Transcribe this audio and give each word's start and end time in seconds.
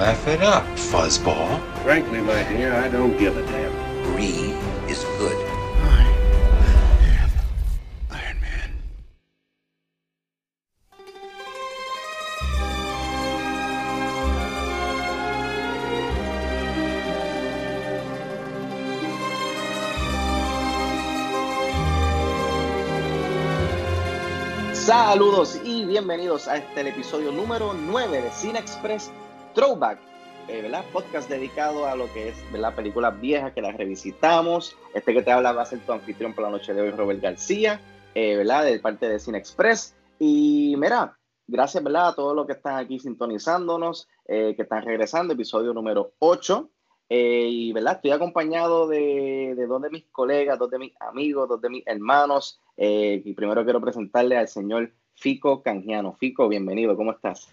Laugh 0.00 0.26
it 0.28 0.40
up, 0.40 0.64
fuzzball. 0.76 1.60
Frankly, 1.82 2.22
my 2.22 2.42
dear, 2.44 2.72
I 2.72 2.88
don't 2.88 3.18
give 3.18 3.36
a 3.36 3.42
damn. 3.42 3.70
Brie 4.14 4.54
is 4.88 5.04
good. 5.18 5.36
Iron 8.08 8.40
Man. 8.40 8.70
Saludos 24.72 25.60
y 25.62 25.84
bienvenidos 25.84 26.48
a 26.48 26.56
este 26.56 26.80
el 26.80 26.86
episodio 26.86 27.32
número 27.32 27.74
9 27.74 28.22
de 28.22 28.30
Cine 28.30 28.58
Express 28.58 29.10
Throwback, 29.54 29.98
eh, 30.48 30.62
¿verdad? 30.62 30.84
Podcast 30.92 31.28
dedicado 31.28 31.86
a 31.86 31.96
lo 31.96 32.12
que 32.12 32.28
es 32.28 32.52
¿verdad? 32.52 32.74
películas 32.74 33.20
viejas 33.20 33.52
que 33.52 33.62
las 33.62 33.76
revisitamos. 33.76 34.76
Este 34.94 35.12
que 35.12 35.22
te 35.22 35.32
habla 35.32 35.52
va 35.52 35.62
a 35.62 35.66
ser 35.66 35.80
tu 35.80 35.92
anfitrión 35.92 36.34
por 36.34 36.44
la 36.44 36.50
noche 36.50 36.72
de 36.72 36.82
hoy, 36.82 36.90
Robert 36.90 37.20
García, 37.20 37.80
eh, 38.14 38.36
¿verdad? 38.36 38.64
De 38.64 38.78
parte 38.78 39.08
de 39.08 39.18
Cine 39.18 39.38
Express. 39.38 39.96
Y 40.18 40.74
mira, 40.78 41.18
gracias 41.48 41.82
¿verdad? 41.82 42.08
a 42.08 42.14
todos 42.14 42.36
los 42.36 42.46
que 42.46 42.52
están 42.52 42.76
aquí 42.76 42.98
sintonizándonos, 42.98 44.08
eh, 44.26 44.54
que 44.54 44.62
están 44.62 44.84
regresando, 44.84 45.34
episodio 45.34 45.74
número 45.74 46.12
8. 46.20 46.70
Eh, 47.08 47.48
y 47.50 47.72
¿verdad? 47.72 47.96
estoy 47.96 48.12
acompañado 48.12 48.86
de, 48.86 49.54
de 49.56 49.66
dos 49.66 49.82
de 49.82 49.90
mis 49.90 50.04
colegas, 50.12 50.60
dos 50.60 50.70
de 50.70 50.78
mis 50.78 50.92
amigos, 51.00 51.48
dos 51.48 51.60
de 51.60 51.68
mis 51.68 51.86
hermanos. 51.86 52.60
Y 52.76 53.34
primero 53.34 53.64
quiero 53.64 53.80
presentarle 53.80 54.38
al 54.38 54.48
señor 54.48 54.92
Fico 55.14 55.62
Canjiano. 55.62 56.14
Fico, 56.14 56.48
bienvenido, 56.48 56.96
¿cómo 56.96 57.10
estás? 57.10 57.50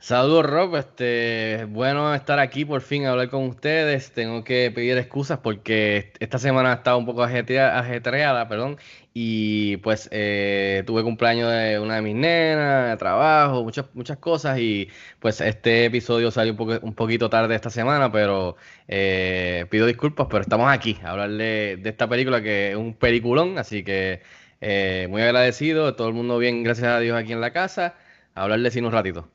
Saludos 0.00 0.46
Rob, 0.46 0.76
este, 0.76 1.66
bueno 1.70 2.14
estar 2.14 2.38
aquí 2.38 2.64
por 2.64 2.80
fin 2.82 3.04
a 3.04 3.10
hablar 3.10 3.28
con 3.30 3.44
ustedes. 3.48 4.12
Tengo 4.12 4.44
que 4.44 4.70
pedir 4.72 4.96
excusas 4.96 5.38
porque 5.40 6.12
esta 6.20 6.38
semana 6.38 6.70
ha 6.70 6.74
estado 6.76 6.98
un 6.98 7.04
poco 7.06 7.22
ajetrea- 7.24 7.78
ajetreada, 7.78 8.48
perdón, 8.48 8.78
y 9.12 9.76
pues 9.78 10.08
eh, 10.12 10.84
tuve 10.86 11.02
cumpleaños 11.02 11.50
de 11.52 11.80
una 11.80 11.96
de 11.96 12.02
mis 12.02 12.14
nenas, 12.14 12.90
de 12.90 12.96
trabajo, 12.96 13.64
muchas 13.64 13.86
muchas 13.94 14.18
cosas 14.18 14.58
y 14.60 14.88
pues 15.18 15.40
este 15.40 15.86
episodio 15.86 16.30
salió 16.30 16.52
un, 16.52 16.56
poco, 16.58 16.78
un 16.80 16.94
poquito 16.94 17.28
tarde 17.28 17.56
esta 17.56 17.70
semana, 17.70 18.12
pero 18.12 18.56
eh, 18.86 19.66
pido 19.68 19.86
disculpas, 19.86 20.28
pero 20.30 20.42
estamos 20.42 20.70
aquí 20.70 20.96
a 21.02 21.10
hablar 21.10 21.30
de, 21.30 21.80
esta 21.84 22.08
película 22.08 22.40
que 22.40 22.70
es 22.70 22.76
un 22.76 22.94
peliculón, 22.94 23.58
así 23.58 23.82
que 23.82 24.22
eh, 24.60 25.06
muy 25.10 25.22
agradecido, 25.22 25.94
todo 25.96 26.06
el 26.08 26.14
mundo 26.14 26.38
bien, 26.38 26.62
gracias 26.62 26.86
a 26.88 27.00
Dios 27.00 27.16
aquí 27.18 27.32
en 27.32 27.40
la 27.40 27.52
casa, 27.52 27.96
a 28.34 28.42
hablar 28.44 28.60
de 28.60 28.70
cine 28.70 28.86
un 28.86 28.92
ratito. 28.92 29.28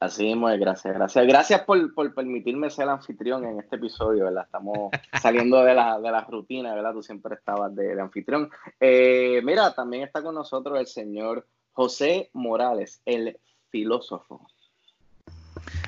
Así 0.00 0.24
mismo 0.26 0.48
es, 0.48 0.60
gracias, 0.60 0.94
gracias. 0.94 1.26
Gracias 1.26 1.60
por, 1.62 1.92
por 1.92 2.14
permitirme 2.14 2.70
ser 2.70 2.84
el 2.84 2.90
anfitrión 2.90 3.44
en 3.44 3.58
este 3.58 3.76
episodio, 3.76 4.24
¿verdad? 4.26 4.44
Estamos 4.44 4.90
saliendo 5.20 5.62
de 5.64 5.74
la, 5.74 5.98
de 5.98 6.10
la 6.10 6.20
rutina, 6.20 6.72
¿verdad? 6.74 6.92
Tú 6.92 7.02
siempre 7.02 7.34
estabas 7.34 7.74
de, 7.74 7.96
de 7.96 8.00
anfitrión. 8.00 8.48
Eh, 8.78 9.40
mira, 9.42 9.74
también 9.74 10.04
está 10.04 10.22
con 10.22 10.36
nosotros 10.36 10.78
el 10.78 10.86
señor 10.86 11.46
José 11.72 12.30
Morales, 12.32 13.02
el 13.06 13.38
filósofo. 13.70 14.46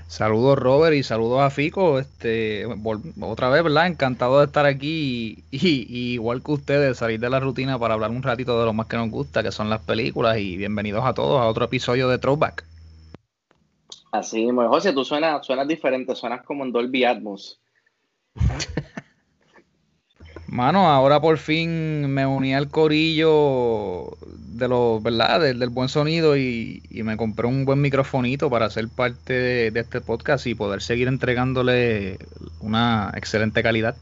Saludos 0.09 0.59
Robert 0.59 0.97
y 0.97 1.04
saludos 1.04 1.41
a 1.41 1.50
Fico, 1.50 2.00
este, 2.00 2.66
otra 3.20 3.49
vez, 3.49 3.62
¿verdad? 3.62 3.87
Encantado 3.87 4.41
de 4.41 4.47
estar 4.47 4.66
aquí 4.66 5.44
y, 5.53 5.56
y- 5.56 5.87
y 5.88 6.12
igual 6.15 6.43
que 6.43 6.50
ustedes, 6.50 6.99
salir 6.99 7.20
de 7.20 7.31
la 7.31 7.38
rutina 7.38 7.78
para 7.78 7.94
hablar 7.94 8.10
un 8.10 8.25
ratito 8.25 8.59
de 8.59 8.66
lo 8.66 8.72
más 8.72 8.88
que 8.88 8.97
nos 8.97 9.09
gusta, 9.09 9.44
que 9.44 9.53
son 9.53 9.70
las 9.70 9.82
películas 9.82 10.38
y 10.38 10.56
bienvenidos 10.56 11.04
a 11.04 11.15
todos 11.15 11.41
a 11.41 11.47
otro 11.47 11.65
episodio 11.66 12.09
de 12.09 12.19
Throwback. 12.19 12.65
Así 14.10 14.44
mismo. 14.44 14.69
José, 14.69 14.93
tú 14.93 15.04
suenas, 15.04 15.44
suenas 15.47 15.69
diferente, 15.69 16.15
suenas 16.15 16.43
como 16.43 16.65
en 16.65 16.72
Dolby 16.72 17.04
Atmos. 17.04 17.60
Mano, 20.48 20.88
ahora 20.88 21.21
por 21.21 21.38
fin 21.38 22.12
me 22.12 22.26
uní 22.26 22.56
al 22.56 22.70
corillo 22.70 24.16
de 24.26 24.66
los, 24.66 25.00
¿verdad? 25.00 25.41
Del, 25.41 25.60
del 25.60 25.69
buen 25.69 25.88
sonido 25.88 26.37
y, 26.37 26.82
y 26.91 27.04
me 27.04 27.16
compré 27.16 27.47
un 27.47 27.65
buen 27.65 27.81
microfonito 27.81 28.50
para 28.50 28.69
ser 28.69 28.88
parte 28.88 29.32
de, 29.32 29.70
de 29.70 29.78
este 29.78 30.00
podcast 30.00 30.49
y 30.49 30.56
poder 30.56 30.82
seguir 30.82 31.06
entregándole 31.06 32.19
una 32.60 33.12
excelente 33.15 33.62
calidad. 33.62 33.97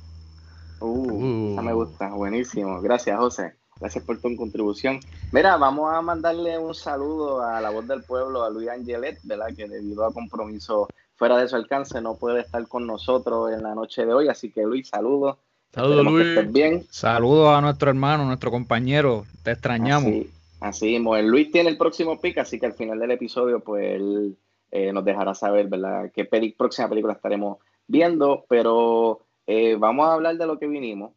Uh, 0.80 1.52
esa 1.52 1.62
me 1.62 1.74
gusta, 1.74 2.08
buenísimo. 2.14 2.80
Gracias, 2.80 3.18
José. 3.18 3.57
Gracias 3.80 4.04
por 4.04 4.18
tu 4.20 4.34
contribución. 4.36 5.00
Mira, 5.30 5.56
vamos 5.56 5.92
a 5.92 6.02
mandarle 6.02 6.58
un 6.58 6.74
saludo 6.74 7.42
a 7.42 7.60
la 7.60 7.70
voz 7.70 7.86
del 7.86 8.02
pueblo, 8.02 8.42
a 8.42 8.50
Luis 8.50 8.68
Angelet, 8.68 9.18
¿verdad? 9.22 9.54
Que 9.56 9.68
debido 9.68 10.04
a 10.04 10.12
compromiso 10.12 10.88
fuera 11.14 11.36
de 11.38 11.48
su 11.48 11.56
alcance 11.56 12.00
no 12.00 12.16
puede 12.16 12.40
estar 12.40 12.66
con 12.66 12.86
nosotros 12.86 13.52
en 13.52 13.62
la 13.62 13.74
noche 13.74 14.04
de 14.04 14.12
hoy. 14.12 14.28
Así 14.28 14.50
que, 14.50 14.62
Luis, 14.62 14.88
saludos. 14.88 15.36
Saludos 15.72 16.04
Luis. 16.06 16.52
bien. 16.52 16.86
Saludos 16.90 17.50
a 17.50 17.60
nuestro 17.60 17.90
hermano, 17.90 18.24
nuestro 18.24 18.50
compañero, 18.50 19.26
te 19.42 19.52
extrañamos. 19.52 20.08
Así, 20.10 20.30
así 20.60 20.86
mismo. 20.86 21.14
El 21.14 21.28
Luis 21.28 21.52
tiene 21.52 21.68
el 21.70 21.76
próximo 21.78 22.20
pick, 22.20 22.38
así 22.38 22.58
que 22.58 22.66
al 22.66 22.72
final 22.72 22.98
del 22.98 23.10
episodio, 23.12 23.60
pues 23.60 23.94
él 23.94 24.36
eh, 24.70 24.92
nos 24.92 25.04
dejará 25.04 25.34
saber, 25.34 25.68
¿verdad?, 25.68 26.10
qué 26.12 26.24
peli- 26.24 26.52
próxima 26.52 26.88
película 26.88 27.12
estaremos 27.12 27.58
viendo. 27.86 28.44
Pero 28.48 29.20
eh, 29.46 29.76
vamos 29.78 30.08
a 30.08 30.14
hablar 30.14 30.36
de 30.36 30.46
lo 30.46 30.58
que 30.58 30.66
vinimos. 30.66 31.12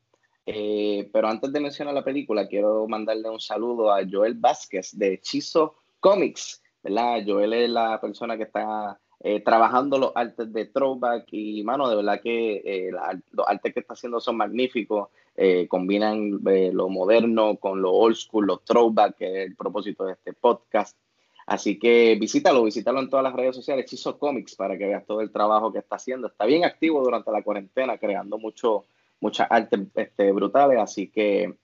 Eh, 0.54 1.10
pero 1.14 1.28
antes 1.28 1.52
de 1.54 1.60
mencionar 1.60 1.94
la 1.94 2.04
película, 2.04 2.48
quiero 2.48 2.88
mandarle 2.88 3.30
un 3.30 3.40
saludo 3.40 3.94
a 3.94 4.02
Joel 4.10 4.34
Vázquez 4.36 4.98
de 4.98 5.14
Hechizo 5.14 5.76
Comics, 6.00 6.62
¿verdad? 6.84 7.24
Joel 7.26 7.54
es 7.54 7.70
la 7.70 8.02
persona 8.02 8.36
que 8.36 8.44
está 8.44 9.00
eh, 9.24 9.40
trabajando 9.42 10.00
los 10.00 10.12
artes 10.16 10.52
de 10.52 10.66
Throwback 10.66 11.28
y, 11.32 11.64
mano, 11.64 11.88
de 11.88 11.96
verdad 11.96 12.22
que 12.22 12.62
eh, 12.66 12.92
los 13.32 13.48
artes 13.48 13.74
que 13.74 13.80
está 13.80 13.94
haciendo 13.94 14.20
son 14.20 14.38
magníficos. 14.38 15.10
Eh, 15.38 15.68
combinan 15.70 16.42
lo 16.74 16.90
moderno 16.90 17.56
con 17.56 17.82
lo 17.82 17.94
old 17.94 18.16
school, 18.16 18.48
los 18.48 18.66
throwback, 18.66 19.16
que 19.16 19.26
es 19.26 19.48
el 19.48 19.56
propósito 19.56 20.04
de 20.04 20.14
este 20.14 20.34
podcast. 20.34 20.98
Así 21.46 21.80
que 21.80 22.18
visítalo, 22.20 22.64
visítalo 22.64 23.00
en 23.00 23.10
todas 23.10 23.24
las 23.24 23.34
redes 23.34 23.56
sociales, 23.56 23.86
Hechizo 23.86 24.20
Comics, 24.20 24.56
para 24.56 24.78
que 24.78 24.88
veas 24.88 25.06
todo 25.06 25.22
el 25.22 25.32
trabajo 25.32 25.72
que 25.72 25.80
está 25.80 25.96
haciendo. 25.96 26.28
Está 26.28 26.46
bien 26.46 26.66
activo 26.66 27.02
durante 27.04 27.32
la 27.32 27.44
cuarentena, 27.44 27.98
creando 27.98 28.38
mucho, 28.38 28.86
muchas 29.22 29.48
artes 29.50 29.80
este, 29.96 30.32
brutales, 30.32 30.80
así 30.80 31.10
que 31.10 31.56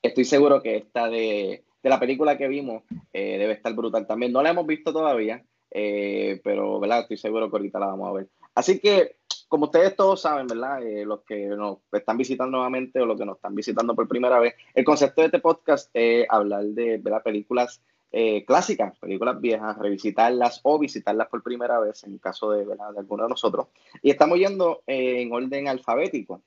estoy 0.00 0.24
seguro 0.24 0.62
que 0.62 0.76
esta 0.76 1.08
de, 1.08 1.64
de 1.82 1.90
la 1.90 1.98
película 1.98 2.38
que 2.38 2.48
vimos 2.48 2.84
eh, 3.12 3.38
debe 3.38 3.54
estar 3.54 3.74
brutal 3.74 4.06
también. 4.06 4.32
No 4.32 4.42
la 4.42 4.50
hemos 4.50 4.66
visto 4.66 4.92
todavía, 4.92 5.44
eh, 5.70 6.40
pero 6.44 6.78
¿verdad? 6.78 7.00
estoy 7.00 7.16
seguro 7.16 7.50
que 7.50 7.56
ahorita 7.56 7.78
la 7.78 7.86
vamos 7.86 8.08
a 8.08 8.12
ver. 8.12 8.28
Así 8.54 8.78
que, 8.78 9.16
como 9.48 9.66
ustedes 9.66 9.96
todos 9.96 10.20
saben, 10.20 10.46
¿verdad? 10.46 10.82
Eh, 10.82 11.04
los 11.04 11.22
que 11.22 11.46
nos 11.46 11.78
están 11.92 12.18
visitando 12.18 12.52
nuevamente 12.58 13.00
o 13.00 13.06
los 13.06 13.18
que 13.18 13.24
nos 13.24 13.36
están 13.36 13.54
visitando 13.54 13.94
por 13.94 14.08
primera 14.08 14.38
vez, 14.38 14.54
el 14.74 14.84
concepto 14.84 15.22
de 15.22 15.26
este 15.26 15.40
podcast 15.40 15.90
es 15.94 16.26
hablar 16.28 16.64
de 16.64 16.98
¿verdad? 16.98 17.22
películas 17.22 17.82
eh, 18.12 18.44
clásicas, 18.44 18.98
películas 18.98 19.40
viejas, 19.40 19.78
revisitarlas 19.78 20.60
o 20.64 20.78
visitarlas 20.78 21.28
por 21.28 21.42
primera 21.42 21.80
vez 21.80 22.04
en 22.04 22.18
caso 22.18 22.50
de, 22.50 22.66
¿verdad? 22.66 22.92
de 22.92 23.00
alguno 23.00 23.22
de 23.22 23.30
nosotros. 23.30 23.68
Y 24.02 24.10
estamos 24.10 24.38
yendo 24.38 24.82
en 24.86 25.32
orden 25.32 25.68
alfabético. 25.68 26.42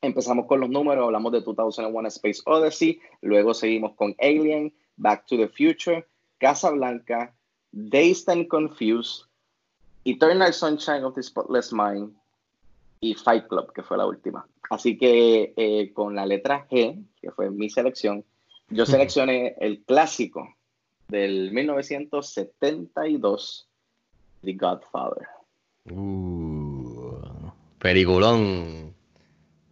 Empezamos 0.00 0.46
con 0.46 0.60
los 0.60 0.70
números, 0.70 1.06
hablamos 1.06 1.32
de 1.32 1.40
2001 1.40 2.06
A 2.06 2.08
Space 2.08 2.40
Odyssey, 2.46 3.00
luego 3.20 3.52
seguimos 3.52 3.96
con 3.96 4.14
Alien, 4.20 4.72
Back 4.96 5.26
to 5.26 5.36
the 5.36 5.48
Future, 5.48 6.06
Casablanca, 6.38 7.34
Dazed 7.72 8.28
and 8.28 8.46
Confused, 8.46 9.24
Eternal 10.04 10.52
Sunshine 10.52 11.02
of 11.02 11.14
the 11.14 11.22
Spotless 11.22 11.72
Mind 11.72 12.12
y 13.00 13.14
Fight 13.14 13.48
Club, 13.48 13.72
que 13.72 13.82
fue 13.82 13.98
la 13.98 14.06
última. 14.06 14.46
Así 14.70 14.96
que 14.96 15.52
eh, 15.56 15.92
con 15.92 16.14
la 16.14 16.26
letra 16.26 16.68
G, 16.68 17.04
que 17.20 17.32
fue 17.32 17.50
mi 17.50 17.68
selección, 17.68 18.24
yo 18.70 18.86
seleccioné 18.86 19.56
el 19.58 19.82
clásico 19.82 20.54
del 21.08 21.50
1972, 21.52 23.68
The 24.42 24.52
Godfather. 24.52 25.26
Uh, 25.90 27.50
peliculón. 27.78 28.87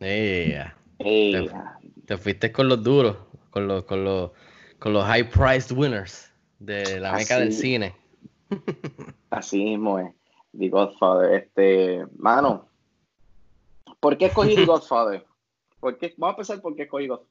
Yeah. 0.07 0.75
Hey, 1.01 1.33
Te, 1.33 1.51
te 2.07 2.17
fuiste 2.17 2.53
con 2.53 2.69
los 2.69 2.83
duros, 2.83 3.17
con 3.51 3.67
los, 3.67 3.83
con 3.85 4.05
los, 4.05 4.31
con 4.79 4.93
los 4.93 5.05
high 5.05 5.29
priced 5.29 5.77
winners 5.77 6.33
de 6.61 7.01
la 7.01 7.13
meca 7.13 7.39
del 7.41 7.53
cine. 7.53 7.95
Así 9.31 9.63
mismo 9.65 9.99
es. 9.99 10.13
The 10.57 10.69
Godfather. 10.69 11.35
Este, 11.35 12.07
mano, 12.17 12.69
¿por 14.01 14.17
qué 14.17 14.27
escogí 14.27 14.55
The 14.55 14.65
Godfather? 14.65 15.25
¿Por 15.81 15.99
qué? 15.99 16.15
Vamos 16.17 16.35
a 16.35 16.37
empezar 16.37 16.61
por 16.63 16.77
qué 16.77 16.83
escogí 16.85 17.09
God- 17.09 17.23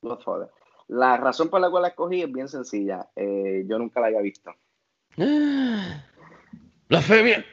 Godfather. 0.00 0.48
La 0.88 1.16
razón 1.18 1.48
por 1.48 1.60
la 1.60 1.70
cual 1.70 1.82
la 1.82 1.88
escogí 1.88 2.22
es 2.22 2.32
bien 2.32 2.48
sencilla. 2.48 3.08
Eh, 3.14 3.64
yo 3.68 3.78
nunca 3.78 4.00
la 4.00 4.06
había 4.08 4.20
visto. 4.20 4.50
Blasfemia. 6.88 7.44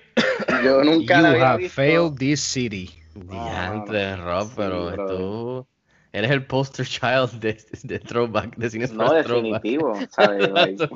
Yo 0.64 0.84
nunca 0.84 1.18
You 1.18 1.22
la 1.22 1.30
había 1.30 1.48
have 1.52 1.58
visto. 1.64 1.76
failed 1.76 2.18
this 2.18 2.42
city. 2.42 2.90
Diantre, 3.28 4.16
Rob, 4.18 4.50
pero 4.56 5.08
tú 5.08 5.68
eres 6.12 6.32
el 6.32 6.46
poster 6.46 6.86
child 6.86 7.40
de, 7.40 7.58
de 7.84 8.00
throwback, 8.00 8.56
de 8.58 8.70
cine 8.70 8.88
No, 8.92 9.10
throwback. 9.24 9.64
definitivo, 9.64 9.94
¿sabes? 10.10 10.50
Like, 10.52 10.88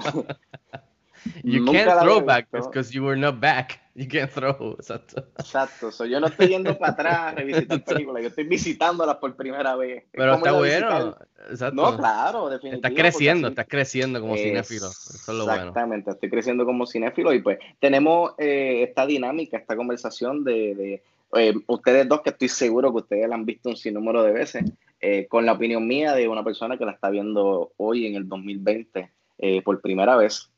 You 1.43 1.59
nunca 1.59 1.85
can't 1.85 2.01
throw 2.01 2.21
back 2.21 2.47
because 2.51 2.93
you 2.93 3.03
were 3.03 3.15
not 3.15 3.39
back. 3.39 3.79
You 3.95 4.07
can't 4.07 4.29
throw. 4.29 4.75
Exacto. 4.79 5.23
Exacto, 5.39 5.91
so, 5.91 6.05
yo 6.05 6.19
no 6.19 6.27
estoy 6.27 6.47
yendo 6.47 6.77
para 6.77 6.93
atrás 6.93 7.17
a 7.19 7.31
revisitar 7.31 7.83
películas, 7.85 8.23
yo 8.23 8.29
estoy 8.29 8.45
visitándolas 8.45 9.17
por 9.17 9.35
primera 9.35 9.75
vez. 9.75 10.03
Pero 10.11 10.35
está 10.35 10.51
bueno. 10.51 11.15
Exacto. 11.49 11.75
No, 11.75 11.97
claro, 11.97 12.49
definitivamente. 12.49 12.87
Estás 12.87 12.91
creciendo, 12.93 13.47
estás 13.49 13.67
creciendo 13.67 14.21
como 14.21 14.35
cinéfilo. 14.35 14.87
Eso 14.87 15.13
es 15.13 15.37
lo 15.37 15.45
bueno. 15.45 15.61
Exactamente, 15.61 16.11
estoy 16.11 16.29
creciendo 16.29 16.65
como 16.65 16.85
cinéfilo 16.85 17.33
y 17.33 17.41
pues 17.41 17.59
tenemos 17.79 18.33
eh, 18.37 18.83
esta 18.83 19.05
dinámica, 19.05 19.57
esta 19.57 19.75
conversación 19.75 20.43
de, 20.43 20.75
de, 20.75 21.03
eh, 21.35 21.53
ustedes 21.67 22.07
dos 22.07 22.21
que 22.21 22.31
estoy 22.31 22.49
seguro 22.49 22.91
que 22.91 22.99
ustedes 22.99 23.27
la 23.27 23.35
han 23.35 23.45
visto 23.45 23.69
un 23.69 23.75
sinnúmero 23.75 24.23
de 24.23 24.31
veces, 24.31 24.63
eh, 24.99 25.27
con 25.27 25.45
la 25.45 25.53
opinión 25.53 25.87
mía 25.87 26.13
de 26.13 26.27
una 26.27 26.43
persona 26.43 26.77
que 26.77 26.85
la 26.85 26.91
está 26.91 27.09
viendo 27.09 27.73
hoy 27.77 28.07
en 28.07 28.15
el 28.15 28.27
2020 28.27 29.11
eh, 29.39 29.61
por 29.61 29.81
primera 29.81 30.15
vez. 30.15 30.49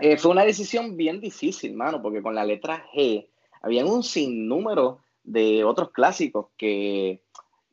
Eh, 0.00 0.16
fue 0.16 0.30
una 0.30 0.44
decisión 0.44 0.96
bien 0.96 1.20
difícil, 1.20 1.74
mano, 1.74 2.02
porque 2.02 2.22
con 2.22 2.34
la 2.34 2.44
letra 2.44 2.84
G 2.94 3.26
había 3.62 3.84
un 3.84 4.02
sinnúmero 4.02 5.00
de 5.24 5.64
otros 5.64 5.90
clásicos 5.90 6.48
que 6.56 7.22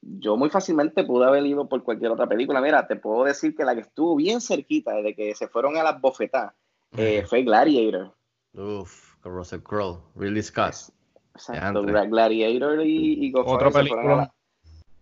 yo 0.02 0.38
muy 0.38 0.50
fácilmente 0.50 1.04
pude 1.04 1.26
haber 1.26 1.46
ido 1.46 1.68
por 1.68 1.84
cualquier 1.84 2.12
otra 2.12 2.28
película. 2.28 2.62
Mira, 2.62 2.88
te 2.88 2.96
puedo 2.96 3.24
decir 3.24 3.56
que 3.56 3.64
la 3.64 3.76
que 3.76 3.82
estuvo 3.82 4.16
bien 4.16 4.42
cerquita 4.42 4.94
desde 4.94 5.16
que 5.16 5.36
se 5.36 5.48
fueron 5.48 5.78
a 5.78 5.84
las 5.84 6.00
bofetadas 6.00 6.54
eh, 6.98 7.24
fue 7.28 7.44
Gladiator. 7.44 8.14
Uf, 8.54 9.16
con 9.22 9.34
Russell 9.34 9.62
Crowe, 9.62 10.02
Ridley 10.16 10.44
Scott. 10.44 10.95
Exacto. 11.36 11.84
Gladiator 11.84 12.86
y, 12.86 13.28
y 13.28 13.34
Otro 13.36 13.72
película. 13.72 14.04
la- 14.16 14.34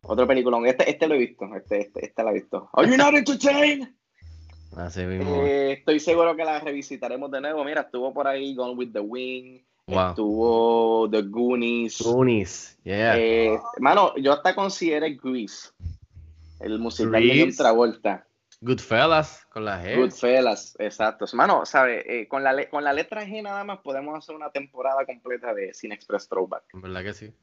Otro 0.02 0.28
peliculón. 0.28 0.66
Este, 0.66 0.90
este 0.90 1.08
lo 1.08 1.16
he 1.16 1.20
visto. 1.20 1.46
Este, 1.56 1.82
este, 1.82 2.06
este 2.08 2.24
lo 2.24 2.30
he 2.30 2.34
visto. 2.34 2.70
¿Are 2.74 2.90
you 2.90 2.98
not 2.98 3.14
entertained? 3.14 3.88
Así 4.76 5.02
mismo. 5.06 5.44
Eh, 5.46 5.74
estoy 5.74 6.00
seguro 6.00 6.36
que 6.36 6.44
la 6.44 6.60
revisitaremos 6.60 7.30
de 7.32 7.40
nuevo. 7.42 7.64
Mira, 7.64 7.82
estuvo 7.82 8.12
por 8.14 8.28
ahí 8.28 8.56
Gone 8.56 8.74
with 8.74 8.92
the 8.92 9.00
Wind. 9.00 9.62
Wow. 9.86 10.10
Estuvo 10.10 11.10
The 11.12 11.22
Goonies. 11.24 12.02
Goonies, 12.02 12.78
yeah. 12.84 13.18
Eh, 13.18 13.60
mano, 13.80 14.16
yo 14.16 14.32
hasta 14.34 14.56
consideré 14.56 15.16
Grease. 15.22 15.70
El 16.62 16.80
musical 16.80 17.22
de 17.22 17.28
Grease. 17.28 17.58
Travolta. 17.58 18.26
Goodfellas, 18.64 19.46
con 19.52 19.66
la 19.66 19.84
G. 19.84 19.98
Goodfellas, 19.98 20.76
exacto. 20.80 21.26
Mano, 21.34 21.66
¿sabes? 21.66 22.04
Eh, 22.08 22.28
con, 22.30 22.44
la 22.44 22.70
con 22.70 22.84
la 22.84 22.94
letra 22.94 23.26
G 23.26 23.44
nada 23.44 23.64
más 23.66 23.80
podemos 23.80 24.18
hacer 24.18 24.36
una 24.36 24.52
temporada 24.52 25.06
completa 25.06 25.54
de 25.54 25.74
Cine 25.74 25.96
Express 25.96 26.30
Throwback. 26.30 26.64
Verdad 26.74 27.04
que 27.04 27.14
sí. 27.14 27.34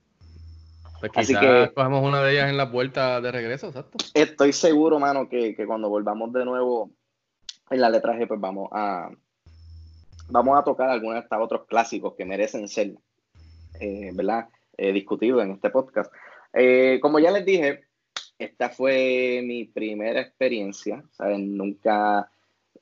Pues 1.00 1.12
Así 1.14 1.34
que- 1.34 1.72
cogemos 1.74 2.02
una 2.02 2.22
de 2.22 2.32
ellas 2.32 2.48
en 2.48 2.56
la 2.56 2.64
vuelta 2.64 3.20
de 3.20 3.32
regreso, 3.32 3.68
exacto. 3.68 3.98
Estoy 4.14 4.52
seguro, 4.52 4.98
mano, 4.98 5.28
que, 5.28 5.54
que 5.54 5.66
cuando 5.66 5.88
volvamos 5.88 6.32
de 6.32 6.44
nuevo 6.44 6.90
en 7.70 7.80
la 7.80 7.90
letra 7.90 8.14
G, 8.14 8.26
pues 8.26 8.40
vamos 8.40 8.68
a 8.72 9.10
vamos 10.30 10.58
a 10.58 10.64
tocar 10.64 10.88
algunos 10.88 11.16
de 11.16 11.20
estos 11.20 11.38
otros 11.40 11.66
clásicos 11.66 12.14
que 12.16 12.24
merecen 12.24 12.66
ser, 12.68 12.94
eh, 13.80 14.10
¿verdad? 14.14 14.48
Eh, 14.76 14.92
discutidos 14.92 15.42
en 15.42 15.50
este 15.52 15.68
podcast. 15.70 16.12
Eh, 16.52 16.98
como 17.02 17.18
ya 17.18 17.30
les 17.30 17.44
dije, 17.44 17.84
esta 18.40 18.70
fue 18.70 19.42
mi 19.44 19.66
primera 19.66 20.20
experiencia, 20.20 21.04
¿sabes? 21.12 21.38
Nunca, 21.38 22.30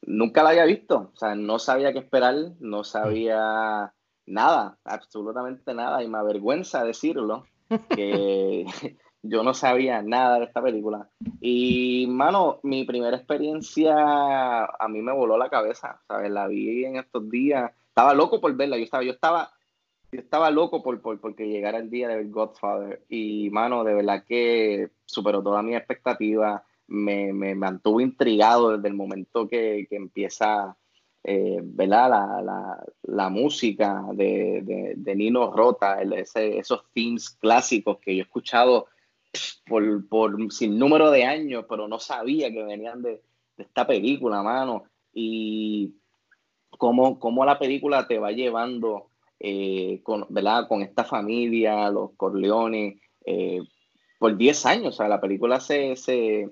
nunca 0.02 0.42
la 0.42 0.50
había 0.50 0.64
visto, 0.64 1.10
o 1.12 1.16
sea, 1.16 1.34
no 1.34 1.58
sabía 1.58 1.92
qué 1.92 1.98
esperar, 1.98 2.34
no 2.60 2.84
sabía 2.84 3.92
nada, 4.26 4.78
absolutamente 4.84 5.74
nada, 5.74 6.02
y 6.02 6.08
me 6.08 6.18
avergüenza 6.18 6.84
decirlo, 6.84 7.44
que 7.90 8.64
yo 9.22 9.42
no 9.42 9.52
sabía 9.52 10.00
nada 10.00 10.38
de 10.38 10.44
esta 10.44 10.62
película. 10.62 11.08
Y, 11.40 12.06
mano, 12.08 12.60
mi 12.62 12.84
primera 12.84 13.16
experiencia 13.16 14.64
a 14.64 14.88
mí 14.88 15.02
me 15.02 15.12
voló 15.12 15.36
la 15.36 15.50
cabeza, 15.50 16.00
¿sabes? 16.06 16.30
La 16.30 16.46
vi 16.46 16.84
en 16.84 16.96
estos 16.96 17.28
días, 17.28 17.72
estaba 17.88 18.14
loco 18.14 18.40
por 18.40 18.54
verla, 18.54 18.76
yo 18.76 18.84
estaba, 18.84 19.02
yo 19.02 19.10
estaba, 19.10 19.50
yo 20.12 20.20
estaba 20.20 20.50
loco 20.50 20.82
por, 20.82 21.00
por 21.02 21.20
porque 21.20 21.48
llegara 21.48 21.78
el 21.78 21.90
día 21.90 22.08
de 22.08 22.16
ver 22.16 22.30
Godfather. 22.30 23.04
Y, 23.08 23.50
mano, 23.50 23.84
de 23.84 23.94
verdad 23.94 24.24
que 24.24 24.90
superó 25.04 25.42
toda 25.42 25.62
mi 25.62 25.74
expectativa, 25.74 26.64
me, 26.86 27.32
me 27.32 27.54
mantuvo 27.54 28.00
intrigado 28.00 28.76
desde 28.76 28.88
el 28.88 28.94
momento 28.94 29.46
que, 29.48 29.86
que 29.88 29.96
empieza, 29.96 30.76
eh, 31.24 31.58
¿verdad? 31.62 32.10
La, 32.10 32.42
la, 32.42 32.84
la 33.02 33.28
música 33.28 34.02
de, 34.14 34.94
de, 34.96 35.14
Nino 35.14 35.50
Rota, 35.52 36.00
ese- 36.02 36.58
esos 36.58 36.84
themes 36.94 37.30
clásicos 37.30 37.98
que 37.98 38.14
yo 38.16 38.22
he 38.22 38.24
escuchado 38.24 38.86
por, 39.66 40.08
por 40.08 40.52
sin 40.52 40.78
número 40.78 41.10
de 41.10 41.24
años, 41.24 41.66
pero 41.68 41.86
no 41.88 41.98
sabía 41.98 42.50
que 42.50 42.62
venían 42.64 43.02
de, 43.02 43.22
de 43.56 43.62
esta 43.64 43.86
película, 43.86 44.42
mano. 44.42 44.84
Y 45.12 45.94
cómo, 46.78 47.18
cómo 47.18 47.44
la 47.44 47.58
película 47.58 48.06
te 48.06 48.18
va 48.18 48.32
llevando 48.32 49.10
eh, 49.40 50.00
con, 50.02 50.26
¿verdad? 50.30 50.66
con 50.66 50.82
esta 50.82 51.04
familia, 51.04 51.90
los 51.90 52.10
Corleones, 52.16 52.96
eh, 53.24 53.60
por 54.18 54.36
10 54.36 54.66
años. 54.66 54.94
O 54.94 54.96
sea, 54.96 55.08
la 55.08 55.20
película 55.20 55.60
se, 55.60 56.48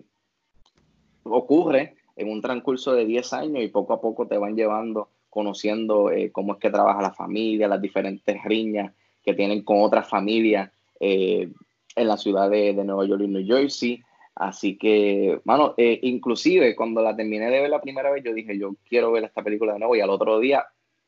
ocurre 1.24 1.96
en 2.14 2.30
un 2.30 2.40
transcurso 2.40 2.92
de 2.92 3.04
10 3.04 3.32
años 3.32 3.64
y 3.64 3.68
poco 3.68 3.92
a 3.92 4.00
poco 4.00 4.26
te 4.26 4.38
van 4.38 4.54
llevando, 4.54 5.08
conociendo 5.28 6.10
eh, 6.10 6.30
cómo 6.30 6.54
es 6.54 6.60
que 6.60 6.70
trabaja 6.70 7.02
la 7.02 7.12
familia, 7.12 7.68
las 7.68 7.82
diferentes 7.82 8.42
riñas 8.44 8.92
que 9.24 9.34
tienen 9.34 9.62
con 9.62 9.80
otras 9.80 10.08
familias 10.08 10.70
en 11.00 11.52
la 11.94 12.16
ciudad 12.16 12.48
de, 12.48 12.72
de 12.72 12.84
Nueva 12.84 13.04
York 13.04 13.22
y 13.24 13.28
New 13.28 13.44
Jersey. 13.44 14.00
Así 14.36 14.78
que, 14.78 15.40
mano, 15.44 15.74
inclusive 15.76 16.76
cuando 16.76 17.02
la 17.02 17.16
terminé 17.16 17.50
de 17.50 17.60
ver 17.60 17.70
la 17.70 17.80
primera 17.80 18.10
vez, 18.10 18.22
yo 18.24 18.32
dije, 18.32 18.56
yo 18.56 18.76
quiero 18.88 19.10
ver 19.10 19.24
esta 19.24 19.42
película 19.42 19.72
de 19.72 19.80
nuevo 19.80 19.96
y 19.96 20.00
al 20.00 20.10
otro 20.10 20.38
día 20.38 20.64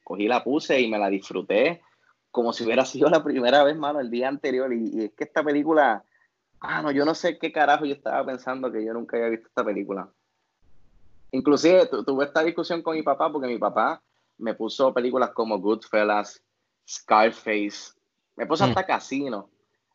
cogí 0.08 0.26
la 0.26 0.42
puse 0.42 0.80
y 0.80 0.88
me 0.88 0.98
la 0.98 1.10
disfruté 1.10 1.82
como 2.30 2.54
si 2.54 2.64
hubiera 2.64 2.84
sido 2.86 3.10
la 3.10 3.22
primera 3.22 3.62
vez, 3.62 3.76
mano, 3.76 4.00
el 4.00 4.10
día 4.10 4.28
anterior. 4.28 4.72
Y, 4.72 4.88
y 5.00 5.04
es 5.04 5.12
que 5.12 5.24
esta 5.24 5.44
película, 5.44 6.02
mano, 6.62 6.90
yo 6.90 7.04
no 7.04 7.14
sé 7.14 7.38
qué 7.38 7.52
carajo 7.52 7.84
yo 7.84 7.92
estaba 7.94 8.24
pensando 8.24 8.72
que 8.72 8.82
yo 8.84 8.94
nunca 8.94 9.18
había 9.18 9.28
visto 9.28 9.48
esta 9.48 9.62
película. 9.64 10.08
Inclusive 11.30 11.86
tu- 11.86 12.04
tuve 12.04 12.24
esta 12.24 12.42
discusión 12.42 12.80
con 12.82 12.96
mi 12.96 13.02
papá 13.02 13.30
porque 13.30 13.48
mi 13.48 13.58
papá 13.58 14.02
me 14.38 14.54
puso 14.54 14.94
películas 14.94 15.30
como 15.30 15.58
Goodfellas, 15.58 16.42
Scarface, 16.88 17.92
me 18.36 18.46
puso 18.46 18.64
hasta 18.64 18.86
Casino. 18.86 19.50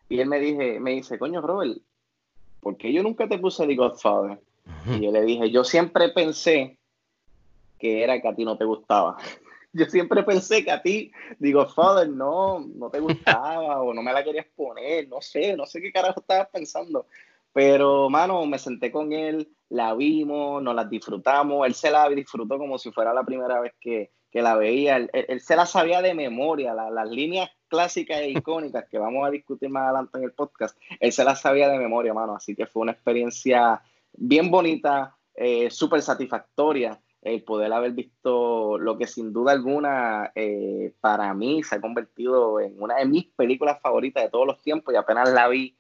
Y 0.10 0.20
él 0.20 0.28
me, 0.28 0.40
dije, 0.40 0.80
me 0.80 0.92
dice, 0.92 1.18
coño, 1.18 1.42
Robert, 1.42 1.80
¿por 2.60 2.78
qué 2.78 2.94
yo 2.94 3.02
nunca 3.02 3.28
te 3.28 3.40
puse 3.40 3.66
The 3.66 3.76
Godfather? 3.76 4.40
Y 4.86 5.06
yo 5.06 5.12
le 5.12 5.24
dije, 5.24 5.50
yo 5.50 5.64
siempre 5.64 6.10
pensé 6.10 6.78
que 7.80 8.04
era 8.04 8.22
que 8.22 8.28
a 8.28 8.36
ti 8.36 8.46
no 8.46 8.58
te 8.58 8.66
gustaba. 8.66 9.18
Yo 9.74 9.86
siempre 9.86 10.22
pensé 10.24 10.64
que 10.64 10.72
a 10.72 10.82
ti, 10.82 11.12
digo, 11.40 11.66
Father, 11.68 12.08
no, 12.08 12.60
no 12.76 12.90
te 12.90 13.00
gustaba 13.00 13.82
o 13.82 13.94
no 13.94 14.02
me 14.04 14.14
la 14.14 14.24
querías 14.24 14.46
poner, 14.56 15.08
no 15.10 15.20
sé, 15.20 15.58
no 15.58 15.66
sé 15.66 15.82
qué 15.82 15.92
carajo 15.92 16.20
estabas 16.20 16.50
pensando. 16.50 17.08
Pero, 17.52 18.10
mano, 18.10 18.46
me 18.46 18.58
senté 18.60 18.92
con 18.92 19.14
él, 19.14 19.50
la 19.70 19.94
vimos, 19.96 20.62
nos 20.62 20.76
la 20.76 20.86
disfrutamos, 20.86 21.66
él 21.68 21.74
se 21.74 21.92
la 21.92 22.08
disfrutó 22.10 22.58
como 22.58 22.78
si 22.78 22.92
fuera 22.92 23.14
la 23.14 23.24
primera 23.24 23.60
vez 23.60 23.74
que, 23.80 24.12
que 24.32 24.42
la 24.42 24.56
veía, 24.56 24.98
él, 24.98 25.10
él- 25.14 25.40
se 25.42 25.56
la 25.56 25.66
sabía 25.66 26.02
de 26.02 26.14
memoria, 26.16 26.74
la- 26.74 26.90
las 26.92 27.10
líneas 27.10 27.50
clásicas 27.68 28.20
e 28.20 28.30
icónicas 28.30 28.86
que 28.90 28.98
vamos 29.00 29.26
a 29.28 29.32
discutir 29.32 29.70
más 29.70 29.84
adelante 29.86 30.18
en 30.20 30.24
el 30.26 30.32
podcast, 30.34 30.78
él 31.00 31.12
se 31.12 31.24
las 31.24 31.42
sabía 31.42 31.70
de 31.70 31.78
memoria, 31.80 32.14
mano, 32.14 32.36
así 32.36 32.56
que 32.56 32.66
fue 32.68 32.84
una 32.84 32.92
experiencia 32.92 33.82
bien 34.14 34.50
bonita, 34.52 35.16
eh, 35.36 35.70
súper 35.72 36.02
satisfactoria 36.04 37.00
el 37.24 37.44
poder 37.44 37.72
haber 37.74 37.92
visto 37.92 38.78
lo 38.78 38.98
que 38.98 39.08
sin 39.08 39.32
duda 39.34 39.52
alguna 39.54 40.32
eh, 40.36 40.94
para 41.02 41.34
mí 41.34 41.64
se 41.64 41.76
ha 41.76 41.82
convertido 41.82 42.60
en 42.60 42.82
una 42.82 42.96
de 42.98 43.06
mis 43.06 43.26
películas 43.26 43.80
favoritas 43.82 44.24
de 44.24 44.30
todos 44.30 44.46
los 44.48 44.62
tiempos 44.62 44.94
y 44.94 44.98
apenas 44.98 45.32
la 45.32 45.48
vi 45.48 45.76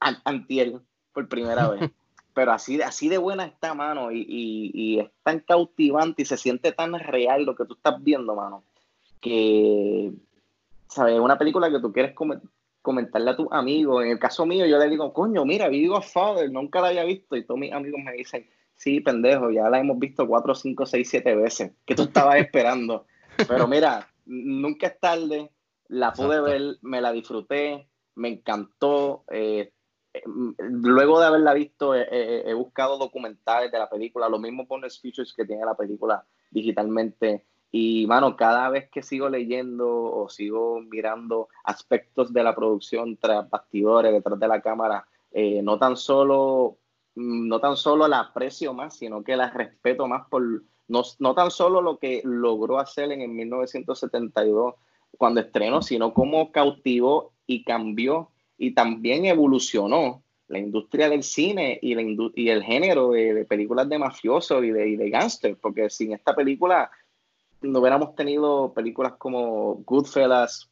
an- 0.00 0.18
antier 0.24 0.74
por 1.12 1.28
primera 1.28 1.68
vez. 1.68 1.80
Pero 2.34 2.52
así, 2.52 2.76
de- 2.78 2.84
así 2.84 3.08
de 3.10 3.18
buena 3.18 3.44
está, 3.44 3.74
mano, 3.74 4.10
y, 4.10 4.20
y, 4.26 4.70
y 4.74 4.98
es 5.00 5.10
tan 5.22 5.40
cautivante 5.40 6.22
y 6.22 6.24
se 6.24 6.38
siente 6.38 6.72
tan 6.72 6.98
real 6.98 7.44
lo 7.44 7.54
que 7.54 7.66
tú 7.66 7.74
estás 7.74 8.02
viendo, 8.02 8.34
mano, 8.34 8.64
que, 9.20 10.12
¿sabes? 10.88 11.18
Una 11.20 11.38
película 11.38 11.70
que 11.70 11.78
tú 11.80 11.92
quieres 11.92 12.14
come- 12.14 12.40
comentarle 12.80 13.30
a 13.30 13.36
tus 13.36 13.48
amigos. 13.50 14.04
En 14.04 14.12
el 14.12 14.18
caso 14.18 14.46
mío, 14.46 14.66
yo 14.66 14.78
le 14.78 14.88
digo, 14.88 15.12
coño, 15.12 15.44
mira, 15.44 15.68
vi 15.68 15.86
Godfather, 15.86 16.50
nunca 16.50 16.80
la 16.80 16.88
había 16.88 17.04
visto. 17.04 17.36
Y 17.36 17.44
todos 17.44 17.60
mis 17.60 17.72
amigos 17.72 18.00
me 18.02 18.12
dicen, 18.12 18.48
sí, 18.82 19.00
pendejo, 19.00 19.50
ya 19.50 19.70
la 19.70 19.78
hemos 19.78 19.98
visto 19.98 20.26
cuatro, 20.26 20.54
cinco, 20.54 20.86
seis, 20.86 21.08
siete 21.08 21.34
veces. 21.36 21.72
¿Qué 21.86 21.94
tú 21.94 22.02
estabas 22.02 22.36
esperando? 22.40 23.06
Pero 23.46 23.66
mira, 23.68 24.08
nunca 24.26 24.88
es 24.88 24.98
tarde. 24.98 25.50
La 25.88 26.12
pude 26.12 26.38
Exacto. 26.38 26.44
ver, 26.44 26.78
me 26.82 27.00
la 27.00 27.12
disfruté, 27.12 27.88
me 28.16 28.28
encantó. 28.28 29.24
eh, 29.30 29.72
eh, 30.14 30.22
luego 30.26 31.20
de 31.20 31.26
haberla 31.26 31.54
visto, 31.54 31.94
eh, 31.94 32.42
he 32.44 32.54
buscado 32.54 32.98
documentales 32.98 33.70
de 33.70 33.78
la 33.78 33.88
película, 33.88 34.28
los 34.28 34.40
mismos 34.40 34.66
bonus 34.68 35.00
features 35.00 35.32
que 35.34 35.44
tiene 35.44 35.64
la 35.64 35.74
película 35.76 36.24
digitalmente. 36.50 37.46
Y, 37.70 38.06
mano, 38.06 38.36
cada 38.36 38.68
vez 38.68 38.90
que 38.90 39.02
sigo 39.02 39.28
leyendo 39.28 39.88
o 39.88 40.28
sigo 40.28 40.80
mirando 40.82 41.48
aspectos 41.64 42.32
de 42.32 42.42
la 42.42 42.54
producción 42.54 43.16
tras 43.16 43.48
bastidores, 43.48 44.12
detrás 44.12 44.38
de 44.38 44.48
la 44.48 44.60
cámara, 44.60 45.06
eh, 45.30 45.62
no 45.62 45.78
tan 45.78 45.96
solo 45.96 46.76
no 47.14 47.60
tan 47.60 47.76
solo 47.76 48.08
la 48.08 48.20
aprecio 48.20 48.72
más, 48.72 48.96
sino 48.96 49.22
que 49.22 49.36
la 49.36 49.50
respeto 49.50 50.06
más 50.06 50.28
por 50.28 50.42
no, 50.88 51.02
no 51.18 51.34
tan 51.34 51.50
solo 51.50 51.80
lo 51.80 51.98
que 51.98 52.20
logró 52.24 52.78
hacer 52.78 53.12
en 53.12 53.22
el 53.22 53.28
1972 53.28 54.74
cuando 55.16 55.40
estrenó, 55.40 55.82
sino 55.82 56.12
cómo 56.12 56.52
cautivó 56.52 57.32
y 57.46 57.64
cambió 57.64 58.30
y 58.58 58.72
también 58.72 59.24
evolucionó 59.24 60.22
la 60.48 60.58
industria 60.58 61.08
del 61.08 61.22
cine 61.22 61.78
y, 61.80 61.94
la 61.94 62.02
indu- 62.02 62.32
y 62.34 62.50
el 62.50 62.62
género 62.62 63.12
de, 63.12 63.44
películas 63.46 63.88
de 63.88 63.98
mafiosos 63.98 64.62
y 64.62 64.70
de, 64.70 64.88
y 64.88 64.96
de 64.96 65.10
gángsters, 65.10 65.58
porque 65.58 65.88
sin 65.88 66.12
esta 66.12 66.34
película 66.34 66.90
no 67.62 67.80
hubiéramos 67.80 68.14
tenido 68.14 68.72
películas 68.72 69.14
como 69.18 69.76
Goodfellas, 69.86 70.68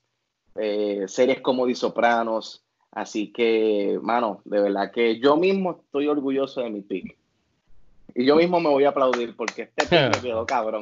eh, 0.57 1.05
series 1.07 1.41
como 1.41 1.67
The 1.67 1.75
Sopranos, 1.75 2.65
así 2.93 3.33
que, 3.33 3.99
mano, 4.03 4.41
de 4.45 4.61
verdad 4.61 4.93
que 4.93 5.19
yo 5.21 5.37
mismo 5.37 5.81
estoy 5.85 6.09
orgulloso 6.09 6.61
de 6.63 6.71
mi 6.71 6.81
pick. 6.81 7.17
Y 8.15 8.25
yo 8.25 8.37
mismo 8.37 8.61
me 8.61 8.69
voy 8.69 8.85
a 8.85 8.91
aplaudir 8.91 9.37
porque 9.37 9.63
este 9.63 9.87
pick 9.87 10.17
me 10.17 10.23
quedó 10.29 10.47
cabrón. 10.47 10.81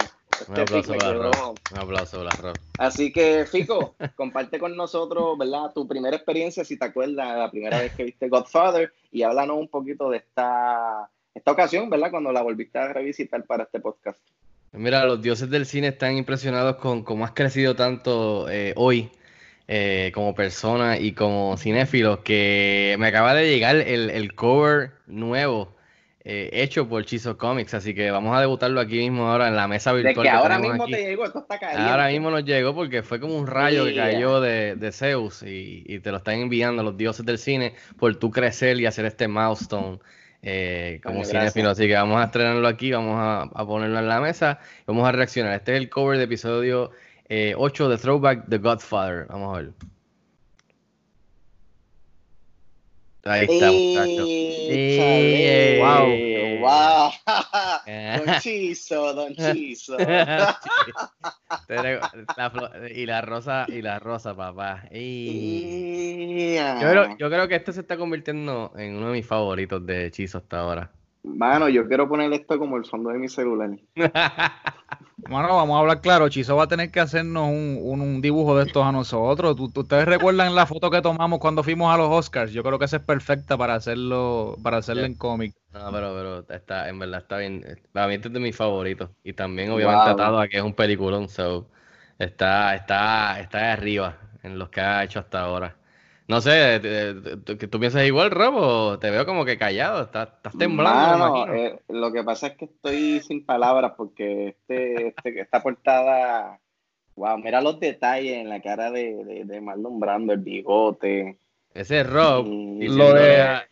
Un 0.49 0.57
Este 0.57 0.65
pick 0.65 0.85
aplauso 0.85 0.93
me 0.93 0.99
para 0.99 1.13
quedó... 1.13 1.55
Un 1.73 1.79
aplauso. 1.79 2.25
Así 2.79 3.13
que, 3.13 3.45
Fico, 3.45 3.95
comparte 4.15 4.59
con 4.59 4.77
nosotros, 4.77 5.37
¿verdad? 5.37 5.73
Tu 5.75 5.87
primera 5.87 6.17
experiencia, 6.17 6.65
si 6.65 6.79
te 6.79 6.87
acuerdas, 6.87 7.37
la 7.37 7.51
primera 7.51 7.81
vez 7.81 7.93
que 7.95 8.05
viste 8.05 8.29
Godfather, 8.29 8.93
y 9.11 9.23
háblanos 9.23 9.59
un 9.59 9.69
poquito 9.69 10.11
de 10.11 10.19
esta, 10.19 11.11
esta 11.35 11.53
ocasión, 11.53 11.91
¿verdad? 11.91 12.11
Cuando 12.11 12.33
la 12.33 12.43
volviste 12.43 12.79
a 12.79 12.93
revisitar 12.93 13.45
para 13.45 13.65
este 13.65 13.81
podcast. 13.81 14.21
Mira, 14.73 15.05
los 15.07 15.23
dioses 15.23 15.49
del 15.49 15.67
cine 15.67 15.89
están 15.89 16.17
impresionados 16.17 16.77
con 16.77 17.03
cómo 17.03 17.25
has 17.25 17.33
crecido 17.33 17.75
tanto 17.75 18.49
eh, 18.51 18.75
hoy 18.77 19.11
eh, 19.69 20.11
como 20.15 20.35
persona 20.35 20.99
y 20.99 21.13
como 21.13 21.57
cinéfilo 21.59 22.23
que 22.23 22.97
me 22.99 23.07
acaba 23.09 23.35
de 23.35 23.49
llegar 23.49 23.77
el, 23.77 24.11
el 24.11 24.35
cover 24.35 24.93
nuevo 25.07 25.77
eh, 26.25 26.51
hecho 26.53 26.89
por 26.89 27.05
Chizo 27.07 27.39
Comics, 27.39 27.73
así 27.73 27.95
que 27.95 28.11
vamos 28.11 28.37
a 28.37 28.41
debutarlo 28.41 28.81
aquí 28.81 28.99
mismo 28.99 29.29
ahora 29.29 29.49
en 29.49 29.57
la 29.57 29.67
mesa 29.69 29.95
De 29.95 30.03
virtual 30.03 30.25
que 30.27 30.31
que 30.31 30.37
ahora 30.37 30.59
mismo 30.59 30.83
aquí. 30.83 30.93
te 30.93 31.03
llegó, 31.05 31.25
esto 31.25 31.39
está 31.39 31.59
caliente. 31.59 31.91
Ahora 31.91 32.09
mismo 32.09 32.31
nos 32.31 32.45
llegó 32.45 32.75
porque 32.75 33.03
fue 33.03 33.19
como 33.21 33.37
un 33.37 33.47
rayo 33.47 33.85
que 33.87 33.95
cayó 33.95 34.41
de, 34.41 34.75
de 34.77 34.93
Zeus 34.93 35.43
y, 35.43 35.85
y 35.87 36.01
te 36.01 36.11
lo 36.11 36.19
están 36.19 36.35
enviando 36.35 36.83
los 36.83 36.97
dioses 36.99 37.25
del 37.25 37.39
cine 37.39 37.75
por 37.99 38.15
tu 38.17 38.31
crecer 38.31 38.79
y 38.79 38.85
hacer 38.87 39.07
este 39.07 39.27
milestone 39.27 40.01
eh, 40.43 41.01
como 41.03 41.21
gracias. 41.23 41.67
Así 41.67 41.87
que 41.87 41.95
vamos 41.95 42.21
a 42.21 42.25
estrenarlo 42.25 42.69
aquí, 42.69 42.93
vamos 42.93 43.17
a, 43.19 43.43
a 43.43 43.67
ponerlo 43.67 43.99
en 43.99 44.09
la 44.09 44.21
mesa 44.21 44.61
y 44.81 44.85
vamos 44.87 45.09
a 45.09 45.13
reaccionar. 45.13 45.55
Este 45.55 45.75
es 45.77 45.79
el 45.79 45.89
cover 45.89 46.19
de 46.19 46.25
episodio 46.25 46.91
eh, 47.29 47.55
8 47.57 47.89
de 47.89 47.99
Throwback 47.99 48.49
The 48.49 48.59
Godfather. 48.59 49.27
Vamos 49.29 49.57
a 49.57 49.61
ver. 49.63 49.73
Ahí 53.25 53.47
está. 53.49 53.69
¡Ey, 54.71 55.79
Wow. 55.81 56.07
¡Wow! 56.61 57.11
Don 58.27 58.41
Chizo, 58.41 59.15
Don 59.15 59.35
Chizo. 59.37 59.97
Y 62.95 63.07
la 63.07 63.21
rosa, 63.21 63.67
y 63.69 63.83
la 63.83 63.99
rosa, 63.99 64.35
papá. 64.35 64.89
Yeah. 64.91 66.81
Yo 66.81 66.91
creo, 66.91 67.17
yo 67.19 67.29
creo 67.31 67.49
que 67.49 67.57
este 67.57 67.73
se 67.73 67.81
está 67.81 67.97
convirtiendo 67.97 68.73
en 68.77 68.97
uno 68.97 69.07
de 69.09 69.13
mis 69.13 69.27
favoritos 69.27 69.85
de 69.87 70.07
hechizo 70.07 70.39
hasta 70.39 70.61
ahora. 70.61 70.91
Mano, 71.23 71.69
yo 71.69 71.87
quiero 71.87 72.09
poner 72.09 72.33
esto 72.33 72.59
como 72.59 72.77
el 72.77 72.85
fondo 72.85 73.11
de 73.11 73.19
mi 73.19 73.29
celular. 73.29 73.71
Bueno, 75.27 75.49
vamos 75.49 75.77
a 75.77 75.81
hablar 75.81 76.01
claro. 76.01 76.29
Chizo 76.29 76.57
va 76.57 76.65
a 76.65 76.69
tener 76.69 76.91
que 76.91 77.01
hacernos 77.01 77.49
un, 77.49 77.79
un- 77.83 78.01
un 78.01 78.21
dibujo 78.23 78.57
de 78.57 78.65
estos 78.67 78.85
a 78.87 78.93
nosotros. 78.93 79.57
¿Tú- 79.57 79.69
tú- 79.71 79.81
¿Ustedes 79.81 80.07
recuerdan 80.07 80.55
la 80.55 80.65
foto 80.65 80.91
que 80.91 81.03
tomamos 81.03 81.39
cuando 81.41 81.63
fuimos 81.63 81.93
a 81.93 81.97
los 81.99 82.09
Oscars? 82.09 82.53
Yo 82.53 82.63
creo 82.63 82.79
que 82.79 82.85
esa 82.87 82.97
es 82.99 83.03
perfecta 83.03 83.57
para 83.59 83.75
hacerlo, 83.75 84.57
para 84.63 84.79
hacerlo 84.79 85.05
en 85.05 85.15
cómic. 85.15 85.55
No, 85.73 85.91
pero, 85.93 86.15
pero 86.15 86.57
está, 86.57 86.89
en 86.89 86.99
verdad 86.99 87.21
está 87.23 87.37
bien. 87.39 87.65
Para 87.93 88.07
mí 88.09 88.15
este 88.15 88.29
es 88.29 88.35
de 88.35 88.41
mis 88.41 88.57
favoritos. 88.57 89.11
Y 89.25 89.33
también, 89.35 89.71
obviamente, 89.71 90.05
Wow. 90.05 90.13
atado 90.15 90.41
a 90.41 90.49
que 90.49 90.57
es 90.59 90.63
un 90.63 90.75
peliculón. 90.75 91.29
So, 91.29 91.69
está, 92.19 92.75
está, 92.77 93.41
está 93.41 93.59
de 93.59 93.65
arriba 93.67 94.17
en 94.43 94.59
los 94.59 94.69
que 94.71 94.81
ha 94.81 95.03
hecho 95.05 95.19
hasta 95.19 95.41
ahora. 95.43 95.77
No 96.29 96.43
sé, 96.43 96.79
te- 96.81 97.15
te- 97.15 97.57
te- 97.57 97.69
¿tú, 97.69 97.81
piensas 97.81 98.05
igual, 98.07 98.31
Rob? 98.31 98.55
o 98.57 98.99
Te 98.99 99.11
veo 99.11 99.25
como 99.25 99.47
que 99.47 99.57
callado. 99.57 100.03
Estás, 100.03 100.29
estás 100.37 100.59
temblando, 100.59 101.19
Mano, 101.19 101.55
eh, 101.55 101.81
lo 101.89 102.13
que 102.13 102.23
pasa 102.23 102.49
es 102.49 102.57
que 102.59 102.67
estoy 102.67 103.21
sin 103.21 103.47
palabras 103.47 103.93
porque 103.97 104.49
este, 104.49 105.09
este- 105.09 105.41
esta 105.41 105.63
portada, 105.63 106.61
wow, 107.17 107.39
mira 107.39 107.63
los 107.63 107.81
detalles 107.81 108.37
en 108.37 108.51
la 108.51 108.61
cara 108.61 108.91
de, 108.91 109.25
de, 109.25 109.45
de 109.45 109.61
Marlon 109.63 109.99
Brando, 109.99 110.35
el 110.35 110.41
bigote. 110.41 111.39
Ese 111.73 112.01
es 112.01 112.07
Rob. 112.11 112.47
y- 112.47 112.79
diciéndole 112.81 113.21
de 113.21 113.41
a- 113.41 113.67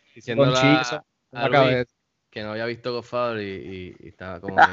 a 1.33 1.49
la 1.49 1.63
Luis 1.63 1.87
que 2.31 2.41
no 2.41 2.51
había 2.51 2.65
visto 2.65 2.91
Godfather 2.91 3.39
y, 3.43 3.51
y- 3.51 3.95
y 3.99 4.07
estaba 4.09 4.41
como 4.41 4.55
que... 4.57 4.71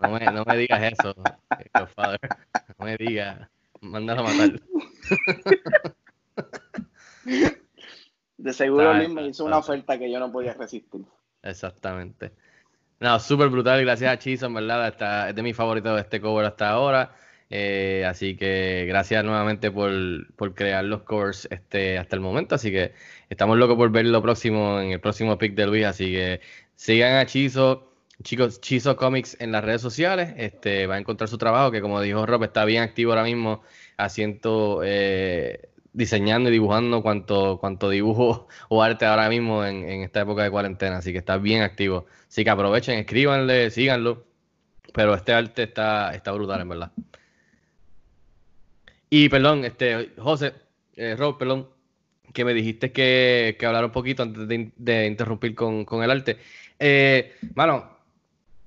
No 0.00 0.10
me, 0.10 0.30
no 0.32 0.44
me 0.44 0.56
digas 0.56 0.92
eso, 0.92 1.14
eh, 1.58 1.66
Godfather. 1.74 2.20
No 2.78 2.84
me 2.84 2.96
digas. 2.96 3.48
Mándalo 3.80 4.20
a 4.20 4.24
matar. 4.24 4.60
De 8.36 8.52
seguro 8.52 8.94
Luis 8.94 9.08
me 9.08 9.26
hizo 9.26 9.44
una 9.44 9.58
oferta 9.58 9.98
que 9.98 10.10
yo 10.10 10.20
no 10.20 10.30
podía 10.30 10.54
resistir. 10.54 11.02
Exactamente. 11.42 12.32
No, 13.00 13.18
súper 13.20 13.48
brutal. 13.48 13.80
Gracias 13.82 14.12
a 14.12 14.18
Chizo, 14.18 14.46
en 14.46 14.54
verdad. 14.54 14.88
Está, 14.88 15.28
es 15.28 15.34
de 15.34 15.42
mis 15.42 15.56
favoritos 15.56 15.94
de 15.94 16.00
este 16.00 16.20
cover 16.20 16.46
hasta 16.46 16.70
ahora. 16.70 17.14
Eh, 17.50 18.04
así 18.06 18.36
que 18.36 18.84
gracias 18.86 19.24
nuevamente 19.24 19.70
por, 19.70 19.90
por 20.34 20.54
crear 20.54 20.84
los 20.84 21.02
covers 21.02 21.48
este, 21.50 21.98
hasta 21.98 22.16
el 22.16 22.20
momento. 22.20 22.54
Así 22.54 22.70
que 22.70 22.94
estamos 23.30 23.56
locos 23.56 23.76
por 23.76 23.90
ver 23.90 24.06
lo 24.06 24.20
próximo 24.20 24.80
en 24.80 24.92
el 24.92 25.00
próximo 25.00 25.38
pick 25.38 25.54
de 25.54 25.66
Luis. 25.66 25.84
Así 25.86 26.12
que 26.12 26.40
sigan 26.74 27.14
a 27.14 27.26
Chizo, 27.26 27.92
chicos, 28.22 28.60
Chizo 28.60 28.96
Comics 28.96 29.40
en 29.40 29.52
las 29.52 29.64
redes 29.64 29.80
sociales. 29.80 30.34
Este, 30.36 30.86
va 30.86 30.96
a 30.96 30.98
encontrar 30.98 31.28
su 31.28 31.38
trabajo, 31.38 31.70
que 31.70 31.80
como 31.80 32.00
dijo 32.00 32.26
Rob, 32.26 32.44
está 32.44 32.64
bien 32.64 32.82
activo 32.82 33.12
ahora 33.12 33.24
mismo, 33.24 33.62
haciendo, 33.96 34.82
eh, 34.84 35.70
diseñando 35.98 36.48
y 36.48 36.52
dibujando 36.52 37.02
cuanto, 37.02 37.58
cuanto 37.58 37.90
dibujo 37.90 38.46
o 38.68 38.82
arte 38.82 39.04
ahora 39.04 39.28
mismo 39.28 39.64
en, 39.64 39.88
en 39.88 40.02
esta 40.02 40.20
época 40.20 40.44
de 40.44 40.50
cuarentena. 40.50 40.98
Así 40.98 41.12
que 41.12 41.18
está 41.18 41.36
bien 41.38 41.62
activo. 41.62 42.06
Así 42.28 42.44
que 42.44 42.50
aprovechen, 42.50 42.98
escríbanle, 43.00 43.70
síganlo. 43.70 44.24
Pero 44.94 45.14
este 45.14 45.32
arte 45.32 45.64
está, 45.64 46.14
está 46.14 46.32
brutal, 46.32 46.60
en 46.60 46.68
verdad. 46.68 46.92
Y 49.10 49.28
perdón, 49.28 49.64
este, 49.64 50.12
José, 50.18 50.54
eh, 50.94 51.16
Rob, 51.16 51.36
perdón, 51.36 51.68
que 52.32 52.44
me 52.44 52.54
dijiste 52.54 52.92
que, 52.92 53.56
que 53.58 53.66
hablara 53.66 53.86
un 53.86 53.92
poquito 53.92 54.22
antes 54.22 54.46
de, 54.46 54.70
de 54.76 55.06
interrumpir 55.06 55.54
con, 55.54 55.84
con 55.84 56.02
el 56.02 56.10
arte. 56.10 56.38
Eh, 56.78 57.34
mano, 57.54 57.97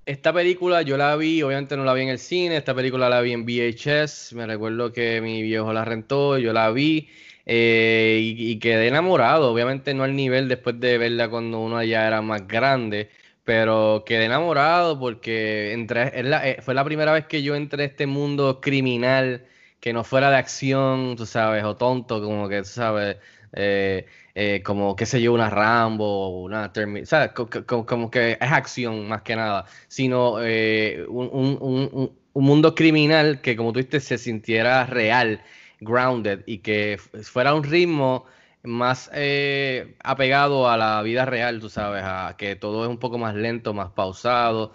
esta 0.06 0.34
película 0.34 0.82
yo 0.82 0.98
la 0.98 1.16
vi, 1.16 1.42
obviamente 1.44 1.78
no 1.78 1.84
la 1.84 1.94
vi 1.94 2.04
en 2.04 2.10
el 2.10 2.20
cine, 2.20 2.58
esta 2.58 2.74
película 2.74 3.10
la 3.10 3.22
vi 3.22 3.34
en 3.34 3.46
VHS, 3.46 4.34
me 4.34 4.46
recuerdo 4.48 4.92
que 4.92 5.22
mi 5.22 5.42
viejo 5.42 5.72
la 5.74 5.86
rentó, 5.86 6.38
yo 6.38 6.54
la 6.54 6.72
vi 6.72 7.10
eh, 7.46 8.20
y, 8.22 8.60
quedé 8.60 8.88
enamorado, 8.88 9.52
obviamente 9.52 9.94
no 9.94 10.04
al 10.04 10.16
nivel 10.16 10.48
después 10.48 10.80
de 10.80 10.98
verla 10.98 11.30
cuando 11.30 11.60
uno 11.60 11.84
ya 11.84 12.08
era 12.08 12.22
más 12.22 12.48
grande, 12.48 13.10
pero 13.44 14.04
quedé 14.06 14.26
enamorado 14.26 15.00
porque 15.00 15.74
entré, 15.74 16.12
eh, 16.14 16.58
fue 16.62 16.74
la 16.74 16.84
primera 16.84 17.12
vez 17.14 17.26
que 17.26 17.44
yo 17.44 17.56
entré 17.56 17.84
a 17.84 17.86
este 17.88 18.08
mundo 18.08 18.62
criminal 18.62 19.46
que 19.80 19.94
no 19.94 20.04
fuera 20.04 20.30
de 20.30 20.38
acción, 20.38 21.16
tú 21.18 21.26
sabes, 21.26 21.64
o 21.64 21.76
tonto, 21.76 22.22
como 22.22 22.48
que, 22.50 22.60
tú 22.60 22.70
sabes, 22.70 23.18
eh, 23.54 24.06
eh, 24.36 24.62
como, 24.64 24.96
qué 24.96 25.06
sé 25.06 25.22
yo, 25.22 25.34
una 25.34 25.50
Rambo 25.50 26.06
o 26.06 26.44
una 26.44 26.72
Terminator, 26.74 27.34
co- 27.34 27.50
co- 27.66 27.86
Como, 27.86 28.10
que 28.12 28.34
es 28.34 28.52
acción 28.52 29.08
más 29.08 29.22
que 29.24 29.36
nada, 29.36 29.66
sino 29.88 30.38
eh, 30.42 31.06
un, 31.10 31.30
un- 31.32 31.58
un- 31.62 31.90
un- 31.92 32.20
un 32.34 32.44
mundo 32.46 32.76
criminal 32.76 33.42
que, 33.42 33.56
como 33.56 33.74
tú 33.74 33.86
se 34.00 34.18
sintiera 34.18 34.86
real, 34.86 35.42
grounded, 35.80 36.42
y 36.46 36.60
que 36.60 36.98
fuera 37.24 37.54
un 37.54 37.64
ritmo 37.64 38.26
más 38.64 39.10
eh, 39.14 39.96
apegado 40.04 40.70
a 40.70 40.78
la 40.78 41.02
vida 41.02 41.26
real, 41.26 41.60
tú 41.60 41.70
sabes, 41.70 42.04
a 42.06 42.36
que 42.38 42.56
todo 42.56 42.84
es 42.84 42.90
un 42.90 43.00
poco 43.00 43.18
más 43.18 43.36
lento, 43.36 43.74
más 43.74 43.90
pausado, 43.92 44.74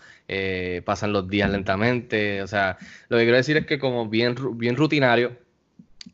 pasan 0.85 1.13
los 1.13 1.29
días 1.29 1.51
lentamente, 1.51 2.43
o 2.43 2.47
sea, 2.47 2.79
lo 3.09 3.17
que 3.19 3.25
quiero 3.25 3.37
decir 3.37 3.57
es 3.57 3.67
que 3.67 3.79
como 3.79 4.09
bien, 4.09 4.35
bien 4.59 4.77
rutinario 4.77 5.37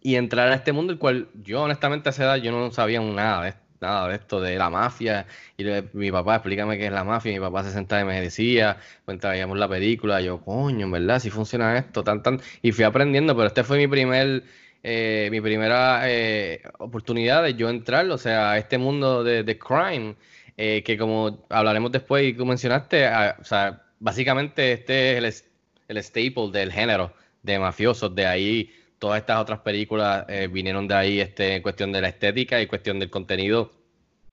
y 0.03 0.17
entrar 0.17 0.49
a 0.49 0.55
este 0.55 0.73
mundo 0.73 0.93
el 0.93 0.99
cual 0.99 1.29
yo 1.43 1.63
honestamente 1.63 2.09
a 2.09 2.11
esa 2.11 2.25
edad 2.25 2.37
yo 2.37 2.53
no 2.53 2.71
sabía 2.73 3.01
nada 3.01 3.45
de, 3.45 3.55
nada 3.81 4.09
de 4.09 4.17
esto 4.17 4.41
de 4.41 4.57
la 4.57 4.71
mafia. 4.71 5.27
Y 5.57 5.65
mi 5.93 6.11
papá 6.11 6.37
explícame 6.37 6.79
qué 6.79 6.87
es 6.87 6.93
la 6.93 7.05
mafia, 7.05 7.33
mi 7.33 7.41
papá 7.41 7.65
se 7.65 7.73
sentaba 7.73 8.03
y 8.03 8.05
me 8.05 8.21
decía, 8.21 8.79
mientras 9.07 9.33
veíamos 9.33 9.59
la 9.59 9.69
película, 9.69 10.21
yo 10.21 10.41
coño, 10.41 10.87
en 10.87 10.93
verdad, 10.93 11.21
si 11.21 11.31
funciona 11.31 11.79
esto, 11.79 12.03
tan 12.05 12.23
tan 12.23 12.41
y 12.63 12.73
fui 12.73 12.85
aprendiendo, 12.85 13.37
pero 13.37 13.49
este 13.49 13.65
fue 13.65 13.79
mi 13.79 13.87
primer 13.89 14.45
eh, 14.85 15.29
mi 15.31 15.41
primera 15.41 16.11
eh, 16.11 16.61
oportunidad 16.79 17.45
de 17.45 17.55
yo 17.55 17.69
entrar, 17.71 18.11
o 18.11 18.19
sea, 18.19 18.53
a 18.53 18.59
este 18.59 18.79
mundo 18.79 19.23
de, 19.23 19.59
crime, 19.59 20.17
eh, 20.57 20.83
que 20.85 20.99
como 20.99 21.47
hablaremos 21.51 21.93
después 21.93 22.25
y 22.25 22.33
tú 22.35 22.45
mencionaste, 22.47 23.07
ah, 23.07 23.37
o 23.41 23.45
sea, 23.45 23.83
básicamente 24.01 24.73
este 24.73 25.13
es 25.13 25.45
el, 25.89 25.97
el 25.97 26.03
staple 26.03 26.51
del 26.53 26.73
género 26.73 27.13
de 27.43 27.59
mafiosos, 27.61 28.15
de 28.15 28.27
ahí 28.27 28.73
todas 29.03 29.19
estas 29.19 29.41
otras 29.41 29.59
películas 29.59 30.25
eh, 30.29 30.47
vinieron 30.47 30.87
de 30.87 30.95
ahí 30.95 31.21
este, 31.21 31.57
en 31.57 31.63
cuestión 31.63 31.91
de 31.91 32.01
la 32.01 32.07
estética 32.07 32.63
y 32.63 32.69
cuestión 32.69 33.01
del 33.01 33.11
contenido 33.11 33.73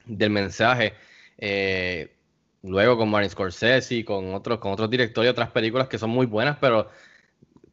del 0.06 0.30
mensaje. 0.30 0.94
Eh, 1.40 2.14
luego 2.62 2.96
con 2.96 3.10
Martin 3.10 3.32
Scorsese, 3.32 4.06
con 4.06 4.36
otros, 4.36 4.60
con 4.60 4.72
otros 4.72 4.88
directores 4.88 5.28
y 5.28 5.32
otras 5.32 5.50
películas 5.50 5.88
que 5.88 5.98
son 5.98 6.12
muy 6.12 6.28
buenas, 6.28 6.58
pero 6.62 6.88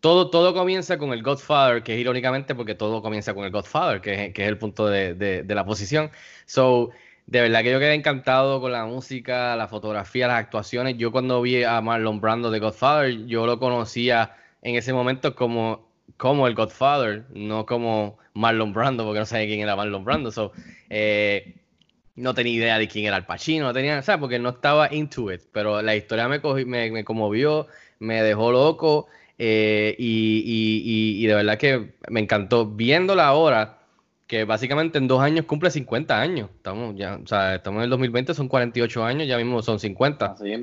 todo, 0.01 0.31
todo 0.31 0.55
comienza 0.55 0.97
con 0.97 1.13
el 1.13 1.23
Godfather, 1.23 1.83
que 1.83 1.93
es 1.93 2.01
irónicamente 2.01 2.55
porque 2.55 2.75
todo 2.75 3.03
comienza 3.03 3.35
con 3.35 3.45
el 3.45 3.51
Godfather, 3.51 4.01
que 4.01 4.33
es, 4.35 4.49
el 4.49 4.57
punto 4.57 4.87
de, 4.87 5.13
de, 5.15 5.55
la 5.55 5.67
posición. 5.67 6.11
So, 6.47 6.93
de 7.27 7.43
verdad 7.43 7.63
que 7.63 7.73
yo 7.73 7.79
quedé 7.79 7.93
encantado 7.93 8.59
con 8.63 8.73
la 8.73 8.87
música, 8.87 9.55
la 9.55 9.69
fotografía, 9.69 10.29
las 10.29 10.39
actuaciones. 10.39 10.97
Yo 10.97 11.13
cuando 11.13 11.43
vi 11.43 11.63
a 11.63 11.79
Marlon 11.83 12.23
Brando 12.23 12.51
de 12.51 12.59
Godfather, 12.59 13.27
yo 13.27 13.45
lo 13.45 13.59
conocía 13.59 14.35
en 14.63 14.77
ese 14.77 14.95
momento 14.95 15.35
como, 15.35 15.86
como 16.17 16.47
el 16.47 16.55
Godfather, 16.55 17.25
no 17.35 17.67
como 17.67 18.19
Marlon 18.35 18.73
Brando, 18.73 19.05
porque 19.05 19.21
no 19.21 19.27
sabía 19.27 19.47
quién 19.47 19.61
era 19.61 19.77
Marlon 19.77 20.05
Brando. 20.05 20.31
So, 20.31 20.53
eh, 20.91 21.57
no 22.17 22.35
tenía 22.35 22.55
idea 22.55 22.79
de 22.79 22.89
quién 22.89 23.05
era 23.07 23.17
el 23.17 23.27
Pacino, 23.27 23.67
no 23.67 23.73
tenía, 23.75 24.01
¿sabes? 24.03 24.21
Porque 24.21 24.39
no 24.39 24.51
estaba 24.51 24.93
into 24.93 25.33
it, 25.33 25.43
pero 25.53 25.83
la 25.83 25.95
historia 25.95 26.29
me, 26.29 26.41
cogí, 26.41 26.65
me, 26.65 26.91
me 26.91 27.05
conmovió, 27.05 27.67
me 27.99 28.23
dejó 28.23 28.51
loco 28.53 29.07
eh, 29.39 29.95
y, 29.99 30.43
y, 30.47 31.23
y, 31.23 31.27
de 31.27 31.35
verdad 31.35 31.59
que 31.59 31.95
me 32.09 32.21
encantó 32.21 32.67
viéndola 32.67 33.27
ahora, 33.27 33.81
que 34.27 34.45
básicamente 34.45 34.99
en 34.99 35.09
dos 35.09 35.21
años 35.21 35.45
cumple 35.45 35.71
50 35.71 36.19
años. 36.19 36.51
Estamos 36.57 36.97
ya, 36.97 37.17
o 37.23 37.27
sea, 37.27 37.57
estamos 37.57 37.79
en 37.79 37.85
el 37.85 37.91
2020, 37.91 38.35
son 38.35 38.49
48 38.49 39.05
años, 39.05 39.29
ya 39.29 39.37
mismo 39.37 39.61
son 39.63 39.79
50. 39.79 40.27
Así 40.27 40.53
es. 40.53 40.61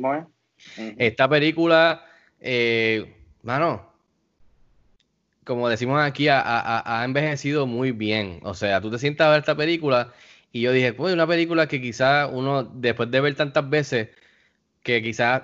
Esta 0.97 1.29
película, 1.29 2.03
eh, 2.39 3.15
mano, 3.43 3.92
como 5.45 5.69
decimos 5.69 6.01
aquí, 6.01 6.27
ha, 6.29 7.01
envejecido 7.05 7.67
muy 7.67 7.91
bien. 7.91 8.39
O 8.43 8.53
sea, 8.53 8.81
tú 8.81 8.91
te 8.91 8.99
sientas 8.99 9.27
a 9.27 9.31
ver 9.31 9.39
esta 9.39 9.55
película 9.55 10.13
y 10.51 10.61
yo 10.61 10.71
dije, 10.71 10.93
pues 10.93 11.13
una 11.13 11.27
película 11.27 11.67
que 11.67 11.81
quizás 11.81 12.29
uno, 12.31 12.63
después 12.63 13.11
de 13.11 13.21
ver 13.21 13.35
tantas 13.35 13.69
veces, 13.69 14.09
que 14.83 15.01
quizás 15.03 15.43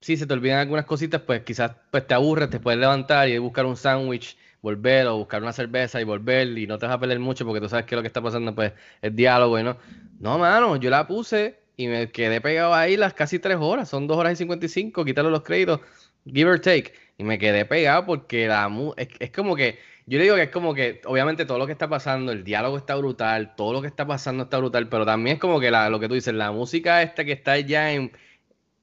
si 0.00 0.16
se 0.16 0.26
te 0.26 0.32
olvidan 0.34 0.58
algunas 0.60 0.86
cositas, 0.86 1.22
pues 1.22 1.42
quizás 1.42 1.72
pues, 1.90 2.06
te 2.06 2.14
aburres, 2.14 2.50
te 2.50 2.60
puedes 2.60 2.80
levantar 2.80 3.28
y 3.28 3.38
buscar 3.38 3.66
un 3.66 3.76
sándwich, 3.76 4.36
volver 4.62 5.06
o 5.06 5.18
buscar 5.18 5.42
una 5.42 5.52
cerveza 5.52 6.00
y 6.00 6.04
volver 6.04 6.56
y 6.58 6.66
no 6.66 6.78
te 6.78 6.86
vas 6.86 6.94
a 6.96 7.00
perder 7.00 7.18
mucho 7.18 7.44
porque 7.46 7.60
tú 7.60 7.68
sabes 7.68 7.86
que 7.86 7.96
lo 7.96 8.02
que 8.02 8.08
está 8.08 8.22
pasando 8.22 8.54
pues 8.54 8.72
es 9.02 9.14
diálogo 9.14 9.58
y 9.58 9.62
no. 9.62 9.76
No, 10.20 10.38
mano, 10.38 10.76
yo 10.76 10.90
la 10.90 11.06
puse 11.06 11.60
y 11.76 11.86
me 11.88 12.10
quedé 12.10 12.40
pegado 12.40 12.74
ahí 12.74 12.96
las 12.96 13.14
casi 13.14 13.38
tres 13.38 13.56
horas, 13.60 13.88
son 13.88 14.06
dos 14.06 14.18
horas 14.18 14.34
y 14.34 14.36
cincuenta 14.36 14.66
y 14.66 14.68
cinco, 14.68 15.04
quitarle 15.04 15.30
los 15.30 15.42
créditos, 15.42 15.80
give 16.26 16.50
or 16.50 16.60
take, 16.60 16.92
y 17.20 17.22
me 17.22 17.38
quedé 17.38 17.66
pegado 17.66 18.06
porque 18.06 18.48
la 18.48 18.70
es, 18.96 19.08
es 19.18 19.30
como 19.30 19.54
que 19.54 19.78
yo 20.06 20.16
le 20.16 20.24
digo 20.24 20.36
que 20.36 20.44
es 20.44 20.48
como 20.48 20.72
que, 20.72 21.02
obviamente, 21.04 21.44
todo 21.44 21.58
lo 21.58 21.66
que 21.66 21.72
está 21.72 21.86
pasando, 21.86 22.32
el 22.32 22.44
diálogo 22.44 22.78
está 22.78 22.96
brutal, 22.96 23.54
todo 23.56 23.74
lo 23.74 23.82
que 23.82 23.88
está 23.88 24.06
pasando 24.06 24.44
está 24.44 24.56
brutal, 24.56 24.88
pero 24.88 25.04
también 25.04 25.34
es 25.34 25.40
como 25.40 25.60
que 25.60 25.70
la, 25.70 25.90
lo 25.90 26.00
que 26.00 26.08
tú 26.08 26.14
dices, 26.14 26.32
la 26.32 26.50
música 26.50 27.02
esta 27.02 27.22
que 27.26 27.32
está 27.32 27.58
ya 27.58 27.92
en, 27.92 28.10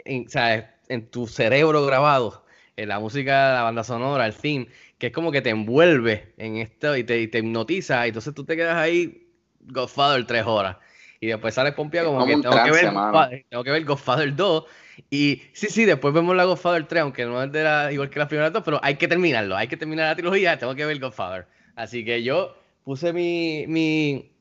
en, 0.06 0.30
¿sabes? 0.30 0.66
en 0.88 1.10
tu 1.10 1.26
cerebro 1.26 1.84
grabado, 1.88 2.46
en 2.76 2.90
la 2.90 3.00
música, 3.00 3.54
la 3.54 3.64
banda 3.64 3.84
sonora, 3.84 4.28
el 4.28 4.36
theme, 4.36 4.68
que 5.00 5.08
es 5.08 5.14
como 5.14 5.32
que 5.32 5.42
te 5.42 5.50
envuelve 5.50 6.36
en 6.38 6.58
esto 6.58 6.96
y 6.96 7.04
te, 7.04 7.20
y 7.20 7.28
te 7.28 7.40
hipnotiza, 7.40 8.06
y 8.06 8.10
entonces 8.10 8.36
tú 8.36 8.46
te 8.46 8.56
quedas 8.56 8.78
ahí, 8.78 9.28
Godfather, 9.62 10.28
tres 10.28 10.46
horas. 10.46 10.78
Y 11.20 11.26
después 11.26 11.56
sales 11.56 11.74
pompeado 11.74 12.10
como, 12.10 12.20
como 12.20 12.28
que, 12.28 12.42
tengo, 12.44 12.52
trance, 12.52 12.72
que 12.72 12.86
ver, 12.86 13.46
tengo 13.50 13.64
que 13.64 13.72
ver 13.72 13.84
Godfather 13.84 14.36
2 14.36 14.66
y 15.10 15.42
sí, 15.54 15.68
sí, 15.68 15.86
después 15.86 16.14
vemos 16.14 16.36
la 16.36 16.46
Godfather 16.46 16.86
3, 16.86 17.02
aunque 17.04 17.26
no 17.26 17.44
es 17.44 17.52
de 17.52 17.64
la, 17.64 17.92
igual 17.92 18.10
que 18.10 18.20
las 18.20 18.28
primeras 18.28 18.54
dos, 18.54 18.64
pero 18.64 18.80
hay 18.84 18.96
que 18.96 19.08
terminarlo, 19.08 19.56
hay 19.56 19.68
que 19.68 19.78
terminar 19.78 20.08
la 20.08 20.16
trilogía, 20.16 20.58
tengo 20.58 20.76
que 20.76 20.86
ver 20.86 21.00
Godfather. 21.00 21.46
Así 21.76 22.04
que 22.04 22.24
yo 22.24 22.56
puse 22.84 23.14
mi, 23.14 23.66
mi 23.68 24.32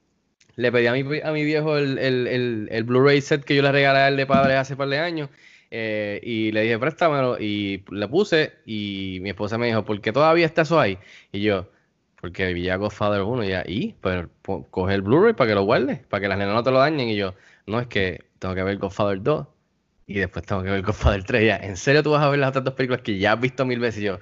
le 0.57 0.73
pedí 0.73 0.87
a 0.87 0.93
mi, 0.93 1.21
a 1.21 1.33
mi 1.33 1.45
viejo 1.45 1.77
el, 1.77 1.99
el, 1.99 2.27
el, 2.27 2.69
el 2.71 2.85
Blu-ray 2.85 3.21
set 3.21 3.45
que 3.45 3.55
yo 3.55 3.63
le 3.63 3.73
regalé 3.73 3.99
a 4.01 4.09
él 4.09 4.17
de 4.17 4.27
padre 4.27 4.57
hace 4.57 4.77
par 4.77 4.89
de 4.89 4.99
años. 4.99 5.29
Eh, 5.71 6.21
y 6.23 6.53
le 6.53 6.63
dije, 6.63 6.79
préstamelo, 6.79 7.39
y 7.41 7.85
le 7.91 8.09
puse, 8.09 8.53
y 8.65 9.19
mi 9.21 9.31
esposa 9.31 9.59
me 9.59 9.67
dijo, 9.67 9.85
¿por 9.85 10.01
qué 10.01 10.13
todavía 10.13 10.47
está 10.47 10.63
eso 10.63 10.81
ahí? 10.81 10.99
Y 11.33 11.41
yo, 11.43 11.69
porque 12.21 12.53
vi 12.55 12.63
ya 12.63 12.77
Godfather 12.77 13.23
1 13.23 13.45
y 13.45 13.49
ya, 13.49 13.65
y, 13.67 13.93
pues, 14.01 14.27
coge 14.71 14.95
el 14.95 15.03
Blu-ray 15.03 15.35
para 15.35 15.49
que 15.49 15.55
lo 15.55 15.65
guarde, 15.65 16.05
para 16.09 16.21
que 16.21 16.29
las 16.29 16.39
nenas 16.39 16.55
no 16.55 16.63
te 16.63 16.71
lo 16.71 16.79
dañen, 16.79 17.09
y 17.09 17.17
yo, 17.17 17.35
no, 17.67 17.81
es 17.81 17.89
que 17.89 18.25
tengo 18.39 18.55
que 18.55 18.63
ver 18.63 18.79
Godfather 18.79 19.23
2, 19.23 19.47
y 20.07 20.15
después 20.21 20.47
tengo 20.47 20.63
que 20.63 20.71
ver 20.71 20.83
Godfather 20.83 21.25
3. 21.25 21.45
Ya, 21.45 21.57
¿en 21.57 21.77
serio 21.77 22.03
tú 22.03 22.13
vas 22.13 22.23
a 22.23 22.29
ver 22.29 22.39
las 22.39 22.51
otras 22.51 22.65
dos 22.65 22.75
películas 22.75 23.03
que 23.03 23.19
ya 23.19 23.33
has 23.33 23.41
visto 23.41 23.65
mil 23.65 23.81
veces? 23.81 24.03
Y 24.03 24.05
yo, 24.07 24.21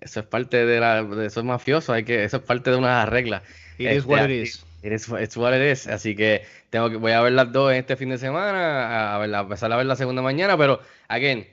eso 0.00 0.20
es 0.20 0.26
parte 0.26 0.66
de 0.66 0.78
la, 0.78 1.02
de 1.02 1.26
eso 1.26 1.40
es 1.40 1.46
mafioso, 1.46 1.92
hay 1.92 2.04
que, 2.04 2.24
eso 2.24 2.36
es 2.38 2.42
parte 2.42 2.70
de 2.70 2.76
una 2.76 3.06
regla. 3.06 3.42
It 3.78 3.86
este, 3.86 3.96
is 3.96 4.04
what 4.04 4.28
it 4.28 4.30
is. 4.30 4.66
It 4.82 4.92
is 4.92 5.08
it's 5.08 5.36
what 5.36 5.54
it 5.54 5.72
is. 5.72 5.86
Así 5.86 6.14
que 6.14 6.42
tengo 6.70 6.90
que, 6.90 6.96
voy 6.96 7.12
a 7.12 7.22
ver 7.22 7.32
las 7.32 7.50
dos 7.50 7.72
este 7.72 7.96
fin 7.96 8.10
de 8.10 8.18
semana, 8.18 9.14
a, 9.14 9.18
ver, 9.18 9.34
a 9.34 9.40
empezar 9.40 9.72
a 9.72 9.76
ver 9.76 9.86
la 9.86 9.96
segunda 9.96 10.20
mañana, 10.20 10.56
pero, 10.58 10.80
again, 11.08 11.46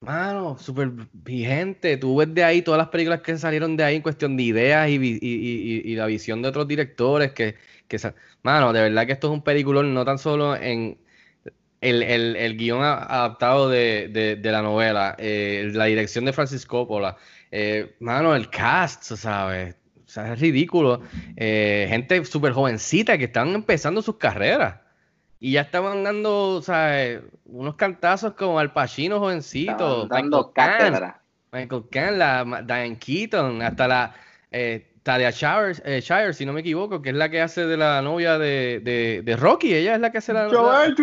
mano, 0.00 0.58
súper 0.58 0.90
vigente. 1.12 1.96
Tú 1.96 2.16
ves 2.16 2.32
de 2.34 2.44
ahí 2.44 2.60
todas 2.60 2.78
las 2.78 2.88
películas 2.88 3.22
que 3.22 3.38
salieron 3.38 3.76
de 3.76 3.84
ahí 3.84 3.96
en 3.96 4.02
cuestión 4.02 4.36
de 4.36 4.42
ideas 4.42 4.88
y, 4.90 4.96
y, 4.96 5.18
y, 5.22 5.92
y 5.92 5.96
la 5.96 6.06
visión 6.06 6.42
de 6.42 6.48
otros 6.48 6.68
directores 6.68 7.32
que, 7.32 7.56
que, 7.88 7.98
mano, 8.42 8.72
de 8.74 8.82
verdad 8.82 9.06
que 9.06 9.12
esto 9.12 9.28
es 9.28 9.32
un 9.32 9.42
peliculón, 9.42 9.94
no 9.94 10.04
tan 10.04 10.18
solo 10.18 10.54
en 10.54 10.98
el, 11.80 12.02
el, 12.02 12.36
el 12.36 12.56
guion 12.56 12.82
adaptado 12.82 13.68
de, 13.68 14.08
de, 14.08 14.36
de 14.36 14.52
la 14.52 14.62
novela, 14.62 15.14
eh, 15.18 15.70
la 15.72 15.84
dirección 15.86 16.24
de 16.24 16.32
Francis 16.32 16.66
Coppola, 16.66 17.16
eh, 17.50 17.96
mano, 18.00 18.34
el 18.34 18.50
cast, 18.50 19.02
¿sabes? 19.02 19.76
O 20.06 20.10
sea, 20.10 20.32
es 20.32 20.40
ridículo. 20.40 21.02
Eh, 21.36 21.86
gente 21.90 22.24
súper 22.24 22.52
jovencita 22.52 23.18
que 23.18 23.24
están 23.24 23.48
empezando 23.48 24.00
sus 24.00 24.16
carreras. 24.16 24.76
Y 25.38 25.52
ya 25.52 25.60
estaban 25.60 26.02
dando, 26.02 26.62
¿sabes? 26.62 27.20
Unos 27.44 27.76
cantazos 27.76 28.32
como 28.32 28.58
Al 28.58 28.72
Pacino 28.72 29.20
jovencito. 29.20 30.06
Dando 30.06 30.52
cátedra. 30.52 31.20
Michael 31.52 31.84
Caine, 31.90 32.16
la 32.16 32.62
Diane 32.66 32.98
Keaton, 32.98 33.62
hasta 33.62 33.88
la 33.88 34.14
eh, 34.50 34.94
Talia 35.02 35.30
Shires, 35.30 35.80
eh, 35.84 36.00
Shire, 36.00 36.34
si 36.34 36.44
no 36.44 36.52
me 36.52 36.60
equivoco, 36.60 37.00
que 37.00 37.10
es 37.10 37.14
la 37.14 37.30
que 37.30 37.40
hace 37.40 37.66
de 37.66 37.76
la 37.76 38.02
novia 38.02 38.38
de, 38.38 38.80
de, 38.82 39.22
de 39.22 39.36
Rocky. 39.36 39.74
Ella 39.74 39.94
es 39.94 40.00
la 40.00 40.10
que 40.10 40.18
hace 40.18 40.32
la. 40.32 40.48
la 40.48 40.94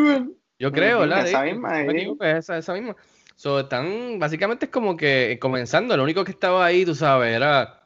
yo 0.59 0.71
creo, 0.71 0.99
¿verdad? 0.99 1.27
Esa 1.27 1.43
misma, 1.43 1.81
eh. 1.83 2.15
esa, 2.37 2.57
esa 2.57 2.73
misma. 2.73 2.95
So, 3.35 3.59
están, 3.59 4.17
básicamente 4.17 4.65
es 4.65 4.71
como 4.71 4.95
que 4.95 5.37
comenzando. 5.41 5.95
Lo 5.97 6.03
único 6.03 6.23
que 6.23 6.31
estaba 6.31 6.65
ahí, 6.65 6.85
tú 6.85 6.95
sabes, 6.95 7.35
era 7.35 7.83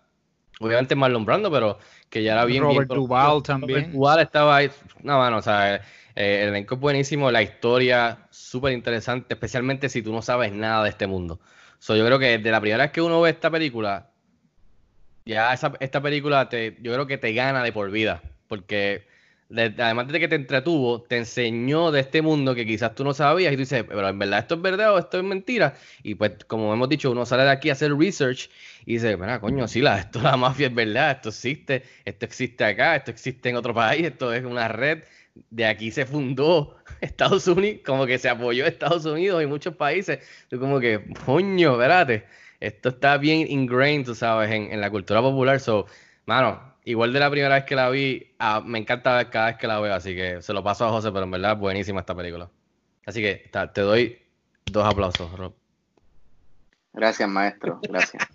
obviamente 0.59 0.95
Marlon 0.95 1.25
Brando, 1.25 1.51
pero 1.51 1.79
que 2.09 2.21
ya 2.21 2.33
era 2.33 2.45
bien. 2.45 2.63
Robert 2.63 2.87
bien, 2.87 2.99
Duvall 2.99 3.43
también. 3.43 3.79
Robert 3.79 3.93
Duvall 3.93 4.19
estaba 4.19 4.55
ahí. 4.57 4.69
No, 5.01 5.17
mano, 5.17 5.37
o 5.37 5.41
sea, 5.41 5.75
eh, 5.75 5.81
el 6.15 6.49
elenco 6.49 6.75
es 6.75 6.81
buenísimo, 6.81 7.31
la 7.31 7.41
historia 7.41 8.27
súper 8.29 8.73
interesante, 8.73 9.33
especialmente 9.33 9.89
si 9.89 10.03
tú 10.03 10.13
no 10.13 10.21
sabes 10.21 10.51
nada 10.51 10.83
de 10.83 10.89
este 10.89 11.07
mundo. 11.07 11.39
So, 11.79 11.95
yo 11.95 12.05
creo 12.05 12.19
que 12.19 12.37
desde 12.37 12.51
la 12.51 12.61
primera 12.61 12.83
vez 12.83 12.91
que 12.91 13.01
uno 13.01 13.21
ve 13.21 13.31
esta 13.31 13.49
película, 13.49 14.11
ya 15.25 15.53
esa, 15.53 15.73
esta 15.79 16.01
película 16.01 16.47
te, 16.49 16.77
yo 16.81 16.93
creo 16.93 17.07
que 17.07 17.17
te 17.17 17.33
gana 17.33 17.63
de 17.63 17.71
por 17.71 17.89
vida, 17.89 18.21
porque 18.47 19.07
de, 19.49 19.73
además 19.79 20.07
de 20.07 20.19
que 20.19 20.27
te 20.27 20.35
entretuvo, 20.35 21.01
te 21.01 21.17
enseñó 21.17 21.91
de 21.91 22.01
este 22.01 22.21
mundo 22.21 22.53
que 22.53 22.65
quizás 22.67 22.93
tú 22.93 23.03
no 23.03 23.13
sabías 23.15 23.51
y 23.51 23.55
tú 23.55 23.61
dices, 23.61 23.83
pero 23.87 24.07
en 24.07 24.19
verdad 24.19 24.39
esto 24.39 24.55
es 24.55 24.61
verdad 24.61 24.93
o 24.93 24.99
esto 24.99 25.17
es 25.17 25.23
mentira. 25.23 25.75
Y 26.03 26.15
pues, 26.15 26.33
como 26.47 26.71
hemos 26.73 26.87
dicho, 26.87 27.11
uno 27.11 27.25
sale 27.25 27.43
de 27.43 27.49
aquí 27.51 27.69
a 27.69 27.73
hacer 27.73 27.95
research 27.95 28.49
y 28.85 28.93
dice, 28.93 29.17
mira, 29.17 29.39
coño, 29.41 29.67
sí, 29.67 29.81
la, 29.81 29.99
esto 29.99 30.21
la 30.21 30.37
mafia 30.37 30.67
es 30.67 30.75
verdad, 30.75 31.11
esto 31.11 31.29
existe, 31.29 31.83
esto 32.05 32.25
existe 32.25 32.63
acá, 32.63 32.95
esto 32.95 33.11
existe 33.11 33.49
en 33.49 33.55
otro 33.55 33.73
país, 33.73 34.05
esto 34.05 34.31
es 34.33 34.45
una 34.45 34.67
red. 34.67 35.03
De 35.49 35.65
aquí 35.65 35.89
se 35.91 36.05
fundó 36.05 36.77
Estados 37.01 37.47
Unidos, 37.47 37.81
como 37.85 38.05
que 38.05 38.19
se 38.19 38.29
apoyó 38.29 38.65
Estados 38.65 39.05
Unidos 39.05 39.41
y 39.43 39.47
muchos 39.47 39.75
países. 39.75 40.19
Tú 40.49 40.59
como 40.59 40.79
que, 40.79 41.03
coño, 41.25 41.73
espérate, 41.73 42.25
esto 42.59 42.89
está 42.89 43.17
bien 43.17 43.47
ingrained, 43.49 44.05
tú 44.05 44.13
sabes, 44.15 44.51
en, 44.51 44.71
en 44.71 44.81
la 44.81 44.91
cultura 44.91 45.21
popular. 45.21 45.59
So, 45.59 45.87
mano, 46.25 46.68
igual 46.89 47.13
de 47.13 47.19
la 47.19 47.29
primera 47.29 47.53
vez 47.53 47.65
que 47.65 47.75
la 47.75 47.89
vi, 47.89 48.33
ah, 48.39 48.61
me 48.65 48.79
encanta 48.79 49.15
ver 49.15 49.29
cada 49.29 49.47
vez 49.47 49.57
que 49.57 49.67
la 49.67 49.79
veo, 49.79 49.93
así 49.93 50.15
que 50.15 50.41
se 50.41 50.53
lo 50.53 50.63
paso 50.63 50.85
a 50.85 50.89
José, 50.89 51.11
pero 51.11 51.25
en 51.25 51.31
verdad 51.31 51.55
buenísima 51.55 51.99
esta 51.99 52.15
película. 52.15 52.49
Así 53.05 53.21
que 53.21 53.47
ta, 53.51 53.71
te 53.71 53.81
doy 53.81 54.17
dos 54.65 54.85
aplausos, 54.85 55.31
Rob. 55.37 55.53
Gracias, 56.93 57.29
maestro, 57.29 57.79
gracias. 57.83 58.23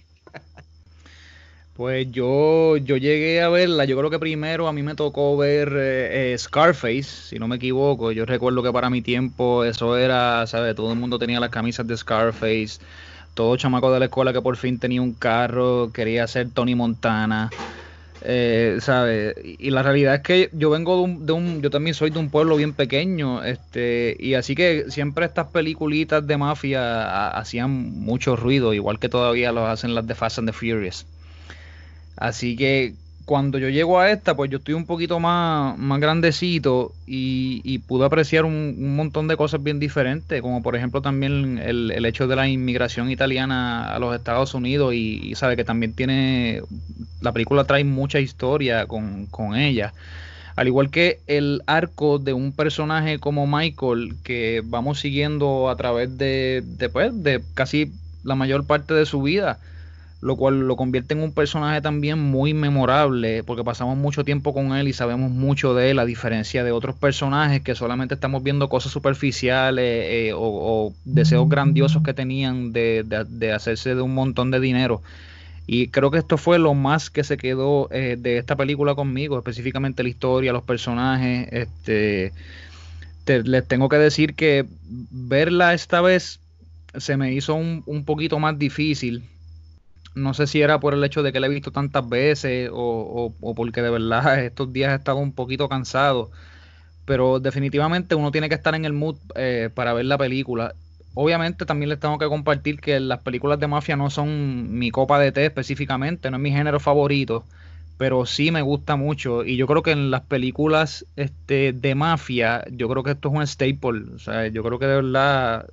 Pues 1.74 2.08
yo, 2.12 2.76
yo 2.76 2.96
llegué 2.96 3.42
a 3.42 3.48
verla, 3.48 3.84
yo 3.84 3.98
creo 3.98 4.08
que 4.08 4.20
primero 4.20 4.68
a 4.68 4.72
mí 4.72 4.84
me 4.84 4.94
tocó 4.94 5.36
ver 5.36 5.72
eh, 5.74 6.32
eh, 6.32 6.38
Scarface, 6.38 7.02
si 7.02 7.40
no 7.40 7.48
me 7.48 7.56
equivoco, 7.56 8.12
yo 8.12 8.24
recuerdo 8.24 8.62
que 8.62 8.70
para 8.70 8.90
mi 8.90 9.02
tiempo 9.02 9.64
eso 9.64 9.98
era, 9.98 10.46
¿sabes? 10.46 10.76
Todo 10.76 10.92
el 10.92 11.00
mundo 11.00 11.18
tenía 11.18 11.40
las 11.40 11.50
camisas 11.50 11.84
de 11.88 11.96
Scarface, 11.96 12.78
todo 13.34 13.56
chamaco 13.56 13.92
de 13.92 13.98
la 13.98 14.04
escuela 14.04 14.32
que 14.32 14.40
por 14.40 14.56
fin 14.56 14.78
tenía 14.78 15.02
un 15.02 15.14
carro, 15.14 15.90
quería 15.92 16.28
ser 16.28 16.50
Tony 16.50 16.76
Montana. 16.76 17.50
Eh, 18.26 18.78
¿sabe? 18.80 19.34
Y 19.58 19.68
la 19.68 19.82
realidad 19.82 20.14
es 20.14 20.20
que 20.22 20.48
yo 20.54 20.70
vengo 20.70 20.96
de 20.96 21.02
un, 21.02 21.26
de 21.26 21.32
un, 21.34 21.60
yo 21.60 21.68
también 21.68 21.92
soy 21.92 22.08
de 22.08 22.18
un 22.18 22.30
pueblo 22.30 22.56
bien 22.56 22.72
pequeño, 22.72 23.44
este, 23.44 24.16
y 24.18 24.32
así 24.32 24.54
que 24.54 24.86
siempre 24.88 25.26
estas 25.26 25.48
peliculitas 25.48 26.26
de 26.26 26.38
mafia 26.38 27.28
hacían 27.28 27.70
mucho 27.70 28.34
ruido, 28.34 28.72
igual 28.72 28.98
que 28.98 29.10
todavía 29.10 29.52
lo 29.52 29.66
hacen 29.66 29.94
las 29.94 30.06
de 30.06 30.14
Fast 30.14 30.38
and 30.38 30.48
the 30.48 30.54
Furious. 30.54 31.06
Así 32.16 32.56
que 32.56 32.94
cuando 33.24 33.58
yo 33.58 33.68
llego 33.68 34.00
a 34.00 34.10
esta, 34.10 34.36
pues 34.36 34.50
yo 34.50 34.58
estoy 34.58 34.74
un 34.74 34.84
poquito 34.84 35.18
más, 35.18 35.78
más 35.78 36.00
grandecito 36.00 36.92
y, 37.06 37.60
y 37.64 37.78
pude 37.78 38.04
apreciar 38.04 38.44
un, 38.44 38.96
montón 38.96 39.28
de 39.28 39.36
cosas 39.36 39.62
bien 39.62 39.78
diferentes, 39.78 40.42
como 40.42 40.62
por 40.62 40.76
ejemplo 40.76 41.00
también 41.00 41.58
el, 41.58 41.90
el, 41.90 42.04
hecho 42.04 42.26
de 42.26 42.36
la 42.36 42.48
inmigración 42.48 43.10
italiana 43.10 43.94
a 43.94 43.98
los 43.98 44.14
Estados 44.14 44.52
Unidos 44.54 44.94
y, 44.94 45.34
sabe 45.36 45.56
que 45.56 45.64
también 45.64 45.94
tiene, 45.94 46.62
la 47.20 47.32
película 47.32 47.64
trae 47.64 47.84
mucha 47.84 48.20
historia 48.20 48.86
con, 48.86 49.26
con 49.26 49.56
ella. 49.56 49.94
Al 50.56 50.68
igual 50.68 50.90
que 50.90 51.18
el 51.26 51.62
arco 51.66 52.18
de 52.18 52.32
un 52.32 52.52
personaje 52.52 53.18
como 53.18 53.46
Michael 53.46 54.14
que 54.22 54.62
vamos 54.64 55.00
siguiendo 55.00 55.68
a 55.68 55.76
través 55.76 56.16
de, 56.16 56.62
de, 56.64 56.88
pues, 56.88 57.22
de 57.24 57.42
casi 57.54 57.92
la 58.22 58.34
mayor 58.34 58.66
parte 58.66 58.94
de 58.94 59.06
su 59.06 59.22
vida 59.22 59.58
lo 60.24 60.36
cual 60.36 60.60
lo 60.60 60.74
convierte 60.76 61.12
en 61.12 61.22
un 61.22 61.32
personaje 61.32 61.82
también 61.82 62.18
muy 62.18 62.54
memorable, 62.54 63.44
porque 63.44 63.62
pasamos 63.62 63.98
mucho 63.98 64.24
tiempo 64.24 64.54
con 64.54 64.74
él 64.74 64.88
y 64.88 64.94
sabemos 64.94 65.30
mucho 65.30 65.74
de 65.74 65.90
él, 65.90 65.98
a 65.98 66.06
diferencia 66.06 66.64
de 66.64 66.72
otros 66.72 66.96
personajes 66.96 67.60
que 67.60 67.74
solamente 67.74 68.14
estamos 68.14 68.42
viendo 68.42 68.70
cosas 68.70 68.90
superficiales 68.90 69.84
eh, 69.84 70.32
o, 70.34 70.94
deseos 71.04 71.46
grandiosos 71.46 72.02
que 72.02 72.14
tenían 72.14 72.72
de, 72.72 73.04
hacerse 73.54 73.94
de 73.94 74.00
un 74.00 74.14
montón 74.14 74.50
de 74.50 74.60
dinero. 74.60 75.02
Y 75.66 75.88
creo 75.88 76.10
que 76.10 76.18
esto 76.18 76.38
fue 76.38 76.58
lo 76.58 76.72
más 76.72 77.10
que 77.10 77.22
se 77.22 77.36
quedó 77.36 77.88
eh, 77.90 78.16
de 78.18 78.38
esta 78.38 78.56
película 78.56 78.94
conmigo, 78.94 79.36
específicamente 79.36 80.02
la 80.02 80.08
historia, 80.08 80.54
los 80.54 80.64
personajes. 80.64 81.48
Este, 81.52 82.32
les 83.26 83.68
tengo 83.68 83.90
que 83.90 83.98
decir 83.98 84.34
que 84.34 84.64
verla 84.88 85.74
esta 85.74 86.00
vez 86.00 86.40
se 86.96 87.18
me 87.18 87.34
hizo 87.34 87.54
un, 87.56 87.82
un 87.84 88.06
poquito 88.06 88.38
más 88.38 88.58
difícil 88.58 89.24
no 90.14 90.34
sé 90.34 90.46
si 90.46 90.62
era 90.62 90.80
por 90.80 90.94
el 90.94 91.04
hecho 91.04 91.22
de 91.22 91.32
que 91.32 91.40
la 91.40 91.46
he 91.46 91.50
visto 91.50 91.72
tantas 91.72 92.08
veces 92.08 92.70
o, 92.72 93.34
porque 93.56 93.82
de 93.82 93.90
verdad 93.90 94.44
estos 94.44 94.72
días 94.72 94.92
he 94.92 94.96
estado 94.96 95.18
un 95.18 95.32
poquito 95.32 95.68
cansado. 95.68 96.30
Pero 97.06 97.40
definitivamente 97.40 98.14
uno 98.14 98.32
tiene 98.32 98.48
que 98.48 98.54
estar 98.54 98.74
en 98.74 98.84
el 98.84 98.92
mood 98.94 99.16
eh, 99.36 99.70
para 99.74 99.92
ver 99.92 100.06
la 100.06 100.18
película. 100.18 100.74
Obviamente 101.14 101.66
también 101.66 101.90
les 101.90 102.00
tengo 102.00 102.18
que 102.18 102.26
compartir 102.28 102.80
que 102.80 102.98
las 103.00 103.20
películas 103.20 103.60
de 103.60 103.68
mafia 103.68 103.96
no 103.96 104.10
son 104.10 104.78
mi 104.78 104.90
copa 104.90 105.18
de 105.18 105.32
té 105.32 105.46
específicamente, 105.46 106.30
no 106.30 106.38
es 106.38 106.42
mi 106.42 106.50
género 106.50 106.80
favorito, 106.80 107.44
pero 107.98 108.26
sí 108.26 108.50
me 108.50 108.62
gusta 108.62 108.96
mucho. 108.96 109.44
Y 109.44 109.56
yo 109.56 109.66
creo 109.66 109.82
que 109.82 109.92
en 109.92 110.10
las 110.10 110.22
películas 110.22 111.06
este, 111.16 111.72
de 111.72 111.94
mafia, 111.94 112.64
yo 112.70 112.88
creo 112.88 113.02
que 113.04 113.12
esto 113.12 113.28
es 113.28 113.34
un 113.34 113.46
staple. 113.46 114.14
O 114.14 114.18
sea, 114.18 114.48
yo 114.48 114.62
creo 114.64 114.78
que 114.78 114.86
de 114.86 114.96
verdad 114.96 115.66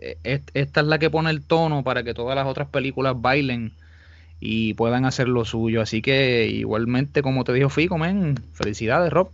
e, 0.00 0.42
esta 0.54 0.80
es 0.80 0.86
la 0.86 0.98
que 0.98 1.10
pone 1.10 1.30
el 1.30 1.46
tono 1.46 1.82
para 1.84 2.02
que 2.04 2.14
todas 2.14 2.36
las 2.36 2.46
otras 2.46 2.68
películas 2.68 3.20
bailen 3.20 3.76
y 4.40 4.74
puedan 4.74 5.04
hacer 5.04 5.28
lo 5.28 5.44
suyo. 5.44 5.82
Así 5.82 6.02
que 6.02 6.46
igualmente, 6.46 7.22
como 7.22 7.44
te 7.44 7.52
dijo 7.52 7.68
Fico, 7.68 7.98
men, 7.98 8.36
felicidades, 8.52 9.12
Rob. 9.12 9.30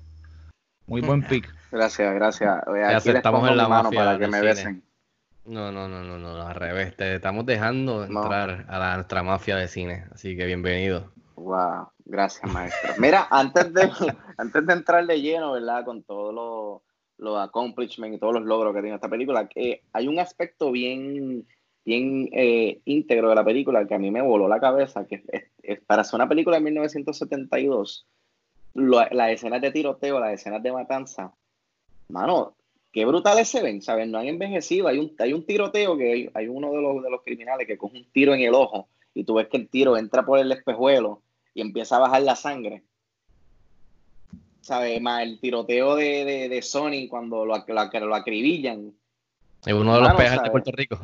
Muy 0.86 1.00
buen 1.00 1.22
pick. 1.28 1.52
Gracias, 1.70 2.14
gracias. 2.14 2.62
Aquí 2.66 3.10
estamos 3.10 3.48
en 3.48 3.56
la 3.56 3.68
mano 3.68 3.90
para 3.90 4.18
que 4.18 4.28
me 4.28 4.40
besen. 4.40 4.82
No, 5.46 5.70
no, 5.70 5.88
no, 5.88 6.02
no, 6.02 6.18
no, 6.18 6.40
al 6.40 6.54
revés. 6.54 6.96
Te 6.96 7.16
estamos 7.16 7.44
dejando 7.44 8.04
entrar 8.04 8.64
a, 8.68 8.78
la, 8.78 8.94
nuestra 8.94 9.22
mafia 9.22 9.56
de 9.56 9.68
cine. 9.68 10.04
Así 10.14 10.36
que 10.36 10.46
bienvenido. 10.46 11.10
Wow, 11.36 11.88
gracias, 12.06 12.50
maestro. 12.50 12.94
Mira, 12.98 13.26
antes 13.30 13.74
de, 13.74 13.90
antes 14.38 14.66
de 14.66 14.72
entrar 14.72 15.06
de 15.06 15.20
lleno, 15.20 15.52
¿verdad? 15.52 15.84
Con 15.84 16.02
todos 16.02 16.34
los 16.34 16.82
los 17.18 17.38
accomplishments 17.38 18.16
y 18.16 18.20
todos 18.20 18.34
los 18.34 18.44
logros 18.44 18.74
que 18.74 18.80
tiene 18.80 18.96
esta 18.96 19.08
película, 19.08 19.48
que 19.48 19.82
hay 19.92 20.08
un 20.08 20.18
aspecto 20.18 20.72
bien 20.72 21.46
bien 21.84 22.28
eh, 22.32 22.80
íntegro 22.84 23.28
de 23.28 23.34
la 23.34 23.44
película 23.44 23.86
que 23.86 23.94
a 23.94 23.98
mí 23.98 24.10
me 24.10 24.22
voló 24.22 24.48
la 24.48 24.60
cabeza, 24.60 25.06
que 25.06 25.22
para 25.86 26.02
hacer 26.02 26.16
una 26.16 26.28
película 26.28 26.56
de 26.56 26.64
1972, 26.64 28.06
las 28.74 29.30
escenas 29.30 29.60
de 29.60 29.70
tiroteo, 29.70 30.18
las 30.18 30.32
escenas 30.32 30.62
de 30.62 30.72
matanza, 30.72 31.34
mano, 32.08 32.56
qué 32.92 33.04
brutales 33.04 33.48
se 33.48 33.62
ven, 33.62 33.82
¿sabes? 33.82 34.08
No 34.08 34.18
han 34.18 34.26
envejecido, 34.26 34.88
hay 34.88 34.98
un, 34.98 35.14
hay 35.18 35.32
un 35.32 35.44
tiroteo 35.44 35.96
que 35.96 36.30
hay, 36.32 36.48
uno 36.48 36.72
de 36.72 36.80
los, 36.80 37.02
de 37.02 37.10
los 37.10 37.22
criminales 37.22 37.66
que 37.66 37.78
coge 37.78 37.98
un 37.98 38.10
tiro 38.12 38.34
en 38.34 38.40
el 38.40 38.54
ojo 38.54 38.88
y 39.14 39.24
tú 39.24 39.34
ves 39.34 39.48
que 39.48 39.58
el 39.58 39.68
tiro 39.68 39.96
entra 39.96 40.24
por 40.24 40.38
el 40.38 40.50
espejuelo 40.50 41.22
y 41.54 41.60
empieza 41.60 41.96
a 41.96 42.00
bajar 42.00 42.22
la 42.22 42.36
sangre. 42.36 42.82
¿Sabes? 44.60 45.00
Más 45.00 45.22
el 45.22 45.38
tiroteo 45.40 45.94
de, 45.94 46.48
de, 46.48 46.62
Sony 46.62 47.06
cuando 47.08 47.44
lo, 47.44 47.56
lo, 47.66 48.06
lo 48.06 48.14
acribillan 48.14 48.94
en 49.66 49.76
uno 49.76 49.94
de 49.94 50.00
los 50.00 50.14
peajes 50.14 50.42
de 50.42 50.50
Puerto 50.50 50.72
Rico. 50.72 50.98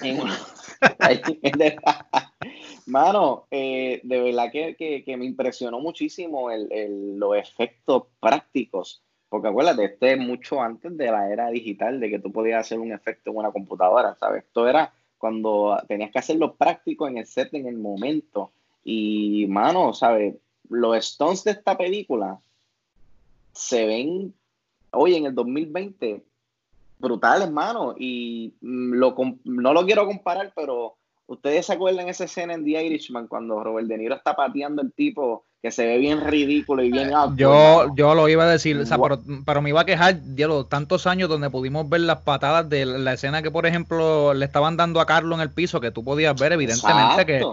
Mano, 2.86 3.46
eh, 3.50 4.00
de 4.02 4.20
verdad 4.20 4.50
que, 4.50 5.16
me 5.16 5.24
impresionó 5.24 5.80
muchísimo 5.80 6.50
el, 6.50 7.18
los 7.18 7.36
efectos 7.36 8.04
prácticos. 8.20 9.02
Porque 9.28 9.48
acuérdate, 9.48 9.84
este 9.84 10.12
es 10.12 10.18
mucho 10.18 10.60
antes 10.60 10.96
de 10.96 11.06
la 11.06 11.30
era 11.30 11.50
digital, 11.50 12.00
de 12.00 12.10
que 12.10 12.18
tú 12.18 12.32
podías 12.32 12.66
hacer 12.66 12.80
un 12.80 12.92
efecto 12.92 13.30
en 13.30 13.36
una 13.36 13.52
computadora, 13.52 14.16
¿sabes? 14.16 14.44
Esto 14.44 14.68
era 14.68 14.92
cuando 15.18 15.80
tenías 15.86 16.10
que 16.10 16.18
hacerlo 16.18 16.56
práctico 16.56 17.06
en 17.06 17.18
el 17.18 17.26
set, 17.26 17.54
en 17.54 17.66
el 17.66 17.76
momento. 17.76 18.50
Y, 18.82 19.46
mano, 19.48 19.92
¿sabes? 19.92 20.34
Los 20.68 20.96
stones 20.96 21.44
de 21.44 21.52
esta 21.52 21.78
película 21.78 22.40
se 23.52 23.86
ven 23.86 24.34
hoy 24.90 25.14
en 25.14 25.26
el 25.26 25.34
2020 25.34 26.24
brutal, 27.00 27.42
hermano. 27.42 27.94
Y 27.98 28.54
mm, 28.60 28.94
lo, 28.94 29.14
no 29.44 29.72
lo 29.72 29.86
quiero 29.86 30.06
comparar, 30.06 30.52
pero 30.54 30.96
ustedes 31.26 31.66
se 31.66 31.72
acuerdan 31.72 32.08
esa 32.08 32.24
escena 32.24 32.54
en 32.54 32.64
The 32.64 32.84
Irishman 32.84 33.28
cuando 33.28 33.62
Robert 33.62 33.88
De 33.88 33.98
Niro 33.98 34.14
está 34.14 34.34
pateando 34.34 34.82
el 34.82 34.92
tipo 34.92 35.44
que 35.62 35.70
se 35.70 35.84
ve 35.84 35.98
bien 35.98 36.22
ridículo 36.22 36.82
y 36.82 36.90
bien 36.90 37.14
alto. 37.14 37.36
Yo, 37.36 37.94
yo 37.94 38.14
lo 38.14 38.28
iba 38.28 38.44
a 38.44 38.48
decir, 38.48 38.78
o 38.78 38.86
sea, 38.86 38.98
pero, 39.44 39.60
me 39.60 39.68
iba 39.68 39.82
a 39.82 39.84
quejar, 39.84 40.20
los 40.24 40.68
tantos 40.68 41.06
años 41.06 41.28
donde 41.28 41.50
pudimos 41.50 41.88
ver 41.88 42.00
las 42.00 42.22
patadas 42.22 42.68
de 42.68 42.86
la 42.86 43.12
escena 43.12 43.42
que, 43.42 43.50
por 43.50 43.66
ejemplo, 43.66 44.32
le 44.32 44.46
estaban 44.46 44.78
dando 44.78 45.00
a 45.00 45.06
Carlos 45.06 45.38
en 45.38 45.42
el 45.42 45.50
piso, 45.50 45.80
que 45.80 45.90
tú 45.90 46.02
podías 46.02 46.38
ver, 46.40 46.52
evidentemente, 46.52 47.26
que. 47.26 47.44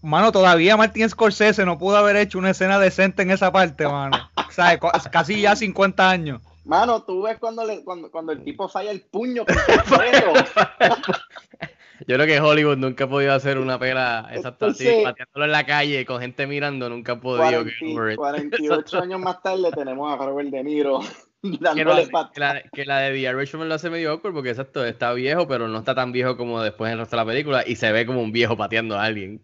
Mano, 0.00 0.32
todavía 0.32 0.76
Martín 0.76 1.08
Scorsese 1.08 1.64
no 1.64 1.78
pudo 1.78 1.96
haber 1.96 2.16
hecho 2.16 2.38
una 2.38 2.50
escena 2.50 2.78
decente 2.78 3.22
en 3.22 3.30
esa 3.30 3.50
parte, 3.52 3.86
mano. 3.88 4.18
O 4.36 4.52
sea, 4.52 4.78
casi 4.78 5.40
ya 5.40 5.56
50 5.56 6.10
años. 6.10 6.42
Mano, 6.64 7.02
tú 7.02 7.22
ves 7.22 7.38
cuando, 7.38 7.64
le, 7.64 7.84
cuando, 7.84 8.10
cuando 8.10 8.32
el 8.32 8.42
tipo 8.42 8.68
falla 8.68 8.90
el 8.90 9.02
puño 9.02 9.44
Yo 12.06 12.16
creo 12.16 12.26
que 12.26 12.40
Hollywood 12.40 12.76
nunca 12.76 13.04
ha 13.04 13.08
podido 13.08 13.32
hacer 13.32 13.58
una 13.58 13.78
pela 13.78 14.28
exacta 14.32 14.66
así, 14.66 14.84
pateándolo 15.04 15.44
en 15.44 15.52
la 15.52 15.64
calle 15.64 16.04
con 16.04 16.20
gente 16.20 16.46
mirando, 16.46 16.88
nunca 16.88 17.12
ha 17.12 17.20
podido. 17.20 17.64
48 18.16 19.00
años 19.00 19.20
más 19.20 19.40
tarde 19.42 19.70
tenemos 19.70 20.12
a 20.12 20.16
Robert 20.24 20.50
De 20.50 20.64
Niro 20.64 21.00
dándole 21.60 22.08
que, 22.32 22.40
la, 22.40 22.62
que 22.72 22.84
la 22.84 22.98
de 23.00 23.12
The 23.12 23.20
Irishman 23.20 23.68
lo 23.68 23.74
hace 23.74 23.90
medio 23.90 24.10
awkward 24.12 24.34
porque 24.34 24.50
exacto, 24.50 24.84
está 24.84 25.12
viejo, 25.12 25.46
pero 25.46 25.68
no 25.68 25.78
está 25.78 25.94
tan 25.94 26.10
viejo 26.10 26.36
como 26.36 26.62
después 26.62 26.88
en 26.88 26.94
el 26.94 26.98
resto 27.00 27.16
de 27.16 27.22
la 27.22 27.26
película 27.26 27.64
y 27.66 27.76
se 27.76 27.92
ve 27.92 28.06
como 28.06 28.22
un 28.22 28.32
viejo 28.32 28.56
pateando 28.56 28.98
a 28.98 29.04
alguien. 29.04 29.42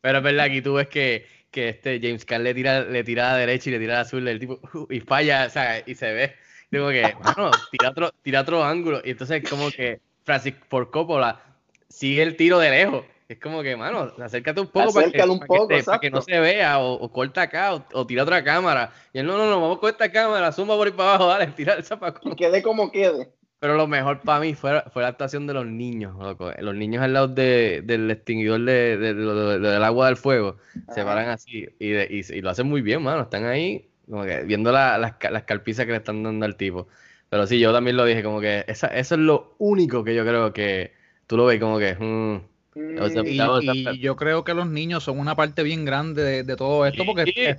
pero 0.00 0.18
es 0.18 0.24
verdad, 0.24 0.44
aquí 0.44 0.60
tú 0.60 0.74
ves 0.74 0.88
que 0.88 1.26
que 1.58 1.68
este 1.70 1.98
James 2.00 2.24
Caan 2.24 2.44
le 2.44 2.54
tira, 2.54 2.82
le 2.82 3.02
tira 3.02 3.30
a 3.30 3.32
la 3.32 3.38
derecha 3.38 3.68
y 3.68 3.72
le 3.72 3.80
tira 3.80 3.94
a 3.94 3.96
la 3.96 4.02
azul, 4.02 4.28
el 4.28 4.38
tipo, 4.38 4.60
uh, 4.74 4.86
y 4.90 5.00
falla, 5.00 5.46
o 5.46 5.50
sea, 5.50 5.82
y 5.84 5.94
se 5.96 6.12
ve. 6.12 6.34
Digo 6.70 6.88
que, 6.90 7.02
bueno, 7.20 7.50
tira 7.72 7.90
otro, 7.90 8.12
tira 8.22 8.40
otro 8.42 8.62
ángulo. 8.62 9.00
Y 9.04 9.10
entonces 9.10 9.42
como 9.48 9.68
que 9.70 10.00
Francis 10.24 10.54
Ford 10.68 10.90
Coppola 10.90 11.40
sigue 11.88 12.22
el 12.22 12.36
tiro 12.36 12.60
de 12.60 12.70
lejos. 12.70 13.04
Es 13.28 13.40
como 13.40 13.62
que, 13.62 13.76
mano, 13.76 14.12
acércate 14.22 14.60
un 14.60 14.68
poco 14.68 14.92
para 14.94 15.10
que, 15.10 15.22
un 15.22 15.40
poco, 15.40 15.68
para, 15.84 15.98
que, 15.98 16.10
no 16.10 16.22
se 16.22 16.38
vea, 16.38 16.78
o, 16.78 17.10
corta 17.10 17.42
acá, 17.42 17.74
o, 17.74 18.06
tira 18.06 18.22
otra 18.22 18.44
cámara. 18.44 18.92
Y 19.12 19.18
él, 19.18 19.26
no, 19.26 19.36
no, 19.36 19.50
no, 19.50 19.60
vamos 19.60 19.78
con 19.78 19.90
esta 19.90 20.12
cámara, 20.12 20.52
zumba 20.52 20.76
por 20.76 20.86
ahí 20.86 20.92
para 20.92 21.10
abajo, 21.10 21.26
dale, 21.26 21.48
tira 21.48 21.74
el 21.74 21.84
zapato. 21.84 22.20
Y 22.22 22.36
quede 22.36 22.62
como 22.62 22.92
quede. 22.92 23.32
Pero 23.60 23.76
lo 23.76 23.88
mejor 23.88 24.20
para 24.20 24.40
mí 24.40 24.54
fue, 24.54 24.82
fue 24.92 25.02
la 25.02 25.08
actuación 25.08 25.46
de 25.48 25.54
los 25.54 25.66
niños, 25.66 26.16
loco. 26.16 26.52
Los 26.60 26.76
niños 26.76 27.02
al 27.02 27.12
lado 27.12 27.28
de, 27.28 27.82
del 27.84 28.10
extinguidor 28.10 28.60
de, 28.60 28.96
del 28.96 29.84
agua 29.84 30.06
del 30.06 30.16
fuego 30.16 30.58
se 30.94 31.02
paran 31.02 31.28
así 31.30 31.66
y, 31.80 31.94
y, 31.94 32.40
lo 32.40 32.50
hacen 32.50 32.68
muy 32.68 32.82
bien, 32.82 33.02
mano. 33.02 33.22
Están 33.22 33.46
ahí 33.46 33.88
como 34.08 34.24
que 34.24 34.42
viendo 34.44 34.70
las, 34.70 35.00
las 35.00 35.42
calpizas 35.44 35.86
que 35.86 35.92
le 35.92 35.98
están 35.98 36.22
dando 36.22 36.46
al 36.46 36.56
tipo. 36.56 36.86
Pero 37.30 37.46
sí, 37.46 37.58
yo 37.58 37.72
también 37.72 37.96
lo 37.96 38.04
dije, 38.04 38.22
como 38.22 38.40
que 38.40 38.64
esa, 38.68 38.86
eso 38.88 39.16
es 39.16 39.20
lo 39.20 39.54
único 39.58 40.04
que 40.04 40.14
yo 40.14 40.24
creo 40.24 40.52
que 40.52 40.92
tú 41.26 41.36
lo 41.36 41.46
ves 41.46 41.60
como 41.60 41.78
que... 41.78 41.94
Mm, 41.94 42.57
y, 43.24 43.98
yo 43.98 44.16
creo 44.16 44.44
que 44.44 44.54
los 44.54 44.66
niños 44.66 45.04
son 45.04 45.18
una 45.18 45.34
parte 45.34 45.62
bien 45.62 45.84
grande 45.84 46.44
de, 46.44 46.56
todo 46.56 46.86
esto 46.86 47.04
porque, 47.04 47.56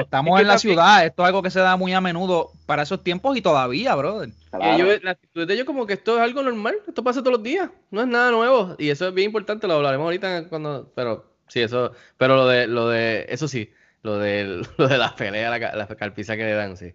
estamos 0.00 0.40
en 0.40 0.46
la 0.46 0.58
ciudad, 0.58 1.04
esto 1.04 1.22
es 1.22 1.26
algo 1.26 1.42
que 1.42 1.50
se 1.50 1.60
da 1.60 1.76
muy 1.76 1.92
a 1.92 2.00
menudo 2.00 2.50
para 2.66 2.82
esos 2.82 3.02
tiempos 3.02 3.36
y 3.36 3.42
todavía, 3.42 3.94
brother. 3.94 4.30
la 4.52 5.10
actitud 5.10 5.46
de 5.46 5.54
ellos 5.54 5.66
como 5.66 5.86
que 5.86 5.94
esto 5.94 6.16
es 6.16 6.22
algo 6.22 6.42
normal, 6.42 6.76
esto 6.86 7.02
pasa 7.02 7.20
todos 7.20 7.38
los 7.38 7.42
días, 7.42 7.70
no 7.90 8.00
es 8.00 8.06
nada 8.06 8.30
nuevo 8.30 8.76
y 8.78 8.90
eso 8.90 9.08
es 9.08 9.14
bien 9.14 9.26
importante, 9.26 9.66
lo 9.66 9.74
hablaremos 9.74 10.04
ahorita 10.04 10.48
cuando, 10.48 10.90
pero 10.94 11.34
Sí, 11.48 11.60
eso, 11.60 11.92
pero 12.16 12.36
lo 12.36 12.48
de, 12.48 12.66
lo 12.66 12.88
de, 12.88 13.26
eso 13.28 13.48
sí, 13.48 13.70
lo 14.02 14.18
de, 14.18 14.62
lo 14.76 14.88
de 14.88 14.98
las 14.98 15.12
peleas, 15.12 15.58
la, 15.58 15.74
la 15.76 15.86
carpiza 15.86 16.36
que 16.36 16.44
le 16.44 16.54
dan, 16.54 16.76
sí. 16.76 16.94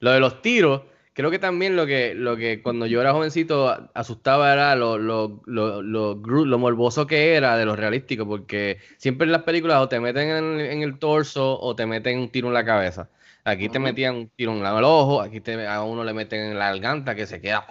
Lo 0.00 0.12
de 0.12 0.20
los 0.20 0.42
tiros, 0.42 0.82
creo 1.16 1.30
que 1.30 1.38
también 1.38 1.76
lo 1.76 1.86
que, 1.86 2.14
lo 2.14 2.36
que 2.36 2.60
cuando 2.62 2.84
yo 2.84 3.00
era 3.00 3.12
jovencito 3.12 3.88
asustaba 3.94 4.52
era 4.52 4.76
lo, 4.76 4.98
lo, 4.98 5.40
lo, 5.46 5.80
lo, 5.82 6.14
lo 6.14 6.58
morboso 6.58 7.06
que 7.06 7.34
era 7.34 7.56
de 7.56 7.64
lo 7.64 7.74
realístico, 7.74 8.26
porque 8.28 8.78
siempre 8.98 9.24
en 9.24 9.32
las 9.32 9.42
películas 9.42 9.80
o 9.80 9.88
te 9.88 9.98
meten 9.98 10.28
en, 10.28 10.60
en 10.60 10.82
el 10.82 10.98
torso 10.98 11.58
o 11.58 11.74
te 11.74 11.86
meten 11.86 12.18
un 12.18 12.28
tiro 12.28 12.48
en 12.48 12.54
la 12.54 12.66
cabeza. 12.66 13.08
Aquí 13.44 13.68
te 13.68 13.78
metían 13.78 14.16
un 14.16 14.28
tiro 14.28 14.52
en 14.52 14.58
el 14.66 14.84
ojo, 14.84 15.22
aquí 15.22 15.40
te, 15.40 15.66
a 15.66 15.82
uno 15.82 16.04
le 16.04 16.12
meten 16.12 16.50
en 16.50 16.58
la 16.58 16.70
garganta 16.70 17.14
que 17.14 17.26
se 17.26 17.40
queda 17.40 17.64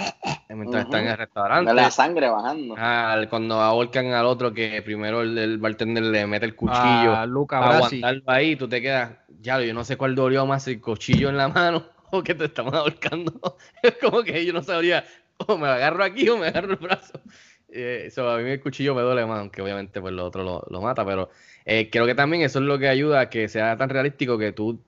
mientras 0.50 0.86
está 0.86 1.02
en 1.02 1.08
el 1.10 1.18
restaurante. 1.18 1.74
La 1.74 1.92
sangre 1.92 2.30
bajando. 2.30 2.76
Cuando 3.30 3.62
ahorcan 3.62 4.08
al 4.14 4.26
otro 4.26 4.54
que 4.54 4.82
primero 4.82 5.22
el, 5.22 5.38
el 5.38 5.58
bartender 5.60 6.04
le 6.04 6.26
mete 6.26 6.46
el 6.46 6.56
cuchillo 6.56 7.16
Ah, 7.16 7.26
Luca 7.28 7.60
aguantarlo 7.60 8.24
ahí, 8.26 8.56
tú 8.56 8.68
te 8.68 8.82
quedas, 8.82 9.12
ya, 9.42 9.60
yo 9.62 9.74
no 9.74 9.84
sé 9.84 9.98
cuál 9.98 10.16
dolió 10.16 10.48
más, 10.48 10.68
el 10.68 10.82
cuchillo 10.82 11.30
en 11.30 11.38
la 11.38 11.50
mano 11.50 11.95
o 12.18 12.24
que 12.24 12.36
te 12.36 12.46
estaban 12.46 12.76
ahorcando. 12.76 13.58
Es 13.84 13.96
como 13.96 14.24
que 14.24 14.46
yo 14.46 14.54
no 14.54 14.64
sabría, 14.64 15.06
o 15.38 15.58
me 15.58 15.68
agarro 15.68 16.04
aquí 16.04 16.28
o 16.30 16.38
me 16.38 16.48
agarro 16.48 16.74
el 16.74 16.80
brazo. 16.80 17.20
Eh, 17.70 18.06
eso, 18.08 18.30
a 18.30 18.38
mí 18.38 18.50
el 18.50 18.62
cuchillo 18.62 18.96
me 18.96 19.02
duele 19.02 19.26
más, 19.26 19.40
aunque 19.40 19.62
obviamente 19.62 20.00
pues 20.00 20.14
lo 20.14 20.26
otro 20.26 20.44
lo, 20.44 20.66
lo 20.70 20.82
mata, 20.82 21.06
pero 21.06 21.30
eh, 21.66 21.90
creo 21.92 22.06
que 22.06 22.16
también 22.16 22.44
eso 22.44 22.60
es 22.60 22.66
lo 22.66 22.80
que 22.80 22.88
ayuda 22.88 23.22
a 23.22 23.30
que 23.30 23.50
sea 23.50 23.76
tan 23.78 23.90
realístico 23.90 24.38
que 24.38 24.52
tú 24.52 24.80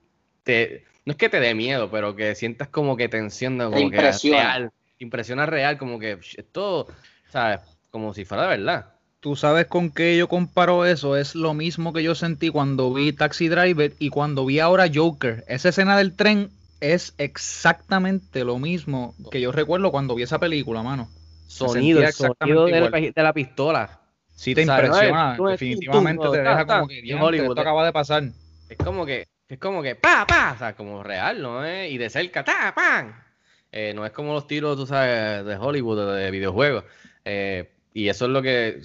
te, 0.42 0.84
no 1.08 1.12
es 1.12 1.16
que 1.16 1.28
te 1.28 1.40
dé 1.40 1.54
miedo, 1.54 1.90
pero 1.90 2.14
que 2.14 2.34
sientas 2.34 2.68
como 2.68 2.96
que 2.96 3.08
tensión, 3.08 3.58
como 3.58 3.72
que 3.72 3.80
impresiona. 3.80 4.42
real, 4.42 4.70
impresiona 4.98 5.46
real, 5.46 5.78
como 5.78 5.98
que 5.98 6.18
esto, 6.36 6.86
¿sabes? 7.30 7.60
Como 7.90 8.12
si 8.12 8.24
fuera 8.24 8.42
de 8.42 8.58
verdad. 8.58 8.92
Tú 9.20 9.34
sabes 9.34 9.66
con 9.66 9.90
qué 9.90 10.16
yo 10.16 10.28
comparo 10.28 10.84
eso. 10.84 11.16
Es 11.16 11.34
lo 11.34 11.54
mismo 11.54 11.92
que 11.92 12.02
yo 12.02 12.14
sentí 12.14 12.50
cuando 12.50 12.92
vi 12.92 13.12
Taxi 13.12 13.48
Driver 13.48 13.94
y 13.98 14.10
cuando 14.10 14.44
vi 14.44 14.60
ahora 14.60 14.84
Joker. 14.92 15.44
Esa 15.48 15.70
escena 15.70 15.96
del 15.96 16.14
tren 16.14 16.50
es 16.80 17.14
exactamente 17.18 18.44
lo 18.44 18.58
mismo 18.58 19.14
que 19.30 19.40
yo 19.40 19.52
recuerdo 19.52 19.90
cuando 19.90 20.14
vi 20.14 20.22
esa 20.22 20.38
película, 20.38 20.82
mano. 20.82 21.08
Sonido, 21.46 22.02
el 22.02 22.12
sonido 22.12 22.66
de 22.66 22.80
la, 22.80 22.90
de 22.90 23.32
pistola. 23.32 24.00
Sí 24.34 24.54
te 24.54 24.62
O 24.62 24.64
sea, 24.66 24.76
impresiona, 24.76 25.36
no 25.36 25.48
es 25.48 25.58
definitivamente 25.58 26.28
te 26.30 26.38
deja 26.42 26.64
como 26.64 26.86
que 26.86 27.02
"Diantre, 27.02 27.26
Hollywood, 27.26 27.50
esto 27.50 27.60
eh". 27.60 27.62
acaba 27.62 27.84
de 27.84 27.92
pasar. 27.92 28.22
Es 28.68 28.78
como 28.78 29.04
que, 29.04 29.26
es 29.48 29.58
como 29.58 29.82
que, 29.82 29.96
pa, 29.96 30.26
pa, 30.28 30.52
o 30.54 30.58
sea, 30.58 30.76
como 30.76 31.02
real, 31.02 31.42
¿no? 31.42 31.64
es? 31.64 31.90
Y 31.90 31.98
de 31.98 32.08
cerca, 32.08 32.44
ta, 32.44 32.72
pan. 32.74 33.24
Eh, 33.72 33.92
no 33.94 34.06
es 34.06 34.12
como 34.12 34.34
los 34.34 34.46
tiros, 34.46 34.76
tú 34.76 34.86
sabes, 34.86 35.44
de 35.44 35.56
Hollywood, 35.56 36.16
de 36.16 36.30
videojuegos. 36.30 36.84
Eh, 37.24 37.68
y 37.94 38.08
eso 38.08 38.26
es 38.26 38.30
lo 38.30 38.42
que, 38.42 38.80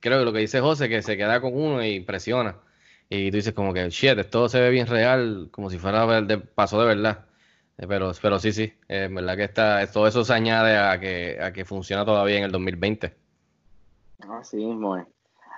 creo 0.00 0.18
que 0.18 0.24
lo 0.24 0.32
que 0.32 0.40
dice 0.40 0.60
José, 0.60 0.88
que 0.88 1.02
se 1.02 1.16
queda 1.16 1.40
con 1.40 1.54
uno 1.54 1.84
y 1.84 1.94
impresiona. 1.94 2.56
Y 3.08 3.30
tú 3.30 3.36
dices 3.36 3.54
como 3.54 3.72
que, 3.72 3.88
shit, 3.90 4.18
esto 4.18 4.48
se 4.48 4.60
ve 4.60 4.70
bien 4.70 4.86
real, 4.86 5.48
como 5.52 5.70
si 5.70 5.78
fuera 5.78 6.22
de, 6.22 6.38
pasó 6.38 6.80
de 6.80 6.86
verdad. 6.86 7.26
Eh, 7.78 7.86
pero, 7.86 8.12
pero 8.20 8.38
sí, 8.38 8.52
sí, 8.52 8.72
en 8.88 9.14
verdad 9.14 9.36
que 9.36 9.44
está, 9.44 9.90
todo 9.90 10.06
eso 10.06 10.24
se 10.24 10.32
añade 10.32 10.76
a 10.76 10.98
que, 10.98 11.38
a 11.40 11.52
que 11.52 11.64
funciona 11.64 12.04
todavía 12.04 12.38
en 12.38 12.44
el 12.44 12.52
2020. 12.52 13.14
Así 14.30 14.56
mismo 14.56 14.96
es. 14.96 15.06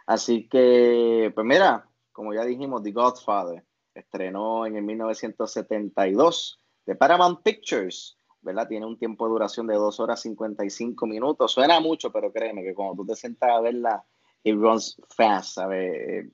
Así 0.06 0.48
que, 0.48 1.30
pues 1.34 1.46
mira, 1.46 1.86
como 2.12 2.34
ya 2.34 2.44
dijimos, 2.44 2.82
The 2.82 2.92
Godfather 2.92 3.62
estrenó 3.94 4.66
en 4.66 4.76
el 4.76 4.82
1972 4.82 6.60
de 6.86 6.94
Paramount 6.94 7.42
Pictures, 7.42 8.16
¿verdad? 8.40 8.66
Tiene 8.66 8.86
un 8.86 8.98
tiempo 8.98 9.26
de 9.26 9.32
duración 9.32 9.66
de 9.66 9.74
2 9.74 10.00
horas 10.00 10.22
55 10.22 11.06
minutos. 11.06 11.52
Suena 11.52 11.80
mucho, 11.80 12.10
pero 12.10 12.32
créeme 12.32 12.62
que 12.62 12.74
cuando 12.74 12.96
tú 12.96 13.06
te 13.06 13.16
sientas 13.16 13.50
a 13.50 13.60
verla, 13.60 14.04
it 14.42 14.54
runs 14.54 15.00
fast, 15.14 15.54
¿sabes? 15.54 15.92
Eh, 15.94 16.30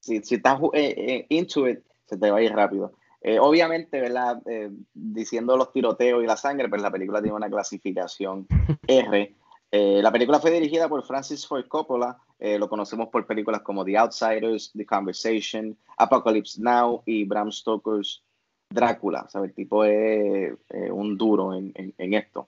Si, 0.00 0.22
si 0.22 0.34
estás 0.36 0.60
eh, 0.74 0.94
eh, 0.96 1.26
into 1.30 1.66
it, 1.66 1.80
se 2.06 2.16
te 2.16 2.30
va 2.30 2.38
a 2.38 2.42
ir 2.42 2.52
rápido. 2.52 2.92
Eh, 3.26 3.38
obviamente, 3.40 4.00
¿verdad? 4.00 4.42
Eh, 4.46 4.70
diciendo 4.92 5.56
los 5.56 5.72
tiroteos 5.72 6.22
y 6.22 6.26
la 6.26 6.36
sangre, 6.36 6.68
pues 6.68 6.82
la 6.82 6.90
película 6.90 7.22
tiene 7.22 7.34
una 7.36 7.48
clasificación 7.48 8.46
R. 8.86 9.34
Eh, 9.72 10.00
la 10.02 10.12
película 10.12 10.38
fue 10.40 10.50
dirigida 10.50 10.88
por 10.90 11.02
Francis 11.04 11.46
Ford 11.46 11.66
Coppola. 11.66 12.18
Lo 12.38 12.68
conocemos 12.68 13.08
por 13.08 13.26
películas 13.26 13.62
como 13.62 13.86
The 13.86 13.96
Outsiders, 13.96 14.70
The 14.76 14.84
Conversation, 14.84 15.74
Apocalypse 15.96 16.60
Now 16.60 17.02
y 17.06 17.24
Bram 17.24 17.50
Stoker's 17.50 18.20
Drácula. 18.68 19.26
¿sabe? 19.30 19.46
El 19.46 19.54
tipo 19.54 19.82
es 19.84 20.52
un 20.90 21.16
duro 21.16 21.54
en, 21.54 21.72
en- 21.74 21.94
en 21.96 22.12
esto. 22.12 22.46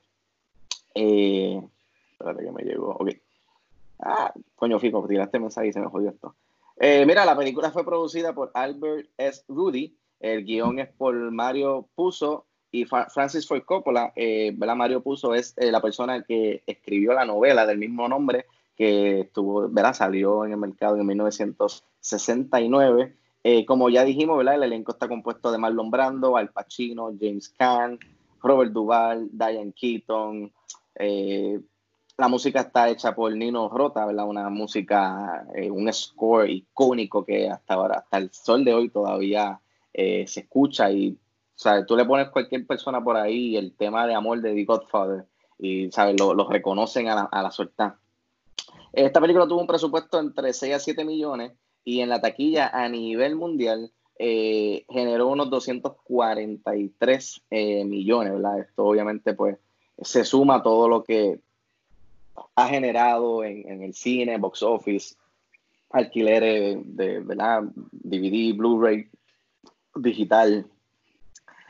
Espérate 0.95 2.45
que 2.45 2.53
me 2.53 2.63
llegó. 2.63 2.91
Ok. 2.99 3.11
Ah, 4.01 4.35
coño, 4.55 4.79
Fico, 4.79 5.07
tiraste 5.09 5.39
mensaje 5.39 5.69
y 5.69 5.73
se 5.73 5.81
me 5.81 5.87
jodió 5.89 6.11
esto. 6.11 6.35
Mira, 6.79 7.25
la 7.25 7.35
película 7.37 7.71
fue 7.71 7.85
producida 7.85 8.35
por 8.35 8.51
Albert 8.53 9.09
S. 9.17 9.43
Rudy. 9.49 9.97
El 10.21 10.45
guion 10.45 10.79
es 10.79 10.89
por 10.89 11.15
Mario 11.31 11.89
Puzo 11.95 12.47
y 12.71 12.85
Francis 12.85 13.47
Ford 13.47 13.63
Coppola. 13.65 14.13
Eh. 14.17 14.53
Mario 14.53 15.03
Puzo 15.03 15.35
es 15.35 15.55
eh, 15.57 15.71
la 15.71 15.81
persona 15.81 16.23
que 16.23 16.63
escribió 16.67 17.13
la 17.13 17.25
novela 17.25 17.67
del 17.67 17.79
mismo 17.79 18.09
nombre 18.09 18.47
que 18.77 19.21
estuvo, 19.21 19.69
¿verdad? 19.69 19.95
salió 19.95 20.45
en 20.45 20.53
el 20.53 20.59
mercado 20.59 20.97
en 20.97 21.07
1969. 21.07 23.17
Eh, 23.43 23.65
como 23.65 23.89
ya 23.89 24.05
dijimos, 24.05 24.37
¿verdad? 24.37 24.57
el 24.57 24.65
elenco 24.65 24.93
está 24.93 25.09
compuesto 25.09 25.53
de 25.53 25.59
Marlon 25.59 25.91
Brando, 25.91 26.37
Al 26.37 26.51
Pacino, 26.51 27.11
James 27.19 27.49
Caan, 27.51 27.99
Robert 28.43 28.73
Duvall, 28.73 29.29
Diane 29.33 29.73
Keaton. 29.73 30.53
eh, 30.97 31.61
la 32.19 32.29
música 32.29 32.61
está 32.61 32.89
hecha 32.89 33.15
por 33.15 33.31
Nino 33.37 33.69
Rota, 33.69 34.07
¿verdad? 34.07 34.27
Una 34.27 34.49
música, 34.49 35.47
un 35.71 35.93
score 35.93 36.49
icónico 36.49 37.27
que 37.27 37.51
hasta 37.51 37.75
ahora, 37.75 37.99
hasta 37.99 38.17
el 38.17 38.33
sol 38.33 38.65
de 38.65 38.73
hoy 38.73 38.89
todavía 38.89 39.61
eh, 39.99 40.27
se 40.27 40.41
escucha 40.41 40.91
y, 40.91 41.17
sea, 41.55 41.87
tú 41.87 41.97
le 41.97 42.05
pones 42.05 42.29
cualquier 42.29 42.67
persona 42.67 43.03
por 43.03 43.17
ahí 43.17 43.57
el 43.57 43.75
tema 43.75 44.07
de 44.07 44.15
amor 44.15 44.43
de 44.43 44.53
The 44.55 44.65
Godfather 44.65 45.25
y, 45.59 45.91
¿sabes? 45.91 46.21
Lo, 46.21 46.35
lo 46.35 46.47
reconocen 46.49 47.09
a 47.09 47.15
la, 47.15 47.23
a 47.23 47.43
la 47.43 47.51
suelta. 47.51 47.99
Esta 48.93 49.21
película 49.23 49.49
tuvo 49.49 49.63
un 49.63 49.67
presupuesto 49.67 50.21
entre 50.21 50.53
6 50.53 50.75
a 50.75 50.79
7 50.81 51.03
millones 51.07 51.53
y 51.83 52.01
en 52.01 52.11
la 52.11 52.21
taquilla 52.21 52.69
a 52.69 52.89
nivel 52.91 53.37
mundial 53.37 53.91
eh, 54.19 54.85
generó 54.91 55.29
unos 55.29 55.49
243 55.49 57.43
eh, 57.51 57.85
millones, 57.87 58.35
¿verdad? 58.35 58.61
Esto 58.61 58.85
obviamente 58.85 59.33
pues 59.33 59.57
se 60.03 60.25
suma 60.25 60.63
todo 60.63 60.89
lo 60.89 61.05
que 61.05 61.41
ha 62.55 62.69
generado 62.69 63.45
en, 63.45 63.67
en 63.67 63.83
el 63.83 63.95
cine, 63.95 64.37
box 64.37 64.63
office, 64.63 65.17
alquileres 65.89 66.79
de, 66.85 67.21
¿verdad? 67.21 67.63
DVD, 67.93 68.55
Blu-ray, 68.55 69.09
digital. 69.97 70.67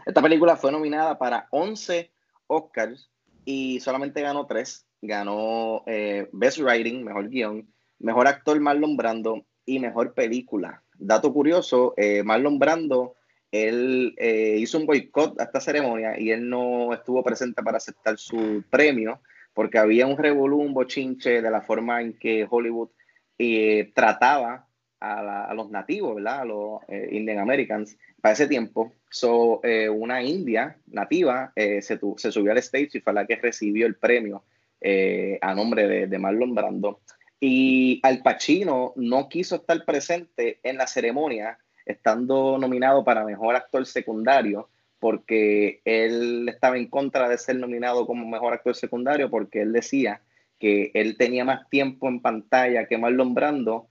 Esta 0.04 0.22
película 0.22 0.56
fue 0.56 0.72
nominada 0.72 1.18
para 1.18 1.48
11 1.50 2.10
Oscars 2.46 3.10
y 3.44 3.80
solamente 3.80 4.22
ganó 4.22 4.46
3. 4.46 4.86
Ganó 5.02 5.82
eh, 5.86 6.28
Best 6.32 6.58
Writing, 6.58 7.04
Mejor 7.04 7.28
Guión, 7.28 7.68
Mejor 7.98 8.26
Actor 8.26 8.60
Marlon 8.60 8.96
Brando 8.96 9.44
y 9.64 9.78
Mejor 9.78 10.14
Película. 10.14 10.82
Dato 10.98 11.32
curioso, 11.32 11.94
eh, 11.96 12.22
Marlon 12.22 12.58
Brando, 12.58 13.16
él 13.50 14.14
eh, 14.18 14.56
hizo 14.58 14.78
un 14.78 14.86
boicot 14.86 15.40
a 15.40 15.44
esta 15.44 15.60
ceremonia 15.60 16.18
y 16.18 16.30
él 16.30 16.48
no 16.48 16.92
estuvo 16.92 17.22
presente 17.22 17.62
para 17.62 17.78
aceptar 17.78 18.18
su 18.18 18.64
premio 18.70 19.20
porque 19.54 19.78
había 19.78 20.06
un 20.06 20.18
revolú, 20.18 20.58
un 20.58 20.74
bochinche 20.74 21.40
de 21.40 21.50
la 21.50 21.62
forma 21.62 22.02
en 22.02 22.18
que 22.18 22.46
Hollywood 22.48 22.90
eh, 23.38 23.90
trataba 23.94 24.65
a, 25.00 25.52
los 25.54 25.70
nativos, 25.70 26.16
¿verdad? 26.16 26.40
A 26.40 26.44
los 26.44 26.80
eh, 26.88 27.08
Indian 27.12 27.38
Americans 27.38 27.96
para 28.20 28.34
ese 28.34 28.46
tiempo. 28.46 28.92
So, 29.10 29.60
eh, 29.62 29.88
una 29.88 30.22
india 30.22 30.76
nativa 30.86 31.52
eh, 31.54 31.80
se 31.82 31.98
subió 32.32 32.52
al 32.52 32.58
stage 32.58 32.90
y 32.94 33.00
fue 33.00 33.12
la 33.12 33.26
que 33.26 33.36
recibió 33.36 33.86
el 33.86 33.96
premio 33.96 34.44
eh, 34.80 35.38
a 35.40 35.54
nombre 35.54 35.88
de, 35.88 36.06
de 36.06 36.18
Marlon 36.18 36.54
Brando. 36.54 37.00
Y 37.40 38.00
Al 38.02 38.22
Pacino 38.22 38.92
no 38.96 39.28
quiso 39.28 39.56
estar 39.56 39.84
presente 39.84 40.60
en 40.62 40.76
la 40.76 40.86
ceremonia, 40.86 41.58
estando 41.84 42.58
nominado 42.58 43.04
para 43.04 43.24
mejor 43.24 43.56
actor 43.56 43.86
secundario, 43.86 44.68
porque 44.98 45.80
él 45.84 46.48
estaba 46.48 46.76
en 46.76 46.88
contra 46.88 47.28
de 47.28 47.38
ser 47.38 47.56
nominado 47.56 48.06
como 48.06 48.26
mejor 48.26 48.54
actor 48.54 48.74
secundario, 48.74 49.30
porque 49.30 49.62
él 49.62 49.72
decía 49.72 50.20
que 50.58 50.90
él 50.94 51.16
tenía 51.16 51.44
más 51.44 51.68
tiempo 51.68 52.08
en 52.08 52.20
pantalla 52.20 52.86
que 52.86 52.98
Marlon 52.98 53.34
Brando. 53.34 53.88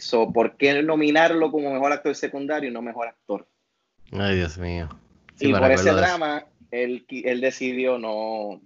So, 0.00 0.32
¿Por 0.32 0.56
qué 0.56 0.82
nominarlo 0.82 1.50
como 1.50 1.72
mejor 1.72 1.92
actor 1.92 2.14
secundario 2.14 2.70
y 2.70 2.72
no 2.72 2.82
mejor 2.82 3.08
actor? 3.08 3.46
Ay, 4.12 4.36
Dios 4.36 4.58
mío. 4.58 4.88
Sí, 5.36 5.48
y 5.48 5.52
por 5.52 5.70
ese 5.70 5.92
drama, 5.92 6.46
él, 6.70 7.06
él 7.08 7.40
decidió 7.40 7.98
no, 7.98 8.60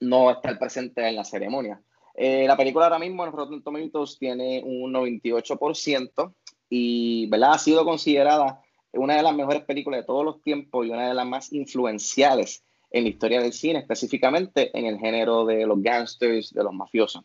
no 0.00 0.30
estar 0.30 0.58
presente 0.58 1.06
en 1.08 1.16
la 1.16 1.24
ceremonia. 1.24 1.80
Eh, 2.14 2.46
la 2.46 2.56
película 2.56 2.86
ahora 2.86 2.98
mismo 2.98 3.24
en 3.24 3.32
Rotten 3.32 3.62
Tomatoes 3.62 4.18
tiene 4.18 4.62
un 4.64 4.92
98% 4.92 6.34
y 6.68 7.26
¿verdad? 7.28 7.54
ha 7.54 7.58
sido 7.58 7.84
considerada 7.84 8.60
una 8.92 9.16
de 9.16 9.22
las 9.22 9.34
mejores 9.34 9.62
películas 9.62 10.00
de 10.00 10.06
todos 10.06 10.24
los 10.24 10.42
tiempos 10.42 10.86
y 10.86 10.90
una 10.90 11.08
de 11.08 11.14
las 11.14 11.26
más 11.26 11.52
influenciales 11.52 12.64
en 12.90 13.04
la 13.04 13.08
historia 13.08 13.40
del 13.40 13.52
cine, 13.52 13.78
específicamente 13.78 14.76
en 14.76 14.84
el 14.84 14.98
género 14.98 15.46
de 15.46 15.64
los 15.64 15.80
gangsters, 15.80 16.52
de 16.52 16.64
los 16.64 16.72
mafiosos. 16.72 17.24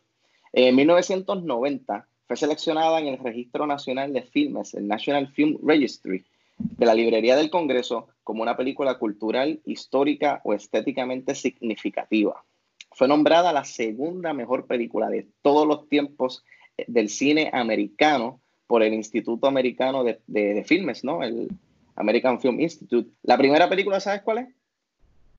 En 0.54 0.76
1990 0.76 2.08
fue 2.27 2.38
seleccionada 2.38 2.99
en 2.99 3.07
el 3.07 3.19
Registro 3.19 3.67
Nacional 3.67 4.13
de 4.13 4.23
Filmes, 4.23 4.73
el 4.73 4.88
National 4.88 5.27
Film 5.27 5.57
Registry, 5.63 6.25
de 6.57 6.85
la 6.85 6.95
Librería 6.95 7.35
del 7.35 7.49
Congreso 7.49 8.07
como 8.23 8.41
una 8.41 8.57
película 8.57 8.97
cultural, 8.97 9.59
histórica 9.65 10.41
o 10.43 10.53
estéticamente 10.53 11.35
significativa. 11.35 12.43
Fue 12.91 13.07
nombrada 13.07 13.51
la 13.51 13.65
segunda 13.65 14.33
mejor 14.33 14.65
película 14.65 15.09
de 15.09 15.27
todos 15.41 15.67
los 15.67 15.89
tiempos 15.89 16.43
eh, 16.77 16.85
del 16.88 17.09
cine 17.09 17.49
americano 17.53 18.39
por 18.67 18.83
el 18.83 18.93
Instituto 18.93 19.47
Americano 19.47 20.03
de, 20.03 20.19
de 20.27 20.63
Filmes, 20.63 21.03
¿no? 21.03 21.21
El 21.21 21.49
American 21.95 22.39
Film 22.39 22.59
Institute. 22.59 23.09
La 23.23 23.38
primera 23.38 23.69
película, 23.69 23.99
¿sabes 23.99 24.21
cuál 24.21 24.39
es? 24.39 24.47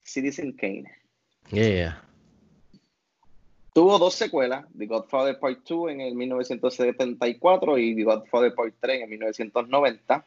Citizen 0.04 0.52
Kane. 0.52 0.84
Yeah. 1.50 2.05
Tuvo 3.76 3.98
dos 3.98 4.14
secuelas, 4.14 4.64
The 4.78 4.86
Godfather 4.86 5.38
Part 5.38 5.58
2 5.68 5.90
en 5.90 6.00
el 6.00 6.14
1974 6.14 7.76
y 7.76 7.94
The 7.94 8.04
Godfather 8.04 8.54
Part 8.54 8.74
3 8.80 8.96
en 8.96 9.02
el 9.02 9.08
1990. 9.10 10.24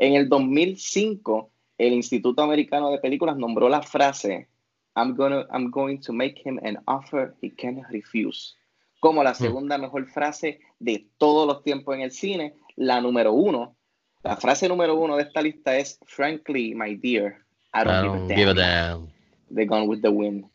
En 0.00 0.14
el 0.14 0.28
2005, 0.28 1.48
el 1.78 1.92
Instituto 1.92 2.42
Americano 2.42 2.90
de 2.90 2.98
Películas 2.98 3.36
nombró 3.36 3.68
la 3.68 3.82
frase 3.82 4.48
I'm, 4.96 5.14
gonna, 5.14 5.46
I'm 5.52 5.70
going 5.70 5.98
to 5.98 6.12
make 6.12 6.42
him 6.44 6.58
an 6.64 6.82
offer 6.88 7.36
he 7.40 7.50
can't 7.50 7.86
refuse 7.88 8.56
como 8.98 9.22
la 9.22 9.34
segunda 9.34 9.78
mejor 9.78 10.04
frase 10.08 10.58
de 10.80 11.06
todos 11.18 11.46
los 11.46 11.62
tiempos 11.62 11.94
en 11.94 12.00
el 12.00 12.10
cine. 12.10 12.54
La 12.74 13.00
número 13.00 13.32
uno, 13.32 13.76
la 14.24 14.36
frase 14.38 14.68
número 14.68 14.96
uno 14.96 15.14
de 15.14 15.22
esta 15.22 15.40
lista 15.40 15.76
es 15.76 16.00
Frankly, 16.04 16.74
my 16.74 16.96
dear, 16.96 17.36
I 17.72 17.84
don't, 17.84 18.28
give, 18.28 18.50
a 18.50 18.54
damn. 18.54 19.08
The 19.54 19.66
Gone 19.66 19.86
with 19.86 20.02
the 20.02 20.10
Wind. 20.10 20.46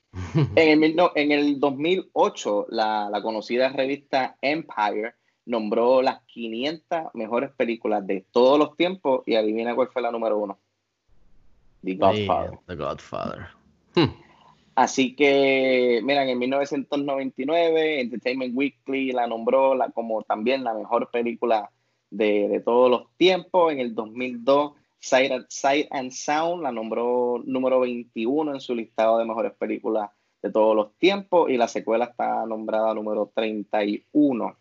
En, 0.55 0.83
el, 0.83 0.95
en 1.15 1.31
el 1.31 1.59
2008, 1.59 2.67
la, 2.69 3.09
la, 3.09 3.21
conocida 3.21 3.69
revista 3.69 4.37
Empire 4.41 5.13
nombró 5.45 6.01
las 6.01 6.21
500 6.25 7.13
mejores 7.13 7.51
películas 7.51 8.05
de 8.05 8.25
todos 8.31 8.59
los 8.59 8.75
tiempos 8.77 9.23
y 9.25 9.35
adivina 9.35 9.75
cuál 9.75 9.89
fue 9.89 10.01
la 10.01 10.11
número 10.11 10.37
uno. 10.37 10.59
The 11.83 11.95
Godfather. 11.95 12.59
The 12.67 12.75
Godfather. 12.75 13.47
Así 14.75 15.15
que, 15.15 16.01
miren, 16.03 16.29
en 16.29 16.39
1999 16.39 18.01
Entertainment 18.01 18.55
Weekly 18.55 19.11
la 19.11 19.27
nombró 19.27 19.75
la, 19.75 19.89
como 19.89 20.23
también 20.23 20.63
la 20.63 20.73
mejor 20.73 21.11
película 21.11 21.69
de, 22.09 22.47
de 22.47 22.59
todos 22.59 22.89
los 22.89 23.07
tiempos. 23.17 23.71
En 23.71 23.79
el 23.79 23.93
2002 23.93 24.73
Sight, 25.03 25.87
and 25.91 26.11
Sound 26.11 26.63
la 26.63 26.71
nombró 26.71 27.41
número 27.43 27.81
21 27.81 28.53
en 28.53 28.61
su 28.61 28.73
listado 28.73 29.17
de 29.17 29.25
mejores 29.25 29.51
películas 29.53 30.09
de 30.41 30.49
todos 30.49 30.73
los 30.75 30.95
tiempos 30.97 31.49
y 31.49 31.57
la 31.57 31.67
secuela 31.67 32.05
está 32.05 32.45
nombrada 32.45 32.93
número 32.93 33.29
31. 33.35 34.57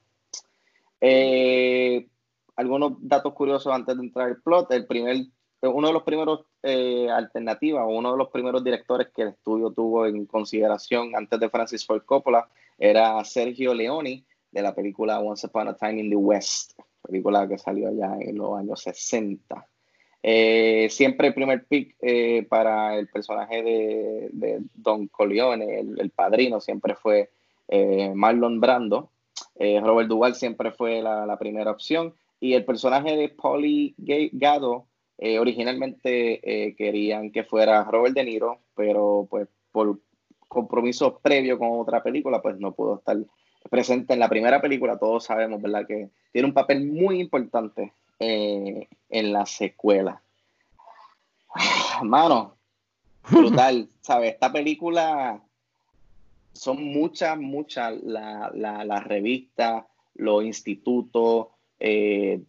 Eh, 1.01 2.09
algunos 2.57 2.95
datos 2.99 3.33
curiosos 3.35 3.73
antes 3.73 3.97
de 3.97 4.03
entrar 4.03 4.29
al 4.29 4.43
plot. 4.43 4.73
El 4.73 4.87
primer, 4.87 5.17
uno 5.63 5.87
de 5.87 5.93
los 5.93 6.03
primeros 6.03 6.45
eh, 6.65 7.09
alternativas, 7.09 7.85
uno 7.89 8.11
de 8.11 8.19
los 8.19 8.29
primeros 8.31 8.65
directores 8.65 9.09
que 9.15 9.23
el 9.23 9.29
estudio 9.29 9.71
tuvo 9.71 10.07
en 10.07 10.27
consideración 10.27 11.15
antes 11.15 11.39
de 11.39 11.51
Francis 11.51 11.87
Ford 11.87 12.03
Coppola 12.05 12.49
era 12.79 13.25
Sergio 13.25 13.75
Leone 13.75 14.25
de 14.51 14.63
la 14.63 14.75
película 14.75 15.21
Once 15.21 15.47
Upon 15.47 15.69
a 15.69 15.77
Time 15.77 16.01
in 16.01 16.11
the 16.11 16.17
West, 16.17 16.73
película 17.01 17.47
que 17.47 17.59
salió 17.59 17.89
allá 17.89 18.17
en 18.21 18.39
los 18.39 18.59
años 18.59 18.83
60. 18.83 19.69
Eh, 20.23 20.87
siempre 20.91 21.29
el 21.29 21.35
primer 21.35 21.65
pick 21.65 21.97
eh, 22.01 22.47
para 22.49 22.97
el 22.97 23.09
personaje 23.09 23.63
de, 23.63 24.61
Don 24.75 25.09
Corleone, 25.09 25.81
el, 25.81 26.11
padrino, 26.11 26.61
siempre 26.61 26.95
fue 26.95 27.31
eh, 27.69 28.13
Marlon 28.15 28.61
Brando. 28.61 29.11
Robert 29.59 30.09
Duvall 30.09 30.35
siempre 30.35 30.73
fue 30.73 31.03
la, 31.03 31.37
primera 31.39 31.71
opción. 31.71 32.15
Y 32.41 32.55
el 32.55 32.65
personaje 32.65 33.17
de 33.17 33.29
Polly 33.29 33.95
Gado, 34.33 34.87
originalmente 35.19 36.75
querían 36.77 37.31
que 37.31 37.45
fuera 37.45 37.85
Robert 37.85 38.15
De 38.15 38.25
Niro, 38.25 38.59
pero 38.75 39.27
pues 39.31 39.49
por 39.71 40.01
compromiso 40.49 41.19
previo 41.23 41.59
con 41.59 41.69
otra 41.73 42.03
película, 42.03 42.43
pues 42.43 42.59
no 42.59 42.75
pudo 42.75 42.97
estar 42.97 43.17
presente 43.71 44.15
en 44.15 44.19
la 44.19 44.29
primera 44.29 44.61
película. 44.61 44.99
Todos 44.99 45.25
sabemos, 45.25 45.63
¿verdad? 45.63 45.87
Que 45.87 46.11
tiene 46.33 46.49
un 46.49 46.55
papel 46.55 46.85
muy 46.85 47.21
importante 47.21 47.93
eh, 48.23 48.89
en 49.09 49.33
la 49.33 49.47
secuela. 49.47 50.23
Mano, 52.05 52.57
brutal, 53.29 53.89
¿sabes? 54.01 54.35
Esta 54.35 54.53
película 54.53 55.43
son 56.53 56.85
muchas, 56.85 57.37
muchas 57.37 58.01
las 58.03 58.55
la, 58.55 59.01
revistas, 59.01 59.87
los 60.15 60.45
institutos, 60.45 61.49
eh, 61.81 62.43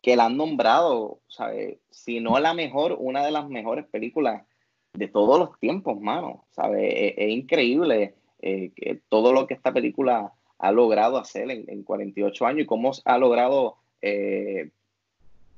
que 0.00 0.16
la 0.16 0.26
han 0.26 0.36
nombrado, 0.36 1.18
¿sabes? 1.26 1.78
Si 1.90 2.20
no 2.20 2.38
la 2.38 2.54
mejor, 2.54 2.96
una 2.96 3.24
de 3.24 3.32
las 3.32 3.48
mejores 3.48 3.86
películas 3.86 4.44
de 4.92 5.08
todos 5.08 5.36
los 5.36 5.58
tiempos, 5.58 6.00
mano, 6.00 6.44
¿sabes? 6.50 7.14
Es, 7.16 7.28
increíble 7.28 8.14
eh, 8.40 8.70
que 8.76 9.02
todo 9.08 9.32
lo 9.32 9.48
que 9.48 9.54
esta 9.54 9.72
película 9.72 10.32
ha 10.60 10.72
logrado 10.72 11.18
hacer 11.18 11.50
en, 11.50 11.64
en 11.68 11.82
48 11.82 12.46
años 12.46 12.60
y 12.62 12.66
cómo 12.66 12.92
ha 13.04 13.18
logrado 13.18 13.76
eh, 14.02 14.70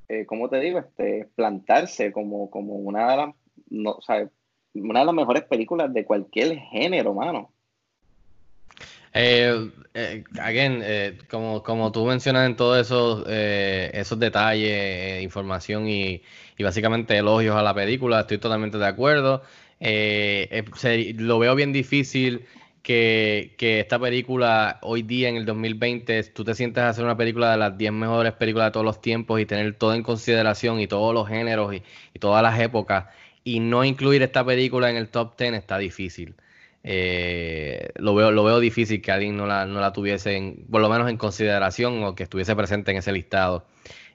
eh, 0.08 0.26
¿cómo 0.26 0.48
te 0.48 0.60
digo? 0.60 0.78
Este, 0.78 1.28
plantarse 1.34 2.12
como, 2.12 2.50
como 2.50 2.74
una, 2.74 3.10
de 3.10 3.16
las, 3.16 3.34
no, 3.70 3.98
una 4.74 5.00
de 5.00 5.06
las 5.06 5.14
mejores 5.14 5.44
películas 5.44 5.92
de 5.92 6.04
cualquier 6.04 6.58
género, 6.58 7.14
mano. 7.14 7.52
Eh, 9.14 9.70
again, 10.40 10.82
como, 11.30 11.62
como 11.62 11.92
tú 11.92 12.06
mencionas 12.06 12.46
en 12.46 12.56
todos 12.56 12.80
esos, 12.80 13.26
esos 13.28 14.18
detalles, 14.18 15.22
información 15.22 15.86
y, 15.86 16.22
y, 16.56 16.62
básicamente 16.62 17.18
elogios 17.18 17.54
a 17.54 17.62
la 17.62 17.74
película, 17.74 18.20
estoy 18.20 18.38
totalmente 18.38 18.78
de 18.78 18.86
acuerdo. 18.86 19.42
lo 19.80 21.38
veo 21.38 21.54
bien 21.54 21.74
difícil 21.74 22.46
que, 22.83 23.55
esta 23.59 23.99
película 23.99 24.79
hoy 24.83 25.03
día 25.03 25.29
en 25.29 25.37
el 25.37 25.47
2020 25.47 26.23
tú 26.25 26.45
te 26.45 26.55
sientes 26.55 26.83
a 26.83 26.88
hacer 26.90 27.05
una 27.05 27.16
película 27.16 27.53
de 27.53 27.57
las 27.59 27.79
10 27.79 27.92
mejores 27.92 28.33
películas 28.35 28.68
de 28.68 28.73
todos 28.73 28.87
los 28.87 29.01
tiempos 29.01 29.40
y 29.40 29.47
tener 29.47 29.75
todo 29.75 29.95
en 29.95 30.03
consideración 30.03 30.81
y 30.81 30.87
todos 30.87 31.14
los 31.14 31.29
géneros 31.29 31.75
y, 31.75 31.83
todas 32.18 32.42
las 32.42 32.59
épocas 32.61 33.07
y 33.45 33.61
no 33.61 33.85
incluir 33.85 34.23
esta 34.23 34.45
película 34.45 34.90
en 34.90 34.97
el 34.97 35.09
top 35.09 35.37
10 35.38 35.55
está 35.55 35.79
difícil. 35.79 36.35
Eh, 36.85 37.90
lo, 37.97 38.14
veo, 38.14 38.33
lo 38.33 38.45
veo 38.45 38.59
difícil 38.61 39.01
que 39.01 39.12
alguien 39.12 39.37
no 39.37 39.47
la, 39.47 39.66
no 39.66 39.81
la 39.81 39.92
tuviese 39.92 40.57
por 40.71 40.81
lo 40.81 40.88
menos 40.88 41.09
en 41.09 41.16
consideración 41.16 42.03
o 42.05 42.14
que 42.16 42.25
estuviese 42.25 42.57
presente 42.57 42.90
en 42.92 42.99
ese 42.99 43.12
listado. 43.12 43.66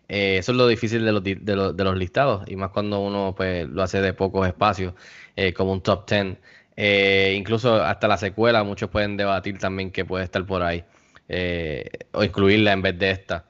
Eh, 0.10 0.38
eso 0.38 0.52
es 0.54 0.58
lo 0.58 0.68
difícil 0.68 1.04
de 1.04 1.12
los, 1.12 1.24
de, 1.24 1.56
los, 1.56 1.76
de 1.76 1.84
los 1.84 1.98
listados 1.98 2.48
y 2.48 2.56
más 2.56 2.72
cuando 2.72 3.00
uno 3.00 3.34
pues, 3.36 3.68
lo 3.68 3.84
hace 3.84 4.00
de 4.02 4.14
pocos 4.14 4.48
espacios 4.48 4.94
eh, 5.36 5.54
como 5.54 5.74
un 5.74 5.82
top 5.82 6.10
10. 6.10 6.38
Eh, 6.78 7.34
incluso 7.36 7.84
hasta 7.84 8.08
la 8.08 8.18
secuela, 8.18 8.64
muchos 8.64 8.90
pueden 8.90 9.18
debatir 9.18 9.58
también 9.58 9.92
que 9.92 10.06
puede 10.06 10.24
estar 10.24 10.46
por 10.46 10.62
ahí. 10.62 10.86
Eh, 11.28 11.90
o 12.14 12.24
incluirla 12.24 12.72
en 12.72 12.84
vez 12.84 12.98
de 13.00 13.12
esta. 13.12 13.46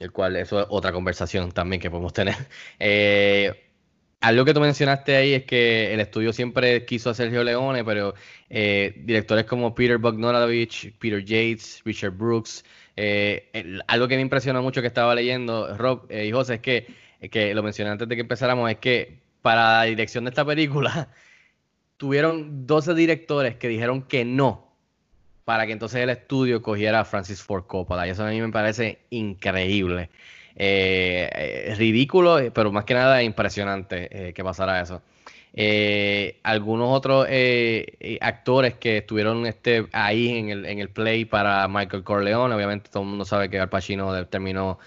El 0.00 0.12
cual, 0.12 0.36
eso 0.36 0.60
es 0.60 0.66
otra 0.68 0.92
conversación 0.92 1.52
también 1.52 1.80
que 1.80 1.90
podemos 1.90 2.12
tener. 2.12 2.34
Eh, 2.80 3.66
algo 4.20 4.44
que 4.44 4.52
tú 4.52 4.60
mencionaste 4.60 5.16
ahí 5.16 5.32
es 5.32 5.44
que 5.44 5.94
el 5.94 6.00
estudio 6.00 6.32
siempre 6.34 6.84
quiso 6.84 7.08
a 7.08 7.14
Sergio 7.14 7.42
Leone, 7.42 7.84
pero 7.84 8.14
directores 8.50 9.46
como 9.46 9.74
Peter 9.74 9.96
Bogdanovich, 9.96 10.92
Peter 10.98 11.24
Yates, 11.24 11.80
Richard 11.86 12.12
Brooks, 12.12 12.62
algo 13.86 14.08
que 14.08 14.16
me 14.16 14.20
impresionó 14.20 14.62
mucho 14.62 14.82
que 14.82 14.88
estaba 14.88 15.14
leyendo, 15.14 15.74
Rob 15.78 16.06
y 16.10 16.30
José, 16.32 16.56
es 16.56 16.60
que, 16.60 16.86
que 17.30 17.54
lo 17.54 17.62
mencioné 17.62 17.92
antes 17.92 18.06
de 18.08 18.14
que 18.14 18.20
empezáramos, 18.20 18.70
es 18.70 18.76
que 18.76 19.20
para 19.40 19.78
la 19.78 19.82
dirección 19.84 20.24
de 20.24 20.30
esta 20.30 20.44
película, 20.44 21.08
tuvieron 22.00 22.66
12 22.66 22.94
directores 22.94 23.56
que 23.56 23.68
dijeron 23.68 24.00
que 24.00 24.24
no 24.24 24.74
para 25.44 25.66
que 25.66 25.72
entonces 25.72 26.00
el 26.00 26.08
estudio 26.08 26.62
cogiera 26.62 27.00
a 27.00 27.04
Francis 27.04 27.42
Ford 27.42 27.64
Coppola. 27.66 28.06
Y 28.06 28.10
eso 28.10 28.24
a 28.24 28.30
mí 28.30 28.40
me 28.40 28.48
parece 28.48 29.00
increíble. 29.10 30.08
Eh, 30.56 31.74
ridículo, 31.76 32.38
pero 32.54 32.72
más 32.72 32.86
que 32.86 32.94
nada 32.94 33.22
impresionante 33.22 34.28
eh, 34.28 34.32
que 34.32 34.42
pasara 34.42 34.80
eso. 34.80 35.02
Eh, 35.52 36.38
algunos 36.42 36.88
otros 36.90 37.26
actores 38.22 38.74
que 38.76 38.98
estuvieron 38.98 39.44
este, 39.44 39.86
ahí 39.92 40.38
en 40.38 40.48
el, 40.48 40.64
en 40.64 40.78
el 40.78 40.88
play 40.88 41.26
para 41.26 41.68
Michael 41.68 42.02
Corleone, 42.02 42.54
obviamente 42.54 42.88
todo 42.88 43.02
el 43.02 43.10
mundo 43.10 43.26
sabe 43.26 43.50
que 43.50 43.58
Al 43.58 43.68
Pacino 43.68 44.24
terminó 44.26 44.78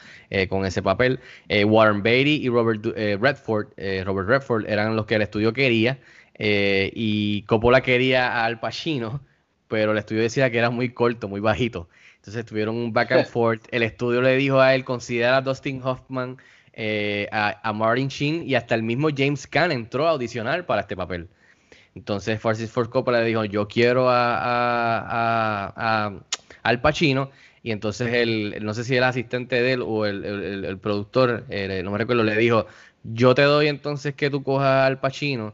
con 0.49 0.66
ese 0.66 0.82
papel. 0.82 1.20
Warren 1.64 2.01
Beatty 2.01 2.43
y 2.43 2.49
Robert 2.49 2.84
Redford, 2.84 3.68
Robert 4.03 4.28
Redford 4.28 4.68
eran 4.68 4.95
los 4.95 5.05
que 5.05 5.14
el 5.14 5.22
estudio 5.22 5.53
quería. 5.53 5.99
Eh, 6.36 6.91
y 6.93 7.43
Coppola 7.43 7.81
quería 7.81 8.43
Al 8.43 8.59
Pacino, 8.59 9.21
pero 9.67 9.91
el 9.91 9.97
estudio 9.97 10.21
decía 10.21 10.49
que 10.49 10.57
era 10.57 10.69
muy 10.69 10.89
corto, 10.89 11.27
muy 11.27 11.39
bajito. 11.39 11.89
Entonces 12.17 12.45
tuvieron 12.45 12.75
un 12.75 12.93
back 12.93 13.11
and 13.11 13.25
forth. 13.27 13.65
El 13.71 13.84
estudio 13.84 14.21
le 14.21 14.36
dijo 14.36 14.59
a 14.59 14.75
él, 14.75 14.84
considera 14.86 15.38
a 15.38 15.41
Dustin 15.41 15.81
Hoffman, 15.84 16.38
eh, 16.73 17.27
a, 17.31 17.73
Martin 17.73 18.07
Sheen 18.07 18.49
y 18.49 18.55
hasta 18.55 18.75
el 18.75 18.84
mismo 18.84 19.09
James 19.15 19.45
Caan 19.45 19.71
entró 19.71 20.07
a 20.07 20.11
audicionar 20.11 20.65
para 20.65 20.81
este 20.81 20.95
papel. 20.95 21.27
Entonces 21.95 22.39
Francis 22.41 22.71
Ford 22.71 22.89
Coppola 22.89 23.19
le 23.19 23.27
dijo, 23.27 23.45
yo 23.45 23.67
quiero 23.67 24.07
a, 24.09 24.93
Al 26.63 26.81
Pacino. 26.81 27.29
y 27.61 27.71
entonces 27.71 28.13
el, 28.13 28.63
no 28.63 28.73
sé 28.73 28.84
si 28.84 28.95
el 28.95 29.03
asistente 29.03 29.61
de 29.61 29.73
él 29.73 29.84
o 29.86 30.05
el, 30.05 30.25
el, 30.25 30.65
el 30.65 30.77
productor, 30.79 31.45
eh, 31.49 31.81
no 31.84 31.91
me 31.91 31.99
recuerdo, 31.99 32.23
le 32.23 32.36
dijo, 32.38 32.65
yo 33.03 33.36
te 33.36 33.43
doy 33.43 33.67
entonces 33.67 34.15
que 34.15 34.29
tú 34.29 34.43
cojas 34.43 34.88
al 34.88 34.99
Pacino, 34.99 35.53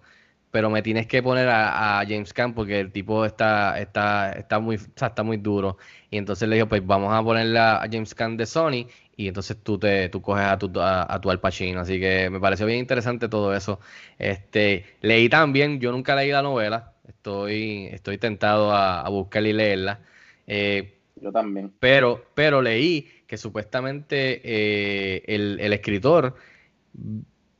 pero 0.51 0.69
me 0.69 0.81
tienes 0.81 1.07
que 1.07 1.21
poner 1.23 1.47
a, 1.49 1.99
a 1.99 2.05
James 2.05 2.33
Caan 2.33 2.53
porque 2.53 2.79
el 2.79 2.91
tipo 2.91 3.25
está, 3.25 3.79
está, 3.79 4.31
está, 4.33 4.59
muy, 4.59 4.75
está 4.75 5.23
muy 5.23 5.37
duro. 5.37 5.77
Y 6.09 6.17
entonces 6.17 6.47
le 6.49 6.55
dijo, 6.55 6.67
pues 6.67 6.85
vamos 6.85 7.13
a 7.13 7.23
ponerle 7.23 7.59
a 7.59 7.87
James 7.91 8.15
Caan 8.15 8.37
de 8.37 8.45
Sony 8.45 8.87
y 9.15 9.27
entonces 9.27 9.57
tú 9.61 9.77
te 9.77 10.09
tú 10.09 10.21
coges 10.21 10.45
a 10.45 10.57
tu, 10.57 10.71
a, 10.79 11.13
a 11.13 11.21
tu 11.21 11.29
Al 11.29 11.39
Pacino. 11.39 11.81
Así 11.81 11.99
que 11.99 12.29
me 12.29 12.39
pareció 12.39 12.65
bien 12.65 12.79
interesante 12.79 13.29
todo 13.29 13.53
eso. 13.55 13.79
Este, 14.17 14.85
leí 15.01 15.29
también, 15.29 15.79
yo 15.79 15.91
nunca 15.91 16.15
leí 16.15 16.31
la 16.31 16.41
novela, 16.41 16.93
estoy, 17.07 17.87
estoy 17.91 18.17
tentado 18.17 18.71
a, 18.71 19.01
a 19.01 19.09
buscarla 19.09 19.49
y 19.49 19.53
leerla. 19.53 20.01
Eh, 20.47 20.95
Yo 21.15 21.31
también. 21.31 21.73
pero, 21.79 22.31
pero 22.33 22.61
leí 22.61 23.07
que 23.27 23.37
supuestamente 23.37 24.41
eh, 24.43 25.23
el, 25.27 25.59
el 25.59 25.73
escritor 25.73 26.35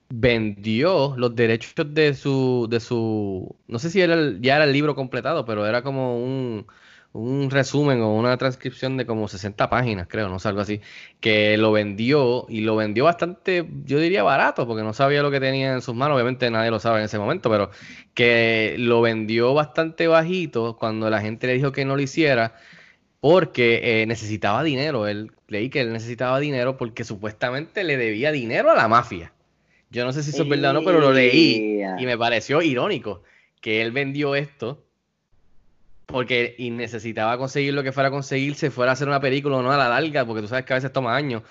vendió 0.10 1.14
los 1.18 1.36
derechos 1.36 1.74
de 1.94 2.14
su, 2.16 2.68
de 2.70 2.80
su, 2.80 3.56
no 3.68 3.80
sé 3.80 3.90
si 3.90 4.02
era 4.02 4.16
el- 4.16 4.42
ya 4.42 4.56
era 4.56 4.66
el 4.66 4.74
libro 4.74 4.96
completado, 4.96 5.46
pero 5.46 5.66
era 5.68 5.82
como 5.84 6.18
un, 6.24 6.66
un 7.14 7.50
resumen 7.52 8.02
o 8.02 8.14
una 8.16 8.38
transcripción 8.38 8.98
de 8.98 9.06
como 9.06 9.28
60 9.28 9.70
páginas, 9.70 10.08
creo, 10.10 10.28
no 10.30 10.40
sé, 10.40 10.48
algo 10.50 10.62
así, 10.62 10.82
que 11.20 11.58
lo 11.58 11.72
vendió 11.72 12.46
y 12.50 12.62
lo 12.62 12.76
vendió 12.76 13.04
bastante, 13.06 13.68
yo 13.86 14.00
diría 14.00 14.24
barato, 14.24 14.68
porque 14.68 14.84
no 14.84 14.94
sabía 14.94 15.22
lo 15.24 15.32
que 15.32 15.40
tenía 15.40 15.74
en 15.74 15.82
sus 15.82 15.96
manos, 15.96 16.16
obviamente 16.16 16.50
nadie 16.52 16.72
lo 16.72 16.80
sabe 16.80 17.00
en 17.00 17.06
ese 17.06 17.20
momento, 17.20 17.50
pero 17.50 17.70
que 18.14 18.76
lo 18.80 19.02
vendió 19.02 19.54
bastante 19.54 20.08
bajito 20.08 20.76
cuando 20.78 21.10
la 21.10 21.22
gente 21.22 21.48
le 21.48 21.54
dijo 21.54 21.72
que 21.72 21.86
no 21.86 21.96
lo 21.96 22.02
hiciera 22.02 22.56
porque 23.22 24.02
eh, 24.02 24.06
necesitaba 24.08 24.64
dinero. 24.64 25.08
Él 25.08 25.32
leí 25.48 25.70
que 25.70 25.82
él 25.82 25.94
necesitaba 25.94 26.40
dinero 26.40 26.78
porque 26.78 27.04
supuestamente 27.04 27.84
le 27.84 27.98
debía 27.98 28.32
dinero 28.32 28.72
a 28.72 28.76
la 28.76 28.88
mafia. 28.88 29.34
Yo 29.90 30.06
no 30.06 30.14
sé 30.14 30.24
si 30.24 30.30
eso 30.32 30.44
es 30.44 30.50
verdad 30.50 30.72
o 30.72 30.74
no, 30.76 30.84
pero 30.84 31.00
lo 31.00 31.12
leí 31.12 31.82
y 32.00 32.06
me 32.06 32.18
pareció 32.18 32.62
irónico 32.62 33.24
que 33.62 33.82
él 33.82 33.92
vendió 33.92 34.36
esto 34.36 34.86
porque 36.06 36.56
y 36.58 36.72
necesitaba 36.72 37.38
conseguir 37.38 37.74
lo 37.74 37.84
que 37.84 37.92
fuera 37.92 38.10
a 38.10 38.12
conseguir, 38.12 38.56
se 38.56 38.72
fuera 38.72 38.92
a 38.92 38.94
hacer 38.94 39.08
una 39.08 39.20
película 39.20 39.58
o 39.58 39.62
no 39.62 39.72
a 39.72 39.78
la 39.78 39.90
larga, 39.90 40.26
porque 40.26 40.42
tú 40.42 40.48
sabes 40.48 40.66
que 40.66 40.74
a 40.74 40.78
veces 40.78 40.92
toma 40.92 41.16
años. 41.16 41.44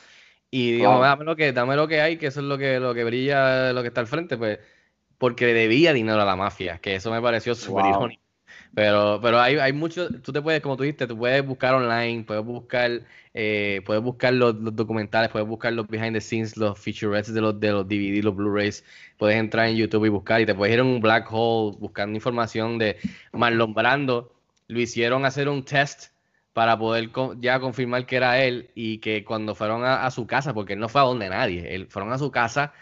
Y 0.51 0.72
digo, 0.72 0.84
Claro. 0.91 1.03
dame 1.03 1.24
lo 1.24 1.36
que, 1.36 1.53
dame 1.53 1.76
lo 1.76 1.89
que 1.89 2.01
hay, 2.01 2.16
que 2.18 2.28
eso 2.28 2.41
es 2.41 2.47
lo 2.47 2.59
que, 2.59 2.80
lo 2.80 2.95
que 2.95 3.05
brilla, 3.05 3.72
lo 3.72 3.82
que 3.82 3.89
está 3.89 4.01
al 4.01 4.07
frente, 4.09 4.36
pues, 4.36 4.59
porque 5.18 5.47
le 5.47 5.55
debía 5.55 5.93
dinero 5.93 6.20
a 6.22 6.24
la 6.24 6.36
mafia, 6.36 6.78
que 6.80 6.97
eso 6.97 7.11
me 7.12 7.22
pareció 7.22 7.55
súper 7.55 7.86
Wow. 7.86 7.95
irónico. 7.97 8.22
Pero, 8.74 9.18
pero 9.22 9.40
hay, 9.40 9.56
hay 9.56 9.72
mucho, 9.72 10.08
tú 10.20 10.32
te 10.32 10.40
puedes, 10.40 10.60
como 10.60 10.76
tú 10.76 10.84
dijiste, 10.84 11.06
tú 11.06 11.16
puedes 11.16 11.44
buscar 11.44 11.74
online, 11.74 12.24
puedes 12.24 12.44
buscar, 12.44 13.02
eh, 13.34 13.80
puedes 13.84 14.02
buscar 14.02 14.32
los, 14.34 14.54
los 14.56 14.74
documentales, 14.76 15.30
puedes 15.30 15.48
buscar 15.48 15.72
los 15.72 15.86
behind 15.88 16.14
the 16.14 16.20
scenes, 16.20 16.56
los 16.56 16.78
featurettes 16.78 17.32
de 17.34 17.40
los, 17.40 17.58
de 17.58 17.72
los 17.72 17.88
DVD, 17.88 18.22
los 18.22 18.36
Blu-rays, 18.36 18.84
puedes 19.16 19.36
entrar 19.36 19.68
en 19.68 19.76
YouTube 19.76 20.04
y 20.06 20.08
buscar, 20.10 20.40
y 20.40 20.46
te 20.46 20.54
puedes 20.54 20.74
ir 20.74 20.80
en 20.80 20.86
un 20.86 21.00
black 21.00 21.28
hole 21.30 21.76
buscando 21.78 22.14
información 22.16 22.78
de 22.78 22.96
Marlon 23.32 23.74
Brando, 23.74 24.32
lo 24.68 24.80
hicieron 24.80 25.24
hacer 25.24 25.48
un 25.48 25.64
test 25.64 26.12
para 26.52 26.78
poder 26.78 27.10
ya 27.40 27.60
confirmar 27.60 28.06
que 28.06 28.16
era 28.16 28.42
él 28.42 28.70
y 28.74 28.98
que 28.98 29.24
cuando 29.24 29.54
fueron 29.54 29.84
a, 29.84 30.04
a 30.06 30.10
su 30.10 30.26
casa, 30.26 30.54
porque 30.54 30.74
él 30.74 30.80
no 30.80 30.88
fue 30.88 31.00
a 31.00 31.04
donde 31.04 31.28
nadie, 31.28 31.74
él 31.74 31.86
fueron 31.88 32.12
a 32.12 32.18
su 32.18 32.30
casa, 32.30 32.72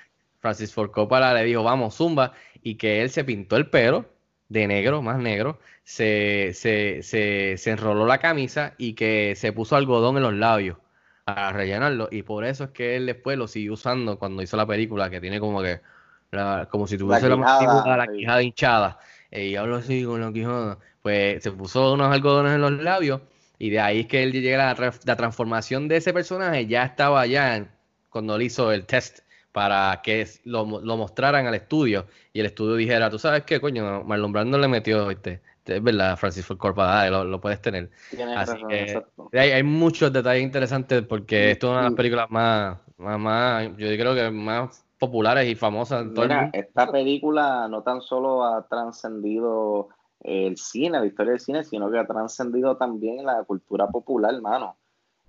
Francis 0.40 0.72
Ford 0.72 0.90
Coppola 0.90 1.32
le 1.34 1.44
dijo, 1.44 1.62
vamos, 1.62 1.96
zumba, 1.96 2.32
y 2.62 2.76
que 2.76 3.02
él 3.02 3.10
se 3.10 3.24
pintó 3.24 3.56
el 3.56 3.68
pelo 3.70 4.15
de 4.48 4.66
negro, 4.66 5.02
más 5.02 5.18
negro, 5.18 5.58
se, 5.84 6.52
se, 6.54 7.02
se, 7.02 7.56
se 7.58 7.70
enroló 7.70 8.06
la 8.06 8.18
camisa 8.18 8.74
y 8.78 8.94
que 8.94 9.34
se 9.36 9.52
puso 9.52 9.76
algodón 9.76 10.16
en 10.16 10.22
los 10.22 10.34
labios 10.34 10.78
para 11.24 11.52
rellenarlo, 11.52 12.08
y 12.12 12.22
por 12.22 12.44
eso 12.44 12.64
es 12.64 12.70
que 12.70 12.96
él 12.96 13.06
después 13.06 13.36
lo 13.36 13.48
siguió 13.48 13.72
usando 13.74 14.18
cuando 14.18 14.42
hizo 14.42 14.56
la 14.56 14.66
película, 14.66 15.10
que 15.10 15.20
tiene 15.20 15.40
como 15.40 15.60
que, 15.62 15.80
la- 16.30 16.68
como 16.70 16.86
si 16.86 16.96
tuviese 16.96 17.28
la, 17.28 17.36
quijada, 17.58 17.96
la 17.96 18.06
quijada 18.06 18.42
hinchada, 18.42 18.98
eh, 19.30 19.46
y 19.48 19.56
hablo 19.56 19.76
así 19.76 20.04
con 20.04 20.20
la 20.20 20.32
quijada, 20.32 20.78
pues 21.02 21.42
se 21.42 21.50
puso 21.52 21.92
unos 21.94 22.12
algodones 22.12 22.54
en 22.54 22.60
los 22.60 22.72
labios, 22.72 23.22
y 23.58 23.70
de 23.70 23.80
ahí 23.80 24.00
es 24.00 24.06
que 24.06 24.22
él 24.22 24.32
llega 24.32 24.70
a 24.70 24.74
la, 24.80 24.94
la 25.04 25.16
transformación 25.16 25.88
de 25.88 25.96
ese 25.96 26.12
personaje, 26.12 26.66
ya 26.66 26.84
estaba 26.84 27.20
allá 27.22 27.56
en- 27.56 27.70
cuando 28.10 28.36
él 28.36 28.42
hizo 28.42 28.70
el 28.72 28.86
test 28.86 29.20
para 29.56 30.02
que 30.02 30.26
lo, 30.44 30.66
lo 30.82 30.96
mostraran 30.98 31.46
al 31.46 31.54
estudio 31.54 32.04
y 32.34 32.40
el 32.40 32.46
estudio 32.46 32.74
dijera, 32.76 33.08
tú 33.08 33.18
sabes 33.18 33.44
qué, 33.44 33.58
coño, 33.58 34.04
Marlon 34.04 34.30
Brando 34.30 34.58
le 34.58 34.68
metió, 34.68 35.06
¿viste? 35.08 35.40
Es 35.64 35.82
verdad, 35.82 36.14
Francis 36.18 36.44
Ford 36.44 36.58
Coppola, 36.58 37.08
lo, 37.08 37.24
lo 37.24 37.40
puedes 37.40 37.62
tener. 37.62 37.90
Así 38.34 38.52
razón, 38.52 38.70
que 39.32 39.38
hay, 39.38 39.52
hay 39.52 39.62
muchos 39.62 40.12
detalles 40.12 40.42
interesantes 40.42 41.02
porque 41.06 41.52
esto 41.52 41.68
es 41.68 41.70
una 41.70 41.78
de 41.78 41.84
las 41.84 41.92
y- 41.92 41.96
películas 41.96 42.30
más, 42.30 42.78
más, 42.98 43.18
más, 43.18 43.64
yo 43.78 43.86
creo 43.88 44.14
que 44.14 44.30
más 44.30 44.84
populares 44.98 45.48
y 45.48 45.54
famosas 45.54 46.02
en 46.02 46.12
todo 46.12 46.26
el 46.26 46.30
mundo. 46.32 46.50
esta 46.52 46.92
película 46.92 47.66
no 47.68 47.82
tan 47.82 48.02
solo 48.02 48.44
ha 48.44 48.66
trascendido 48.68 49.88
el 50.20 50.56
cine, 50.58 50.98
la 51.00 51.06
historia 51.06 51.32
del 51.32 51.40
cine, 51.40 51.64
sino 51.64 51.90
que 51.90 51.98
ha 51.98 52.06
trascendido 52.06 52.76
también 52.76 53.24
la 53.24 53.42
cultura 53.44 53.88
popular, 53.88 54.34
hermano. 54.34 54.76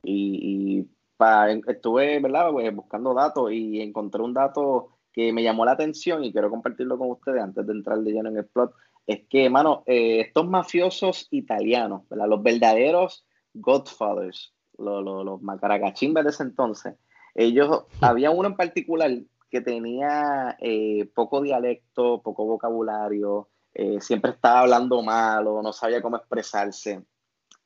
Y, 0.03 0.79
y 0.81 0.87
pa- 1.17 1.51
estuve, 1.51 2.19
¿verdad? 2.19 2.51
Pues, 2.51 2.73
buscando 2.75 3.13
datos 3.13 3.51
y 3.51 3.81
encontré 3.81 4.21
un 4.21 4.33
dato 4.33 4.97
que 5.11 5.33
me 5.33 5.43
llamó 5.43 5.65
la 5.65 5.71
atención 5.71 6.23
y 6.23 6.31
quiero 6.31 6.49
compartirlo 6.49 6.97
con 6.97 7.11
ustedes 7.11 7.41
antes 7.41 7.65
de 7.65 7.73
entrar 7.73 7.97
de 7.99 8.11
lleno 8.11 8.29
en 8.29 8.37
el 8.37 8.45
plot. 8.45 8.73
Es 9.05 9.21
que, 9.27 9.45
hermano, 9.45 9.83
eh, 9.85 10.21
estos 10.21 10.47
mafiosos 10.47 11.27
italianos, 11.31 12.07
¿verdad? 12.09 12.27
Los 12.27 12.43
verdaderos 12.43 13.25
Godfathers, 13.53 14.53
los, 14.77 15.03
los, 15.03 15.25
los 15.25 15.41
macaracachimbas 15.41 16.23
de 16.23 16.29
ese 16.29 16.43
entonces, 16.43 16.95
ellos, 17.33 17.85
había 18.01 18.31
uno 18.31 18.49
en 18.49 18.55
particular 18.55 19.11
que 19.49 19.61
tenía 19.61 20.57
eh, 20.59 21.09
poco 21.15 21.41
dialecto, 21.41 22.21
poco 22.21 22.45
vocabulario, 22.45 23.49
eh, 23.73 24.01
siempre 24.01 24.31
estaba 24.31 24.61
hablando 24.61 25.01
mal 25.01 25.47
o 25.47 25.61
no 25.61 25.71
sabía 25.71 26.01
cómo 26.01 26.17
expresarse. 26.17 27.03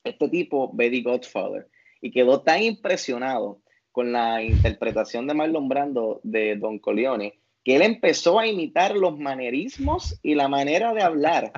Este 0.03 0.29
tipo, 0.29 0.71
Betty 0.73 1.03
Godfather, 1.03 1.69
y 2.01 2.11
quedó 2.11 2.41
tan 2.41 2.61
impresionado 2.63 3.59
con 3.91 4.11
la 4.11 4.41
interpretación 4.43 5.27
de 5.27 5.33
Marlon 5.33 5.69
Brando 5.69 6.19
de 6.23 6.55
Don 6.55 6.79
Corleone 6.79 7.39
que 7.63 7.75
él 7.75 7.83
empezó 7.83 8.39
a 8.39 8.47
imitar 8.47 8.95
los 8.95 9.19
manerismos 9.19 10.17
y 10.23 10.33
la 10.33 10.47
manera 10.47 10.93
de 10.93 11.03
hablar. 11.03 11.51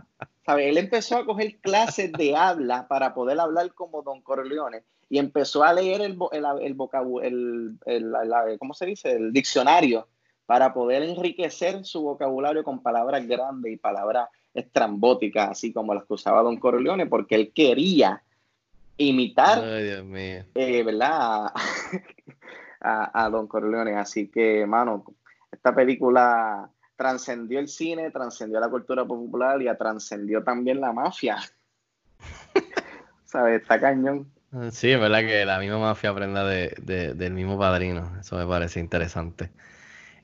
¿Sabe? 0.45 0.67
Él 0.67 0.77
empezó 0.77 1.17
a 1.17 1.25
coger 1.25 1.59
clases 1.61 2.11
de 2.11 2.35
habla 2.35 2.87
para 2.89 3.13
poder 3.13 3.39
hablar 3.39 3.73
como 3.73 4.01
Don 4.01 4.21
Corleone 4.21 4.83
y 5.09 5.17
empezó 5.17 5.63
a 5.63 5.71
leer 5.73 6.01
el, 6.01 6.17
el, 6.33 6.45
el 6.61 6.75
el- 7.21 7.77
el- 7.85 8.59
¿cómo 8.59 8.73
se 8.73 8.85
dice? 8.85 9.11
El 9.11 9.31
diccionario 9.31 10.07
para 10.45 10.73
poder 10.73 11.03
enriquecer 11.03 11.85
su 11.85 12.01
vocabulario 12.01 12.65
con 12.65 12.83
palabras 12.83 13.25
grandes 13.25 13.71
y 13.71 13.77
palabras 13.77 14.27
estrambóticas, 14.53 15.51
así 15.51 15.71
como 15.71 15.93
las 15.93 16.03
que 16.05 16.15
usaba 16.15 16.41
Don 16.41 16.57
Corleone, 16.57 17.05
porque 17.05 17.35
él 17.35 17.53
quería 17.53 18.21
imitar 18.97 19.59
Ay, 19.63 19.83
Dios 19.83 20.03
mío. 20.05 20.43
eh, 20.55 20.83
¿verdad? 20.83 21.11
A, 21.11 21.53
a- 22.81 23.25
a 23.25 23.29
Don 23.29 23.47
Corleone. 23.47 23.95
Así 23.95 24.27
que, 24.29 24.65
mano, 24.65 25.05
esta 25.51 25.73
película 25.73 26.69
trascendió 26.95 27.59
el 27.59 27.67
cine, 27.67 28.11
trascendió 28.11 28.59
la 28.59 28.69
cultura 28.69 29.05
popular 29.05 29.61
y 29.61 29.77
trascendió 29.77 30.43
también 30.43 30.79
la 30.81 30.91
mafia. 30.93 31.37
¿Sabes? 33.25 33.61
Está 33.61 33.79
cañón. 33.79 34.31
Sí, 34.71 34.91
es 34.91 34.99
verdad 34.99 35.21
que 35.21 35.45
la 35.45 35.57
misma 35.59 35.79
mafia 35.79 36.11
aprenda 36.11 36.45
de, 36.45 36.75
de- 36.81 37.15
del 37.15 37.33
mismo 37.33 37.57
padrino. 37.57 38.11
Eso 38.19 38.37
me 38.37 38.45
parece 38.45 38.79
interesante. 38.79 39.49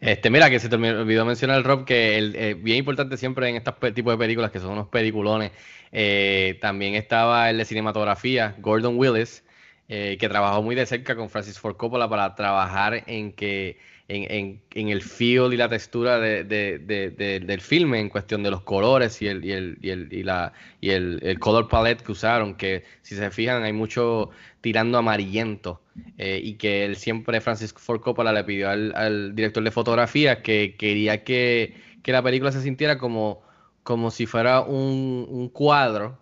Este, 0.01 0.29
mira, 0.29 0.49
que 0.49 0.59
se 0.59 0.69
te 0.69 0.75
olvidó 0.75 1.25
mencionar 1.25 1.57
el 1.57 1.63
Rob, 1.65 1.83
que 1.83 2.17
el, 2.17 2.35
eh, 2.35 2.53
bien 2.53 2.77
importante 2.77 3.17
siempre 3.17 3.49
en 3.49 3.57
estos 3.57 3.75
tipos 3.93 4.13
de 4.13 4.17
películas, 4.17 4.49
que 4.51 4.59
son 4.59 4.71
unos 4.71 4.87
peliculones, 4.87 5.51
eh, 5.91 6.57
también 6.61 6.95
estaba 6.95 7.49
el 7.49 7.57
de 7.57 7.65
cinematografía, 7.65 8.55
Gordon 8.59 8.97
Willis, 8.97 9.43
eh, 9.89 10.17
que 10.19 10.29
trabajó 10.29 10.61
muy 10.61 10.75
de 10.75 10.85
cerca 10.85 11.15
con 11.15 11.29
Francis 11.29 11.59
Ford 11.59 11.75
Coppola 11.75 12.07
para 12.09 12.33
trabajar 12.35 13.03
en 13.07 13.33
que 13.33 13.77
en, 14.09 14.59
en- 14.73 14.89
el 14.89 15.01
feel 15.01 15.53
y 15.53 15.57
la 15.57 15.69
textura 15.69 16.19
de- 16.19 16.43
de- 16.43 16.79
de- 16.79 17.11
de- 17.11 17.39
del 17.39 17.61
filme 17.61 17.99
en 17.99 18.09
cuestión 18.09 18.41
de 18.43 18.51
los 18.51 18.61
colores 18.61 19.21
y 19.21 19.27
el, 19.27 19.45
y 19.45 19.51
el, 19.51 19.77
y 19.81 19.89
el, 19.91 20.11
y 20.11 20.23
la, 20.23 20.51
y 20.81 20.89
el, 20.89 21.19
el 21.21 21.39
color 21.39 21.67
palette 21.67 22.01
que 22.01 22.11
usaron, 22.11 22.55
que 22.55 22.83
si 23.03 23.15
se 23.15 23.29
fijan 23.31 23.63
hay 23.63 23.71
mucho 23.73 24.31
tirando 24.61 24.97
amarillento 24.97 25.81
eh, 26.17 26.39
y 26.43 26.55
que 26.55 26.85
él 26.85 26.95
siempre, 26.95 27.39
Francis 27.39 27.73
Ford 27.73 28.01
Coppola, 28.01 28.33
le 28.33 28.43
pidió 28.43 28.69
al, 28.69 28.93
al 28.95 29.35
director 29.35 29.63
de 29.63 29.71
fotografía 29.71 30.41
que 30.41 30.75
quería 30.77 31.23
que, 31.23 31.75
que 32.03 32.11
la 32.11 32.23
película 32.23 32.51
se 32.51 32.61
sintiera 32.61 32.97
como, 32.97 33.41
como 33.83 34.09
si 34.11 34.25
fuera 34.25 34.61
un, 34.61 35.25
un 35.29 35.49
cuadro 35.49 36.17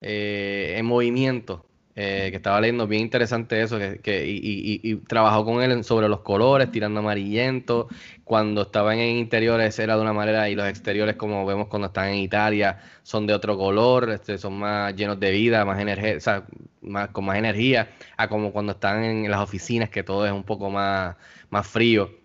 eh, 0.00 0.74
en 0.76 0.84
movimiento. 0.86 1.64
Eh, 2.00 2.28
que 2.30 2.36
estaba 2.36 2.60
leyendo, 2.60 2.86
bien 2.86 3.02
interesante 3.02 3.60
eso, 3.62 3.78
que, 3.78 4.00
que 4.00 4.26
y, 4.26 4.36
y- 4.38 4.80
y 4.92 4.96
trabajó 4.96 5.44
con 5.44 5.62
él 5.62 5.84
sobre 5.84 6.08
los 6.08 6.20
colores, 6.20 6.70
tirando 6.72 7.00
amarillento. 7.00 7.88
Cuando 8.24 8.62
estaban 8.62 8.98
en 8.98 9.16
interiores 9.16 9.78
era 9.78 9.96
de 9.96 10.02
una 10.02 10.12
manera 10.12 10.48
y 10.48 10.54
los 10.54 10.66
exteriores, 10.68 11.16
como 11.16 11.44
vemos 11.46 11.68
cuando 11.68 11.88
están 11.88 12.08
en 12.10 12.16
Italia, 12.16 12.78
son 13.02 13.26
de 13.26 13.34
otro 13.34 13.56
color, 13.56 14.10
este, 14.10 14.38
son 14.38 14.58
más 14.58 14.94
llenos 14.94 15.18
de 15.20 15.30
vida, 15.32 15.64
más 15.64 15.80
energía, 15.80 16.16
o 16.16 16.20
sea, 16.20 16.46
más, 16.82 17.08
con 17.10 17.24
más 17.24 17.36
energía, 17.38 17.90
a 18.16 18.28
como 18.28 18.52
cuando 18.52 18.72
están 18.72 19.04
en 19.04 19.30
las 19.30 19.40
oficinas, 19.40 19.90
que 19.90 20.02
todo 20.04 20.26
es 20.26 20.32
un 20.32 20.44
poco 20.44 20.70
más, 20.70 21.16
más 21.50 21.66
frío. 21.66 22.19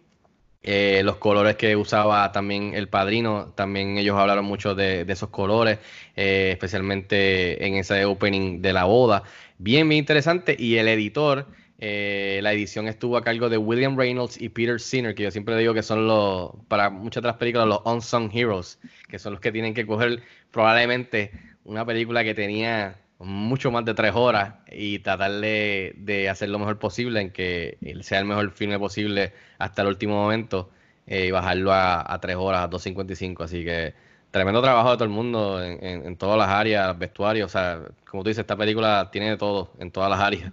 Eh, 0.68 1.01
los 1.03 1.18
colores 1.18 1.57
que 1.57 1.76
usaba 1.76 2.32
también 2.32 2.74
el 2.74 2.88
padrino, 2.89 3.53
también 3.55 3.99
ellos 3.99 4.18
hablaron 4.18 4.45
mucho 4.45 4.74
de, 4.74 5.05
de 5.05 5.13
esos 5.13 5.30
colores, 5.30 5.78
eh, 6.16 6.49
especialmente 6.53 7.63
en 7.68 7.76
ese 7.76 8.03
opening 8.05 8.63
de 8.63 8.74
la 8.74 8.86
boda. 8.86 9.22
Bien, 9.59 9.88
bien 9.88 9.99
interesante. 9.99 10.55
Y 10.57 10.78
el 10.78 10.88
editor, 10.88 11.45
eh, 11.78 12.39
la 12.41 12.51
edición 12.51 12.88
estuvo 12.88 13.16
a 13.16 13.24
cargo 13.24 13.47
de 13.47 13.59
William 13.59 13.95
Reynolds 13.95 14.41
y 14.41 14.49
Peter 14.49 14.80
Sinner, 14.82 15.13
que 15.13 15.22
yo 15.22 15.30
siempre 15.30 15.55
digo 15.55 15.76
que 15.76 15.84
son 15.84 16.07
los, 16.07 16.49
para 16.68 16.89
muchas 16.89 17.22
de 17.22 17.28
las 17.28 17.38
películas, 17.38 17.68
los 17.68 17.82
unsung 17.86 18.32
heroes, 18.34 18.80
que 19.07 19.20
son 19.20 19.34
los 19.34 19.41
que 19.41 19.51
tienen 19.51 19.76
que 19.76 19.86
coger 19.86 20.24
probablemente 20.49 21.30
una 21.63 21.86
película 21.86 22.24
que 22.24 22.34
tenía 22.34 22.95
mucho 23.20 23.72
más 23.72 23.86
de 23.86 23.93
tres 23.93 24.13
horas 24.16 24.55
y 24.72 24.99
tratar 24.99 25.32
de, 25.32 26.28
hacer 26.30 26.49
lo 26.49 26.59
mejor 26.59 26.80
posible 26.80 27.22
en 27.22 27.32
que 27.32 27.78
sea 28.01 28.20
el 28.20 28.26
mejor 28.26 28.51
filme 28.51 28.78
posible 28.78 29.34
hasta 29.57 29.82
el 29.82 29.88
último 29.88 30.16
momento 30.16 30.70
eh, 31.07 31.28
y 31.28 31.32
bajarlo 31.32 31.72
a, 31.74 32.18
tres 32.22 32.36
horas, 32.36 32.61
a 32.63 32.70
2.55. 32.70 33.43
Así 33.43 33.63
que 33.63 33.93
tremendo 34.32 34.61
trabajo 34.61 34.91
de 34.91 34.95
todo 34.95 35.05
el 35.05 35.11
mundo 35.11 35.63
en, 35.63 35.84
en- 35.84 36.05
en 36.05 36.18
todas 36.18 36.38
las 36.38 36.49
áreas, 36.49 36.97
vestuarios. 36.97 37.45
O 37.45 37.49
sea, 37.51 37.82
como 38.09 38.24
tú 38.24 38.30
dices, 38.30 38.41
esta 38.41 38.57
película 38.57 39.09
tiene 39.11 39.30
de 39.32 39.38
todo 39.38 39.72
en 39.80 39.91
todas 39.91 40.09
las 40.09 40.20
áreas. 40.20 40.51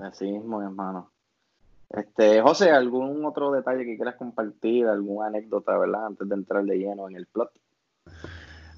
Así 0.00 0.30
mismo, 0.30 0.60
hermano. 0.62 1.10
Este, 1.90 2.42
José, 2.42 2.72
¿algún 2.72 3.24
otro 3.24 3.52
detalle 3.52 3.84
que 3.84 3.96
quieras 3.96 4.16
compartir? 4.16 4.86
¿Alguna 4.86 5.28
anécdota, 5.28 5.78
verdad? 5.78 6.06
Antes 6.06 6.28
de 6.28 6.34
entrar 6.34 6.64
de 6.64 6.76
lleno 6.76 7.08
en 7.08 7.16
el 7.16 7.26
plot. 7.26 7.50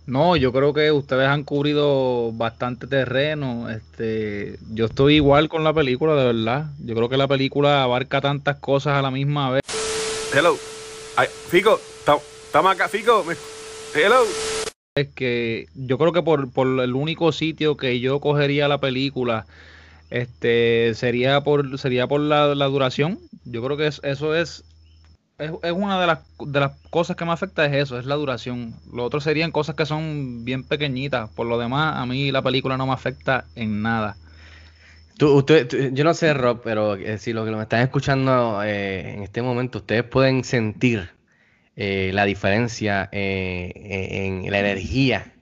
No, 0.08 0.36
yo 0.36 0.52
creo 0.54 0.72
que 0.72 0.90
ustedes 0.90 1.28
han 1.28 1.44
cubrido 1.44 2.32
bastante 2.32 2.86
terreno. 2.86 3.68
Este, 3.68 4.58
yo 4.72 4.86
estoy 4.86 5.16
igual 5.16 5.50
con 5.50 5.64
la 5.64 5.74
película, 5.74 6.14
de 6.14 6.32
verdad. 6.32 6.64
Yo 6.82 6.94
creo 6.94 7.10
que 7.10 7.18
la 7.18 7.28
película 7.28 7.82
abarca 7.82 8.22
tantas 8.22 8.56
cosas 8.56 8.94
a 8.94 9.02
la 9.02 9.10
misma 9.10 9.50
vez. 9.50 9.60
Hello. 10.34 10.56
Ay, 11.14 11.28
Fico, 11.50 11.78
estamos 11.98 12.72
acá, 12.72 12.88
Fico. 12.88 13.22
Hello. 13.94 14.22
Es 14.94 15.08
que 15.14 15.66
yo 15.74 15.98
creo 15.98 16.12
que 16.12 16.22
por, 16.22 16.50
por 16.52 16.66
el 16.80 16.94
único 16.94 17.30
sitio 17.30 17.76
que 17.76 18.00
yo 18.00 18.18
cogería 18.18 18.66
la 18.66 18.78
película, 18.78 19.44
este, 20.08 20.94
sería 20.94 21.42
por, 21.42 21.78
sería 21.78 22.06
por 22.06 22.22
la, 22.22 22.54
la 22.54 22.64
duración. 22.64 23.18
Yo 23.44 23.62
creo 23.62 23.76
que 23.76 23.88
es- 23.88 24.00
eso 24.04 24.34
es, 24.34 24.64
es, 25.38 25.52
es 25.62 25.72
una 25.72 26.00
de 26.00 26.06
las, 26.06 26.20
de 26.38 26.60
las 26.60 26.72
cosas 26.90 27.16
que 27.16 27.24
me 27.24 27.32
afecta 27.32 27.64
es 27.66 27.72
eso, 27.74 27.98
es 27.98 28.06
la 28.06 28.16
duración. 28.16 28.80
Lo 28.92 29.04
otro 29.04 29.20
serían 29.20 29.52
cosas 29.52 29.74
que 29.76 29.86
son 29.86 30.44
bien 30.44 30.64
pequeñitas. 30.66 31.30
Por 31.30 31.46
lo 31.46 31.58
demás, 31.58 31.96
a 31.96 32.06
mí 32.06 32.30
la 32.32 32.42
película 32.42 32.76
no 32.76 32.86
me 32.86 32.92
afecta 32.92 33.50
en 33.54 33.82
nada. 33.82 34.18
Tú- 35.18 35.34
usted, 35.36 35.66
tú- 35.68 35.76
yo 35.92 36.04
no 36.04 36.14
sé, 36.14 36.32
Rob, 36.34 36.60
pero 36.62 36.94
eh, 36.94 37.18
si 37.18 37.32
lo 37.32 37.44
que 37.44 37.50
me 37.50 37.62
están 37.62 37.80
escuchando 37.82 38.62
eh, 38.62 39.14
en 39.14 39.22
este 39.22 39.42
momento, 39.42 39.78
ustedes 39.78 40.04
pueden 40.04 40.44
sentir 40.44 41.10
eh, 41.76 42.10
la 42.14 42.24
diferencia 42.24 43.08
en 43.12 44.50
la 44.50 44.60
energía 44.60 45.34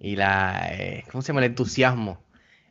y 0.00 0.16
la, 0.16 0.68
eh, 0.72 1.04
¿cómo 1.10 1.22
se 1.22 1.28
llama? 1.28 1.40
El 1.40 1.46
entusiasmo 1.52 2.20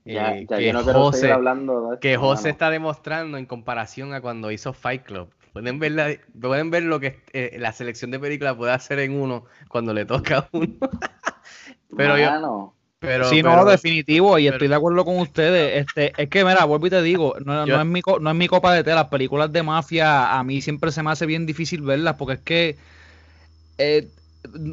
Ya, 0.05 0.31
eh, 0.31 0.47
ya 0.49 0.57
que 0.57 0.67
yo 0.67 0.73
no 0.73 0.83
José, 0.83 1.31
hablando 1.31 1.89
de 1.89 1.95
esto, 1.95 2.01
que 2.01 2.17
José 2.17 2.49
está 2.49 2.69
demostrando 2.71 3.37
en 3.37 3.45
comparación 3.45 4.13
a 4.13 4.21
cuando 4.21 4.51
hizo 4.51 4.73
Fight 4.73 5.03
Club. 5.03 5.29
Pueden 5.53 5.79
ver, 5.79 5.91
la- 5.93 6.15
pueden 6.39 6.69
ver 6.71 6.83
lo 6.83 6.99
que 6.99 7.19
eh, 7.33 7.55
la 7.59 7.73
selección 7.73 8.11
de 8.11 8.19
películas 8.19 8.55
puede 8.55 8.71
hacer 8.71 8.99
en 8.99 9.13
uno 9.19 9.45
cuando 9.67 9.93
le 9.93 10.05
toca 10.05 10.37
a 10.39 10.49
uno. 10.51 10.67
pero 11.97 12.17
yo, 12.17 12.73
pero, 12.99 13.25
Sí, 13.29 13.41
no, 13.41 13.51
pero- 13.51 13.65
definitivo, 13.65 14.37
y 14.37 14.43
pero- 14.45 14.55
estoy 14.55 14.67
de 14.67 14.75
acuerdo 14.75 15.05
con 15.05 15.17
ustedes. 15.19 15.85
Este, 15.87 16.13
es 16.21 16.29
que, 16.29 16.43
mira, 16.45 16.65
vuelvo 16.65 16.87
y 16.87 16.89
te 16.89 17.01
digo, 17.01 17.33
no, 17.45 17.65
Yo- 17.65 17.75
no 17.75 17.81
es 17.81 17.87
mi, 17.87 18.01
co- 18.01 18.19
no 18.19 18.29
es 18.29 18.35
mi 18.35 18.47
copa 18.47 18.73
de 18.73 18.83
té. 18.83 18.91
Las 18.93 19.07
películas 19.07 19.51
de 19.51 19.63
mafia 19.63 20.37
a 20.37 20.43
mí 20.43 20.61
siempre 20.61 20.91
se 20.91 21.01
me 21.01 21.11
hace 21.11 21.25
bien 21.25 21.45
difícil 21.45 21.81
verlas 21.81 22.15
porque 22.15 22.33
es 22.35 22.39
que, 22.41 22.77
eh, 23.77 24.07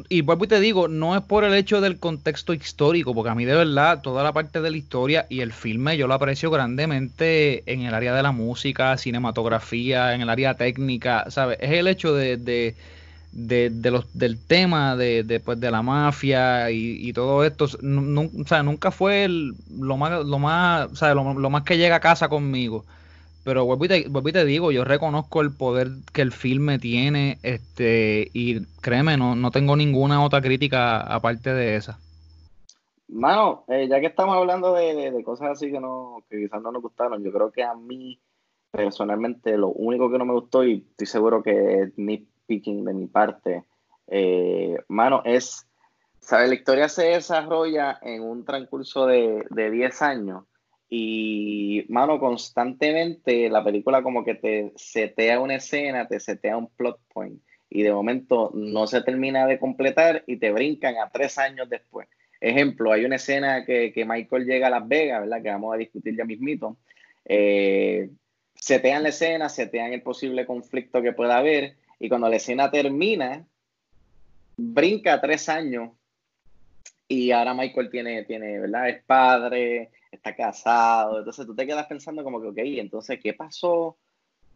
y 0.09 0.21
vuelvo 0.21 0.45
y 0.45 0.47
te 0.47 0.59
digo, 0.59 0.87
no 0.87 1.15
es 1.15 1.21
por 1.23 1.43
el 1.43 1.53
hecho 1.53 1.81
del 1.81 1.99
contexto 1.99 2.53
histórico, 2.53 3.13
porque 3.13 3.29
a 3.29 3.35
mí 3.35 3.45
de 3.45 3.55
verdad 3.55 4.01
toda 4.01 4.23
la 4.23 4.33
parte 4.33 4.61
de 4.61 4.71
la 4.71 4.77
historia 4.77 5.25
y 5.29 5.41
el 5.41 5.51
filme 5.53 5.97
yo 5.97 6.07
lo 6.07 6.13
aprecio 6.13 6.49
grandemente 6.49 7.63
en 7.71 7.81
el 7.81 7.93
área 7.93 8.13
de 8.15 8.23
la 8.23 8.31
música, 8.31 8.97
cinematografía, 8.97 10.13
en 10.13 10.21
el 10.21 10.29
área 10.29 10.55
técnica, 10.55 11.29
¿sabes? 11.29 11.57
Es 11.61 11.71
el 11.71 11.87
hecho 11.87 12.13
de, 12.15 12.37
de, 12.37 12.75
de, 13.31 13.69
de 13.69 13.91
los, 13.91 14.05
del 14.13 14.39
tema 14.39 14.95
de, 14.95 15.41
pues, 15.43 15.59
de 15.59 15.71
la 15.71 15.81
mafia 15.81 16.71
y, 16.71 17.07
y 17.07 17.13
todo 17.13 17.43
esto, 17.43 17.65
o 17.65 18.45
sea, 18.47 18.63
nunca 18.63 18.91
fue 18.91 19.27
lo 19.29 19.97
más, 19.97 20.25
lo 20.25 20.39
más, 20.39 20.91
o 20.91 20.95
sea, 20.95 21.13
lo, 21.13 21.33
lo 21.33 21.49
más 21.49 21.63
que 21.63 21.77
llega 21.77 21.97
a 21.97 21.99
casa 21.99 22.29
conmigo. 22.29 22.85
Pero 23.47 23.63
vuelvo 23.63 23.85
y, 23.85 23.87
te, 23.87 24.09
vuelvo 24.09 24.27
y 24.27 24.33
te 24.33 24.43
digo, 24.43 24.73
yo 24.73 24.83
reconozco 24.83 25.39
el 25.39 25.55
poder 25.55 25.87
que 26.11 26.21
el 26.21 26.33
filme 26.33 26.79
tiene, 26.79 27.37
este, 27.43 28.29
y 28.33 28.65
créeme, 28.81 29.15
no, 29.15 29.37
no 29.37 29.51
tengo 29.51 29.77
ninguna 29.77 30.21
otra 30.21 30.41
crítica 30.41 30.99
aparte 30.99 31.53
de 31.53 31.77
esa. 31.77 31.97
Mano, 33.07 33.63
eh, 33.69 33.87
ya 33.89 34.01
que 34.01 34.07
estamos 34.07 34.35
hablando 34.35 34.73
de, 34.73 35.11
de- 35.11 35.23
cosas 35.23 35.51
así 35.51 35.71
que 35.71 35.79
no, 35.79 36.25
que 36.29 36.39
quizás 36.41 36.61
no 36.61 36.73
nos 36.73 36.81
gustaron, 36.81 37.23
yo 37.23 37.31
creo 37.31 37.49
que 37.49 37.63
a 37.63 37.73
mí 37.73 38.19
personalmente 38.69 39.57
lo 39.57 39.69
único 39.69 40.11
que 40.11 40.17
no 40.17 40.25
me 40.25 40.33
gustó, 40.33 40.65
y 40.65 40.85
estoy 40.91 41.07
seguro 41.07 41.41
que 41.41 41.83
es 41.83 41.97
nitpicking 41.97 42.83
de 42.83 42.93
mi 42.93 43.07
parte, 43.07 43.63
eh, 44.07 44.75
mano, 44.89 45.21
es, 45.23 45.65
¿sabes? 46.19 46.49
La 46.49 46.55
historia 46.55 46.89
se 46.89 47.05
desarrolla 47.05 47.97
en 48.01 48.23
un 48.23 48.43
transcurso 48.43 49.05
de, 49.05 49.45
de 49.51 49.71
10 49.71 50.01
años 50.01 50.43
y, 50.89 51.85
mano, 51.89 52.19
constantemente 52.19 53.49
la 53.49 53.63
película 53.63 54.01
como 54.01 54.23
que 54.23 54.35
te 54.35 54.71
setea 54.75 55.39
una 55.39 55.55
escena, 55.55 56.07
te 56.07 56.19
setea 56.19 56.57
un 56.57 56.67
plot 56.67 56.99
point 57.13 57.41
y 57.69 57.83
de 57.83 57.91
momento 57.91 58.51
no 58.53 58.87
se 58.87 59.01
termina 59.01 59.45
de 59.45 59.59
completar 59.59 60.23
y 60.27 60.37
te 60.37 60.51
brincan 60.51 60.95
a 60.97 61.09
tres 61.09 61.37
años 61.37 61.69
después. 61.69 62.07
Ejemplo, 62.39 62.91
hay 62.91 63.03
una 63.03 63.17
escena 63.17 63.65
que, 63.65 63.91
que 63.91 64.05
Michael 64.05 64.45
llega 64.45 64.67
a 64.67 64.69
Las 64.69 64.87
Vegas, 64.87 65.21
¿verdad? 65.21 65.41
Que 65.41 65.49
vamos 65.49 65.73
a 65.73 65.77
discutir 65.77 66.15
ya 66.15 66.23
mismito. 66.23 66.77
Eh, 67.25 68.09
setean 68.55 69.03
la 69.03 69.09
escena, 69.09 69.49
setean 69.49 69.91
el 69.91 70.01
posible 70.01 70.45
conflicto 70.45 71.01
que 71.01 71.13
pueda 71.13 71.37
haber, 71.37 71.75
y 71.99 72.09
cuando 72.09 72.29
la 72.29 72.37
escena 72.37 72.71
termina, 72.71 73.45
brinca 74.55 75.19
tres 75.19 75.49
años, 75.49 75.91
y 77.07 77.31
ahora 77.31 77.53
Michael 77.53 77.89
tiene, 77.89 78.23
tiene, 78.23 78.59
¿verdad? 78.59 78.89
Es 78.89 79.03
padre, 79.03 79.89
está 80.11 80.35
casado, 80.35 81.19
entonces 81.19 81.45
tú 81.45 81.55
te 81.55 81.65
quedas 81.67 81.87
pensando 81.87 82.23
como 82.23 82.41
que, 82.41 82.47
ok, 82.47 82.57
entonces, 82.79 83.19
¿qué 83.21 83.33
pasó? 83.33 83.97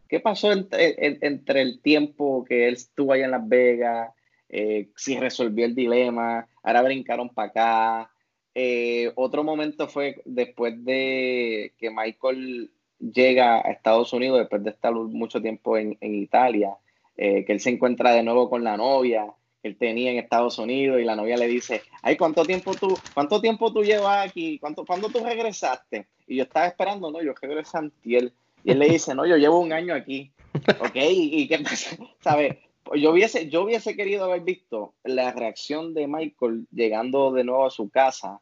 ¿Qué 0.08 0.20
pasó 0.20 0.52
entre, 0.52 0.94
en- 1.06 1.18
entre 1.22 1.62
el 1.62 1.80
tiempo 1.80 2.44
que 2.44 2.68
él 2.68 2.74
estuvo 2.74 3.12
allá 3.12 3.24
en 3.26 3.30
Las 3.30 3.48
Vegas? 3.48 4.10
Eh, 4.48 4.90
si 4.96 5.18
resolvió 5.18 5.64
el 5.64 5.74
dilema, 5.74 6.46
ahora 6.62 6.82
brincaron 6.82 7.30
para 7.30 7.48
acá. 7.48 8.10
Eh, 8.54 9.10
otro 9.14 9.42
momento 9.42 9.88
fue 9.88 10.20
después 10.26 10.84
de 10.84 11.72
que 11.78 11.90
Michael 11.90 12.70
llega 12.98 13.56
a 13.66 13.70
Estados 13.70 14.12
Unidos, 14.12 14.38
después 14.40 14.62
de 14.62 14.70
estar 14.70 14.92
mucho 14.92 15.40
tiempo 15.40 15.78
en, 15.78 15.96
en 16.00 16.14
Italia, 16.14 16.76
eh, 17.16 17.44
que 17.46 17.52
él 17.52 17.60
se 17.60 17.70
encuentra 17.70 18.12
de 18.12 18.22
nuevo 18.22 18.50
con 18.50 18.62
la 18.62 18.76
novia 18.76 19.26
él 19.62 19.76
tenía 19.76 20.10
en 20.10 20.18
Estados 20.18 20.58
Unidos 20.58 21.00
y 21.00 21.04
la 21.04 21.16
novia 21.16 21.36
le 21.36 21.46
dice, 21.46 21.82
ay, 22.02 22.16
¿cuánto 22.16 22.44
tiempo 22.44 22.74
tú, 22.74 22.98
cuánto 23.14 23.40
tiempo 23.40 23.72
tú 23.72 23.82
llevas 23.82 24.28
aquí? 24.28 24.58
¿Cuánto, 24.58 24.84
¿Cuándo 24.84 25.08
tú 25.08 25.24
regresaste? 25.24 26.08
Y 26.26 26.36
yo 26.36 26.44
estaba 26.44 26.66
esperando, 26.66 27.10
no, 27.10 27.22
yo 27.22 27.32
regresé 27.40 27.78
antier. 27.78 28.32
Y 28.64 28.72
él 28.72 28.78
le 28.78 28.88
dice, 28.88 29.14
no, 29.14 29.26
yo 29.26 29.36
llevo 29.36 29.60
un 29.60 29.72
año 29.72 29.94
aquí. 29.94 30.32
¿Ok? 30.80 30.96
¿Y, 30.96 31.42
y 31.42 31.48
qué 31.48 31.58
pasa? 31.58 31.96
¿Sabes? 32.20 32.56
Pues 32.82 33.00
yo 33.00 33.12
hubiese, 33.12 33.48
yo 33.48 33.62
hubiese 33.62 33.94
querido 33.94 34.24
haber 34.24 34.40
visto 34.40 34.94
la 35.04 35.32
reacción 35.32 35.94
de 35.94 36.08
Michael 36.08 36.66
llegando 36.72 37.32
de 37.32 37.44
nuevo 37.44 37.66
a 37.66 37.70
su 37.70 37.88
casa, 37.90 38.40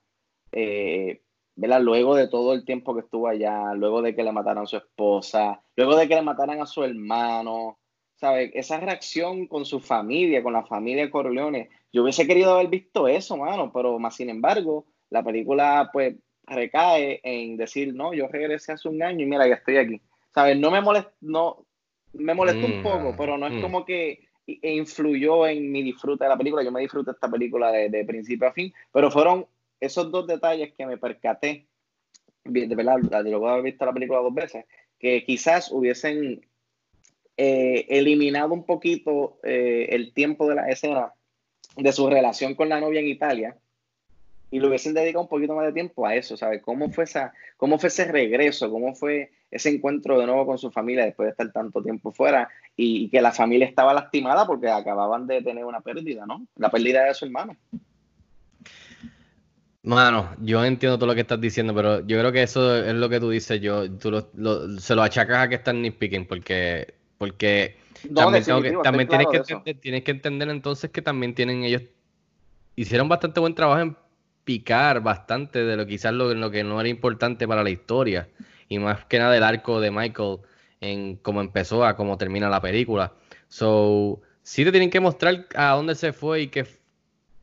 eh, 0.52 1.20
¿verdad? 1.56 1.82
Luego 1.82 2.14
de 2.14 2.28
todo 2.28 2.54
el 2.54 2.64
tiempo 2.64 2.94
que 2.94 3.02
estuvo 3.02 3.28
allá, 3.28 3.74
luego 3.74 4.00
de 4.00 4.14
que 4.14 4.22
le 4.22 4.32
mataran 4.32 4.64
a 4.64 4.66
su 4.66 4.78
esposa, 4.78 5.62
luego 5.76 5.96
de 5.96 6.08
que 6.08 6.14
le 6.14 6.22
mataran 6.22 6.62
a 6.62 6.66
su 6.66 6.82
hermano, 6.82 7.79
¿sabes? 8.20 8.50
Esa 8.54 8.78
reacción 8.80 9.46
con 9.46 9.64
su 9.64 9.80
familia, 9.80 10.42
con 10.42 10.52
la 10.52 10.64
familia 10.64 11.10
Corleone. 11.10 11.70
Yo 11.92 12.02
hubiese 12.02 12.26
querido 12.26 12.54
haber 12.54 12.68
visto 12.68 13.08
eso, 13.08 13.36
mano, 13.36 13.72
pero 13.72 13.98
más 13.98 14.16
sin 14.16 14.30
embargo, 14.30 14.86
la 15.10 15.22
película 15.24 15.90
pues 15.92 16.16
recae 16.46 17.20
en 17.22 17.56
decir, 17.56 17.94
no, 17.94 18.12
yo 18.14 18.28
regresé 18.28 18.72
hace 18.72 18.88
un 18.88 19.02
año 19.02 19.24
y 19.24 19.28
mira, 19.28 19.48
ya 19.48 19.54
estoy 19.54 19.76
aquí. 19.78 20.00
¿Sabes? 20.34 20.58
No 20.58 20.70
me 20.70 20.80
molesta, 20.80 21.12
no, 21.20 21.66
me 22.12 22.34
molestó 22.34 22.66
un 22.66 22.72
Mm, 22.74 22.82
poco, 22.82 23.16
pero 23.16 23.38
no 23.38 23.46
es 23.46 23.54
mm. 23.54 23.60
como 23.60 23.84
que 23.84 24.28
influyó 24.46 25.46
en 25.46 25.70
mi 25.72 25.82
disfrute 25.82 26.24
de 26.24 26.30
la 26.30 26.36
película. 26.38 26.62
Yo 26.62 26.72
me 26.72 26.80
disfruté 26.80 27.12
esta 27.12 27.30
película 27.30 27.72
de, 27.72 27.88
de 27.88 28.04
principio 28.04 28.48
a 28.48 28.52
fin, 28.52 28.72
pero 28.92 29.10
fueron 29.10 29.46
esos 29.80 30.10
dos 30.10 30.26
detalles 30.26 30.72
que 30.74 30.86
me 30.86 30.98
percaté 30.98 31.66
de 32.44 32.74
verdad, 32.74 32.98
la- 33.10 33.22
luego 33.22 33.46
de 33.46 33.52
haber 33.52 33.64
visto 33.64 33.84
la 33.86 33.92
película 33.92 34.20
dos 34.20 34.34
veces, 34.34 34.64
que 34.98 35.24
quizás 35.24 35.70
hubiesen 35.72 36.40
eh, 37.42 37.86
eliminado 37.88 38.52
un 38.52 38.64
poquito 38.66 39.38
eh, 39.42 39.86
el 39.92 40.12
tiempo 40.12 40.46
de 40.46 40.56
la 40.56 40.68
escena 40.68 41.14
de 41.74 41.92
su 41.92 42.06
relación 42.10 42.54
con 42.54 42.68
la 42.68 42.80
novia 42.80 43.00
en 43.00 43.06
Italia 43.08 43.56
y 44.50 44.60
le 44.60 44.66
hubiesen 44.66 44.92
dedicado 44.92 45.22
un 45.22 45.28
poquito 45.28 45.54
más 45.54 45.64
de 45.64 45.72
tiempo 45.72 46.04
a 46.06 46.14
eso, 46.14 46.36
¿sabes? 46.36 46.60
¿Cómo 46.60 46.90
fue, 46.90 47.04
esa, 47.04 47.32
cómo 47.56 47.78
fue 47.78 47.88
ese 47.88 48.04
regreso? 48.04 48.70
¿Cómo 48.70 48.94
fue 48.94 49.30
ese 49.50 49.70
encuentro 49.70 50.18
de 50.18 50.26
nuevo 50.26 50.44
con 50.44 50.58
su 50.58 50.70
familia 50.70 51.06
después 51.06 51.28
de 51.28 51.30
estar 51.30 51.50
tanto 51.50 51.82
tiempo 51.82 52.12
fuera? 52.12 52.48
Y, 52.76 53.08
que 53.08 53.22
la 53.22 53.32
familia 53.32 53.66
estaba 53.66 53.94
lastimada 53.94 54.46
porque 54.46 54.68
acababan 54.68 55.26
de 55.26 55.40
tener 55.40 55.64
una 55.64 55.80
pérdida, 55.80 56.26
¿no? 56.26 56.46
La 56.56 56.68
pérdida 56.68 57.04
de 57.04 57.14
su 57.14 57.24
hermano. 57.24 57.56
Mano, 59.82 60.36
yo 60.42 60.62
entiendo 60.62 60.98
todo 60.98 61.06
lo 61.06 61.14
que 61.14 61.22
estás 61.22 61.40
diciendo, 61.40 61.74
pero 61.74 62.00
yo 62.06 62.18
creo 62.18 62.32
que 62.32 62.42
eso 62.42 62.76
es 62.76 62.92
lo 62.94 63.08
que 63.08 63.18
tú 63.18 63.30
dices. 63.30 63.60
Yo, 63.62 63.90
tú 63.98 64.10
lo- 64.10 64.28
lo- 64.34 64.78
se 64.78 64.94
lo 64.94 65.02
achacas 65.02 65.38
a 65.38 65.48
que 65.48 65.54
están 65.54 65.80
nitpicking, 65.80 66.26
porque, 66.26 66.99
porque 67.20 67.76
No, 68.08 68.22
también, 68.22 68.44
tengo 68.44 68.62
que- 68.62 68.72
también 68.82 69.06
tienes, 69.06 69.26
claro 69.26 69.44
que 69.44 69.52
entender, 69.52 69.80
tienes 69.82 70.04
que 70.04 70.10
entender 70.10 70.48
entonces 70.48 70.90
que 70.90 71.02
también 71.02 71.34
tienen 71.34 71.64
ellos, 71.64 71.82
hicieron 72.76 73.10
bastante 73.10 73.40
buen 73.40 73.54
trabajo 73.54 73.82
en 73.82 73.94
picar 74.44 75.02
bastante 75.02 75.62
de 75.62 75.76
lo 75.76 75.86
quizás 75.86 76.14
lo, 76.14 76.32
lo 76.32 76.50
que 76.50 76.64
no 76.64 76.80
era 76.80 76.88
importante 76.88 77.46
para 77.46 77.62
la 77.62 77.68
historia, 77.68 78.30
y 78.70 78.78
más 78.78 79.04
que 79.04 79.18
nada 79.18 79.36
el 79.36 79.42
arco 79.42 79.80
de 79.82 79.90
Michael 79.90 80.38
en 80.80 81.16
cómo 81.16 81.42
empezó 81.42 81.84
a 81.84 81.94
cómo 81.94 82.16
termina 82.16 82.48
la 82.48 82.62
película. 82.62 83.12
So, 83.48 84.22
sí 84.42 84.64
te 84.64 84.70
tienen 84.70 84.88
que 84.88 85.00
mostrar 85.00 85.46
a 85.54 85.72
dónde 85.72 85.96
se 85.96 86.14
fue 86.14 86.40
y 86.40 86.48
que 86.48 86.66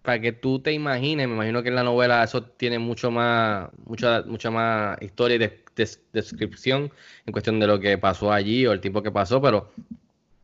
para 0.07 0.21
que 0.21 0.31
tú 0.31 0.61
te 0.61 0.71
imagines, 0.71 1.27
me 1.27 1.33
imagino 1.33 1.61
que 1.61 1.67
en 1.67 1.75
la 1.75 1.83
novela 1.83 2.23
eso 2.23 2.41
tiene 2.41 2.79
mucho 2.79 3.11
más, 3.11 3.67
mucha, 3.85 4.21
mucha 4.25 4.49
más 4.49 4.97
historia 5.01 5.35
y 5.35 5.39
des- 5.75 6.01
descripción 6.13 6.89
en 7.25 7.33
cuestión 7.33 7.59
de 7.59 7.67
lo 7.67 7.77
que 7.77 7.97
pasó 7.97 8.31
allí 8.31 8.65
o 8.65 8.71
el 8.71 8.79
tiempo 8.79 9.03
que 9.03 9.11
pasó, 9.11 9.41
pero 9.41 9.69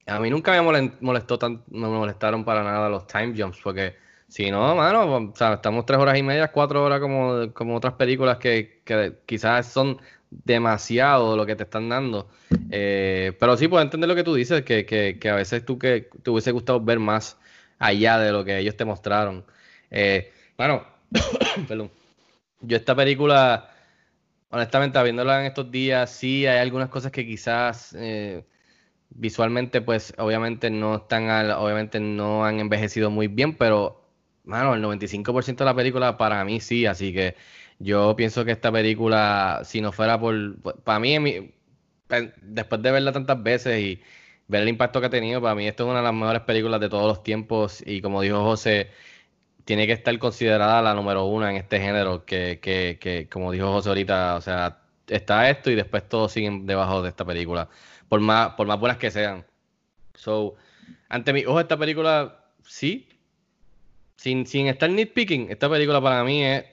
a 0.06 0.20
mí 0.20 0.30
nunca 0.30 0.52
me 0.62 0.92
molestó 1.00 1.40
tan, 1.40 1.64
no 1.70 1.90
me 1.92 1.98
molestaron 1.98 2.44
para 2.44 2.62
nada 2.62 2.90
los 2.90 3.08
time 3.08 3.34
jumps, 3.38 3.60
porque 3.64 3.96
si 4.28 4.52
no, 4.52 4.76
mano, 4.76 5.32
estamos 5.54 5.86
tres 5.86 6.00
horas 6.00 6.18
y 6.18 6.24
media, 6.24 6.52
cuatro 6.52 6.84
horas 6.84 7.00
como, 7.00 7.54
como 7.54 7.78
otras 7.78 7.94
películas 7.94 8.40
que, 8.40 8.82
quizás 9.26 9.68
son 9.72 9.98
demasiado 10.30 11.38
lo 11.38 11.46
que 11.46 11.56
te 11.56 11.64
están 11.64 11.88
dando. 11.88 12.28
Eh, 12.70 13.32
pero 13.40 13.56
sí 13.56 13.70
puedo 13.70 13.82
entender 13.82 14.10
lo 14.10 14.16
que 14.16 14.26
tú 14.26 14.36
dices, 14.36 14.64
que, 14.64 14.86
que 14.86 15.30
a 15.30 15.36
veces 15.36 15.64
tú 15.66 15.80
que 15.80 16.10
te 16.22 16.32
hubiese 16.32 16.52
gustado 16.52 16.82
ver 16.82 17.00
más 17.00 17.38
allá 17.84 18.18
de 18.20 18.32
lo 18.32 18.46
que 18.46 18.58
ellos 18.60 18.78
te 18.78 18.86
mostraron. 18.86 19.46
Eh, 19.92 20.32
bueno. 20.58 20.86
Yo 22.66 22.78
esta 22.78 22.96
película, 22.96 23.70
honestamente, 24.50 25.02
viéndola 25.04 25.42
en 25.42 25.48
estos 25.48 25.70
días, 25.70 26.10
sí 26.12 26.48
hay 26.48 26.60
algunas 26.60 26.90
cosas 26.90 27.12
que 27.12 27.26
quizás 27.26 27.94
eh, 28.00 28.46
visualmente, 29.10 29.82
pues, 29.82 30.14
obviamente 30.18 30.70
no 30.70 30.96
están, 30.98 31.52
obviamente 31.52 32.00
no 32.00 32.46
han 32.46 32.60
envejecido 32.62 33.12
muy 33.12 33.28
bien, 33.28 33.58
pero, 33.58 34.10
mano, 34.46 34.76
el 34.76 34.82
95% 34.82 35.58
de 35.66 35.66
la 35.66 35.76
película 35.76 36.18
para 36.18 36.46
mí 36.46 36.62
sí, 36.62 36.86
así 36.86 37.14
que 37.14 37.36
yo 37.80 38.16
pienso 38.16 38.46
que 38.46 38.52
esta 38.54 38.72
película, 38.72 39.62
si 39.66 39.82
no 39.82 39.92
fuera 39.92 40.20
por, 40.20 40.56
para 40.84 41.00
mí, 41.00 41.52
después 42.42 42.82
de 42.82 42.92
verla 42.92 43.12
tantas 43.12 43.42
veces 43.44 43.80
y 43.80 44.02
ver 44.54 44.62
el 44.62 44.70
impacto 44.70 45.02
que 45.02 45.08
ha 45.08 45.10
tenido, 45.10 45.42
para 45.42 45.56
mí 45.56 45.68
esto 45.68 45.84
es 45.84 45.90
una 45.90 46.00
de 46.00 46.06
las 46.06 46.14
mejores 46.14 46.44
películas 46.44 46.80
de 46.80 46.88
todos 46.90 47.08
los 47.08 47.24
tiempos 47.24 47.84
y 47.86 48.02
como 48.02 48.22
dijo 48.22 48.44
José, 48.44 48.92
tiene 49.66 49.88
que 49.88 49.94
estar 49.94 50.18
considerada 50.20 50.82
la 50.82 50.94
número 50.94 51.26
uno 51.26 51.50
en 51.50 51.56
este 51.58 51.80
género, 51.80 52.26
que, 52.26 52.60
que, 52.62 53.00
que 53.02 53.28
como 53.30 53.52
dijo 53.52 53.72
José 53.72 53.90
ahorita, 53.90 54.36
o 54.36 54.42
sea, 54.42 54.80
está 55.08 55.50
esto 55.50 55.72
y 55.72 55.76
después 55.76 56.08
todos 56.08 56.32
siguen 56.32 56.68
debajo 56.68 57.02
de 57.02 57.10
esta 57.10 57.26
película, 57.26 57.70
por 58.10 58.20
más, 58.22 58.54
por 58.56 58.68
más 58.68 58.80
buenas 58.80 58.98
que 58.98 59.10
sean. 59.12 59.46
So, 60.14 60.56
ante 61.10 61.34
mi 61.34 61.46
ojo, 61.46 61.60
esta 61.60 61.78
película, 61.78 62.46
sí, 62.64 63.10
sin, 64.18 64.46
sin 64.46 64.68
estar 64.68 64.90
nitpicking, 64.90 65.50
esta 65.50 65.70
película 65.70 66.00
para 66.02 66.24
mí 66.24 66.44
es, 66.44 66.66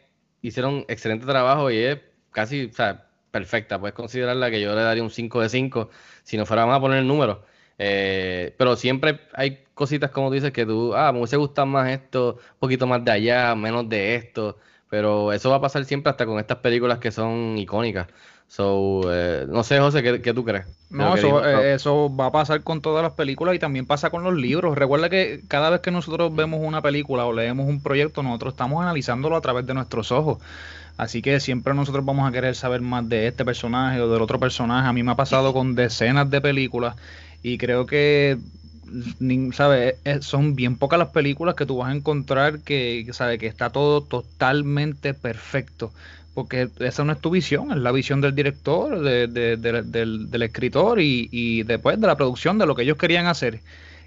hicieron 0.43 0.85
excelente 0.89 1.27
trabajo 1.27 1.71
y 1.71 1.79
es 1.79 1.99
casi, 2.31 2.67
o 2.67 2.73
sea, 2.73 3.07
perfecta. 3.31 3.79
Puedes 3.79 3.95
considerarla 3.95 4.51
que 4.51 4.61
yo 4.61 4.75
le 4.75 4.83
daría 4.83 5.03
un 5.03 5.11
5 5.11 5.41
de 5.41 5.49
5 5.49 5.91
si 6.23 6.37
no 6.37 6.47
fuera 6.47 6.67
más 6.67 6.77
a 6.79 6.81
poner 6.81 6.99
el 6.99 7.07
número. 7.07 7.45
Eh, 7.83 8.55
pero 8.59 8.77
siempre 8.77 9.21
hay 9.33 9.65
cositas 9.73 10.11
como 10.11 10.29
tú 10.29 10.35
dices 10.35 10.53
que 10.53 10.67
tú, 10.67 10.95
ah, 10.95 11.11
me 11.13 11.21
hubiese 11.21 11.39
gustado 11.39 11.67
más 11.67 11.89
esto, 11.89 12.35
un 12.35 12.59
poquito 12.59 12.87
más 12.87 13.03
de 13.03 13.11
allá, 13.11 13.55
menos 13.55 13.89
de 13.89 14.17
esto. 14.17 14.59
Pero 14.91 15.33
eso 15.33 15.49
va 15.49 15.57
a 15.57 15.61
pasar 15.63 15.87
siempre 15.87 16.11
hasta 16.11 16.27
con 16.27 16.39
estas 16.39 16.59
películas 16.59 16.99
que 16.99 17.11
son 17.11 17.57
icónicas. 17.57 18.09
So, 18.49 19.03
eh, 19.11 19.47
no 19.49 19.63
sé, 19.63 19.79
José, 19.79 20.03
¿qué, 20.03 20.21
qué 20.21 20.35
tú 20.35 20.45
crees? 20.45 20.67
No, 20.91 21.15
eso, 21.15 21.43
eh, 21.47 21.73
eso 21.73 22.15
va 22.15 22.27
a 22.27 22.33
pasar 22.33 22.63
con 22.63 22.83
todas 22.83 23.03
las 23.03 23.13
películas 23.15 23.55
y 23.55 23.59
también 23.59 23.87
pasa 23.87 24.11
con 24.11 24.25
los 24.25 24.35
libros. 24.35 24.77
Recuerda 24.77 25.09
que 25.09 25.43
cada 25.49 25.71
vez 25.71 25.81
que 25.81 25.91
nosotros 25.91 26.35
vemos 26.35 26.61
una 26.63 26.83
película 26.83 27.25
o 27.25 27.33
leemos 27.33 27.67
un 27.67 27.81
proyecto, 27.83 28.23
nosotros 28.23 28.53
estamos 28.53 28.83
analizándolo 28.83 29.37
a 29.37 29.41
través 29.41 29.67
de 29.67 29.73
nuestros 29.73 30.13
ojos. 30.13 30.39
Así 30.99 31.23
que 31.23 31.41
siempre 31.41 31.73
nosotros 31.73 32.05
vamos 32.05 32.29
a 32.29 32.33
querer 32.33 32.55
saber 32.55 32.83
más 32.83 33.09
de 33.09 33.29
este 33.29 33.43
personaje 33.45 34.03
o 34.03 34.13
del 34.13 34.21
otro 34.21 34.39
personaje. 34.39 34.87
A 34.87 34.93
mí 34.93 35.03
me 35.03 35.13
ha 35.13 35.17
pasado 35.17 35.53
con 35.55 35.75
decenas 35.75 36.29
de 36.29 36.43
películas 36.43 36.97
y 37.43 37.59
creo 37.59 37.87
que 37.87 38.39
nin- 39.19 39.53
¿sabe? 39.53 40.01
Eh, 40.05 40.21
son 40.23 40.55
bien 40.57 40.79
pocas 40.79 40.99
las 40.99 41.11
películas 41.11 41.55
que 41.55 41.67
tú 41.67 41.79
vas 41.79 41.91
a 41.91 41.97
encontrar 41.97 42.63
que, 42.63 43.05
que, 43.07 43.13
¿sabe? 43.13 43.39
que 43.39 43.47
está 43.47 43.71
todo 43.73 44.07
totalmente 44.07 45.15
perfecto. 45.15 45.93
Porque 46.33 46.71
esa 46.79 47.05
no 47.05 47.13
es 47.13 47.21
tu 47.21 47.31
visión, 47.31 47.73
es 47.73 47.79
la 47.79 47.93
visión 47.93 48.21
del 48.21 48.35
director, 48.35 49.01
de- 49.03 49.27
de- 49.29 49.57
de- 49.57 49.83
del, 49.83 50.31
del 50.31 50.43
escritor 50.43 51.01
y, 51.01 51.29
y 51.33 51.65
después 51.65 52.01
de 52.01 52.07
la 52.07 52.17
producción 52.17 52.59
de 52.59 52.67
lo 52.67 52.75
que 52.75 52.83
ellos 52.83 52.97
querían 52.99 53.27
hacer. 53.27 53.63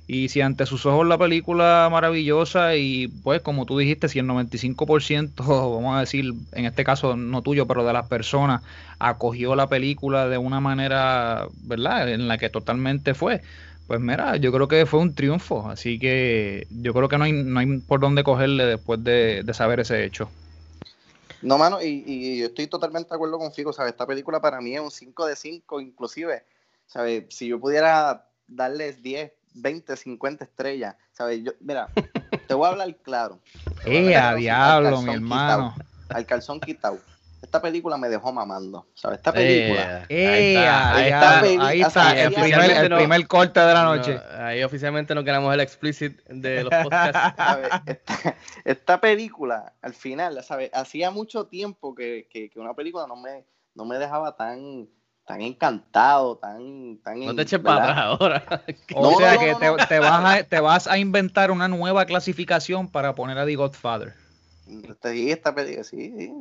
Y 0.05 0.29
si 0.29 0.41
ante 0.41 0.65
sus 0.65 0.85
ojos 0.85 1.07
la 1.07 1.17
película 1.17 1.87
maravillosa 1.89 2.75
y 2.75 3.07
pues 3.07 3.41
como 3.41 3.65
tú 3.65 3.77
dijiste, 3.77 4.09
si 4.09 4.19
el 4.19 4.27
95%, 4.27 5.33
vamos 5.37 5.95
a 5.95 6.01
decir, 6.01 6.33
en 6.51 6.65
este 6.65 6.83
caso 6.83 7.15
no 7.15 7.41
tuyo, 7.41 7.67
pero 7.67 7.85
de 7.85 7.93
las 7.93 8.07
personas, 8.07 8.61
acogió 8.99 9.55
la 9.55 9.67
película 9.67 10.27
de 10.27 10.37
una 10.37 10.59
manera, 10.59 11.47
¿verdad? 11.63 12.09
En 12.09 12.27
la 12.27 12.37
que 12.37 12.49
totalmente 12.49 13.13
fue. 13.13 13.41
Pues 13.87 13.99
mira, 13.99 14.37
yo 14.37 14.51
creo 14.51 14.67
que 14.67 14.85
fue 14.85 14.99
un 14.99 15.13
triunfo, 15.13 15.69
así 15.69 15.99
que 15.99 16.67
yo 16.69 16.93
creo 16.93 17.09
que 17.09 17.17
no 17.17 17.25
hay, 17.25 17.33
no 17.33 17.59
hay 17.59 17.79
por 17.79 17.99
dónde 17.99 18.23
cogerle 18.23 18.65
después 18.65 19.03
de, 19.03 19.43
de 19.43 19.53
saber 19.53 19.81
ese 19.81 20.05
hecho. 20.05 20.29
No, 21.43 21.57
mano, 21.57 21.79
y, 21.81 22.39
yo 22.39 22.45
estoy 22.45 22.67
totalmente 22.67 23.09
de 23.09 23.15
acuerdo 23.15 23.37
con 23.37 23.51
Fico, 23.51 23.73
¿sabes? 23.73 23.91
Esta 23.91 24.07
película 24.07 24.39
para 24.39 24.61
mí 24.61 24.75
es 24.75 24.81
un 24.81 24.89
5 24.89 25.25
de 25.25 25.35
5, 25.35 25.81
inclusive, 25.81 26.45
¿sabes? 26.87 27.25
Si 27.29 27.47
yo 27.47 27.59
pudiera 27.59 28.25
darles 28.47 29.03
10, 29.03 29.31
20, 29.53 29.95
50 29.95 30.43
estrellas, 30.43 30.95
¿sabes? 31.11 31.43
Yo, 31.43 31.51
mira, 31.61 31.89
te 32.47 32.53
voy 32.53 32.67
a 32.67 32.71
hablar 32.71 32.95
claro. 32.97 33.39
¡Eh, 33.85 34.15
hablar 34.15 34.33
a 34.33 34.35
diablo, 34.35 35.01
mi 35.01 35.13
quitao, 35.13 35.13
hermano! 35.15 35.75
Al 36.09 36.25
calzón 36.25 36.59
quitado. 36.59 36.99
Esta 37.41 37.61
película 37.61 37.97
me 37.97 38.07
dejó 38.07 38.31
mamando, 38.31 38.87
¿sabes? 38.93 39.17
Esta 39.17 39.33
película... 39.33 40.05
Eh, 40.07 40.27
ahí 40.27 40.47
está, 40.55 40.95
ahí 40.95 41.03
¡Eh, 41.03 41.07
está. 41.09 41.39
ahí 41.39 41.51
está! 41.51 41.67
Ahí 41.67 41.81
está, 41.81 42.21
el 42.23 42.33
primer, 42.33 42.71
el 42.71 42.95
primer 42.95 43.27
corte 43.27 43.59
de 43.59 43.73
la 43.73 43.83
no, 43.83 43.95
noche. 43.97 44.17
ahí 44.37 44.63
oficialmente 44.63 45.13
no 45.13 45.25
queremos 45.25 45.53
el 45.53 45.59
explicit 45.59 46.23
de 46.27 46.63
los 46.63 46.73
podcasts. 46.83 47.33
¿sabes? 47.37 47.69
Esta, 47.85 48.37
esta 48.63 49.01
película, 49.01 49.73
al 49.81 49.93
final, 49.93 50.41
¿sabes? 50.41 50.69
Hacía 50.73 51.11
mucho 51.11 51.45
tiempo 51.47 51.93
que, 51.93 52.27
que- 52.31 52.49
que 52.49 52.59
una 52.61 52.73
película 52.73 53.07
no 53.07 53.17
me, 53.17 53.45
no 53.75 53.83
me 53.83 53.97
dejaba 53.99 54.37
tan, 54.37 54.87
tan 55.25 55.41
encantado, 55.41 56.37
tan... 56.37 56.97
tan 57.03 57.19
No 57.19 57.35
te 57.35 57.43
eches 57.43 57.59
para 57.59 57.83
atrás 57.83 57.97
ahora. 57.97 58.63
O 58.95 59.11
No, 59.11 59.17
sea 59.17 59.33
no, 59.35 59.39
que 59.39 59.51
no, 59.53 59.59
te, 59.59 59.65
no. 59.67 59.77
te 59.87 59.99
vas 59.99 60.25
a, 60.39 60.43
te 60.43 60.59
vas 60.59 60.87
a 60.87 60.97
inventar 60.97 61.51
una 61.51 61.67
nueva 61.67 62.05
clasificación 62.05 62.89
para 62.89 63.15
poner 63.15 63.37
a 63.37 63.45
The 63.45 63.55
Godfather. 63.55 64.13
Sí, 65.03 65.29
esta 65.29 65.53
película, 65.53 65.83
sí, 65.83 66.31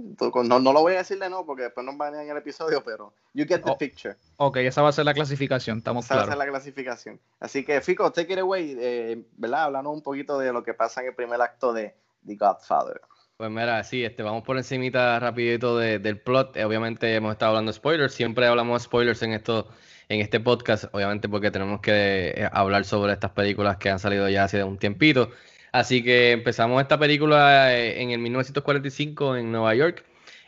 No, 0.44 0.60
no 0.60 0.72
lo 0.72 0.80
voy 0.82 0.94
a 0.94 0.98
decir 0.98 1.18
de 1.18 1.28
no 1.28 1.44
porque 1.44 1.64
después 1.64 1.84
nos 1.84 1.96
van 1.98 2.14
en 2.14 2.30
el 2.30 2.36
episodio, 2.36 2.82
pero 2.84 3.12
you 3.34 3.44
get 3.46 3.62
the 3.64 3.70
Oh, 3.72 3.76
picture. 3.76 4.16
Ok, 4.36 4.58
esa 4.58 4.80
va 4.80 4.90
a 4.90 4.92
ser 4.92 5.04
la 5.04 5.12
clasificación, 5.12 5.78
estamos 5.78 6.04
Esa 6.04 6.14
va 6.14 6.20
a 6.20 6.24
ser 6.24 6.34
claros. 6.36 6.46
la 6.46 6.50
clasificación. 6.52 7.20
Así 7.40 7.64
que, 7.64 7.80
Fico, 7.80 8.12
take 8.12 8.32
it 8.32 8.38
away, 8.38 8.76
eh, 8.78 9.24
¿verdad? 9.36 9.64
Hablando 9.64 9.90
un 9.90 10.02
poquito 10.02 10.38
de 10.38 10.52
lo 10.52 10.62
que 10.62 10.72
pasa 10.72 11.00
en 11.00 11.08
el 11.08 11.14
primer 11.16 11.40
acto 11.42 11.72
de 11.72 11.96
The 12.24 12.36
Godfather. 12.36 13.00
Pues 13.42 13.50
mira, 13.50 13.82
sí, 13.82 14.04
este, 14.04 14.22
vamos 14.22 14.44
por 14.44 14.56
encimita 14.56 15.18
rapidito 15.18 15.76
de- 15.76 15.98
del 15.98 16.16
plot. 16.20 16.56
Eh, 16.56 16.64
obviamente 16.64 17.12
hemos 17.16 17.32
estado 17.32 17.48
hablando 17.50 17.72
de 17.72 17.76
spoilers, 17.76 18.14
siempre 18.14 18.46
hablamos 18.46 18.80
de 18.80 18.84
spoilers 18.84 19.20
en 19.24 19.32
esto, 19.32 19.66
en 20.08 20.20
este 20.20 20.38
podcast, 20.38 20.84
obviamente 20.92 21.28
porque 21.28 21.50
tenemos 21.50 21.80
que 21.80 22.34
eh, 22.36 22.48
hablar 22.52 22.84
sobre 22.84 23.12
estas 23.14 23.32
películas 23.32 23.78
que 23.78 23.90
han 23.90 23.98
salido 23.98 24.28
ya 24.28 24.44
hace 24.44 24.62
un 24.62 24.78
tiempito. 24.78 25.32
Así 25.72 26.04
que 26.04 26.30
empezamos 26.30 26.80
esta 26.80 26.96
película 27.00 27.76
eh, 27.76 28.00
en 28.00 28.12
el 28.12 28.20
1945 28.20 29.36
en 29.36 29.50
Nueva 29.50 29.74
York, 29.74 30.04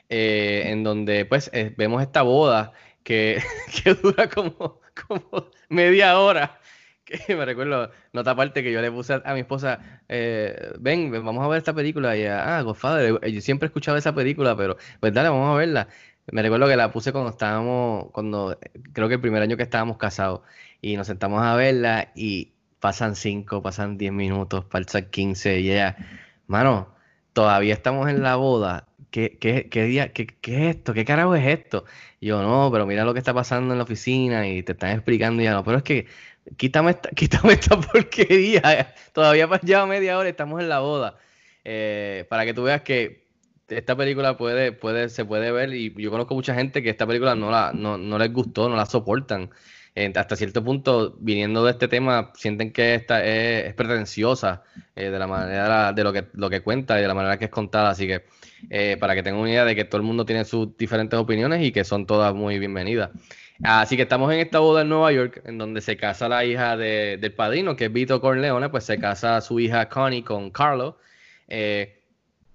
en 0.09 0.85
donde 0.85 1.25
pues 1.25 1.51
vemos 1.77 2.01
esta 2.01 2.23
boda 2.23 2.75
que, 3.03 3.43
que 3.83 3.95
dura 3.95 4.29
como, 4.29 4.81
como 5.09 5.51
media 5.69 6.17
hora. 6.21 6.61
Que 7.05 7.19
me 7.37 7.45
recuerdo, 7.45 7.91
nota 8.13 8.31
aparte 8.31 8.63
que 8.63 8.73
yo 8.73 8.81
le 8.81 8.91
puse 8.91 9.21
a, 9.25 9.35
mi 9.35 9.41
esposa, 9.41 10.01
eh, 10.09 10.73
ven, 10.81 11.11
vamos 11.13 11.45
a 11.45 11.49
ver 11.49 11.59
esta 11.59 11.75
película. 11.75 12.17
Y 12.17 12.23
ella, 12.23 12.59
ah, 12.59 12.63
Godfather, 12.63 13.21
yo 13.31 13.41
siempre 13.41 13.67
he 13.67 13.69
escuchado 13.69 13.97
esa 13.97 14.15
película, 14.15 14.57
pero 14.57 14.77
pues 15.01 15.13
dale, 15.13 15.29
vamos 15.29 15.55
a 15.55 15.59
verla. 15.59 15.89
Me 16.27 16.43
recuerdo 16.43 16.67
que 16.69 16.77
la 16.77 16.91
puse 16.91 17.13
cuando 17.13 17.31
estábamos, 17.31 18.11
cuando 18.13 18.59
creo 18.93 19.09
que 19.09 19.15
el 19.15 19.21
primer 19.21 19.43
año 19.43 19.57
que 19.57 19.63
estábamos 19.63 19.99
casados 19.99 20.41
y 20.81 20.97
nos 20.97 21.07
sentamos 21.07 21.43
a 21.43 21.55
verla 21.57 22.13
y 22.15 22.53
pasan 22.81 23.17
5, 23.17 23.63
pasan 23.63 23.99
10 23.99 24.13
minutos, 24.13 24.65
pasan 24.65 25.11
15 25.11 25.61
y 25.61 25.71
ella, 25.73 25.97
mano, 26.47 26.95
todavía 27.35 27.75
estamos 27.75 28.09
en 28.09 28.23
la 28.23 28.37
boda. 28.37 28.89
¿Qué, 29.11 29.39
qué, 29.39 29.69
qué 29.71 29.85
día, 29.85 30.13
qué, 30.13 30.27
qué 30.27 30.69
es 30.71 30.77
esto? 30.77 30.93
¿Qué 30.95 31.05
carajo 31.05 31.35
es 31.37 31.47
esto? 31.47 31.85
Y 32.21 32.29
yo, 32.29 32.43
no, 32.43 32.71
pero 32.73 32.87
mira 32.87 33.05
lo 33.05 33.13
que 33.13 33.21
está 33.21 33.33
pasando 33.35 33.73
en 33.75 33.79
la 33.79 33.85
oficina 33.85 34.49
y 34.49 34.63
te 34.63 34.73
están 34.73 34.91
explicando 34.91 35.41
y 35.43 35.45
ya 35.45 35.53
no, 35.53 35.63
pero 35.65 35.79
es 35.79 35.83
que 35.85 36.07
quítame 36.57 36.93
esta, 36.93 37.09
quítame 37.17 37.55
esta 37.55 37.81
porquería. 37.81 38.95
Todavía 39.13 39.49
lleva 39.63 39.87
media 39.87 40.19
hora 40.19 40.29
estamos 40.29 40.61
en 40.61 40.69
la 40.69 40.81
boda. 40.81 41.19
Eh, 41.65 42.27
para 42.29 42.45
que 42.45 42.55
tú 42.55 42.65
veas 42.65 42.83
que 42.83 43.25
esta 43.69 43.97
película 43.97 44.37
puede, 44.37 44.73
puede, 44.73 45.09
se 45.09 45.25
puede 45.25 45.51
ver 45.51 45.73
y 45.73 45.95
yo 45.97 46.11
conozco 46.11 46.35
mucha 46.35 46.55
gente 46.55 46.83
que 46.83 46.91
esta 46.91 47.07
película 47.07 47.35
no, 47.35 47.51
la, 47.51 47.73
no, 47.75 47.97
no 47.97 48.19
les 48.19 48.33
gustó, 48.33 48.69
no 48.69 48.77
la 48.77 48.87
soportan. 48.87 49.51
Eh, 49.97 50.13
hasta 50.17 50.35
cierto 50.35 50.63
punto, 50.65 51.17
viniendo 51.21 51.65
de 51.65 51.71
este 51.71 51.87
tema, 51.87 52.33
sienten 52.35 52.73
que 52.73 52.97
esta 52.97 53.25
es, 53.25 53.67
es 53.67 53.75
pretenciosa 53.75 54.65
eh, 54.97 55.09
de 55.09 55.19
la 55.19 55.29
manera 55.29 55.93
de 55.93 56.03
lo 56.03 56.13
que, 56.13 56.27
lo 56.33 56.51
que 56.51 56.63
cuenta 56.63 56.99
y 56.99 57.03
de 57.03 57.09
la 57.09 57.15
manera 57.15 57.39
que 57.39 57.45
es 57.45 57.51
contada. 57.51 57.91
Así 57.91 58.07
que 58.09 58.25
eh, 58.71 58.97
para 58.99 59.15
que 59.15 59.23
tengan 59.23 59.41
una 59.41 59.51
idea 59.51 59.65
de 59.65 59.77
que 59.77 59.85
todo 59.85 59.99
el 59.99 60.07
mundo 60.07 60.25
tiene 60.25 60.45
sus 60.45 60.77
diferentes 60.77 61.19
opiniones 61.19 61.63
y 61.63 61.71
que 61.71 61.85
son 61.85 62.07
todas 62.07 62.35
muy 62.35 62.59
bienvenidas. 62.59 63.11
Así 63.63 63.97
que 63.97 64.03
estamos 64.03 64.33
en 64.33 64.41
esta 64.41 64.59
boda 64.59 64.83
en 64.83 64.89
Nueva 64.89 65.13
York, 65.13 65.43
en 65.45 65.59
donde 65.59 65.81
se 65.81 65.97
casa 65.97 66.29
la 66.29 66.45
hija 66.45 66.77
de, 66.77 67.19
del 67.21 67.33
padrino, 67.33 67.77
que 67.77 67.87
es 67.87 67.93
Vito 67.93 68.21
Corleone, 68.21 68.69
pues 68.69 68.85
se 68.85 68.99
casa 68.99 69.41
su 69.41 69.61
hija 69.61 69.89
Connie 69.89 70.23
con 70.23 70.51
Carlo. 70.51 70.99
Eh, 71.49 72.03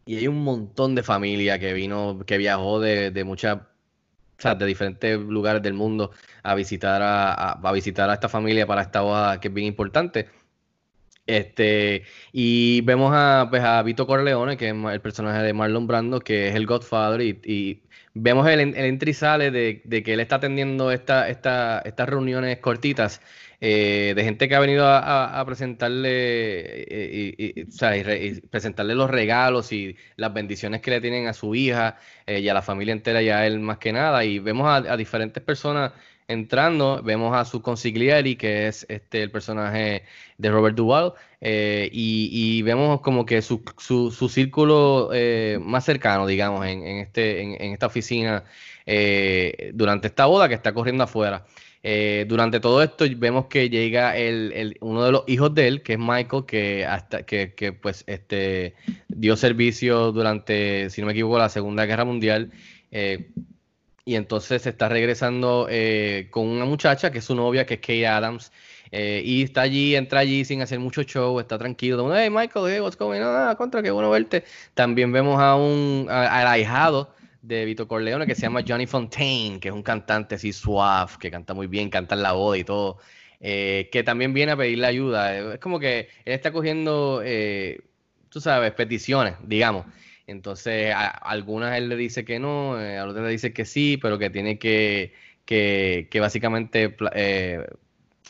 y 0.05 0.17
hay 0.17 0.27
un 0.27 0.43
montón 0.43 0.95
de 0.95 1.03
familia 1.03 1.59
que 1.59 1.73
vino, 1.73 2.19
que 2.25 2.37
viajó 2.37 2.79
de, 2.79 3.11
de 3.11 3.23
muchas, 3.23 3.57
o 3.57 3.61
sea, 4.37 4.55
de 4.55 4.65
diferentes 4.65 5.19
lugares 5.19 5.61
del 5.61 5.73
mundo 5.73 6.11
a 6.43 6.55
visitar 6.55 7.01
a, 7.01 7.51
a, 7.53 7.71
visitar 7.71 8.09
a 8.09 8.13
esta 8.15 8.29
familia 8.29 8.67
para 8.67 8.81
esta 8.81 9.01
boda 9.01 9.39
que 9.39 9.47
es 9.49 9.53
bien 9.53 9.67
importante. 9.67 10.27
Este, 11.27 12.03
y 12.31 12.81
vemos 12.81 13.11
a, 13.13 13.47
pues, 13.49 13.63
a 13.63 13.81
Vito 13.83 14.07
Corleone, 14.07 14.57
que 14.57 14.69
es 14.69 14.75
el 14.75 15.01
personaje 15.01 15.43
de 15.43 15.53
Marlon 15.53 15.87
Brando, 15.87 16.19
que 16.19 16.49
es 16.49 16.55
el 16.55 16.65
Godfather, 16.65 17.21
y 17.21 17.83
vemos 18.21 18.47
el, 18.47 18.59
el 18.59 18.75
entry 18.75 19.13
sale 19.13 19.51
de, 19.51 19.81
de, 19.83 20.03
que 20.03 20.13
él 20.13 20.19
está 20.19 20.35
atendiendo 20.35 20.91
esta, 20.91 21.29
esta, 21.29 21.79
estas 21.79 22.09
reuniones 22.09 22.57
cortitas 22.59 23.21
eh, 23.61 24.13
de 24.15 24.23
gente 24.23 24.47
que 24.47 24.55
ha 24.55 24.59
venido 24.59 24.85
a, 24.87 25.43
presentarle, 25.45 26.09
eh, 26.09 27.35
y 27.37 28.41
presentarle 28.47 28.95
los 28.95 29.09
regalos 29.09 29.73
y 29.73 29.97
las 30.15 30.33
bendiciones 30.33 30.81
que 30.81 30.91
le 30.91 31.01
tienen 31.01 31.27
a 31.27 31.33
su 31.33 31.53
hija 31.55 31.97
eh, 32.25 32.39
y 32.39 32.47
a 32.47 32.53
la 32.53 32.61
familia 32.61 32.93
entera 32.93 33.21
y 33.21 33.29
a 33.29 33.45
él 33.45 33.59
más 33.59 33.77
que 33.77 33.91
nada. 33.91 34.23
Y 34.23 34.39
vemos 34.39 34.67
a, 34.69 34.95
diferentes 34.95 35.43
personas 35.43 35.91
entrando, 36.29 37.01
vemos 37.03 37.35
a 37.35 37.43
su 37.43 37.61
consigliere, 37.61 38.37
que 38.37 38.67
es 38.67 38.85
este 38.87 39.23
el 39.23 39.31
personaje 39.31 40.03
de 40.37 40.51
Robert 40.51 40.75
Duvall, 40.75 41.13
eh, 41.41 41.89
y, 41.91 42.61
vemos 42.61 43.01
como 43.01 43.25
que 43.25 43.41
su, 43.41 43.63
su, 43.77 44.11
su 44.11 44.29
círculo 44.29 45.09
eh, 45.13 45.57
más 45.61 45.85
cercano, 45.85 46.27
digamos, 46.27 46.65
en, 46.65 46.83
en 46.83 46.97
este, 46.99 47.41
en, 47.41 47.73
esta 47.73 47.87
oficina 47.87 48.43
eh, 48.85 49.71
durante 49.73 50.07
esta 50.07 50.27
boda 50.27 50.47
que 50.47 50.55
está 50.55 50.73
corriendo 50.73 51.03
afuera. 51.03 51.45
Durante 52.27 52.59
todo 52.59 52.83
esto 52.83 53.05
vemos 53.15 53.45
que 53.47 53.69
llega 53.69 54.17
el, 54.17 54.51
el, 54.53 54.77
uno 54.81 55.03
de 55.05 55.11
los 55.13 55.23
hijos 55.27 55.55
de 55.55 55.67
él, 55.67 55.81
que 55.81 55.93
es 55.93 55.99
Michael, 55.99 56.43
que 56.45 56.85
hasta 56.85 57.23
que, 57.23 57.53
que, 57.55 57.71
pues 57.71 58.03
este 58.05 58.75
dio 59.07 59.35
servicio 59.37 60.11
durante, 60.11 60.89
si 60.89 61.01
no 61.01 61.07
me 61.07 61.13
equivoco, 61.13 61.39
la 61.39 61.49
Segunda 61.49 61.85
Guerra 61.85 62.05
Mundial. 62.05 62.51
Y 64.05 64.15
entonces 64.15 64.61
se 64.63 64.69
está 64.69 64.89
regresando 64.89 65.67
eh, 65.69 66.27
con 66.31 66.47
una 66.47 66.65
muchacha 66.65 67.11
que 67.11 67.19
es 67.19 67.25
su 67.25 67.35
novia, 67.35 67.65
que 67.65 67.75
es 67.75 67.79
Kay 67.79 68.05
Adams. 68.05 68.51
Eh, 68.91 69.21
y 69.23 69.43
está 69.43 69.61
allí, 69.61 69.95
entra 69.95 70.21
allí 70.21 70.43
sin 70.45 70.61
hacer 70.61 70.79
mucho 70.79 71.03
show, 71.03 71.39
está 71.39 71.59
tranquilo. 71.59 72.15
Hey 72.15 72.29
Michael, 72.29 72.65
hey, 72.67 72.79
what's 72.79 72.97
going 72.97 73.21
on? 73.21 73.35
Ah, 73.35 73.55
contra, 73.55 73.83
qué 73.83 73.91
bueno 73.91 74.09
verte. 74.09 74.43
También 74.73 75.11
vemos 75.11 75.39
a 75.39 75.55
un 75.55 76.07
al 76.09 76.47
ahijado 76.47 77.13
de 77.41 77.65
Vito 77.65 77.87
Corleone 77.87 78.25
que 78.25 78.35
se 78.35 78.41
llama 78.41 78.63
Johnny 78.67 78.87
Fontaine, 78.87 79.59
que 79.59 79.67
es 79.67 79.73
un 79.73 79.83
cantante 79.83 80.35
así 80.35 80.51
suave, 80.53 81.11
que 81.19 81.29
canta 81.29 81.53
muy 81.53 81.67
bien, 81.67 81.89
canta 81.89 82.15
en 82.15 82.23
la 82.23 82.31
boda 82.31 82.57
y 82.57 82.63
todo, 82.63 82.97
eh, 83.39 83.89
que 83.91 84.01
también 84.03 84.33
viene 84.33 84.53
a 84.53 84.57
pedirle 84.57 84.87
ayuda. 84.87 85.53
Es 85.53 85.59
como 85.59 85.79
que 85.79 86.09
él 86.25 86.33
está 86.33 86.51
cogiendo, 86.51 87.21
tú 88.29 88.41
sabes, 88.41 88.71
peticiones, 88.71 89.35
digamos. 89.43 89.85
Entonces, 90.29 90.93
a, 90.93 91.07
a, 91.07 91.09
algunas 91.09 91.77
él 91.77 91.89
le 91.89 91.95
dice 91.95 92.23
que 92.25 92.39
no, 92.39 92.79
eh, 92.79 92.97
a 92.97 93.05
otras 93.05 93.25
le 93.25 93.31
dice 93.31 93.53
que 93.53 93.65
sí, 93.65 93.97
pero 94.01 94.17
que 94.19 94.29
tiene 94.29 94.59
que, 94.59 95.13
que, 95.45 96.07
que 96.11 96.19
básicamente 96.19 96.95
eh, 97.13 97.65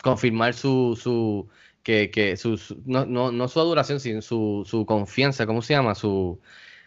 confirmar 0.02 0.54
su, 0.54 0.98
su 1.00 1.48
que, 1.82 2.10
que 2.10 2.36
su, 2.36 2.56
su 2.56 2.82
no, 2.86 3.04
no, 3.06 3.30
no, 3.32 3.48
su 3.48 3.60
adoración, 3.60 4.00
sino 4.00 4.22
su, 4.22 4.64
su 4.66 4.86
confianza, 4.86 5.46
¿cómo 5.46 5.62
se 5.62 5.74
llama? 5.74 5.94
Su 5.94 6.40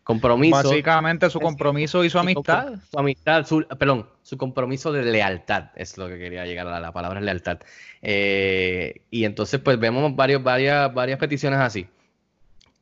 compromiso. 0.04 0.56
Básicamente 0.56 1.30
su 1.30 1.40
compromiso 1.40 2.04
y 2.04 2.10
su 2.10 2.20
amistad. 2.20 2.74
Su 2.92 3.00
amistad, 3.00 3.46
su, 3.46 3.66
perdón, 3.78 4.10
su 4.22 4.38
compromiso 4.38 4.92
de 4.92 5.04
lealtad, 5.04 5.70
es 5.76 5.98
lo 5.98 6.08
que 6.08 6.18
quería 6.18 6.46
llegar 6.46 6.68
a 6.68 6.80
la 6.80 6.92
palabra 6.92 7.22
lealtad. 7.22 7.60
Eh, 8.02 9.02
y 9.10 9.26
entonces 9.26 9.60
pues 9.60 9.80
vemos 9.80 10.16
varios, 10.16 10.44
varias, 10.44 10.94
varias 10.94 11.20
peticiones 11.20 11.60
así 11.60 11.88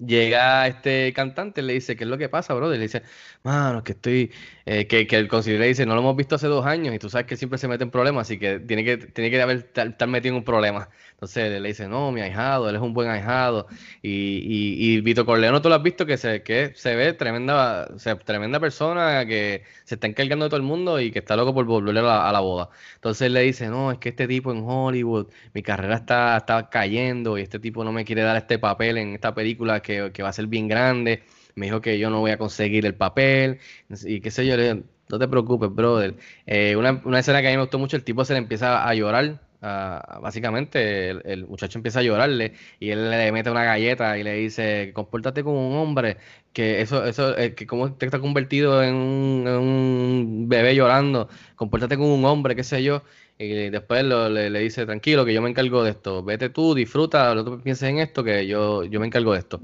llega 0.06 0.68
este 0.68 1.14
cantante, 1.14 1.62
le 1.62 1.74
dice, 1.74 1.96
¿qué 1.96 2.04
es 2.04 2.10
lo 2.10 2.18
que 2.18 2.30
pasa, 2.30 2.54
brother? 2.54 2.78
Le 2.78 2.84
dice, 2.86 3.04
mano, 3.44 3.84
que 3.84 3.94
estoy, 3.94 4.32
eh, 4.66 4.88
que, 4.88 5.08
que 5.08 5.18
el 5.18 5.28
concilio 5.28 5.62
dice, 5.62 5.86
no 5.86 5.96
lo 5.96 6.02
hemos 6.02 6.16
visto 6.16 6.36
hace 6.36 6.48
dos 6.48 6.66
años 6.66 6.94
y 6.94 7.00
tú 7.00 7.10
sabes 7.10 7.28
que 7.28 7.38
siempre 7.38 7.58
se 7.58 7.68
mete 7.68 7.84
en 7.84 7.92
problemas, 7.92 8.28
así 8.28 8.38
que 8.38 8.60
tiene 8.60 8.84
que, 8.84 8.98
tiene 8.98 9.30
que 9.30 9.42
haber, 9.42 9.58
estar 9.74 10.08
metido 10.08 10.34
en 10.34 10.38
un 10.40 10.44
problema. 10.44 10.90
Entonces 11.14 11.62
le 11.62 11.68
dice, 11.68 11.88
no, 11.88 12.12
mi 12.12 12.22
ahijado, 12.22 12.70
él 12.70 12.76
es 12.76 12.82
un 12.82 12.94
buen 12.94 13.10
ahijado. 13.10 13.68
Y, 14.02 14.10
y, 14.10 14.96
y 14.96 15.02
Vito 15.02 15.26
Corleone, 15.26 15.60
tú 15.62 15.70
lo 15.70 15.76
has 15.76 15.84
visto 15.84 16.06
que 16.06 16.18
se, 16.18 16.42
que 16.44 16.74
se 16.76 16.96
ve 16.96 17.14
tremenda, 17.14 17.88
o 17.94 18.00
sea, 18.00 18.18
tremenda 18.18 18.60
persona 18.60 19.26
que 19.26 19.64
se 19.84 19.96
está 19.96 20.08
encargando 20.08 20.46
de 20.46 20.50
todo 20.50 20.58
el 20.58 20.64
mundo 20.64 21.00
y 21.00 21.12
que 21.12 21.20
está 21.20 21.36
loco 21.36 21.54
por 21.54 21.66
volver 21.66 21.98
a 22.00 22.02
la, 22.02 22.30
a 22.30 22.32
la 22.32 22.40
boda. 22.40 22.70
Entonces 22.96 23.32
le 23.32 23.42
dice, 23.42 23.68
no, 23.68 23.92
es 23.92 24.00
que 24.00 24.10
este 24.10 24.28
tipo 24.28 24.52
en 24.52 24.64
Hollywood, 24.66 25.28
mi 25.54 25.62
carrera 25.62 25.96
está, 25.96 26.38
está 26.38 26.70
cayendo 26.70 27.38
y 27.38 27.42
este 27.42 27.60
tipo 27.60 27.84
no 27.84 27.92
me 27.92 28.06
quiere 28.06 28.24
dar 28.24 28.38
este 28.38 28.60
papel 28.60 28.98
en 28.98 29.14
esta 29.14 29.34
película 29.36 29.82
que, 29.82 30.12
que 30.12 30.24
va 30.24 30.30
a 30.30 30.34
ser 30.34 30.48
bien 30.48 30.68
grande. 30.68 31.24
Me 31.56 31.68
dijo 31.68 31.82
que 31.82 32.00
yo 32.00 32.10
no 32.10 32.20
voy 32.20 32.32
a 32.32 32.38
conseguir 32.38 32.86
el 32.86 32.96
papel 32.96 33.60
y 34.06 34.22
qué 34.22 34.32
sé 34.32 34.46
yo. 34.46 34.58
Le, 34.58 34.84
no 35.10 35.20
te 35.20 35.28
preocupes, 35.28 35.70
brother. 35.74 36.16
Eh, 36.46 36.76
una, 36.76 37.02
una 37.06 37.20
escena 37.20 37.42
que 37.42 37.48
a 37.48 37.52
mí 37.52 37.58
me 37.58 37.64
gustó 37.64 37.80
mucho, 37.80 37.98
el 37.98 38.04
tipo 38.04 38.24
se 38.26 38.34
le 38.34 38.40
empieza 38.40 38.88
a 38.88 38.94
llorar 38.96 39.40
Uh, 39.64 40.20
básicamente 40.22 41.12
el, 41.12 41.22
el, 41.24 41.46
muchacho 41.46 41.78
empieza 41.78 42.00
a 42.00 42.02
llorarle 42.02 42.54
y 42.80 42.90
él 42.90 43.12
le 43.12 43.32
mete 43.32 43.52
una 43.52 43.64
galleta 43.64 44.18
y 44.18 44.24
le 44.24 44.34
dice 44.34 44.92
compórtate 44.92 45.44
como 45.44 45.70
un 45.70 45.78
hombre 45.78 46.18
que 46.52 46.82
eso 46.82 47.06
eso 47.06 47.38
eh, 47.38 47.54
que 47.54 47.68
como 47.68 47.94
te 47.94 48.08
está 48.08 48.18
convertido 48.18 48.82
en 48.82 48.96
un, 48.96 49.44
en 49.48 49.54
un, 49.54 50.50
bebé 50.50 50.74
llorando 50.74 51.30
compórtate 51.56 51.96
como 51.96 52.16
un 52.16 52.26
hombre 52.26 52.56
qué 52.56 52.64
sé 52.64 52.82
yo 52.82 53.04
y 53.38 53.70
después 53.70 54.04
le, 54.04 54.50
dice 54.60 54.88
tranquilo 54.88 55.26
que 55.26 55.34
yo 55.36 55.44
me 55.44 55.50
encargo 55.52 55.84
de 55.84 55.92
esto 55.92 56.24
vete 56.24 56.50
tú 56.50 56.74
disfruta 56.74 57.36
no 57.36 57.46
tú 57.46 57.62
pienses 57.62 57.88
en 57.88 58.00
esto 58.00 58.24
que 58.24 58.48
yo 58.48 58.84
yo 58.86 59.00
me 59.00 59.06
encargo 59.06 59.34
de 59.34 59.40
esto 59.40 59.62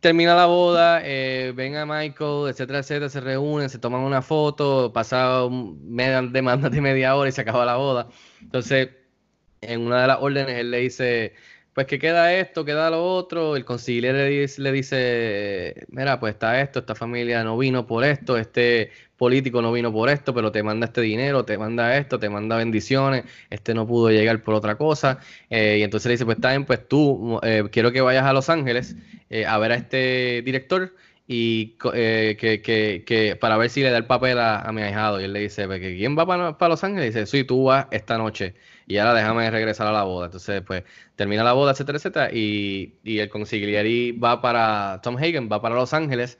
termina 0.00 0.34
la 0.34 0.46
boda, 0.46 1.00
eh, 1.04 1.52
ven 1.54 1.76
a 1.76 1.86
Michael, 1.86 2.48
etcétera, 2.50 2.80
etcétera, 2.80 3.08
se 3.08 3.20
reúnen, 3.20 3.68
se 3.68 3.78
toman 3.78 4.02
una 4.02 4.22
foto, 4.22 4.92
pasa 4.92 5.48
media, 5.50 6.22
de 6.22 6.42
más 6.42 6.62
de 6.70 6.80
media 6.80 7.16
hora 7.16 7.28
y 7.28 7.32
se 7.32 7.40
acaba 7.42 7.64
la 7.64 7.76
boda. 7.76 8.08
Entonces, 8.40 8.90
en 9.60 9.82
una 9.86 10.02
de 10.02 10.06
las 10.08 10.18
órdenes, 10.20 10.58
él 10.58 10.70
le 10.70 10.78
dice, 10.78 11.34
pues 11.76 11.86
que 11.86 11.98
queda 11.98 12.32
esto, 12.32 12.64
queda 12.64 12.88
lo 12.88 13.04
otro, 13.04 13.54
el 13.54 13.66
conciliar 13.66 14.14
le 14.14 14.72
dice, 14.72 15.86
mira, 15.90 16.18
pues 16.18 16.32
está 16.32 16.58
esto, 16.62 16.78
esta 16.78 16.94
familia 16.94 17.44
no 17.44 17.58
vino 17.58 17.86
por 17.86 18.02
esto, 18.02 18.38
este 18.38 18.92
político 19.18 19.60
no 19.60 19.70
vino 19.72 19.92
por 19.92 20.08
esto, 20.08 20.32
pero 20.32 20.50
te 20.50 20.62
manda 20.62 20.86
este 20.86 21.02
dinero, 21.02 21.44
te 21.44 21.58
manda 21.58 21.98
esto, 21.98 22.18
te 22.18 22.30
manda 22.30 22.56
bendiciones, 22.56 23.24
este 23.50 23.74
no 23.74 23.86
pudo 23.86 24.10
llegar 24.10 24.42
por 24.42 24.54
otra 24.54 24.76
cosa, 24.76 25.18
eh, 25.50 25.76
y 25.80 25.82
entonces 25.82 26.06
le 26.06 26.12
dice, 26.12 26.24
pues 26.24 26.38
está 26.38 26.48
bien, 26.48 26.64
pues 26.64 26.88
tú, 26.88 27.38
eh, 27.42 27.64
quiero 27.70 27.92
que 27.92 28.00
vayas 28.00 28.24
a 28.24 28.32
Los 28.32 28.48
Ángeles 28.48 28.96
eh, 29.28 29.44
a 29.44 29.58
ver 29.58 29.72
a 29.72 29.74
este 29.74 30.40
director, 30.46 30.94
y 31.28 31.76
eh, 31.92 32.36
que, 32.40 32.62
que, 32.62 33.04
que, 33.04 33.36
para 33.36 33.56
ver 33.58 33.68
si 33.68 33.82
le 33.82 33.90
da 33.90 33.98
el 33.98 34.06
papel 34.06 34.38
a, 34.38 34.60
a 34.60 34.72
mi 34.72 34.82
ahijado. 34.82 35.20
Y 35.20 35.24
él 35.24 35.32
le 35.32 35.40
dice, 35.40 35.66
pues, 35.66 35.80
¿quién 35.80 36.16
va 36.16 36.24
para, 36.24 36.56
para 36.56 36.70
Los 36.70 36.84
Ángeles? 36.84 37.06
Y 37.06 37.18
dice, 37.18 37.26
sí, 37.26 37.44
tú 37.44 37.64
vas 37.64 37.86
esta 37.90 38.16
noche. 38.16 38.54
Y 38.86 38.98
ahora 38.98 39.14
déjame 39.14 39.50
regresar 39.50 39.86
a 39.86 39.92
la 39.92 40.04
boda. 40.04 40.26
Entonces, 40.26 40.62
pues, 40.62 40.84
termina 41.16 41.42
la 41.44 41.52
boda, 41.52 41.72
etcétera, 41.72 41.98
etcétera. 41.98 42.30
Y, 42.32 42.94
y 43.04 43.18
el 43.18 43.28
consigliere 43.28 44.12
va 44.12 44.40
para, 44.40 45.00
Tom 45.02 45.16
Hagen 45.16 45.48
va 45.50 45.60
para 45.60 45.74
Los 45.74 45.92
Ángeles 45.92 46.38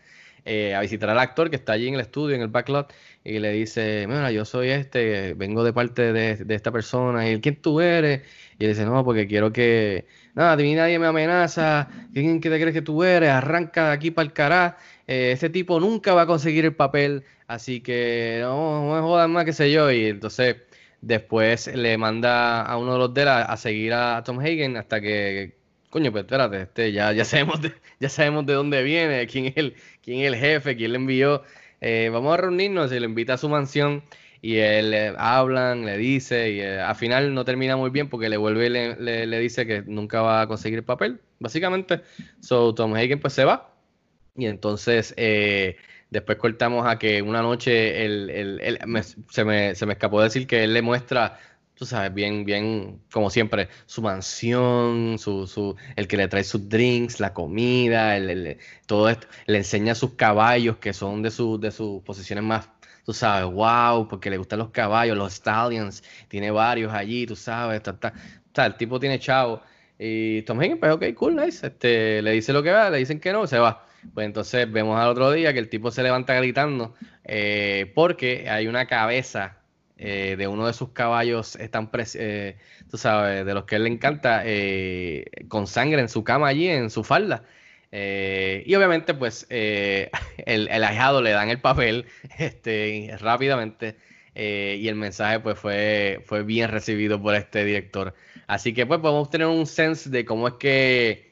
eh, 0.49 0.77
a 0.77 0.81
visitar 0.81 1.11
al 1.11 1.19
actor 1.19 1.51
que 1.51 1.57
está 1.57 1.73
allí 1.73 1.89
en 1.89 1.95
el 1.95 2.01
estudio, 2.01 2.37
en 2.37 2.43
el 2.43 2.47
backlot, 2.47 2.93
y 3.25 3.41
le 3.41 3.51
dice, 3.51 4.07
mira, 4.07 4.31
yo 4.31 4.45
soy 4.45 4.69
este, 4.71 5.35
vengo 5.35 5.65
de 5.65 5.73
parte 5.73 6.13
de, 6.13 6.55
esta 6.55 6.71
persona, 6.71 7.29
y 7.29 7.41
¿quién 7.41 7.57
tú 7.61 7.81
eres? 7.81 8.23
Y 8.57 8.65
él 8.65 8.71
dice, 8.71 8.85
no, 8.85 9.05
porque 9.05 9.27
quiero 9.27 9.53
que, 9.53 10.07
nada, 10.35 10.53
a 10.53 10.57
nadie 10.57 11.01
me 11.01 11.07
amenaza, 11.07 11.89
¿quién 12.15 12.41
te 12.41 12.49
crees 12.49 12.73
que 12.73 12.83
tú 12.83 13.03
eres? 13.03 13.31
Arranca 13.31 13.89
de 13.89 13.93
aquí 13.95 14.13
para 14.13 14.27
el 14.27 14.33
cará, 14.33 14.79
eh, 15.09 15.33
ese 15.33 15.51
tipo 15.51 15.81
nunca 15.81 16.15
va 16.15 16.23
a 16.23 16.27
conseguir 16.27 16.65
el 16.65 16.77
papel, 16.77 17.25
así 17.49 17.81
que 17.81 18.39
no, 18.43 18.87
no 18.87 18.95
me 18.95 19.01
jodas 19.01 19.29
más, 19.29 19.45
qué 19.45 19.53
sé 19.53 19.73
yo, 19.73 19.91
y 19.91 20.07
entonces 20.07 20.59
después 21.01 21.69
le 21.75 21.99
manda 21.99 22.63
a 22.63 22.77
uno 22.79 22.95
de 22.95 22.99
los 22.99 23.15
de 23.15 23.23
a, 23.23 23.43
a 23.43 23.57
seguir 23.57 23.93
a 23.93 24.23
Tom 24.25 24.41
Hagen 24.41 24.77
hasta 24.77 25.01
que 25.01 25.57
coño, 25.97 26.13
pues 26.13 26.25
espérate, 26.25 26.63
este, 26.63 26.93
ya, 26.93 27.13
ya, 27.13 27.25
sabemos 27.25 27.63
de, 27.63 27.73
ya 28.01 28.11
sabemos 28.11 28.45
de 28.45 28.53
dónde 28.53 28.83
viene, 28.83 29.27
quién 29.27 29.47
es 29.47 29.57
el, 29.57 29.77
quién 30.03 30.21
el 30.21 30.37
jefe, 30.37 30.77
quién 30.77 30.93
le 30.93 30.99
envió. 30.99 31.43
Eh, 31.81 32.11
vamos 32.13 32.35
a 32.35 32.37
reunirnos 32.37 32.93
y 32.93 33.01
le 33.01 33.07
invita 33.07 33.35
a 33.35 33.39
su 33.39 33.49
mansión 33.49 34.03
y 34.43 34.57
él 34.57 34.91
le 34.91 35.15
hablan, 35.17 35.87
le 35.87 35.97
dice 35.97 36.51
y 36.51 36.61
eh, 36.61 36.81
al 36.81 36.97
final 36.97 37.33
no 37.33 37.47
termina 37.47 37.77
muy 37.77 37.89
bien 37.89 38.11
porque 38.11 38.29
le 38.29 38.37
vuelve 38.37 38.67
y 38.67 38.69
le, 38.69 38.97
le, 38.97 39.27
le, 39.27 39.39
dice 39.39 39.67
que 39.67 39.83
nunca 39.87 40.21
va 40.21 40.43
a 40.43 40.47
conseguir 40.47 40.79
el 40.81 40.85
papel, 40.85 41.21
básicamente. 41.39 42.03
So 42.41 42.75
Tom 42.75 42.95
Hagen 42.95 43.19
pues 43.19 43.33
se 43.33 43.45
va 43.45 43.75
y 44.37 44.47
entonces 44.47 45.15
eh, 45.17 45.77
después 46.11 46.39
cortamos 46.39 46.87
a 46.87 46.99
que 46.99 47.23
una 47.23 47.43
noche 47.43 48.05
él, 48.05 48.31
él, 48.31 48.61
él 48.63 48.79
me, 48.87 49.03
se, 49.03 49.45
me, 49.45 49.75
se 49.75 49.87
me 49.87 49.95
escapó 49.95 50.23
decir 50.23 50.47
que 50.47 50.65
él 50.65 50.75
le 50.75 50.83
muestra 50.83 51.39
tú 51.77 51.85
sabes, 51.85 52.13
bien, 52.15 52.45
bien, 52.45 53.03
como 53.13 53.29
siempre, 53.31 53.69
su 53.85 54.01
mansión, 54.03 55.19
su, 55.19 55.47
su, 55.47 55.77
el 55.95 56.09
que 56.09 56.17
le 56.17 56.27
trae 56.27 56.43
sus 56.43 56.69
drinks, 56.69 57.21
la 57.21 57.35
comida, 57.35 58.17
el, 58.17 58.31
el, 58.31 58.59
todo 58.87 59.09
esto, 59.11 59.29
le 59.47 59.59
enseña 59.59 59.95
sus 59.95 60.15
caballos 60.15 60.79
que 60.79 60.95
son 60.95 61.23
de, 61.23 61.31
su, 61.31 61.61
de 61.61 61.71
sus 61.71 62.03
posiciones 62.03 62.45
más, 62.45 62.71
tú 63.05 63.13
sabes, 63.13 63.45
wow, 63.53 64.09
porque 64.09 64.31
le 64.31 64.39
gustan 64.39 64.59
los 64.59 64.71
caballos, 64.71 65.17
los 65.17 65.35
stallions, 65.35 66.03
tiene 66.29 66.51
varios 66.51 66.93
allí, 66.93 67.27
tú 67.27 67.37
sabes, 67.37 67.83
ta, 67.83 67.97
ta. 67.99 68.67
el 68.67 68.77
tipo 68.77 68.99
tiene 68.99 69.19
chavo. 69.19 69.61
Y 69.99 70.43
Tom 70.43 70.63
Higgins, 70.63 70.79
pues 70.81 70.93
ok, 70.93 71.05
cool, 71.15 71.37
nice, 71.37 71.67
este, 71.67 72.21
le 72.23 72.33
dice 72.33 72.53
lo 72.53 72.63
que 72.63 72.71
va, 72.71 72.91
le 72.91 72.99
dicen 72.99 73.21
que 73.21 73.33
no, 73.33 73.47
se 73.47 73.59
va. 73.59 73.86
Pues 74.15 74.27
entonces 74.27 74.71
vemos 74.71 74.99
al 74.99 75.09
otro 75.09 75.31
día 75.33 75.53
que 75.53 75.59
el 75.59 75.69
tipo 75.69 75.91
se 75.91 76.03
levanta 76.03 76.35
gritando 76.35 76.95
eh, 77.25 77.93
porque 77.95 78.49
hay 78.49 78.67
una 78.67 78.87
cabeza 78.87 79.59
eh, 79.99 80.37
de 80.37 80.47
uno 80.47 80.67
de 80.67 80.75
sus 80.75 80.91
caballos 80.91 81.57
están, 81.57 81.91
eh, 82.15 82.57
tú 82.91 82.99
sabes, 82.99 83.47
de 83.47 83.55
los 83.55 83.65
que 83.65 83.77
él 83.77 83.85
le 83.85 83.89
encanta, 83.91 84.43
eh, 84.45 85.25
con 85.49 85.67
sangre 85.67 86.01
en 86.01 86.11
su 86.11 86.23
cama 86.23 86.49
allí, 86.49 86.69
en 86.69 86.91
su 86.91 87.03
falda. 87.03 87.45
Eh, 87.93 88.63
y 88.67 88.75
obviamente, 88.75 89.15
pues, 89.15 89.47
el, 89.51 90.11
el, 90.47 90.85
ahijado 90.85 91.23
le 91.23 91.31
dan 91.31 91.49
el 91.49 91.61
papel 91.61 92.07
este, 92.39 93.17
rápidamente. 93.21 93.97
y 94.35 94.87
el 94.89 94.97
mensaje, 94.97 95.41
pues, 95.41 95.59
fue, 95.59 96.23
fue 96.27 96.43
bien 96.43 96.71
recibido 96.71 97.21
por 97.23 97.35
este 97.35 97.65
director. 97.65 98.15
Así 98.47 98.75
que, 98.75 98.85
pues, 98.87 99.01
podemos 99.01 99.31
tener 99.31 99.47
un 99.47 99.67
sense 99.67 100.11
de 100.11 100.25
cómo 100.27 100.49
es 100.49 100.55
que 100.55 101.26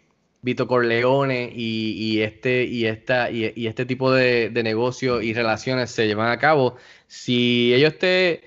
Vito 0.44 0.68
Corleone 0.68 1.50
y, 1.54 2.20
este, 2.20 2.64
y, 2.64 2.84
esta, 2.86 3.30
y, 3.30 3.66
este 3.66 3.86
tipo 3.86 4.12
de, 4.12 4.50
de 4.50 4.62
negocios 4.62 5.24
y 5.24 5.32
relaciones 5.32 5.90
se 5.90 6.06
llevan 6.06 6.30
a 6.30 6.38
cabo. 6.38 6.76
Si 7.06 7.72
ellos 7.74 7.98
te 7.98 8.42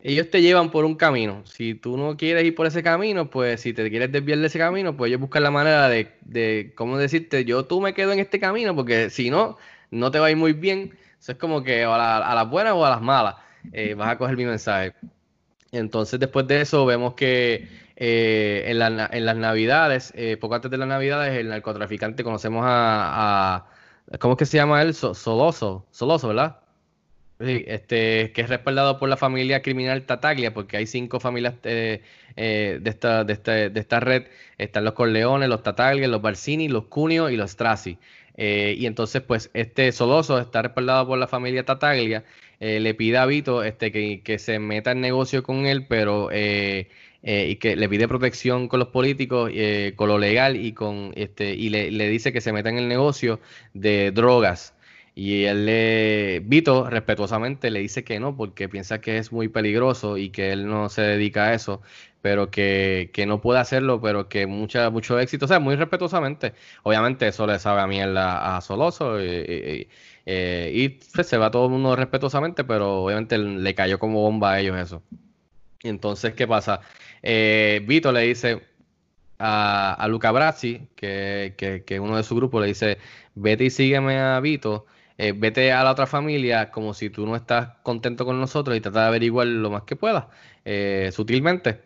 ellos 0.00 0.30
te 0.30 0.40
llevan 0.42 0.70
por 0.70 0.84
un 0.84 0.94
camino. 0.94 1.42
Si 1.44 1.74
tú 1.74 1.96
no 1.96 2.16
quieres 2.16 2.44
ir 2.44 2.54
por 2.54 2.66
ese 2.66 2.82
camino, 2.84 3.30
pues 3.30 3.60
si 3.60 3.72
te 3.72 3.90
quieres 3.90 4.12
desviar 4.12 4.38
de 4.38 4.46
ese 4.46 4.58
camino, 4.58 4.96
pues 4.96 5.08
ellos 5.08 5.20
buscan 5.20 5.42
la 5.42 5.50
manera 5.50 5.88
de, 5.88 6.12
de 6.22 6.72
¿cómo 6.76 6.98
decirte? 6.98 7.44
Yo 7.44 7.64
tú 7.66 7.80
me 7.80 7.94
quedo 7.94 8.12
en 8.12 8.20
este 8.20 8.38
camino, 8.38 8.76
porque 8.76 9.10
si 9.10 9.28
no, 9.28 9.58
no 9.90 10.10
te 10.12 10.20
va 10.20 10.26
a 10.26 10.30
ir 10.30 10.36
muy 10.36 10.52
bien. 10.52 10.96
Eso 11.18 11.32
es 11.32 11.38
como 11.38 11.64
que 11.64 11.82
a 11.82 12.34
las 12.34 12.48
buenas 12.50 12.74
o 12.74 12.86
a 12.86 12.90
las 12.90 13.02
malas 13.02 13.34
eh, 13.72 13.94
vas 13.94 14.08
a 14.10 14.18
coger 14.18 14.36
mi 14.36 14.44
mensaje. 14.44 14.94
Entonces, 15.72 16.18
después 16.20 16.46
de 16.46 16.60
eso, 16.60 16.86
vemos 16.86 17.14
que 17.14 17.68
eh, 18.00 18.64
en, 18.66 18.78
la, 18.78 19.10
en, 19.12 19.26
las 19.26 19.36
navidades, 19.36 20.12
eh, 20.16 20.36
poco 20.36 20.54
antes 20.54 20.70
de 20.70 20.78
las 20.78 20.86
navidades, 20.86 21.36
el 21.36 21.48
narcotraficante 21.48 22.22
conocemos 22.22 22.62
a, 22.64 23.66
¿cómo 24.20 24.34
es 24.34 24.38
que 24.38 24.46
se 24.46 24.56
llama 24.56 24.82
él? 24.82 24.94
Soloso, 24.94 25.84
Soloso, 25.90 26.28
¿verdad? 26.28 26.60
Sí, 27.40 27.64
este, 27.66 28.32
que 28.32 28.42
es 28.42 28.48
respaldado 28.48 28.98
por 28.98 29.08
la 29.08 29.16
familia 29.16 29.62
criminal 29.62 30.02
Tataglia, 30.06 30.54
porque 30.54 30.76
hay 30.76 30.86
cinco 30.86 31.18
familias 31.18 31.54
eh, 31.64 32.02
eh, 32.36 32.78
de, 32.80 32.90
esta, 32.90 33.24
de, 33.24 33.32
esta, 33.32 33.52
de 33.52 33.80
esta 33.80 34.00
red. 34.00 34.26
Están 34.58 34.84
los 34.84 34.94
Corleones, 34.94 35.48
los 35.48 35.62
Tataglia, 35.64 36.06
los 36.08 36.22
Barcini, 36.22 36.68
los 36.68 36.84
Cunio 36.86 37.30
y 37.30 37.36
los 37.36 37.50
Strassi. 37.52 37.98
Eh, 38.36 38.76
y 38.78 38.86
entonces, 38.86 39.22
pues, 39.22 39.50
este 39.54 39.90
Soloso 39.90 40.38
está 40.38 40.62
respaldado 40.62 41.08
por 41.08 41.18
la 41.18 41.26
familia 41.26 41.64
Tataglia. 41.64 42.24
Le 42.60 42.94
pide 42.94 43.18
a 43.18 43.26
Vito 43.26 43.62
este, 43.62 43.92
que, 43.92 44.20
que, 44.22 44.38
se 44.38 44.58
meta 44.58 44.90
en 44.92 45.00
negocio 45.00 45.44
con 45.44 45.66
él, 45.66 45.86
pero 45.86 46.30
y 47.22 47.56
que 47.56 47.76
le 47.76 47.88
pide 47.88 48.08
protección 48.08 48.68
con 48.68 48.78
los 48.80 48.88
políticos, 48.88 49.50
con 49.96 50.08
lo 50.08 50.18
legal 50.18 50.56
y 50.56 50.72
con 50.72 51.12
este, 51.16 51.54
y 51.54 51.68
le, 51.70 52.08
dice 52.08 52.32
que 52.32 52.40
se 52.40 52.52
meta 52.52 52.70
en 52.70 52.78
el 52.78 52.88
negocio 52.88 53.40
de 53.74 54.12
drogas. 54.12 54.74
Y 55.14 55.44
él 55.44 55.66
le, 55.66 56.40
Vito, 56.44 56.88
respetuosamente 56.88 57.70
le 57.72 57.80
dice 57.80 58.04
que 58.04 58.20
no, 58.20 58.36
porque 58.36 58.68
piensa 58.68 59.00
que 59.00 59.18
es 59.18 59.32
muy 59.32 59.48
peligroso 59.48 60.16
y 60.16 60.30
que 60.30 60.52
él 60.52 60.68
no 60.68 60.88
se 60.88 61.02
dedica 61.02 61.46
a 61.46 61.54
eso, 61.54 61.82
pero 62.22 62.50
que, 62.52 63.10
que 63.12 63.26
no 63.26 63.40
puede 63.40 63.58
hacerlo, 63.60 64.00
pero 64.00 64.28
que 64.28 64.46
mucha, 64.46 64.90
mucho 64.90 65.18
éxito, 65.18 65.46
o 65.46 65.48
sea, 65.48 65.58
muy 65.58 65.74
respetuosamente. 65.74 66.54
Obviamente 66.84 67.26
eso 67.26 67.46
le 67.48 67.58
sabe 67.58 67.80
a 67.80 67.86
mierda 67.88 68.56
a 68.56 68.60
Soloso 68.60 69.20
y, 69.20 69.88
y, 70.26 70.88
pues, 71.14 71.26
se 71.26 71.38
va 71.38 71.50
todo 71.50 71.66
el 71.66 71.72
mundo 71.72 71.96
respetuosamente, 71.96 72.64
pero 72.64 73.02
obviamente 73.02 73.38
le 73.38 73.74
cayó 73.74 73.98
como 73.98 74.22
bomba 74.22 74.52
a 74.52 74.60
ellos 74.60 74.78
eso. 74.78 75.02
Entonces, 75.82 76.34
¿qué 76.34 76.46
pasa? 76.46 76.80
Eh, 77.22 77.82
Vito 77.86 78.12
le 78.12 78.22
dice 78.22 78.66
a, 79.38 80.06
Luca 80.08 80.32
Brazzi, 80.32 80.88
que, 80.96 81.54
que, 81.56 81.84
que 81.84 82.00
uno 82.00 82.16
de 82.16 82.22
su 82.24 82.36
grupo 82.36 82.60
le 82.60 82.68
dice, 82.68 82.98
vete 83.34 83.64
y 83.64 83.70
sígueme 83.70 84.18
a 84.18 84.40
Vito 84.40 84.86
eh, 85.18 85.32
vete 85.32 85.72
a 85.72 85.82
la 85.82 85.90
otra 85.90 86.06
familia 86.06 86.70
como 86.70 86.94
si 86.94 87.10
tú 87.10 87.26
no 87.26 87.34
estás 87.34 87.70
contento 87.82 88.24
con 88.24 88.40
nosotros 88.40 88.76
y 88.76 88.80
trata 88.80 89.02
de 89.02 89.06
averiguar 89.08 89.48
lo 89.48 89.68
más 89.68 89.82
que 89.82 89.96
puedas, 89.96 90.26
eh, 90.64 91.10
sutilmente, 91.12 91.82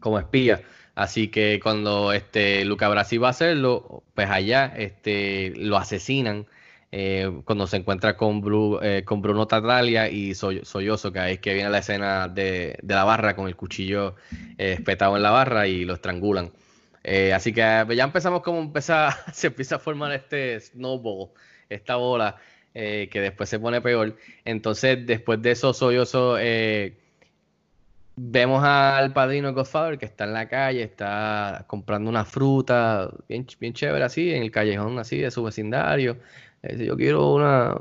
como 0.00 0.18
espía. 0.18 0.62
Así 0.96 1.28
que 1.28 1.60
cuando 1.62 2.12
este 2.12 2.64
Luca 2.64 2.88
Brasi 2.88 3.18
va 3.18 3.28
a 3.28 3.30
hacerlo, 3.30 4.02
pues 4.14 4.28
allá 4.30 4.66
este, 4.76 5.52
lo 5.56 5.76
asesinan. 5.78 6.46
Eh, 6.92 7.42
cuando 7.44 7.68
se 7.68 7.76
encuentra 7.76 8.16
con, 8.16 8.42
eh, 8.82 9.04
Bruno 9.08 9.46
Tatalia 9.46 10.08
y 10.08 10.34
Soy, 10.34 10.62
Soyoso, 10.64 11.12
que 11.12 11.32
es 11.32 11.38
que 11.38 11.54
viene 11.54 11.70
la 11.70 11.78
escena 11.78 12.26
de, 12.26 12.78
de 12.82 12.94
la 12.94 13.04
barra 13.04 13.36
con 13.36 13.46
el 13.46 13.54
cuchillo 13.54 14.16
eh, 14.58 14.72
espetado 14.72 15.16
en 15.16 15.22
la 15.22 15.30
barra 15.30 15.68
y 15.68 15.84
lo 15.84 15.94
estrangulan. 15.94 16.50
Así 17.34 17.52
que 17.52 17.60
ya 17.60 18.04
empezamos 18.04 18.42
como 18.42 18.60
empezar, 18.60 19.14
se 19.32 19.48
empieza 19.48 19.76
a 19.76 19.78
formar 19.78 20.12
este 20.12 20.60
snowball 20.60 21.30
esta 21.68 21.96
bola 21.96 22.36
que 22.72 23.08
después 23.12 23.48
se 23.48 23.58
pone 23.58 23.80
peor. 23.80 24.16
Entonces, 24.44 25.06
después 25.06 25.40
de 25.42 25.52
eso, 25.52 25.72
eh, 26.38 26.96
vemos 28.16 28.62
al 28.64 29.12
padrino 29.12 29.52
Godfather 29.54 29.98
que 29.98 30.06
está 30.06 30.24
en 30.24 30.34
la 30.34 30.48
calle, 30.48 30.82
está 30.82 31.64
comprando 31.66 32.10
una 32.10 32.24
fruta 32.24 33.10
bien, 33.28 33.46
bien 33.58 33.72
chévere 33.72 34.04
así, 34.04 34.30
en 34.32 34.42
el 34.42 34.50
callejón 34.50 34.98
así 34.98 35.18
de 35.18 35.30
su 35.30 35.42
vecindario. 35.42 36.18
Dice, 36.62 36.84
yo 36.84 36.96
quiero 36.96 37.32
una, 37.32 37.74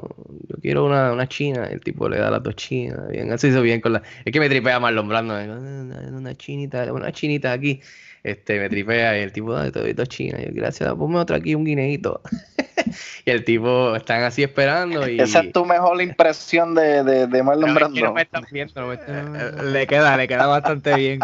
yo 0.47 0.55
quiero 0.61 0.85
una, 0.85 1.11
una 1.11 1.27
china, 1.27 1.65
el 1.65 1.81
tipo 1.81 2.07
le 2.07 2.17
da 2.17 2.31
las 2.31 2.41
dos 2.41 2.55
chinas, 2.55 3.09
bien, 3.09 3.29
así 3.31 3.47
hizo 3.47 3.61
bien 3.61 3.81
con 3.81 3.93
la, 3.93 4.03
es 4.23 4.31
que 4.31 4.39
me 4.39 4.47
tripea 4.47 4.79
más 4.79 4.93
lombrando, 4.93 5.33
una 5.35 6.35
chinita, 6.35 6.91
una 6.93 7.11
chinita 7.11 7.51
aquí, 7.51 7.81
este, 8.23 8.57
me 8.57 8.69
tripea 8.69 9.17
y 9.17 9.21
el 9.21 9.33
tipo, 9.33 9.53
te 9.71 9.79
doy 9.79 9.91
dos 9.91 10.07
chinas, 10.07 10.41
yo, 10.45 10.51
gracias, 10.53 10.93
ponme 10.93 11.17
otra 11.17 11.37
aquí, 11.37 11.55
un 11.55 11.65
guineito. 11.65 12.21
y 13.25 13.31
el 13.31 13.43
tipo 13.43 13.95
están 13.95 14.23
así 14.23 14.43
esperando. 14.43 15.07
Y... 15.09 15.19
Esa 15.19 15.41
es 15.41 15.51
tu 15.51 15.65
mejor 15.65 16.01
impresión 16.01 16.75
de, 16.75 17.03
de, 17.03 17.27
de 17.27 17.43
Marlon 17.43 17.73
Brando. 17.73 18.01
No 18.01 18.13
me 18.13 18.23
están 18.23 18.45
viendo, 18.51 18.79
no 18.81 18.87
me 18.87 18.95
están... 18.95 19.35
Eh, 19.35 19.63
le 19.71 19.87
queda, 19.87 20.17
le 20.17 20.27
queda 20.27 20.47
bastante 20.47 20.95
bien. 20.95 21.19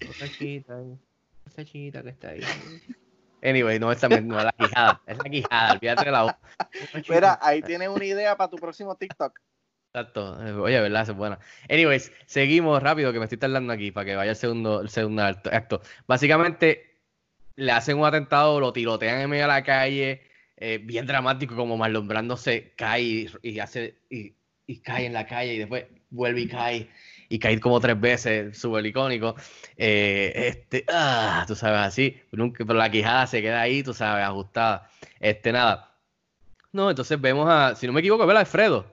Esa 0.00 0.26
esa 1.46 1.64
chiquita 1.64 2.02
que 2.02 2.08
está 2.10 2.30
ahí. 2.30 2.40
Anyway, 3.44 3.78
no, 3.78 3.92
esa 3.92 4.08
no 4.08 4.38
es 4.38 4.44
la 4.44 4.52
quijada, 4.52 5.02
es 5.06 5.18
la 5.18 5.24
quijada, 5.24 5.72
olvídate 5.74 6.04
de 6.06 6.10
la 6.10 6.22
voz. 6.22 6.34
Mira, 7.08 7.38
ahí 7.42 7.60
tienes 7.60 7.88
una 7.88 8.04
idea 8.04 8.36
para 8.36 8.48
tu 8.48 8.56
próximo 8.56 8.96
TikTok. 8.96 9.38
Exacto, 9.92 10.36
oye, 10.62 10.80
¿verdad? 10.80 11.02
Esa 11.02 11.12
es 11.12 11.18
buena. 11.18 11.38
Anyways, 11.68 12.10
seguimos 12.26 12.82
rápido 12.82 13.12
que 13.12 13.18
me 13.18 13.26
estoy 13.26 13.38
tardando 13.38 13.72
aquí 13.72 13.92
para 13.92 14.06
que 14.06 14.16
vaya 14.16 14.30
el 14.30 14.36
segundo, 14.36 14.80
el 14.80 14.88
segundo 14.88 15.22
acto. 15.22 15.82
Básicamente, 16.06 17.00
le 17.56 17.70
hacen 17.70 17.98
un 17.98 18.06
atentado, 18.06 18.58
lo 18.60 18.72
tirotean 18.72 19.20
en 19.20 19.30
medio 19.30 19.44
de 19.44 19.48
la 19.48 19.62
calle, 19.62 20.22
eh, 20.56 20.78
bien 20.82 21.06
dramático, 21.06 21.54
como 21.54 21.76
Marlon 21.76 22.08
Brando 22.08 22.36
se 22.36 22.72
cae 22.74 23.02
y, 23.02 23.30
y 23.42 23.58
hace 23.60 23.98
y, 24.10 24.34
y, 24.66 24.80
cae 24.80 25.06
en 25.06 25.12
la 25.12 25.26
calle 25.26 25.54
y 25.54 25.58
después 25.58 25.84
vuelve 26.10 26.40
y 26.40 26.48
cae 26.48 26.88
y 27.34 27.38
cae 27.40 27.58
como 27.58 27.80
tres 27.80 28.00
veces, 28.00 28.56
súper 28.56 28.86
icónico. 28.86 29.34
Eh, 29.76 30.32
este, 30.36 30.84
ah, 30.88 31.44
tú 31.48 31.56
sabes, 31.56 31.80
así, 31.80 32.16
nunca, 32.30 32.64
pero 32.64 32.78
la 32.78 32.88
quijada 32.88 33.26
se 33.26 33.42
queda 33.42 33.60
ahí, 33.60 33.82
tú 33.82 33.92
sabes, 33.92 34.24
ajustada. 34.24 34.88
Este, 35.18 35.50
nada. 35.50 35.96
No, 36.70 36.90
entonces 36.90 37.20
vemos 37.20 37.48
a, 37.50 37.74
si 37.74 37.88
no 37.88 37.92
me 37.92 37.98
equivoco, 38.00 38.24
ver 38.24 38.36
a 38.36 38.40
Alfredo. 38.40 38.86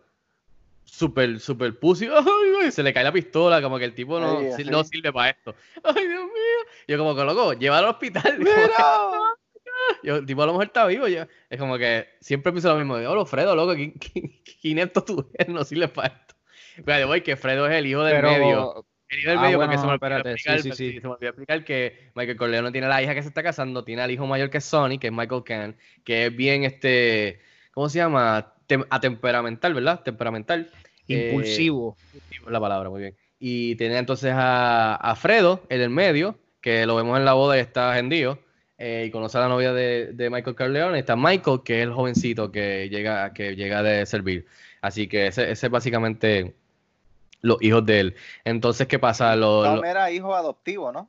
Super, 0.85 1.39
super 1.39 1.77
pussy. 1.77 2.07
Ay, 2.11 2.63
ay, 2.63 2.71
se 2.71 2.81
le 2.81 2.91
cae 2.93 3.03
la 3.03 3.11
pistola, 3.11 3.61
como 3.61 3.77
que 3.77 3.85
el 3.85 3.93
tipo 3.93 4.19
no, 4.19 4.39
Ay, 4.39 4.51
si- 4.57 4.63
sí. 4.63 4.69
no 4.71 4.83
sirve 4.83 5.13
para 5.13 5.29
esto. 5.29 5.53
Ay, 5.83 6.07
Dios 6.07 6.23
mío. 6.23 6.71
Yo 6.87 6.97
como 6.97 7.15
que 7.15 7.23
loco, 7.23 7.53
llévalo 7.53 7.87
al 7.89 7.93
hospital. 7.93 8.39
Yo, 10.03 10.15
el 10.15 10.25
tipo 10.25 10.41
a 10.41 10.47
lo 10.47 10.53
mejor 10.53 10.65
está 10.65 10.87
vivo. 10.87 11.07
Yo, 11.07 11.25
es 11.49 11.59
como 11.59 11.77
que 11.77 12.07
siempre 12.19 12.51
pienso 12.51 12.69
lo 12.69 12.77
mismo. 12.77 12.99
Yo, 12.99 13.11
oh, 13.13 13.25
Fredo, 13.25 13.55
loco, 13.55 13.75
¿quién, 13.75 13.91
quién, 13.91 14.31
quién 14.61 14.79
es 14.79 14.87
esto 14.87 15.03
tú 15.03 15.29
eres? 15.35 15.47
No 15.53 15.63
sirve 15.63 15.87
para 15.87 16.07
esto. 16.07 16.35
Pero 16.85 17.07
voy 17.07 17.21
que 17.21 17.35
Fredo 17.35 17.67
es 17.67 17.73
el 17.77 17.85
hijo 17.87 18.03
del 18.03 18.15
Pero, 18.15 18.31
medio. 18.31 18.85
El 19.09 19.19
hijo 19.19 19.29
del 19.29 19.37
Ah, 19.39 19.41
medio, 19.41 19.57
bueno, 19.57 19.71
porque 19.71 19.77
se 19.81 19.85
me, 19.87 19.91
olvidó 19.93 20.05
espérate, 20.07 20.31
explicar, 20.31 20.61
sí, 20.61 20.71
sí, 20.71 20.91
sí. 20.93 20.99
se 21.01 21.07
me 21.07 21.13
olvidó 21.13 21.29
explicar 21.29 21.63
que 21.65 22.11
Michael 22.15 22.37
Corleone 22.37 22.71
tiene 22.71 22.87
la 22.87 23.03
hija 23.03 23.13
que 23.13 23.21
se 23.21 23.27
está 23.27 23.43
casando, 23.43 23.83
tiene 23.83 24.01
al 24.01 24.11
hijo 24.11 24.25
mayor 24.25 24.49
que 24.49 24.59
es 24.59 24.63
Sonny, 24.65 24.97
que 24.99 25.07
es 25.07 25.13
Michael 25.13 25.43
Cann, 25.43 25.75
que 26.05 26.27
es 26.27 26.35
bien 26.35 26.63
este, 26.63 27.41
¿cómo 27.73 27.89
se 27.89 27.97
llama? 27.99 28.53
Tem- 28.69 28.87
atemperamental, 28.89 29.73
¿verdad? 29.73 30.01
Temperamental. 30.01 30.71
Eh, 31.09 31.27
impulsivo. 31.29 31.97
impulsivo 32.13 32.45
es 32.45 32.51
la 32.53 32.59
palabra, 32.61 32.89
muy 32.89 33.01
bien. 33.01 33.15
Y 33.37 33.75
tiene 33.75 33.97
entonces 33.97 34.31
a, 34.33 34.95
a 34.95 35.15
Fredo, 35.15 35.63
el 35.67 35.79
del 35.79 35.89
medio, 35.89 36.39
que 36.61 36.85
lo 36.85 36.95
vemos 36.95 37.17
en 37.17 37.25
la 37.25 37.33
boda 37.33 37.57
y 37.57 37.59
está 37.59 37.91
agendido. 37.91 38.39
eh, 38.77 39.05
y 39.07 39.11
conoce 39.11 39.37
a 39.37 39.41
la 39.41 39.47
novia 39.49 39.73
de, 39.73 40.13
de 40.13 40.29
Michael 40.29 40.55
Corleone. 40.55 40.97
Está 40.99 41.15
Michael, 41.17 41.59
que 41.65 41.79
es 41.79 41.83
el 41.83 41.91
jovencito 41.93 42.51
que 42.51 42.87
llega, 42.89 43.33
que 43.33 43.55
llega 43.57 43.83
de 43.83 44.05
servir. 44.05 44.45
Así 44.81 45.07
que 45.07 45.27
ese, 45.27 45.51
ese 45.51 45.67
es 45.67 45.71
básicamente 45.71 46.55
los 47.41 47.61
hijos 47.61 47.85
de 47.85 47.99
él. 47.99 48.15
Entonces, 48.45 48.87
¿qué 48.87 48.99
pasa? 48.99 49.33
Tom 49.33 49.39
lo- 49.77 49.83
era 49.83 50.11
hijo 50.11 50.35
adoptivo, 50.35 50.91
¿no? 50.91 51.07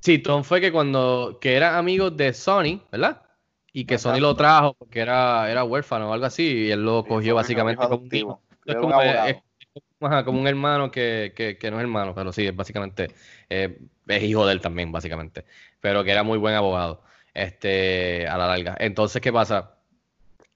Sí, 0.00 0.18
Tom 0.18 0.44
fue 0.44 0.60
que 0.60 0.70
cuando 0.72 1.38
que 1.40 1.54
era 1.56 1.78
amigo 1.78 2.10
de 2.10 2.32
Sony, 2.32 2.80
¿verdad? 2.92 3.22
Y 3.72 3.84
que 3.84 3.94
Exacto. 3.94 4.16
Sony 4.18 4.22
lo 4.22 4.34
trajo 4.36 4.74
porque 4.74 5.00
era, 5.00 5.50
era 5.50 5.64
huérfano 5.64 6.10
o 6.10 6.12
algo 6.12 6.26
así, 6.26 6.44
y 6.44 6.70
él 6.70 6.84
lo 6.84 7.04
cogió 7.04 7.34
básicamente 7.34 7.82
como 7.86 8.02
un 8.02 8.14
hijo. 8.14 8.40
Es 8.64 8.76
como, 8.76 8.94
abogado. 8.94 9.28
es- 9.28 9.36
es 9.74 9.82
ajá, 10.00 10.24
como 10.24 10.40
un 10.40 10.46
hermano 10.48 10.90
que, 10.90 11.32
que- 11.36 11.58
que 11.58 11.70
no 11.70 11.78
es 11.78 11.82
hermano, 11.82 12.14
pero 12.14 12.32
sí, 12.32 12.46
es 12.46 12.54
básicamente 12.56 13.08
eh, 13.50 13.78
es 14.06 14.22
hijo 14.22 14.46
de 14.46 14.52
él 14.52 14.60
también, 14.60 14.92
básicamente. 14.92 15.44
Pero 15.80 16.04
que 16.04 16.12
era 16.12 16.22
muy 16.22 16.38
buen 16.38 16.54
abogado, 16.54 17.02
este, 17.34 18.26
a 18.28 18.38
la 18.38 18.46
larga. 18.46 18.76
Entonces, 18.78 19.20
¿qué 19.20 19.32
pasa? 19.32 19.74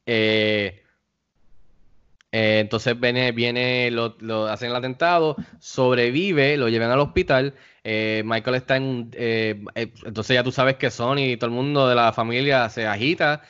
Eh, 0.07 0.83
eh, 2.33 2.61
entonces 2.61 2.99
viene, 2.99 3.33
viene, 3.33 3.91
lo, 3.91 4.47
hacen 4.49 4.71
el 4.71 4.77
atentado, 4.77 5.37
sobrevive, 5.59 6.57
lo 6.57 6.69
llevan 6.69 6.91
al 6.91 7.01
hospital. 7.01 7.55
eh, 7.83 8.23
Michael 8.25 8.57
está 8.57 8.77
en 8.77 9.11
eh, 9.15 9.63
entonces 10.05 10.35
ya 10.35 10.45
tú 10.45 10.53
sabes 10.53 10.77
que 10.77 10.91
Sony 10.91 11.33
y 11.33 11.37
todo 11.37 11.49
el 11.49 11.57
mundo 11.57 11.89
de 11.89 11.95
la 11.95 12.13
familia 12.13 12.69
se 12.69 12.87
agita. 12.87 13.43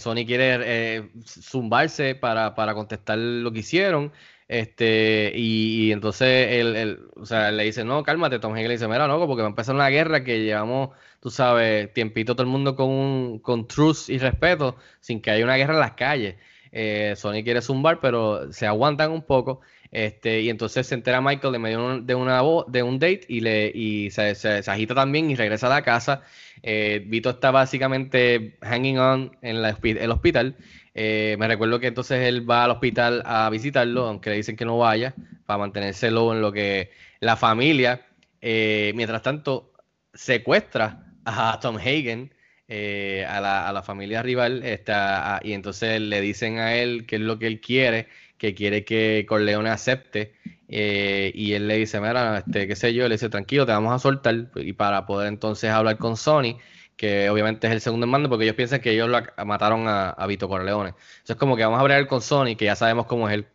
Sony 0.00 0.24
quiere 0.26 1.10
zumbarse 1.26 2.14
para, 2.14 2.54
para 2.54 2.74
contestar 2.74 3.18
lo 3.18 3.52
que 3.52 3.60
hicieron. 3.60 4.12
Este, 4.48 5.32
y, 5.34 5.90
entonces 5.90 6.48
él, 6.52 7.00
o 7.16 7.26
sea, 7.26 7.50
le 7.50 7.64
dice, 7.64 7.84
no, 7.84 8.02
cálmate, 8.04 8.38
Tom 8.38 8.52
Hanks 8.54 8.68
le 8.68 8.74
dice, 8.74 8.86
mira, 8.88 9.08
no, 9.08 9.18
porque 9.26 9.42
va 9.42 9.48
a 9.48 9.50
empezar 9.50 9.74
una 9.74 9.88
guerra 9.88 10.22
que 10.22 10.40
llevamos, 10.44 10.90
tú 11.20 11.30
sabes, 11.30 11.92
tiempito 11.92 12.34
todo 12.36 12.44
el 12.44 12.48
mundo 12.48 12.76
con, 12.76 12.88
un, 12.88 13.38
con 13.40 13.66
truce 13.66 14.12
y 14.12 14.18
respeto, 14.18 14.76
sin 15.00 15.20
que 15.20 15.32
haya 15.32 15.44
una 15.44 15.56
guerra 15.56 15.74
en 15.74 15.80
las 15.80 15.92
calles. 15.92 16.36
Eh, 16.72 17.14
Sony 17.16 17.42
quiere 17.44 17.60
zumbar, 17.62 18.00
pero 18.00 18.52
se 18.52 18.66
aguantan 18.66 19.10
un 19.12 19.22
poco. 19.22 19.60
Este, 19.90 20.40
y 20.42 20.50
entonces 20.50 20.86
se 20.86 20.94
entera 20.94 21.20
Michael 21.20 21.52
de 21.52 21.58
medio 21.58 21.78
de 21.78 21.84
un- 21.86 22.06
de 22.06 22.14
una 22.14 22.42
de 22.66 22.82
un 22.82 22.98
date 22.98 23.20
y 23.28 24.10
se, 24.10 24.34
se- 24.34 24.70
agita 24.70 24.94
también 24.94 25.30
y 25.30 25.36
regresa 25.36 25.66
a 25.68 25.70
la 25.70 25.82
casa. 25.82 26.22
Eh, 26.62 27.02
Vito 27.06 27.30
está 27.30 27.50
básicamente 27.50 28.56
hanging 28.62 28.98
on 28.98 29.36
en 29.42 29.56
el 29.56 30.10
hospital. 30.10 30.56
Eh, 30.94 31.36
me 31.38 31.46
recuerdo 31.48 31.78
que 31.80 31.88
entonces 31.88 32.22
él 32.26 32.48
va 32.48 32.64
al 32.64 32.70
hospital 32.72 33.22
a 33.26 33.48
visitarlo, 33.50 34.06
aunque 34.06 34.30
le 34.30 34.36
dicen 34.36 34.56
que 34.56 34.64
no 34.64 34.78
vaya, 34.78 35.14
para 35.44 35.58
mantenerse 35.58 36.10
low 36.10 36.32
en 36.32 36.40
lo 36.40 36.52
que 36.52 36.90
la 37.20 37.36
familia, 37.36 38.06
eh, 38.40 38.92
mientras 38.94 39.22
tanto, 39.22 39.72
secuestra 40.14 41.04
a 41.24 41.58
Tom 41.60 41.76
Hagen, 41.76 42.32
eh, 42.68 43.24
a, 43.28 43.40
la, 43.40 43.68
a 43.68 43.72
la 43.72 43.82
familia 43.82 44.22
rival, 44.22 44.62
está, 44.64 45.36
a- 45.36 45.40
y 45.44 45.52
entonces 45.52 46.00
le 46.00 46.20
dicen 46.20 46.58
a 46.58 46.74
él 46.76 47.06
qué 47.06 47.16
es 47.16 47.22
lo 47.22 47.38
que 47.38 47.46
él 47.46 47.60
quiere, 47.60 48.08
que 48.38 48.54
quiere 48.54 48.84
que 48.84 49.24
Corleone 49.28 49.70
acepte, 49.70 50.34
eh, 50.68 51.32
y 51.34 51.52
él 51.54 51.68
le 51.68 51.76
dice, 51.76 52.00
mira, 52.00 52.38
este, 52.38 52.66
qué 52.66 52.76
sé 52.76 52.92
yo, 52.94 53.08
le 53.08 53.14
dice, 53.14 53.28
tranquilo, 53.28 53.66
te 53.66 53.72
vamos 53.72 53.94
a 53.94 53.98
soltar, 53.98 54.50
y 54.56 54.72
para 54.72 55.06
poder 55.06 55.28
entonces 55.28 55.70
hablar 55.70 55.98
con 55.98 56.16
Sony, 56.16 56.58
que 56.96 57.28
obviamente 57.30 57.66
es 57.66 57.72
el 57.72 57.80
segundo 57.80 58.06
mando, 58.06 58.28
porque 58.28 58.44
ellos 58.44 58.56
piensan 58.56 58.80
que 58.80 58.92
ellos 58.92 59.08
lo 59.08 59.20
mataron 59.46 59.86
a, 59.88 60.10
a 60.10 60.26
Vito 60.26 60.48
Corleone. 60.48 60.94
Eso 61.22 61.32
es 61.34 61.38
como 61.38 61.56
que 61.56 61.62
vamos 61.64 61.78
a 61.78 61.82
hablar 61.82 62.06
con 62.06 62.20
Sony, 62.22 62.56
que 62.56 62.64
ya 62.66 62.76
sabemos 62.76 63.06
cómo 63.06 63.28
es 63.28 63.34
él. 63.34 63.46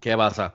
¿Qué 0.00 0.16
pasa? 0.16 0.54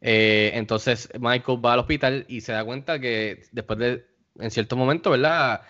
Eh, 0.00 0.52
entonces 0.54 1.10
Michael 1.20 1.64
va 1.64 1.74
al 1.74 1.80
hospital 1.80 2.26
y 2.28 2.40
se 2.42 2.52
da 2.52 2.64
cuenta 2.64 3.00
que 3.00 3.44
después 3.52 3.78
de, 3.78 4.06
en 4.38 4.50
cierto 4.50 4.76
momento, 4.76 5.10
¿verdad? 5.12 5.62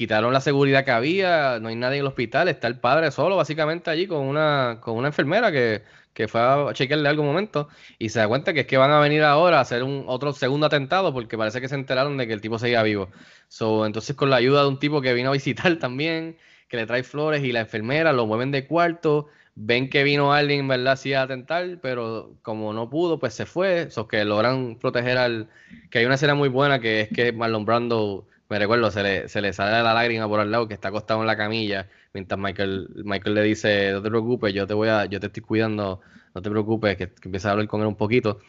Quitaron 0.00 0.32
la 0.32 0.40
seguridad 0.40 0.82
que 0.86 0.92
había, 0.92 1.58
no 1.60 1.68
hay 1.68 1.76
nadie 1.76 1.96
en 1.96 2.00
el 2.00 2.06
hospital, 2.06 2.48
está 2.48 2.68
el 2.68 2.78
padre 2.80 3.10
solo, 3.10 3.36
básicamente 3.36 3.90
allí 3.90 4.06
con 4.06 4.26
una, 4.26 4.78
con 4.80 4.96
una 4.96 5.08
enfermera 5.08 5.52
que, 5.52 5.82
que 6.14 6.26
fue 6.26 6.40
a 6.40 6.72
chequearle 6.72 7.06
algún 7.06 7.26
momento 7.26 7.68
y 7.98 8.08
se 8.08 8.18
da 8.18 8.26
cuenta 8.26 8.54
que 8.54 8.60
es 8.60 8.66
que 8.66 8.78
van 8.78 8.92
a 8.92 8.98
venir 8.98 9.22
ahora 9.22 9.58
a 9.58 9.60
hacer 9.60 9.82
un 9.82 10.04
otro 10.06 10.32
segundo 10.32 10.64
atentado 10.64 11.12
porque 11.12 11.36
parece 11.36 11.60
que 11.60 11.68
se 11.68 11.74
enteraron 11.74 12.16
de 12.16 12.26
que 12.26 12.32
el 12.32 12.40
tipo 12.40 12.58
seguía 12.58 12.82
vivo. 12.82 13.10
So, 13.48 13.84
entonces 13.84 14.16
con 14.16 14.30
la 14.30 14.36
ayuda 14.36 14.62
de 14.62 14.68
un 14.68 14.78
tipo 14.78 15.02
que 15.02 15.12
vino 15.12 15.28
a 15.28 15.32
visitar 15.32 15.76
también, 15.78 16.38
que 16.68 16.78
le 16.78 16.86
trae 16.86 17.02
flores 17.02 17.44
y 17.44 17.52
la 17.52 17.60
enfermera 17.60 18.14
lo 18.14 18.26
mueven 18.26 18.52
de 18.52 18.66
cuarto, 18.66 19.28
ven 19.54 19.90
que 19.90 20.02
vino 20.02 20.32
alguien, 20.32 20.66
¿verdad? 20.66 20.96
Sí 20.96 21.12
a 21.12 21.20
atentar, 21.24 21.78
pero 21.82 22.38
como 22.40 22.72
no 22.72 22.88
pudo, 22.88 23.18
pues 23.18 23.34
se 23.34 23.44
fue. 23.44 23.90
So 23.90 24.08
que 24.08 24.24
logran 24.24 24.78
proteger 24.78 25.18
al... 25.18 25.50
Que 25.90 25.98
hay 25.98 26.06
una 26.06 26.14
escena 26.14 26.34
muy 26.34 26.48
buena 26.48 26.80
que 26.80 27.02
es 27.02 27.08
que 27.10 27.32
Marlon 27.32 27.66
Brando, 27.66 28.26
me 28.50 28.58
recuerdo, 28.58 28.90
se 28.90 29.02
le, 29.02 29.28
se 29.28 29.40
le 29.40 29.52
sale 29.52 29.82
la 29.82 29.94
lágrima 29.94 30.28
por 30.28 30.40
al 30.40 30.50
lado 30.50 30.68
que 30.68 30.74
está 30.74 30.88
acostado 30.88 31.20
en 31.20 31.26
la 31.28 31.36
camilla, 31.36 31.88
mientras 32.12 32.38
Michael, 32.38 32.88
Michael 33.04 33.34
le 33.34 33.42
dice, 33.44 33.92
no 33.92 34.02
te 34.02 34.10
preocupes, 34.10 34.52
yo 34.52 34.66
te 34.66 34.74
voy 34.74 34.88
a, 34.88 35.06
yo 35.06 35.20
te 35.20 35.28
estoy 35.28 35.42
cuidando, 35.42 36.00
no 36.34 36.42
te 36.42 36.50
preocupes, 36.50 36.96
que, 36.96 37.08
que 37.08 37.28
empieza 37.28 37.48
a 37.48 37.52
hablar 37.52 37.68
con 37.68 37.80
él 37.80 37.86
un 37.86 37.96
poquito. 37.96 38.40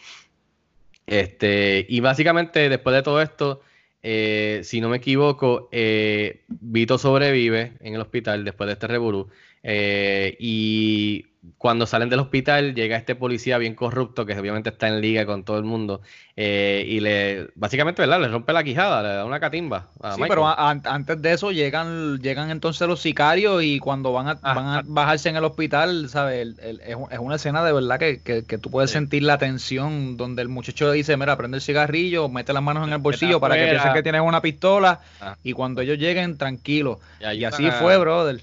Este, 1.06 1.86
y 1.89 1.99
básicamente 1.99 2.70
después 2.70 2.95
de 2.95 3.04
todo 3.04 3.22
esto, 3.22 3.62
eh, 4.04 4.62
si 4.64 4.82
no 4.82 4.89
me 4.89 4.97
equivoco, 4.97 5.70
eh, 5.72 6.43
Vito 6.47 6.97
sobrevive 6.97 7.74
en 7.82 7.95
el 7.95 8.02
hospital 8.02 8.43
después 8.45 8.68
de 8.68 8.74
este 8.74 8.88
revolú. 8.88 9.30
eh, 9.64 10.36
y 10.39 11.26
cuando 11.58 11.88
salen 11.88 12.08
del 12.10 12.20
hospital 12.20 12.76
llega 12.76 12.96
este 12.98 13.16
policía 13.16 13.58
bien 13.58 13.74
corrupto 13.74 14.28
que 14.28 14.38
obviamente 14.38 14.70
está 14.70 14.88
en 14.88 15.02
liga 15.02 15.26
con 15.26 15.44
todo 15.44 15.58
el 15.58 15.64
mundo 15.64 16.02
eh, 16.36 16.86
y 16.88 17.00
le 17.00 17.48
básicamente 17.56 18.00
¿verdad? 18.04 18.22
le 18.22 18.28
rompe 18.28 18.54
la 18.54 18.64
quijada, 18.64 19.02
le 19.02 19.10
da 19.10 19.26
una 19.26 19.39
catimba 19.39 19.88
a 20.04 20.12
Sí, 20.14 20.22
Michael. 20.22 20.30
pero 20.30 20.48
a- 20.48 20.70
antes 20.70 21.20
de 21.20 21.34
eso 21.34 21.52
llegan, 21.52 22.20
llegan 22.20 22.52
entonces 22.52 22.88
los 22.88 23.02
sicarios 23.02 23.64
y 23.64 23.80
cuando 23.80 24.14
van 24.14 24.28
a, 24.28 24.39
Ah, 24.44 24.54
van 24.54 24.68
a 24.68 24.82
bajarse 24.86 25.30
en 25.30 25.36
el 25.36 25.44
hospital, 25.44 26.10
¿sabes? 26.10 26.42
El- 26.42 26.60
el- 26.62 26.82
es, 26.82 26.96
un- 26.96 27.12
es 27.12 27.18
una 27.20 27.36
escena 27.38 27.64
de 27.64 27.74
verdad 27.74 27.98
que, 27.98 28.22
que- 28.22 28.44
que 28.46 28.58
tú 28.60 28.70
puedes 28.70 28.92
Sí. 28.92 28.96
sentir 28.98 29.24
la 29.24 29.39
tensión 29.39 30.18
donde 30.18 30.44
el 30.44 30.48
muchacho 30.48 30.89
le 30.92 30.94
dice, 30.94 31.18
mira, 31.18 31.36
prende 31.38 31.58
el 31.58 31.62
cigarrillo, 31.64 32.30
mete 32.30 32.54
las 32.54 32.62
manos 32.62 32.88
en 32.88 32.94
el 32.94 33.00
bolsillo 33.00 33.39
para 33.39 33.56
que 33.56 33.66
piensen 33.66 33.94
que 33.94 34.04
tienes 34.04 34.22
una 34.22 34.42
pistola 34.42 35.00
Ah. 35.20 35.36
y 35.44 35.54
cuando 35.54 35.82
ellos 35.82 35.98
lleguen, 35.98 36.38
tranquilos. 36.38 37.00
Y 37.20 37.38
Y 37.39 37.46
así 37.46 37.68
fue, 37.72 37.98
brother. 37.98 38.42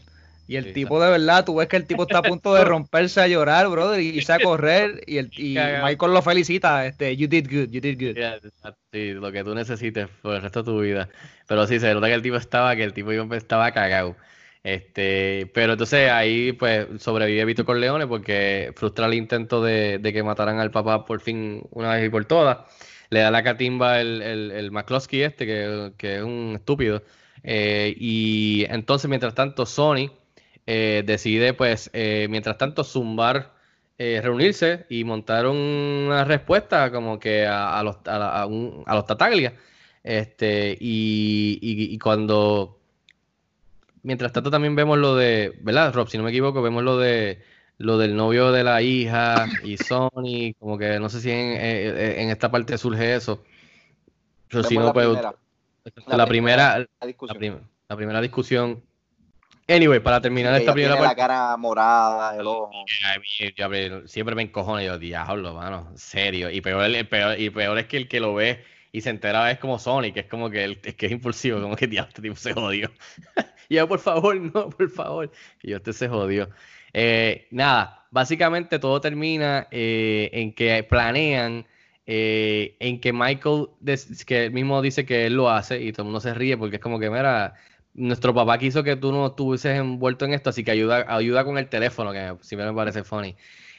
Y 0.49 0.57
el 0.57 0.65
Sí, 0.65 0.73
tipo 0.73 1.01
de 1.01 1.11
verdad, 1.11 1.45
tú 1.45 1.57
ves 1.57 1.69
que 1.69 1.77
el 1.77 1.87
tipo 1.87 2.03
está 2.05 2.19
a 2.19 2.23
punto 2.23 2.55
de 2.55 2.65
romperse 2.65 3.21
a 3.21 3.29
llorar, 3.29 3.69
brother, 3.69 4.01
y 4.01 4.09
irse 4.09 4.33
a 4.33 4.39
correr 4.41 5.03
y, 5.07 5.19
el, 5.19 5.31
y. 5.37 5.57
Michael 5.85 6.15
lo 6.15 6.23
felicita, 6.23 6.87
este, 6.87 7.15
you 7.17 7.29
did 7.29 7.47
good, 7.47 7.71
you 7.71 7.81
did 7.83 7.99
good. 8.01 8.17
Yeah, 8.17 8.39
Sí, 8.91 9.13
lo 9.13 9.31
que 9.31 9.45
tú 9.45 9.55
necesites 9.55 10.09
por 10.23 10.35
el 10.35 10.43
resto 10.43 10.63
de 10.63 10.73
tu 10.73 10.81
vida. 10.81 11.11
Pero 11.47 11.67
sí, 11.67 11.79
se 11.79 11.93
nota 11.93 12.07
que 12.07 12.15
el 12.15 12.23
tipo 12.23 12.37
estaba, 12.37 12.75
que 12.75 12.83
el 12.85 12.95
tipo 12.95 13.13
estaba 13.13 13.71
cagado. 13.73 14.17
Este, 14.63 15.51
pero 15.55 15.73
entonces 15.73 16.11
ahí 16.11 16.53
pues 16.53 16.87
sobrevive 16.99 17.45
Vito 17.45 17.65
Corleone 17.65 18.07
porque 18.07 18.73
frustra 18.75 19.07
el 19.07 19.15
intento 19.15 19.63
de, 19.63 19.99
de 19.99 20.13
que 20.13 20.23
mataran 20.23 20.59
al 20.59 20.71
papá 20.71 21.05
por 21.05 21.21
fin 21.21 21.63
una 21.71 21.95
vez 21.95 22.07
y 22.07 22.11
por 22.11 22.25
todas. 22.25 22.59
Le 23.11 23.21
da 23.21 23.31
la 23.31 23.43
catimba 23.43 24.01
el, 24.01 24.21
el, 24.23 24.51
el 24.51 24.71
McCloskey 24.71 25.23
este, 25.23 25.47
que, 25.47 25.93
que 25.97 26.17
es 26.17 26.23
un 26.23 26.55
estúpido. 26.57 27.03
Eh, 27.43 27.95
y 27.99 28.67
entonces, 28.69 29.09
mientras 29.09 29.35
tanto, 29.35 29.65
Sony 29.67 30.11
eh, 30.71 31.03
decide, 31.07 31.55
pues, 31.55 31.91
eh, 31.95 32.27
mientras 32.31 32.59
tanto, 32.59 32.85
zumbar, 32.85 33.55
eh, 33.99 34.21
reunirse 34.23 34.87
y 34.91 35.05
montar 35.05 35.47
una 35.47 36.25
respuesta 36.25 36.93
como 36.93 37.19
que 37.19 37.47
a, 37.47 37.79
a 37.79 37.83
los, 37.83 37.97
a, 38.07 38.19
la- 38.19 38.43
a 38.43 38.47
un- 38.47 38.85
a 38.87 38.95
los 38.95 39.07
Tataglia. 39.07 39.55
Este, 40.05 40.77
y, 40.81 41.59
y- 41.63 41.95
y 41.95 41.99
cuando, 41.99 42.79
mientras 44.03 44.33
tanto, 44.33 44.51
también 44.51 44.77
vemos 44.77 44.99
lo 44.99 45.17
de, 45.17 45.59
¿verdad, 45.63 45.93
Rob? 45.95 46.09
Si 46.09 46.17
no 46.19 46.25
me 46.25 46.31
equivoco, 46.31 46.63
vemos 46.63 46.83
lo 46.85 46.99
de 46.99 47.43
lo 47.81 47.97
del 47.97 48.17
novio 48.17 48.51
de 48.51 48.65
la 48.65 48.83
hija 48.83 49.47
y 49.63 49.77
Sony, 49.77 50.53
como 50.59 50.77
que 50.79 50.99
no 50.99 51.09
sé 51.09 51.21
si 51.21 51.31
en, 51.31 51.53
eh, 51.61 52.23
en 52.23 52.29
esta 52.31 52.51
parte 52.51 52.77
surge 52.77 53.15
eso. 53.15 53.45
Pero 54.49 54.65
si 54.65 54.77
no, 54.77 54.87
la 54.87 54.93
pues, 54.93 55.07
primera. 55.07 55.35
la, 56.07 56.27
primera, 56.27 56.79
la 56.79 56.87
la, 57.01 57.07
discusión. 57.07 57.39
prim- 57.39 57.61
la 57.89 57.97
primera 57.97 58.21
discusión 58.21 58.83
Anyway, 59.69 60.01
para 60.01 60.21
terminar 60.21 60.55
esta 60.55 60.73
primera 60.73 60.95
tiene 60.95 61.03
la 61.03 61.09
parte. 61.15 61.21
cara 61.21 61.57
morada, 61.57 62.35
el 62.41 62.47
ojo. 62.47 62.71
Mí, 62.71 63.89
yo, 63.89 64.09
siempre 64.09 64.35
me 64.35 64.43
encojona 64.43 64.83
y 64.83 64.87
yo, 64.87 64.99
diablo, 64.99 65.55
mano, 65.55 65.93
serio. 65.95 66.51
Y 66.51 66.61
peor, 66.61 66.85
el 66.85 67.07
peor, 67.07 67.39
y 67.39 67.51
peor 67.51 67.79
es 67.79 67.87
que 67.87 67.99
el 67.99 68.09
que 68.09 68.21
lo 68.21 68.35
ve 68.35 68.65
y 68.93 69.03
se 69.03 69.11
entera 69.11 69.51
es 69.51 69.59
como 69.59 69.79
Sonic, 69.79 70.15
que 70.15 70.21
es 70.21 70.27
como 70.27 70.49
que, 70.51 70.65
él- 70.65 70.81
es 70.83 70.95
que 70.95 71.07
es 71.07 71.13
impulsivo, 71.13 71.61
como 71.61 71.77
que 71.77 71.87
diablo, 71.87 72.09
este 72.09 72.23
tipo 72.23 72.37
se 72.37 72.55
jodió. 72.55 72.91
y 73.69 73.75
yo, 73.77 73.87
por 73.89 73.99
favor, 73.99 74.37
no, 74.37 74.71
por 74.71 74.89
favor. 74.91 75.31
Y 75.63 75.71
yo, 75.71 75.77
este 75.77 75.93
se 75.93 76.09
jodió. 76.09 76.49
Eh, 76.95 77.47
nada, 77.51 78.07
básicamente 78.11 78.79
todo 78.79 79.01
termina 79.01 79.69
eh, 79.71 80.31
en 80.33 80.55
que 80.55 80.83
planean, 80.85 81.67
eh, 82.07 82.77
en 82.81 83.01
que 83.01 83.13
Michael, 83.13 83.67
que 84.27 84.47
él 84.47 84.53
mismo 84.53 84.81
dice 84.81 85.05
que 85.05 85.27
él 85.27 85.35
lo 85.35 85.51
hace 85.51 85.81
y 85.83 85.93
todo 85.93 86.03
el 86.03 86.07
mundo 86.07 86.21
se 86.21 86.33
ríe 86.33 86.57
porque 86.57 86.77
es 86.77 86.83
como 86.83 86.99
que, 86.99 87.11
mira, 87.11 87.55
nuestro 87.99 88.35
papá 88.35 88.59
quiso 88.59 88.83
que 88.83 88.97
tú 88.97 89.13
no 89.13 89.27
estuvieses 89.27 89.79
envuelto 89.79 90.25
en 90.25 90.35
esto, 90.35 90.51
así 90.51 90.65
que 90.65 90.71
ayuda, 90.71 91.05
ayuda 91.09 91.45
con 91.45 91.59
el 91.59 91.69
teléfono, 91.69 92.13
que 92.13 92.35
siempre 92.41 92.67
me 92.67 92.75
parece 92.75 93.05
funny. 93.05 93.37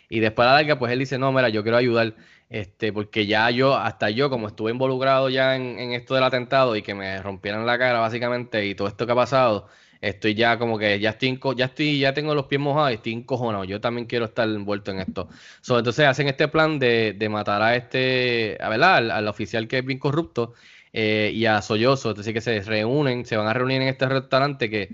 Y 0.09 0.20
después 0.20 0.47
a 0.47 0.51
la 0.51 0.57
larga, 0.57 0.80
pues 0.80 0.91
él 0.91 0.99
dice, 0.99 1.17
no, 1.17 1.32
mira, 1.32 1.49
yo 1.49 1.63
quiero 1.63 1.78
ayudar, 1.78 2.15
este, 2.49 2.91
porque 2.93 3.26
ya 3.28 3.49
yo, 3.51 3.76
hasta 3.78 4.09
yo, 4.09 4.30
como 4.30 4.47
estuve 4.47 4.72
involucrado 4.72 5.30
ya 5.30 5.55
en, 5.55 5.80
en 5.80 5.93
esto 5.93 6.15
del 6.15 6.24
atentado 6.24 6.76
y 6.76 6.82
que 6.82 6.95
me 6.95 7.22
rompieran 7.22 7.65
la 7.65 7.78
cara, 7.78 7.99
básicamente, 7.99 8.65
y 8.65 8.76
todo 8.76 8.88
esto 8.88 9.05
que 9.05 9.11
ha 9.11 9.15
pasado, 9.15 9.67
estoy 10.01 10.34
ya 10.34 10.57
como 10.57 10.78
que 10.78 10.99
ya 10.99 11.11
estoy, 11.11 11.39
ya 11.55 11.65
estoy, 11.65 11.99
ya 11.99 12.13
tengo 12.13 12.34
los 12.36 12.45
pies 12.45 12.61
mojados 12.61 12.91
y 12.91 12.95
estoy 12.95 13.13
encojonado. 13.13 13.63
Yo 13.65 13.82
también 13.82 14.07
quiero 14.07 14.26
estar 14.26 14.47
envuelto 14.47 14.91
en 14.91 14.99
esto. 14.99 15.30
So, 15.61 15.78
entonces 15.78 16.05
hacen 16.05 16.28
este 16.28 16.47
plan 16.47 16.80
de, 16.80 17.13
de 17.13 17.30
matar 17.30 17.61
a 17.61 17.76
este, 17.76 18.57
a 18.61 18.70
verdad, 18.70 18.97
al, 18.97 19.11
al 19.11 19.28
oficial 19.28 19.67
que 19.67 19.80
es 19.80 19.86
bien 19.86 19.99
corrupto 19.99 20.53
eh, 20.93 21.31
y 21.33 21.45
a 21.45 21.61
Soyoso. 21.61 22.09
Entonces 22.09 22.33
que 22.33 22.41
se 22.41 22.61
reúnen, 22.61 23.25
se 23.25 23.37
van 23.37 23.47
a 23.47 23.53
reunir 23.53 23.81
en 23.81 23.87
este 23.89 24.07
restaurante 24.07 24.69
que 24.69 24.89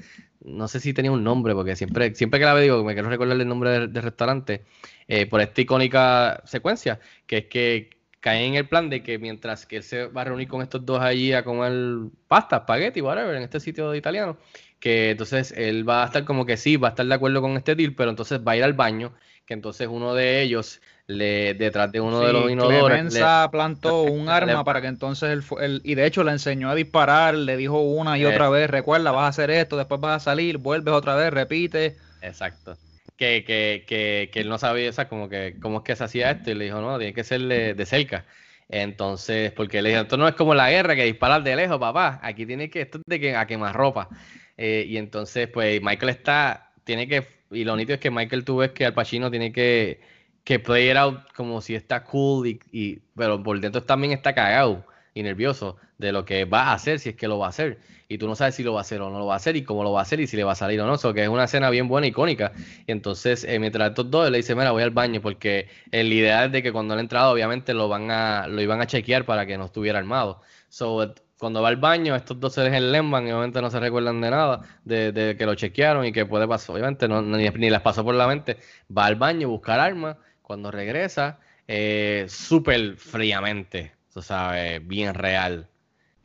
no 0.46 0.68
sé 0.68 0.80
si 0.80 0.94
tenía 0.94 1.12
un 1.12 1.24
nombre, 1.24 1.54
porque 1.54 1.76
siempre, 1.76 2.14
siempre 2.16 2.40
que 2.40 2.46
la 2.46 2.54
veo 2.54 2.64
digo, 2.64 2.84
me 2.84 2.94
quiero 2.94 3.10
recordar 3.10 3.40
el 3.40 3.48
nombre 3.48 3.72
del, 3.72 3.94
restaurante, 3.94 4.64
eh, 5.08 5.26
por 5.26 5.42
esta 5.42 5.62
icónica 5.62 6.42
secuencia, 6.46 7.00
que 7.26 7.38
es 7.38 7.46
que 7.46 7.90
caen 8.20 8.54
en 8.54 8.56
el 8.56 8.68
plan 8.68 8.90
de 8.90 9.04
que 9.04 9.20
mientras 9.20 9.66
que 9.66 9.78
él 9.78 9.84
se 9.84 10.08
va 10.08 10.22
a 10.22 10.24
reunir 10.26 10.48
con 10.48 10.62
estos 10.62 10.86
dos 10.86 11.00
allí 11.00 11.34
a 11.34 11.44
comer 11.44 12.10
pasta, 12.28 12.58
espagueti, 12.58 13.02
whatever, 13.02 13.36
en 13.36 13.44
este 13.44 13.60
sitio 13.60 13.94
italiano, 13.94 14.38
que 14.86 15.10
entonces 15.10 15.52
él 15.58 15.88
va 15.90 16.04
a 16.04 16.06
estar 16.06 16.26
como 16.26 16.46
que 16.46 16.58
sí, 16.58 16.78
va 16.78 16.90
a 16.90 16.92
estar 16.92 17.06
de 17.08 17.14
acuerdo 17.16 17.42
con 17.42 17.58
este 17.58 17.74
deal, 17.74 17.96
pero 17.96 18.12
entonces 18.12 18.40
va 18.48 18.52
a 18.52 18.58
ir 18.58 18.64
al 18.64 18.74
baño, 18.74 19.14
que 19.48 19.56
entonces 19.56 19.88
uno 19.90 20.14
de 20.14 20.44
ellos, 20.44 20.80
le, 21.08 21.56
detrás 21.56 21.92
de 21.92 22.02
uno 22.02 22.20
de 22.20 22.34
los 22.34 22.52
inodores, 22.52 23.12
le- 23.12 23.26
plantó 23.52 24.04
un 24.04 24.26
le- 24.28 24.32
arma 24.32 24.64
para 24.64 24.82
que 24.82 24.88
entonces 24.88 25.32
él, 25.32 25.44
él- 25.60 25.82
y 25.84 25.96
de 25.96 26.06
hecho 26.06 26.24
le 26.24 26.34
enseñó 26.34 26.70
a 26.70 26.76
disparar, 26.76 27.34
le 27.34 27.58
dijo 27.58 27.82
una 27.82 28.16
y 28.20 28.24
Eh. 28.24 28.28
otra 28.28 28.50
vez, 28.50 28.70
recuerda, 28.70 29.12
vas 29.12 29.24
a 29.24 29.28
hacer 29.30 29.50
esto, 29.50 29.76
después 29.76 30.00
vas 30.00 30.18
a 30.22 30.26
salir, 30.26 30.60
vuelves 30.60 30.94
otra 30.94 31.16
vez, 31.16 31.34
repite. 31.34 31.98
Exacto. 32.22 32.78
Que, 33.18 33.44
que, 33.44 33.86
que, 33.88 34.30
que 34.32 34.42
él 34.42 34.50
no 34.50 34.60
sabía, 34.60 34.90
o 34.90 34.94
sea, 34.94 35.08
como 35.10 35.30
que 35.30 35.58
cómo 35.62 35.78
es 35.80 35.84
que 35.84 35.96
se 35.96 36.04
hacía 36.04 36.30
esto, 36.32 36.52
y 36.52 36.54
le 36.54 36.66
dijo, 36.66 36.80
no, 36.82 36.98
tiene 37.00 37.14
que 37.14 37.24
ser 37.24 37.42
de, 37.42 37.74
de 37.74 37.86
cerca. 37.86 38.26
Entonces, 38.68 39.52
porque 39.52 39.82
le 39.82 39.90
dijo, 39.90 40.02
esto 40.02 40.18
no 40.18 40.28
es 40.28 40.36
como 40.36 40.54
la 40.56 40.70
guerra, 40.70 40.96
que 40.96 41.04
disparar 41.06 41.44
de 41.44 41.56
lejos, 41.56 41.80
papá. 41.80 42.20
Aquí 42.24 42.46
tiene 42.46 42.70
que, 42.70 42.82
esto 42.82 42.98
es 42.98 43.04
de 43.06 43.20
que 43.20 43.36
a 43.36 43.46
quemar 43.48 43.76
ropa. 43.76 44.10
Eh, 44.58 44.86
y 44.88 44.98
entonces, 44.98 45.48
pues, 45.48 45.82
Michael 45.82 46.10
está, 46.10 46.72
tiene 46.84 47.08
que, 47.08 47.28
y 47.52 47.64
lo 47.64 47.76
nítido 47.76 47.96
es 47.96 48.00
que 48.02 48.12
Michael 48.12 48.46
tú 48.46 48.58
ves 48.58 48.72
que 48.72 48.86
Al 48.86 48.94
Pacino 48.94 49.30
tiene 49.30 49.52
que, 49.52 50.00
que 50.44 50.60
play 50.60 50.90
it 50.92 50.98
out 50.98 51.20
como 51.36 51.62
si 51.62 51.76
está 51.76 52.04
cool, 52.04 52.48
y, 52.48 52.60
y- 52.72 53.00
pero 53.16 53.42
por 53.42 53.60
dentro 53.60 53.84
también 53.84 54.14
está 54.14 54.34
cagado 54.34 54.86
y 55.14 55.24
nervioso 55.24 55.78
de 55.98 56.12
lo 56.12 56.26
que 56.26 56.46
va 56.46 56.64
a 56.64 56.74
hacer, 56.74 57.00
si 57.00 57.10
es 57.10 57.16
que 57.16 57.28
lo 57.28 57.38
va 57.40 57.48
a 57.48 57.50
hacer. 57.50 57.80
Y 58.08 58.18
tú 58.18 58.28
no 58.28 58.36
sabes 58.36 58.54
si 58.56 58.64
lo 58.64 58.74
va 58.74 58.80
a 58.80 58.82
hacer 58.82 59.02
o 59.02 59.10
no 59.10 59.18
lo 59.18 59.26
va 59.26 59.34
a 59.34 59.38
hacer, 59.38 59.56
y 59.56 59.64
cómo 59.64 59.84
lo 59.84 59.92
va 59.92 60.00
a 60.00 60.04
hacer, 60.04 60.20
y 60.20 60.28
si 60.28 60.38
le 60.38 60.44
va 60.44 60.52
a 60.52 60.56
salir 60.56 60.80
o 60.82 60.86
no. 60.86 60.96
Eso 60.96 61.14
que 61.14 61.24
es 61.24 61.30
una 61.30 61.46
escena 61.46 61.70
bien 61.70 61.88
buena, 61.88 62.06
icónica. 62.08 62.52
Y 62.86 62.92
entonces, 62.92 63.44
eh, 63.46 63.58
mientras 63.60 63.90
estos 63.90 64.12
dos, 64.12 64.30
le 64.30 64.38
dice, 64.38 64.54
mira, 64.56 64.72
voy 64.72 64.84
al 64.84 64.92
baño, 64.92 65.22
porque 65.22 65.70
eh, 65.92 66.04
la 66.04 66.14
idea 66.14 66.46
es 66.46 66.52
de 66.52 66.62
que 66.62 66.72
cuando 66.72 66.94
él 66.94 67.00
ha 67.00 67.02
entrado, 67.02 67.32
obviamente 67.34 67.74
lo 67.74 67.88
van 67.88 68.12
a, 68.12 68.48
lo 68.48 68.62
iban 68.62 68.82
a 68.82 68.88
chequear 68.88 69.26
para 69.26 69.46
que 69.46 69.58
no 69.58 69.66
estuviera 69.66 69.98
armado. 70.00 70.42
So, 70.70 71.04
eh, 71.04 71.14
cuando 71.40 71.62
va 71.62 71.68
al 71.70 71.76
baño, 71.78 72.16
estos 72.16 72.40
dos 72.40 72.54
se 72.54 72.62
dejan 72.62 72.92
Lemban 72.92 73.28
y 73.28 73.32
obviamente 73.32 73.62
no 73.62 73.70
se 73.70 73.80
recuerdan 73.80 74.22
de 74.22 74.30
nada, 74.32 74.62
de, 74.84 75.12
de 75.12 75.36
que 75.38 75.46
lo 75.46 75.56
chequearon 75.56 76.06
y 76.06 76.12
que 76.12 76.26
puede 76.26 76.48
pasar. 76.48 76.76
Obviamente 76.76 77.08
no, 77.08 77.22
ni, 77.22 77.50
ni 77.50 77.70
les 77.70 77.82
pasó 77.82 78.04
por 78.04 78.16
la 78.16 78.28
mente. 78.28 78.58
Va 78.96 79.06
al 79.06 79.16
baño, 79.16 79.50
buscar 79.50 79.80
armas. 79.80 80.18
Cuando 80.42 80.72
regresa, 80.72 81.40
eh, 81.68 82.26
súper 82.30 82.98
fríamente, 82.98 83.94
tú 84.14 84.22
sabes, 84.22 84.86
bien 84.88 85.14
real. 85.16 85.68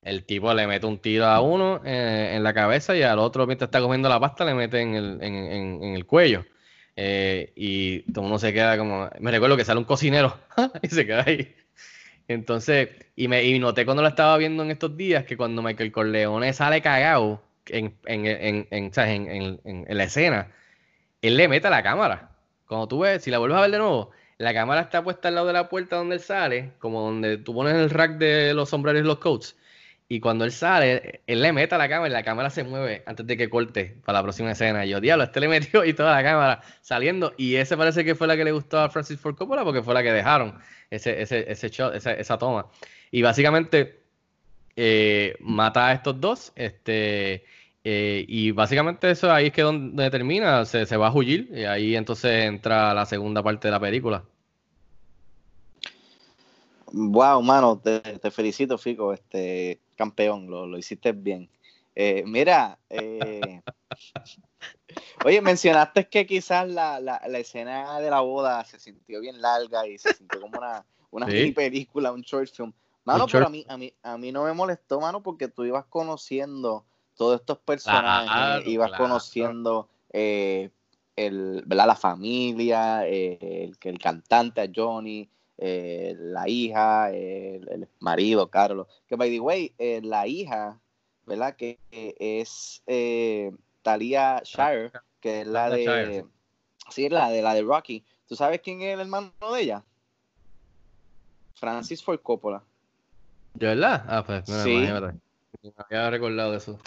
El 0.02 0.24
tipo 0.24 0.52
le 0.54 0.66
mete 0.66 0.86
un 0.86 0.98
tiro 0.98 1.26
a 1.26 1.40
uno 1.40 1.82
eh, 1.84 2.32
en 2.34 2.42
la 2.42 2.54
cabeza 2.54 2.96
y 2.96 3.02
al 3.02 3.18
otro, 3.18 3.46
mientras 3.46 3.68
está 3.68 3.80
comiendo 3.82 4.08
la 4.08 4.18
pasta, 4.20 4.44
le 4.44 4.54
mete 4.54 4.80
en 4.80 4.94
el, 4.94 5.18
en, 5.22 5.34
en- 5.34 5.84
en 5.84 5.94
el 5.94 6.06
cuello. 6.06 6.44
Eh, 6.96 7.52
y 7.56 8.00
todo 8.12 8.24
uno 8.26 8.38
se 8.38 8.52
queda 8.52 8.76
como. 8.78 9.08
Me 9.20 9.30
recuerdo 9.30 9.56
que 9.56 9.64
sale 9.64 9.78
un 9.78 9.84
cocinero 9.84 10.38
y 10.82 10.88
se 10.88 11.06
queda 11.06 11.24
ahí. 11.26 11.54
Entonces, 12.30 12.90
y 13.16 13.26
me 13.26 13.42
y 13.44 13.58
noté 13.58 13.84
cuando 13.84 14.02
lo 14.02 14.08
estaba 14.08 14.36
viendo 14.38 14.62
en 14.62 14.70
estos 14.70 14.96
días 14.96 15.24
que 15.24 15.36
cuando 15.36 15.62
Michael 15.62 15.90
Corleone 15.90 16.52
sale 16.52 16.80
cagado 16.80 17.42
en, 17.66 17.96
en, 18.06 18.24
en, 18.26 18.68
en, 18.70 19.60
en 19.64 19.96
la 19.98 20.04
escena, 20.04 20.52
él 21.22 21.36
le 21.36 21.48
mete 21.48 21.66
a 21.66 21.70
la 21.70 21.82
cámara. 21.82 22.30
Cuando 22.66 22.86
tú 22.88 23.00
ves, 23.00 23.24
si 23.24 23.30
la 23.32 23.38
vuelves 23.38 23.58
a 23.58 23.62
ver 23.62 23.72
de 23.72 23.78
nuevo, 23.78 24.10
la 24.38 24.54
cámara 24.54 24.82
está 24.82 25.02
puesta 25.02 25.26
al 25.28 25.34
lado 25.34 25.48
de 25.48 25.54
la 25.54 25.68
puerta 25.68 25.96
donde 25.96 26.16
él 26.16 26.20
sale, 26.20 26.72
como 26.78 27.02
donde 27.02 27.38
tú 27.38 27.52
pones 27.52 27.74
el 27.74 27.90
rack 27.90 28.12
de 28.18 28.54
los 28.54 28.68
sombreros 28.70 29.02
y 29.02 29.04
los 29.04 29.18
coats. 29.18 29.56
Y 30.12 30.18
cuando 30.18 30.44
él 30.44 30.50
sale, 30.50 31.20
él 31.28 31.40
le 31.40 31.52
mete 31.52 31.76
a 31.76 31.78
la 31.78 31.88
cámara 31.88 32.08
y 32.08 32.12
la 32.12 32.24
cámara 32.24 32.50
se 32.50 32.64
mueve 32.64 33.04
antes 33.06 33.24
de 33.24 33.36
que 33.36 33.48
corte 33.48 33.96
para 34.04 34.18
la 34.18 34.24
próxima 34.24 34.50
escena. 34.50 34.84
Y 34.84 34.88
yo, 34.88 35.00
diablo, 35.00 35.22
este 35.22 35.38
le 35.38 35.46
metió 35.46 35.84
y 35.84 35.94
toda 35.94 36.16
la 36.16 36.24
cámara 36.24 36.62
saliendo. 36.80 37.32
Y 37.36 37.54
ese 37.54 37.76
parece 37.76 38.04
que 38.04 38.16
fue 38.16 38.26
la 38.26 38.36
que 38.36 38.42
le 38.42 38.50
gustó 38.50 38.80
a 38.80 38.90
Francis 38.90 39.20
Ford 39.20 39.36
Coppola 39.36 39.62
porque 39.62 39.84
fue 39.84 39.94
la 39.94 40.02
que 40.02 40.10
dejaron 40.10 40.58
ese, 40.90 41.22
ese, 41.22 41.48
ese 41.48 41.68
shot, 41.68 41.94
esa, 41.94 42.12
esa 42.12 42.36
toma. 42.38 42.66
Y 43.12 43.22
básicamente 43.22 44.00
eh, 44.74 45.36
mata 45.38 45.86
a 45.86 45.92
estos 45.92 46.20
dos. 46.20 46.52
Este, 46.56 47.44
eh, 47.84 48.24
y 48.26 48.50
básicamente 48.50 49.12
eso 49.12 49.30
ahí 49.32 49.46
es 49.46 49.52
que 49.52 49.62
donde 49.62 50.10
termina, 50.10 50.64
se, 50.64 50.86
se 50.86 50.96
va 50.96 51.06
a 51.06 51.14
huir. 51.14 51.48
Y 51.54 51.62
ahí 51.66 51.94
entonces 51.94 52.46
entra 52.46 52.92
la 52.94 53.06
segunda 53.06 53.44
parte 53.44 53.68
de 53.68 53.72
la 53.72 53.78
película. 53.78 54.24
Wow, 56.92 57.40
mano, 57.42 57.78
te, 57.78 58.00
te 58.00 58.30
felicito, 58.32 58.76
Fico, 58.76 59.12
este 59.12 59.78
campeón, 60.00 60.48
lo, 60.50 60.66
lo 60.66 60.78
hiciste 60.78 61.12
bien. 61.12 61.48
Eh, 61.94 62.22
mira, 62.26 62.78
eh, 62.88 63.60
oye, 65.24 65.40
mencionaste 65.42 66.08
que 66.08 66.26
quizás 66.26 66.66
la, 66.68 66.98
la, 67.00 67.20
la 67.28 67.38
escena 67.38 68.00
de 68.00 68.08
la 68.08 68.20
boda 68.20 68.64
se 68.64 68.78
sintió 68.78 69.20
bien 69.20 69.40
larga 69.42 69.86
y 69.86 69.98
se 69.98 70.14
sintió 70.14 70.40
como 70.40 70.56
una, 70.58 70.84
una 71.10 71.26
Sí. 71.26 71.32
mini 71.32 71.52
película, 71.52 72.12
un 72.12 72.22
short 72.22 72.48
film. 72.50 72.72
Mano, 73.04 73.26
pero 73.30 73.46
a 73.46 73.50
mí, 73.50 73.64
a, 73.68 73.76
mí, 73.76 73.92
a 74.02 74.16
mí 74.16 74.32
no 74.32 74.44
me 74.44 74.52
molestó, 74.54 75.00
mano, 75.00 75.22
porque 75.22 75.48
tú 75.48 75.64
ibas 75.64 75.84
conociendo 75.86 76.84
todos 77.16 77.40
estos 77.40 77.58
personajes, 77.58 78.30
Claro, 78.30 78.70
ibas 78.70 78.88
claro. 78.88 79.04
conociendo 79.04 79.88
eh, 80.12 80.70
el, 81.16 81.62
¿verdad? 81.66 81.86
la 81.88 81.96
familia, 81.96 83.06
el, 83.06 83.76
el 83.82 83.98
cantante 83.98 84.62
a 84.62 84.70
Johnny, 84.74 85.28
eh, 85.62 86.16
la 86.18 86.48
hija, 86.48 87.10
el, 87.10 87.68
el 87.70 87.88
marido, 88.00 88.48
Carlos. 88.48 88.86
Que, 89.06 89.16
by 89.16 89.30
the 89.30 89.40
way, 89.40 89.74
eh, 89.78 90.00
la 90.02 90.26
hija, 90.26 90.80
¿verdad? 91.26 91.54
Que 91.54 91.78
eh, 91.92 92.14
es 92.18 92.82
eh, 92.86 93.52
Talia 93.82 94.40
Shire, 94.42 94.90
que 95.20 95.42
es 95.42 95.46
la 95.46 95.68
de. 95.68 96.24
Sí, 96.88 97.08
la 97.10 97.30
de 97.30 97.42
la 97.42 97.54
de 97.54 97.62
Rocky. 97.62 98.04
¿Tú 98.26 98.36
sabes 98.36 98.60
quién 98.62 98.80
es 98.80 98.94
el 98.94 99.00
hermano 99.00 99.32
de 99.54 99.60
ella? 99.60 99.84
Francis 101.54 102.02
Ford 102.02 102.20
Coppola. 102.20 102.62
¿De 103.54 103.66
verdad? 103.66 104.04
Ah, 104.08 104.24
pues, 104.24 104.48
mira, 104.48 104.62
Sí. 104.64 104.70
imagínate. 104.72 105.18
No 105.62 105.72
había 105.76 106.10
recordado 106.10 106.54
eso. 106.56 106.78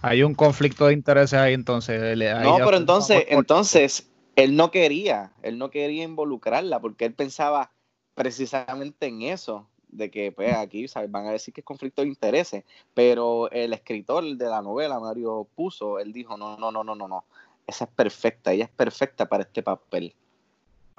Hay 0.00 0.22
un 0.22 0.34
conflicto 0.34 0.86
de 0.86 0.92
intereses 0.92 1.38
ahí 1.38 1.54
entonces. 1.54 2.00
ahí 2.00 2.42
No, 2.44 2.56
pero 2.58 2.76
entonces, 2.76 3.24
entonces, 3.28 4.08
él 4.36 4.54
no 4.54 4.70
quería, 4.70 5.32
él 5.42 5.58
no 5.58 5.70
quería 5.70 6.04
involucrarla 6.04 6.78
porque 6.80 7.04
él 7.06 7.14
pensaba 7.14 7.72
precisamente 8.16 9.06
en 9.06 9.22
eso, 9.22 9.68
de 9.88 10.10
que 10.10 10.32
pues 10.32 10.52
aquí 10.56 10.88
¿sabes? 10.88 11.10
van 11.10 11.26
a 11.26 11.30
decir 11.30 11.54
que 11.54 11.60
es 11.60 11.64
conflicto 11.64 12.02
de 12.02 12.08
intereses, 12.08 12.64
pero 12.92 13.48
el 13.52 13.72
escritor 13.72 14.24
de 14.24 14.46
la 14.48 14.60
novela, 14.62 14.98
Mario 14.98 15.46
Puzo, 15.54 16.00
él 16.00 16.12
dijo, 16.12 16.36
no, 16.36 16.56
no, 16.56 16.72
no, 16.72 16.82
no, 16.82 16.94
no, 16.96 17.06
no, 17.06 17.24
esa 17.66 17.84
es 17.84 17.90
perfecta, 17.90 18.52
ella 18.52 18.64
es 18.64 18.70
perfecta 18.70 19.26
para 19.26 19.44
este 19.44 19.62
papel. 19.62 20.14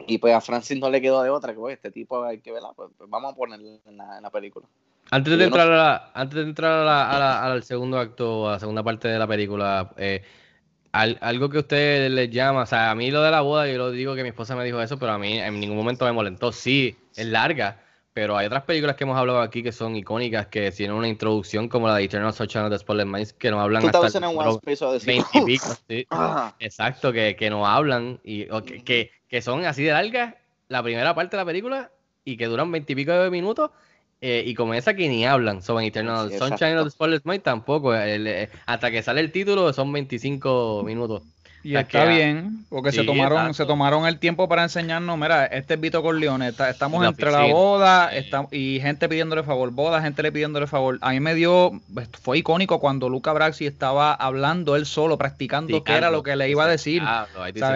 Y 0.05 0.19
pues 0.19 0.33
a 0.33 0.41
Francis 0.41 0.79
no 0.79 0.89
le 0.91 1.01
quedó 1.01 1.23
de 1.23 1.31
otra, 1.31 1.53
que 1.53 1.59
pues, 1.59 1.75
este 1.75 1.91
tipo 1.91 2.23
hay 2.23 2.39
que 2.39 2.51
verla, 2.51 2.71
pues, 2.75 2.91
pues, 2.97 3.09
vamos 3.09 3.33
a 3.33 3.35
ponerla 3.35 3.79
en 3.85 3.97
la, 3.97 4.17
en 4.17 4.23
la 4.23 4.29
película. 4.29 4.67
Antes 5.09 5.37
de 5.37 5.45
entrar, 5.45 5.71
a 5.71 5.75
la, 5.75 6.11
antes 6.13 6.35
de 6.35 6.43
entrar 6.43 6.71
a 6.79 6.83
la- 6.85 7.09
a 7.09 7.19
la- 7.19 7.43
al 7.45 7.63
segundo 7.63 7.97
acto, 7.97 8.47
a 8.47 8.53
la 8.53 8.59
segunda 8.59 8.83
parte 8.83 9.07
de 9.07 9.17
la 9.17 9.25
película, 9.25 9.91
eh, 9.97 10.21
al- 10.91 11.17
algo 11.21 11.49
que 11.49 11.57
a 11.57 11.61
ustedes 11.61 12.11
les 12.11 12.29
llama, 12.29 12.63
o 12.63 12.65
sea, 12.65 12.91
a 12.91 12.95
mí 12.95 13.09
lo 13.09 13.21
de 13.21 13.31
la 13.31 13.41
boda, 13.41 13.67
yo 13.67 13.77
lo 13.77 13.89
digo 13.91 14.15
que 14.15 14.23
mi 14.23 14.29
esposa 14.29 14.55
me 14.55 14.65
dijo 14.65 14.81
eso, 14.81 14.99
pero 14.99 15.13
a 15.13 15.17
mí 15.17 15.39
en 15.39 15.59
ningún 15.59 15.77
momento 15.77 16.05
me 16.05 16.11
molestó. 16.11 16.51
Sí, 16.51 16.95
es 17.17 17.25
larga, 17.25 17.81
pero 18.13 18.37
hay 18.37 18.47
otras 18.47 18.63
películas 18.63 18.95
que 18.95 19.03
hemos 19.03 19.17
hablado 19.17 19.41
aquí 19.41 19.61
que 19.61 19.71
son 19.71 19.95
icónicas, 19.95 20.47
que 20.47 20.71
tienen 20.71 20.95
una 20.95 21.07
introducción 21.07 21.69
como 21.69 21.87
la 21.87 21.95
de 21.97 22.03
Eternal 22.05 22.33
Sunshine 22.33 22.63
of 22.63 22.71
the 22.71 22.79
Spotless 22.79 23.05
Minds, 23.05 23.33
que 23.33 23.51
nos 23.51 23.59
hablan 23.61 23.83
hasta 23.85 24.07
el 24.07 24.23
número 24.23 24.59
20 25.05 25.37
y 25.37 25.41
pico, 25.45 25.75
sí. 25.89 26.07
Exacto, 26.59 27.11
que, 27.13 27.35
que 27.35 27.49
nos 27.49 27.67
hablan 27.67 28.19
y 28.23 28.45
que, 28.45 28.83
que, 28.83 29.11
que 29.27 29.41
son 29.41 29.65
así 29.65 29.83
de 29.83 29.91
largas 29.91 30.35
la 30.67 30.81
primera 30.83 31.13
parte 31.13 31.37
de 31.37 31.41
la 31.41 31.45
película 31.45 31.91
y 32.25 32.37
que 32.37 32.47
duran 32.47 32.71
20 32.71 32.91
y 32.91 32.95
pico 32.95 33.11
de 33.11 33.29
minutos 33.29 33.71
eh, 34.19 34.43
y 34.45 34.55
como 34.55 34.73
esa 34.73 34.95
que 34.95 35.07
ni 35.07 35.25
hablan 35.27 35.61
sobre 35.61 35.85
Eternal 35.85 36.31
Sunshine 36.31 36.77
of 36.79 36.85
the 36.85 36.91
Spotless 36.91 37.23
Mind 37.23 37.43
tampoco. 37.43 37.93
eh, 37.95 38.49
hasta 38.65 38.89
que 38.89 39.03
sale 39.03 39.21
el 39.21 39.31
título 39.31 39.71
son 39.73 39.91
25 39.93 40.83
minutos. 40.83 41.21
Y 41.67 41.75
está 41.75 42.05
bien, 42.05 42.65
porque 42.69 42.93
se 42.93 43.03
tomaron 43.03 43.53
se 43.53 43.65
tomaron 43.65 44.07
el 44.07 44.19
tiempo 44.19 44.47
para 44.47 44.63
enseñarnos, 44.63 45.17
mira, 45.17 45.47
este 45.47 45.73
es 45.73 45.79
Vito 45.81 46.01
Corleone, 46.01 46.47
estamos 46.47 47.05
entre 47.05 47.29
la 47.29 47.43
boda 47.43 48.09
y 48.51 48.79
gente 48.79 49.09
pidiéndole 49.09 49.43
favor, 49.43 49.71
boda, 49.71 50.01
gente 50.01 50.23
le 50.23 50.31
pidiéndole 50.31 50.65
favor. 50.67 50.97
A 51.01 51.11
mí 51.11 51.19
me 51.19 51.35
dio, 51.35 51.73
pues, 51.93 52.07
fue 52.21 52.37
icónico 52.37 52.79
cuando 52.79 53.09
Luca 53.09 53.33
Braxi 53.33 53.65
estaba 53.65 54.13
hablando 54.13 54.77
él 54.77 54.85
solo, 54.85 55.17
practicando 55.17 55.83
qué 55.83 55.91
era 55.97 56.09
lo 56.09 56.23
que 56.23 56.37
le 56.37 56.49
iba 56.49 56.63
a 56.63 56.67
decir. 56.67 57.03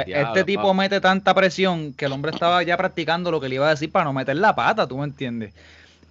este 0.07 0.45
tipo 0.45 0.73
mete 0.73 1.01
tanta 1.01 1.33
presión 1.33 1.91
que 1.91 2.05
el 2.05 2.13
hombre 2.13 2.31
estaba 2.31 2.63
ya 2.63 2.77
practicando 2.77 3.29
lo 3.29 3.41
que 3.41 3.49
le 3.49 3.55
iba 3.55 3.67
a 3.67 3.71
decir 3.71 3.91
para 3.91 4.05
no 4.05 4.13
meter 4.13 4.37
la 4.37 4.55
pata, 4.55 4.87
¿tú 4.87 4.99
me 4.99 5.03
entiendes? 5.03 5.53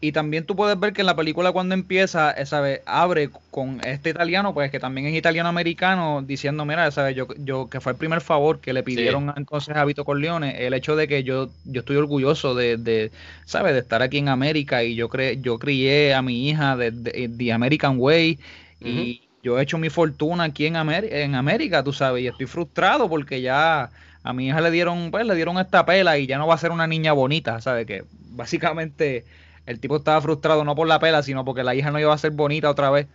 Y 0.02 0.12
también 0.12 0.46
tú 0.46 0.56
puedes 0.56 0.80
ver 0.80 0.94
que 0.94 1.02
en 1.02 1.06
la 1.06 1.14
película 1.14 1.52
cuando 1.52 1.74
empieza, 1.74 2.34
¿sabes? 2.46 2.80
abre 2.86 3.28
con 3.50 3.84
este 3.84 4.10
italiano, 4.10 4.54
pues 4.54 4.70
que 4.70 4.80
también 4.80 5.06
es 5.06 5.14
italiano-americano, 5.14 6.22
diciendo, 6.22 6.64
mira, 6.64 6.90
¿sabes? 6.90 7.14
Yo, 7.14 7.26
yo, 7.36 7.68
que 7.68 7.80
fue 7.80 7.92
el 7.92 7.98
primer 7.98 8.22
favor 8.22 8.60
que 8.60 8.72
le 8.72 8.82
pidieron 8.82 9.30
entonces 9.36 9.76
a 9.76 9.84
Vito 9.84 10.06
Corleone, 10.06 10.66
el 10.66 10.72
hecho 10.72 10.96
de 10.96 11.06
que 11.06 11.22
yo, 11.22 11.50
yo 11.66 11.80
estoy 11.80 11.96
orgulloso 11.96 12.54
de, 12.54 12.78
de 12.78 13.10
¿sabes? 13.44 13.74
De 13.74 13.80
estar 13.80 14.00
aquí 14.00 14.16
en 14.16 14.30
América 14.30 14.82
y 14.82 14.94
yo, 14.94 15.10
cre 15.10 15.38
yo 15.42 15.58
crié 15.58 16.14
a 16.14 16.22
mi 16.22 16.48
hija 16.48 16.78
de, 16.78 16.92
The 17.28 17.52
American 17.52 17.96
Way 17.98 18.38
y 18.82 19.28
yo 19.42 19.58
he 19.58 19.62
hecho 19.62 19.76
mi 19.76 19.90
fortuna 19.90 20.44
aquí 20.44 20.64
en, 20.64 20.76
en 20.76 21.34
América, 21.34 21.84
tú 21.84 21.92
sabes, 21.92 22.22
y 22.22 22.26
estoy 22.26 22.46
frustrado 22.46 23.06
porque 23.10 23.42
ya 23.42 23.90
a 24.22 24.32
mi 24.32 24.48
hija 24.48 24.62
le 24.62 24.70
dieron, 24.70 25.10
pues 25.10 25.26
le 25.26 25.34
dieron 25.34 25.58
esta 25.58 25.84
pela 25.84 26.16
y 26.16 26.26
ya 26.26 26.38
no 26.38 26.46
va 26.46 26.54
a 26.54 26.58
ser 26.58 26.70
una 26.70 26.86
niña 26.86 27.12
bonita, 27.12 27.60
¿sabes? 27.60 27.86
Que 27.86 28.04
básicamente 28.30 29.24
el 29.70 29.80
tipo 29.80 29.96
estaba 29.96 30.20
frustrado 30.20 30.64
no 30.64 30.74
por 30.74 30.88
la 30.88 30.98
pela, 30.98 31.22
sino 31.22 31.44
porque 31.44 31.62
la 31.62 31.74
hija 31.74 31.90
no 31.90 32.00
iba 32.00 32.12
a 32.12 32.18
ser 32.18 32.32
bonita 32.32 32.68
otra 32.68 32.90
vez. 32.90 33.06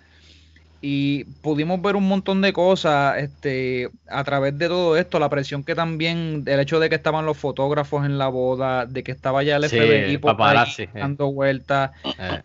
Y 0.81 1.23
pudimos 1.41 1.81
ver 1.81 1.95
un 1.95 2.07
montón 2.07 2.41
de 2.41 2.53
cosas 2.53 3.17
este, 3.17 3.89
a 4.07 4.23
través 4.23 4.57
de 4.57 4.67
todo 4.67 4.97
esto, 4.97 5.19
la 5.19 5.29
presión 5.29 5.63
que 5.63 5.73
también, 5.73 6.43
el 6.45 6.59
hecho 6.59 6.79
de 6.79 6.89
que 6.89 6.95
estaban 6.95 7.25
los 7.25 7.37
fotógrafos 7.37 8.05
en 8.05 8.17
la 8.17 8.27
boda, 8.27 8.85
de 8.85 9.03
que 9.03 9.11
estaba 9.11 9.41
ya 9.43 9.55
el 9.55 9.67
FBI 9.67 10.15
eh. 10.15 10.89
dando 10.93 11.31
vueltas. 11.31 11.91
Eh. 12.19 12.41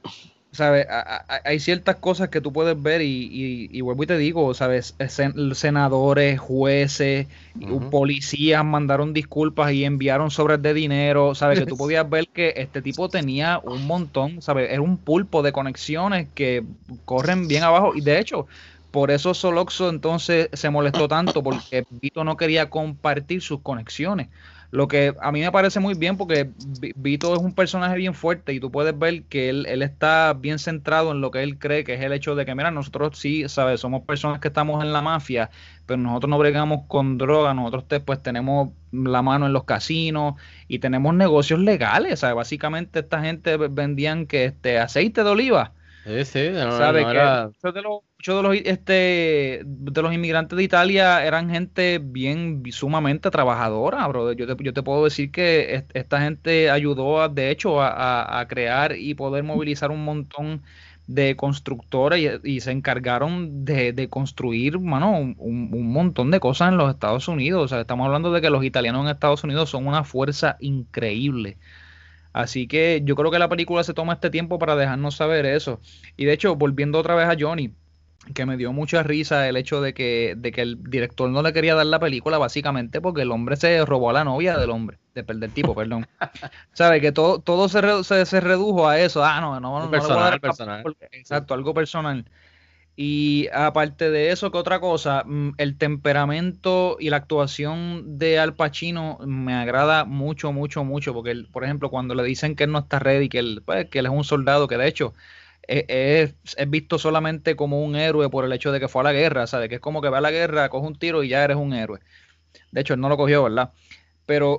¿Sabes? 0.52 0.86
Hay 1.44 1.60
ciertas 1.60 1.96
cosas 1.96 2.28
que 2.28 2.40
tú 2.40 2.52
puedes 2.52 2.80
ver 2.80 3.02
y, 3.02 3.68
y, 3.70 3.80
vuelvo 3.80 4.02
y 4.02 4.06
te 4.06 4.18
digo, 4.18 4.52
¿sabes? 4.54 4.96
senadores, 5.54 6.40
jueces, 6.40 7.26
policías 7.90 8.64
mandaron 8.64 9.12
disculpas 9.12 9.72
y 9.72 9.84
enviaron 9.84 10.30
sobres 10.30 10.60
de 10.62 10.74
dinero, 10.74 11.34
¿sabes? 11.34 11.60
Que 11.60 11.66
tú 11.66 11.76
podías 11.78 12.08
ver 12.08 12.28
que 12.28 12.54
este 12.56 12.82
tipo 12.82 13.08
tenía 13.08 13.60
un 13.62 13.86
montón, 13.86 14.42
¿sabes? 14.42 14.70
Era 14.70 14.82
un 14.82 14.96
pulpo 14.96 15.42
de 15.42 15.52
conexiones 15.52 16.28
que 16.34 16.64
corren 17.04 17.48
bien 17.48 17.64
abajo 17.64 17.94
y 17.94 18.00
de 18.00 18.18
hecho... 18.18 18.46
Por 18.90 19.12
eso 19.12 19.34
Soloxo 19.34 19.88
entonces 19.88 20.48
se 20.52 20.68
molestó 20.68 21.06
tanto 21.06 21.44
porque 21.44 21.84
Vito 21.90 22.24
no 22.24 22.36
quería 22.36 22.70
compartir 22.70 23.40
sus 23.40 23.60
conexiones. 23.60 24.30
Lo 24.70 24.86
que 24.86 25.14
a 25.20 25.32
mí 25.32 25.40
me 25.40 25.50
parece 25.50 25.80
muy 25.80 25.94
bien 25.94 26.16
porque 26.16 26.50
Vito 26.96 27.34
es 27.34 27.40
un 27.40 27.54
personaje 27.54 27.96
bien 27.96 28.14
fuerte 28.14 28.52
y 28.52 28.60
tú 28.60 28.70
puedes 28.70 28.96
ver 28.96 29.24
que 29.24 29.48
él, 29.48 29.66
él, 29.66 29.82
está 29.82 30.32
bien 30.32 30.58
centrado 30.58 31.10
en 31.10 31.20
lo 31.20 31.30
que 31.30 31.42
él 31.42 31.58
cree 31.58 31.82
que 31.82 31.94
es 31.94 32.00
el 32.00 32.12
hecho 32.12 32.36
de 32.36 32.46
que, 32.46 32.54
mira, 32.54 32.70
nosotros 32.70 33.18
sí, 33.18 33.48
¿sabes? 33.48 33.80
Somos 33.80 34.02
personas 34.02 34.38
que 34.38 34.48
estamos 34.48 34.84
en 34.84 34.92
la 34.92 35.02
mafia, 35.02 35.50
pero 35.86 35.98
nosotros 35.98 36.30
no 36.30 36.38
bregamos 36.38 36.86
con 36.86 37.18
droga, 37.18 37.52
nosotros 37.52 38.02
pues 38.04 38.22
tenemos 38.22 38.70
la 38.92 39.22
mano 39.22 39.46
en 39.46 39.52
los 39.52 39.64
casinos 39.64 40.34
y 40.68 40.78
tenemos 40.78 41.14
negocios 41.14 41.58
legales, 41.58 42.20
¿sabes? 42.20 42.36
Básicamente 42.36 43.00
esta 43.00 43.20
gente 43.22 43.56
vendían 43.56 44.26
que 44.26 44.44
este 44.44 44.78
aceite 44.78 45.24
de 45.24 45.30
oliva 45.30 45.72
Sí, 46.04 46.24
sí, 46.24 46.50
no, 46.50 46.72
¿Sabe 46.78 47.04
que 47.04 47.46
muchos 47.46 47.74
de 47.74 47.82
los, 47.82 48.00
muchos 48.20 48.36
de 48.36 48.42
los, 48.42 48.56
este, 48.66 49.62
de 49.64 50.02
los 50.02 50.12
inmigrantes 50.12 50.54
de 50.54 50.62
Italia 50.62 51.24
eran 51.24 51.48
gente 51.48 51.98
bien 52.02 52.62
sumamente 52.70 53.30
trabajadora, 53.30 54.06
bro. 54.08 54.32
Yo 54.32 54.46
te, 54.46 54.62
yo 54.62 54.74
te 54.74 54.82
puedo 54.82 55.04
decir 55.04 55.30
que 55.30 55.86
esta 55.94 56.20
gente 56.20 56.70
ayudó, 56.70 57.26
de 57.30 57.50
hecho, 57.50 57.80
a, 57.80 58.40
a, 58.40 58.46
crear 58.46 58.94
y 58.94 59.14
poder 59.14 59.42
movilizar 59.42 59.90
un 59.90 60.04
montón 60.04 60.62
de 61.06 61.34
constructores 61.34 62.40
y, 62.44 62.60
se 62.60 62.72
encargaron 62.72 63.64
de, 63.64 63.94
de 63.94 64.08
construir, 64.10 64.78
mano, 64.78 65.18
un, 65.18 65.36
un, 65.38 65.90
montón 65.90 66.30
de 66.30 66.40
cosas 66.40 66.68
en 66.68 66.76
los 66.76 66.90
Estados 66.90 67.26
Unidos. 67.26 67.64
O 67.64 67.68
sea, 67.68 67.80
estamos 67.80 68.04
hablando 68.04 68.32
de 68.32 68.42
que 68.42 68.50
los 68.50 68.64
italianos 68.64 69.04
en 69.06 69.12
Estados 69.12 69.42
Unidos 69.44 69.70
son 69.70 69.86
una 69.86 70.04
fuerza 70.04 70.58
increíble. 70.60 71.56
Así 72.32 72.68
que 72.68 73.02
yo 73.04 73.16
creo 73.16 73.30
que 73.30 73.38
la 73.38 73.48
película 73.48 73.82
se 73.82 73.94
toma 73.94 74.12
este 74.14 74.30
tiempo 74.30 74.58
para 74.58 74.76
dejarnos 74.76 75.16
saber 75.16 75.46
eso. 75.46 75.80
Y 76.16 76.26
de 76.26 76.34
hecho, 76.34 76.54
volviendo 76.54 76.98
otra 76.98 77.14
vez 77.14 77.26
a 77.26 77.36
Johnny, 77.38 77.74
que 78.34 78.46
me 78.46 78.56
dio 78.56 78.72
mucha 78.72 79.02
risa 79.02 79.48
el 79.48 79.56
hecho 79.56 79.80
de 79.80 79.94
que, 79.94 80.34
de 80.36 80.52
que 80.52 80.62
el 80.62 80.82
director 80.82 81.28
no 81.30 81.42
le 81.42 81.52
quería 81.52 81.74
dar 81.74 81.86
la 81.86 81.98
película 81.98 82.38
básicamente 82.38 83.00
porque 83.00 83.22
el 83.22 83.32
hombre 83.32 83.56
se 83.56 83.84
robó 83.84 84.10
a 84.10 84.12
la 84.12 84.24
novia 84.24 84.58
del 84.58 84.70
hombre, 84.70 84.98
de, 85.14 85.22
del 85.22 85.52
tipo, 85.52 85.74
perdón. 85.74 86.06
¿Sabe? 86.72 87.00
Que 87.00 87.12
todo, 87.12 87.40
todo 87.40 87.68
se, 87.68 88.24
se, 88.24 88.40
redujo 88.40 88.88
a 88.88 89.00
eso. 89.00 89.24
Ah, 89.24 89.40
no, 89.40 89.58
no, 89.58 89.80
no, 89.80 89.90
personal, 89.90 90.40
personal. 90.40 90.84
exacto, 91.12 91.54
algo 91.54 91.72
personal. 91.74 92.24
Y 92.94 93.48
aparte 93.54 94.10
de 94.10 94.30
eso, 94.30 94.50
¿qué 94.50 94.58
otra 94.58 94.78
cosa? 94.78 95.24
Mm, 95.24 95.52
el 95.56 95.78
temperamento 95.78 96.98
y 97.00 97.08
la 97.08 97.16
actuación 97.16 98.18
de 98.18 98.38
Al 98.38 98.54
Pacino 98.54 99.18
me 99.24 99.54
agrada 99.54 100.04
mucho, 100.04 100.52
mucho, 100.52 100.84
mucho, 100.84 101.14
porque, 101.14 101.46
por 101.50 101.64
ejemplo, 101.64 101.88
cuando 101.88 102.14
le 102.14 102.22
dicen 102.24 102.56
que 102.56 102.64
él 102.64 102.72
no 102.72 102.80
está 102.80 102.98
ready, 102.98 103.30
que 103.30 103.38
él, 103.38 103.62
pues, 103.64 103.88
que 103.88 104.00
él 104.00 104.06
es 104.06 104.12
un 104.12 104.24
soldado, 104.24 104.68
que 104.68 104.76
de 104.76 104.86
hecho 104.86 105.14
e, 105.70 106.34
es, 106.56 106.68
visto 106.68 106.98
solamente 106.98 107.54
como 107.56 107.84
un 107.84 107.96
héroe 107.96 108.28
por 108.28 108.44
el 108.44 108.52
hecho 108.52 108.72
de 108.72 108.80
que 108.80 108.88
fue 108.88 109.02
a 109.02 109.04
la 109.04 109.12
guerra, 109.12 109.46
¿sabes? 109.46 109.68
Que 109.68 109.76
es 109.76 109.80
como 109.80 110.02
que 110.02 110.08
va 110.08 110.18
a 110.18 110.20
la 110.22 110.30
guerra, 110.30 110.68
coge 110.68 110.86
un 110.86 110.98
tiro 110.98 111.22
y 111.22 111.28
ya 111.28 111.44
eres 111.44 111.56
un 111.56 111.72
héroe. 111.72 112.00
De 112.72 112.80
hecho, 112.80 112.94
él 112.94 113.00
no 113.00 113.08
lo 113.08 113.16
cogió, 113.16 113.44
¿verdad? 113.44 113.72
Pero 114.26 114.58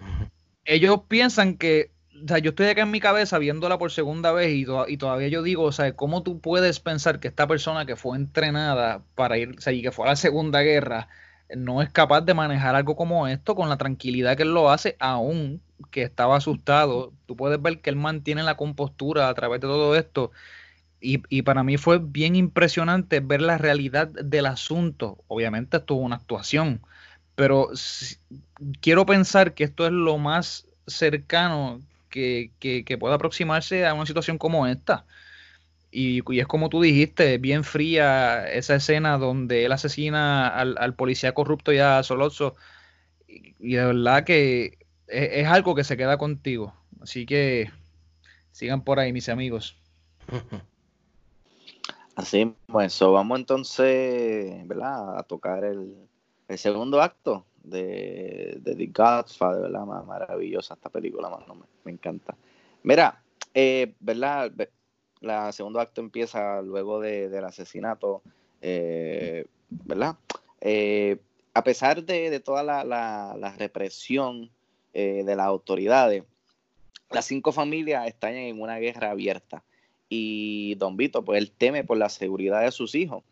ellos 0.65 1.01
piensan 1.07 1.57
que 1.57 1.91
o 2.23 2.27
sea, 2.27 2.37
yo 2.37 2.51
estoy 2.51 2.67
acá 2.67 2.81
en 2.81 2.91
mi 2.91 2.99
cabeza 2.99 3.37
viéndola 3.39 3.77
por 3.77 3.91
segunda 3.91 4.31
vez 4.31 4.53
y, 4.53 4.65
y, 4.87 4.97
todavía 4.97 5.27
yo 5.27 5.43
digo, 5.43 5.63
o 5.63 5.71
sea, 5.71 5.95
¿cómo 5.95 6.23
tú 6.23 6.39
puedes 6.39 6.79
pensar 6.79 7.19
que 7.19 7.27
esta 7.27 7.47
persona 7.47 7.85
que 7.85 7.95
fue 7.95 8.17
entrenada 8.17 9.03
para 9.15 9.37
ir, 9.37 9.55
o 9.57 9.61
sea, 9.61 9.73
y 9.73 9.81
que 9.81 9.91
fue 9.91 10.05
a 10.05 10.09
la 10.09 10.15
Segunda 10.15 10.61
Guerra, 10.61 11.07
no 11.55 11.81
es 11.81 11.89
capaz 11.89 12.21
de 12.21 12.33
manejar 12.33 12.75
algo 12.75 12.95
como 12.95 13.27
esto 13.27 13.55
con 13.55 13.69
la 13.69 13.77
tranquilidad 13.77 14.37
que 14.37 14.43
él 14.43 14.53
lo 14.53 14.69
hace, 14.69 14.95
aún 14.99 15.61
que 15.89 16.03
estaba 16.03 16.37
asustado? 16.37 17.13
Tú 17.25 17.35
puedes 17.35 17.61
ver 17.61 17.81
que 17.81 17.89
él 17.89 17.95
mantiene 17.95 18.43
la 18.43 18.55
compostura 18.55 19.29
a 19.29 19.33
través 19.33 19.61
de 19.61 19.67
todo 19.67 19.95
esto. 19.95 20.31
Y, 21.01 21.23
y 21.29 21.41
para 21.41 21.63
mí 21.63 21.77
fue 21.77 21.99
bien 21.99 22.35
impresionante 22.35 23.19
ver 23.19 23.41
la 23.41 23.57
realidad 23.57 24.07
del 24.07 24.45
asunto. 24.45 25.17
Obviamente 25.27 25.77
esto 25.77 25.95
es 25.95 26.05
una 26.05 26.17
actuación, 26.17 26.81
pero 27.35 27.69
quiero 28.81 29.05
pensar 29.05 29.53
que 29.53 29.63
esto 29.63 29.85
es 29.85 29.91
lo 29.91 30.17
más 30.17 30.67
cercano 30.87 31.81
que, 32.09 32.51
que, 32.59 32.97
pueda 32.97 33.15
aproximarse 33.15 33.85
a 33.85 33.93
una 33.93 34.05
situación 34.05 34.37
como 34.37 34.67
esta. 34.67 35.05
Y, 35.91 36.21
es 36.39 36.47
como 36.47 36.69
tú 36.69 36.81
dijiste, 36.81 37.37
bien 37.37 37.63
fría 37.63 38.47
esa 38.51 38.75
escena 38.75 39.17
donde 39.17 39.65
él 39.65 39.71
asesina 39.71 40.47
al, 40.47 40.95
policía 40.95 41.33
corrupto 41.33 41.73
y 41.73 41.79
a 41.79 42.03
Solozzo. 42.03 42.55
Y, 43.27 43.73
de 43.73 43.85
verdad 43.85 44.23
que 44.23 44.77
es, 45.07 45.47
algo 45.47 45.75
que 45.75 45.83
se 45.83 45.97
queda 45.97 46.17
contigo. 46.17 46.75
Así 47.01 47.25
que 47.25 47.71
sigan 48.51 48.83
por 48.83 48.99
ahí, 48.99 49.11
mis 49.13 49.29
amigos. 49.29 49.77
Así, 52.15 52.53
pues 52.67 52.93
eso. 52.93 53.13
Vamos 53.13 53.39
entonces, 53.39 54.67
¿verdad? 54.67 55.17
A 55.17 55.23
tocar 55.23 55.63
el, 55.63 55.95
el 56.47 56.57
segundo 56.57 57.01
acto 57.01 57.45
de, 57.63 58.57
de 58.61 58.75
The 58.75 58.85
Godfather, 58.87 59.61
¿verdad? 59.61 59.85
Maravillosa 59.85 60.73
esta 60.73 60.89
película, 60.89 61.29
me, 61.83 61.91
encanta. 61.91 62.35
Mira, 62.83 63.21
eh, 63.53 63.93
¿verdad? 63.99 64.51
La 65.21 65.51
segundo 65.51 65.79
acto 65.79 66.01
empieza 66.01 66.61
luego 66.61 66.99
del 66.99 67.43
asesinato, 67.45 68.21
eh, 68.61 69.45
¿verdad? 69.69 70.15
Eh, 70.59 71.17
a 71.53 71.63
pesar 71.63 72.03
de, 72.03 72.39
toda 72.39 72.63
la, 72.63 73.55
represión 73.57 74.49
de 74.93 75.35
las 75.35 75.45
autoridades, 75.45 76.23
las 77.11 77.25
cinco 77.25 77.51
familias 77.51 78.07
están 78.07 78.33
en 78.33 78.61
una 78.61 78.77
guerra 78.77 79.11
abierta 79.11 79.63
y 80.13 80.75
Don 80.75 80.97
Vito, 80.97 81.23
pues 81.23 81.41
él 81.41 81.51
teme 81.57 81.85
por 81.85 81.97
la 81.97 82.09
seguridad 82.09 82.61
de 82.61 82.71
sus 82.71 82.95
hijos. 82.95 83.23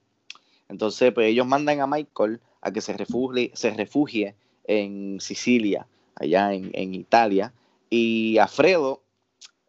Entonces, 0.70 1.12
pues 1.12 1.28
ellos 1.28 1.46
mandan 1.46 1.82
a 1.82 1.88
Michael 1.88 2.40
a 2.62 2.72
que 2.72 2.80
se 2.80 2.94
refugie, 2.94 3.52
se 3.54 3.72
refugie 3.72 4.34
en 4.64 5.20
Sicilia, 5.20 5.88
allá 6.16 6.54
en, 6.54 6.94
Italia. 6.94 7.52
Y 7.90 8.38
Alfredo 8.38 9.02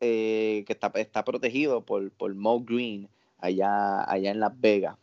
eh, 0.01 0.62
que 0.69 0.73
está, 0.73 0.93
está 0.95 1.24
protegido 1.24 1.81
por, 1.81 2.12
por 2.12 2.32
Mo 2.32 2.61
Green 2.61 3.09
allá, 3.39 4.09
allá 4.09 4.31
en 4.31 4.39
Las 4.39 4.59
Vegas. 4.61 4.97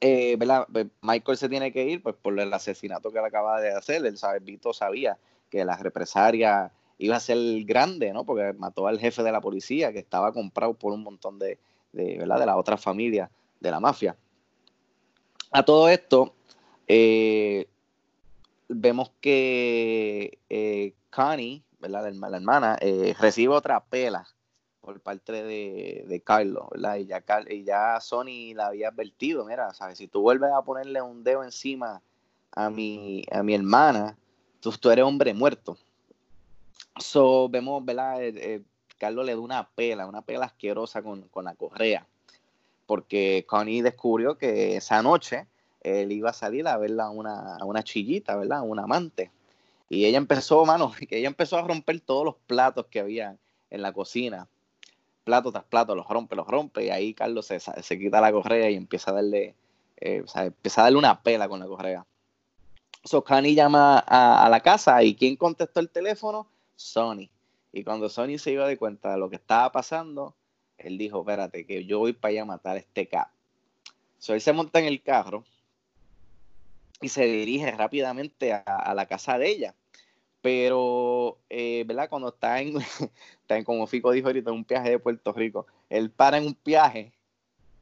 Eh. 0.00 0.38
Pues, 0.38 0.86
Michael 1.02 1.36
se 1.36 1.50
tiene 1.50 1.72
que 1.72 1.84
ir 1.84 2.02
pues, 2.02 2.14
por 2.14 2.40
el 2.40 2.54
asesinato 2.54 3.12
que 3.12 3.18
él 3.18 3.24
acaba 3.26 3.60
de 3.60 3.72
hacer. 3.72 4.06
Él 4.06 4.16
sabe, 4.16 4.38
Vito 4.38 4.72
sabía 4.72 5.18
que 5.50 5.62
la 5.62 5.76
represalia 5.76 6.72
iba 6.98 7.16
a 7.16 7.20
ser 7.20 7.38
grande, 7.64 8.12
¿no? 8.12 8.24
Porque 8.24 8.52
mató 8.54 8.86
al 8.86 8.98
jefe 8.98 9.22
de 9.22 9.32
la 9.32 9.40
policía 9.40 9.92
que 9.92 9.98
estaba 9.98 10.32
comprado 10.32 10.74
por 10.74 10.92
un 10.92 11.02
montón 11.02 11.38
de, 11.38 11.58
de, 11.92 12.18
¿verdad? 12.18 12.38
de 12.38 12.46
la 12.46 12.56
otra 12.56 12.76
familia 12.76 13.30
de 13.60 13.70
la 13.70 13.80
mafia. 13.80 14.16
A 15.50 15.64
todo 15.64 15.88
esto, 15.88 16.34
eh, 16.86 17.68
vemos 18.68 19.10
que 19.20 20.38
eh, 20.48 20.94
Connie, 21.10 21.62
¿verdad? 21.78 22.12
La, 22.12 22.36
hermana, 22.36 22.76
eh, 22.80 23.14
recibe 23.18 23.54
otra 23.54 23.84
pela 23.84 24.26
por 24.80 25.00
parte 25.00 25.32
de, 25.32 26.04
de 26.06 26.20
Carlos, 26.20 26.68
¿verdad? 26.70 26.96
Y 26.96 27.06
ya, 27.06 27.24
y 27.48 27.64
ya 27.64 28.00
Sony 28.00 28.54
la 28.54 28.68
había 28.68 28.88
advertido, 28.88 29.44
mira, 29.44 29.74
¿sabes? 29.74 29.98
Si 29.98 30.06
tú 30.06 30.20
vuelves 30.20 30.50
a 30.52 30.62
ponerle 30.62 31.02
un 31.02 31.24
dedo 31.24 31.42
encima 31.42 32.02
a 32.52 32.70
mi, 32.70 33.24
a 33.30 33.42
mi 33.42 33.54
hermana, 33.54 34.16
tú, 34.60 34.70
tú 34.72 34.90
eres 34.90 35.04
hombre 35.04 35.34
muerto. 35.34 35.76
So, 36.98 37.48
vemos, 37.48 37.84
¿verdad? 37.84 38.22
Eh, 38.22 38.32
eh, 38.36 38.62
Carlos 38.98 39.26
le 39.26 39.32
da 39.32 39.40
una 39.40 39.68
pela, 39.68 40.06
una 40.06 40.22
pela 40.22 40.46
asquerosa 40.46 41.02
con, 41.02 41.22
con 41.28 41.44
la 41.44 41.54
correa, 41.54 42.06
porque 42.86 43.44
Connie 43.46 43.82
descubrió 43.82 44.38
que 44.38 44.76
esa 44.76 45.02
noche 45.02 45.46
él 45.86 46.12
iba 46.12 46.30
a 46.30 46.32
salir 46.32 46.66
a 46.66 46.76
verla 46.76 47.04
a 47.04 47.10
una, 47.10 47.58
una 47.64 47.82
chillita, 47.82 48.36
¿verdad? 48.36 48.58
A 48.58 48.62
un 48.62 48.78
amante. 48.78 49.30
Y 49.88 50.04
ella 50.04 50.18
empezó, 50.18 50.64
mano, 50.64 50.92
que 51.08 51.18
ella 51.18 51.28
empezó 51.28 51.58
a 51.58 51.62
romper 51.62 52.00
todos 52.00 52.24
los 52.24 52.34
platos 52.46 52.86
que 52.86 53.00
había 53.00 53.36
en 53.70 53.82
la 53.82 53.92
cocina. 53.92 54.48
Plato 55.24 55.52
tras 55.52 55.64
plato, 55.64 55.94
los 55.94 56.08
rompe, 56.08 56.36
los 56.36 56.46
rompe. 56.46 56.86
Y 56.86 56.90
ahí 56.90 57.14
Carlos 57.14 57.46
se, 57.46 57.60
se 57.60 57.98
quita 57.98 58.20
la 58.20 58.32
correa 58.32 58.70
y 58.70 58.74
empieza 58.74 59.10
a 59.10 59.14
darle, 59.14 59.54
eh, 59.98 60.24
empieza 60.34 60.80
a 60.80 60.84
darle 60.84 60.98
una 60.98 61.22
pela 61.22 61.48
con 61.48 61.60
la 61.60 61.66
correa. 61.66 62.06
So 63.04 63.22
Connie 63.22 63.54
llama 63.54 64.04
a, 64.06 64.44
a, 64.44 64.48
la 64.48 64.60
casa 64.60 65.02
y 65.04 65.14
¿quién 65.14 65.36
contestó 65.36 65.78
el 65.78 65.90
teléfono? 65.90 66.48
Sony. 66.76 67.30
Y 67.72 67.84
cuando 67.84 68.08
Sony 68.08 68.38
se 68.38 68.52
iba 68.52 68.66
de 68.68 68.78
cuenta 68.78 69.12
de 69.12 69.18
lo 69.18 69.28
que 69.28 69.36
estaba 69.36 69.72
pasando, 69.72 70.34
él 70.78 70.98
dijo, 70.98 71.20
espérate, 71.20 71.66
que 71.66 71.84
yo 71.84 71.98
voy 71.98 72.12
para 72.12 72.30
allá 72.30 72.42
a 72.42 72.46
matar 72.46 72.76
a 72.76 72.80
este 72.80 73.08
cap. 73.08 73.28
So 74.18 74.34
él 74.34 74.40
se 74.40 74.52
monta 74.52 74.78
en 74.78 74.86
el 74.86 75.02
carro 75.02 75.44
y 77.00 77.08
se 77.08 77.24
dirige 77.26 77.70
rápidamente 77.72 78.52
a, 78.52 78.94
la 78.94 79.06
casa 79.06 79.38
de 79.38 79.48
ella. 79.48 79.74
Pero, 80.40 81.38
eh, 81.50 81.84
¿verdad? 81.86 82.08
Cuando 82.08 82.28
está 82.28 82.60
en, 82.60 82.76
está 83.40 83.56
en, 83.56 83.64
como 83.64 83.86
Fico 83.86 84.12
dijo 84.12 84.28
ahorita, 84.28 84.52
un 84.52 84.64
viaje 84.64 84.90
de 84.90 84.98
Puerto 84.98 85.32
Rico, 85.32 85.66
él 85.90 86.10
para 86.10 86.38
en 86.38 86.46
un 86.46 86.58
viaje, 86.64 87.12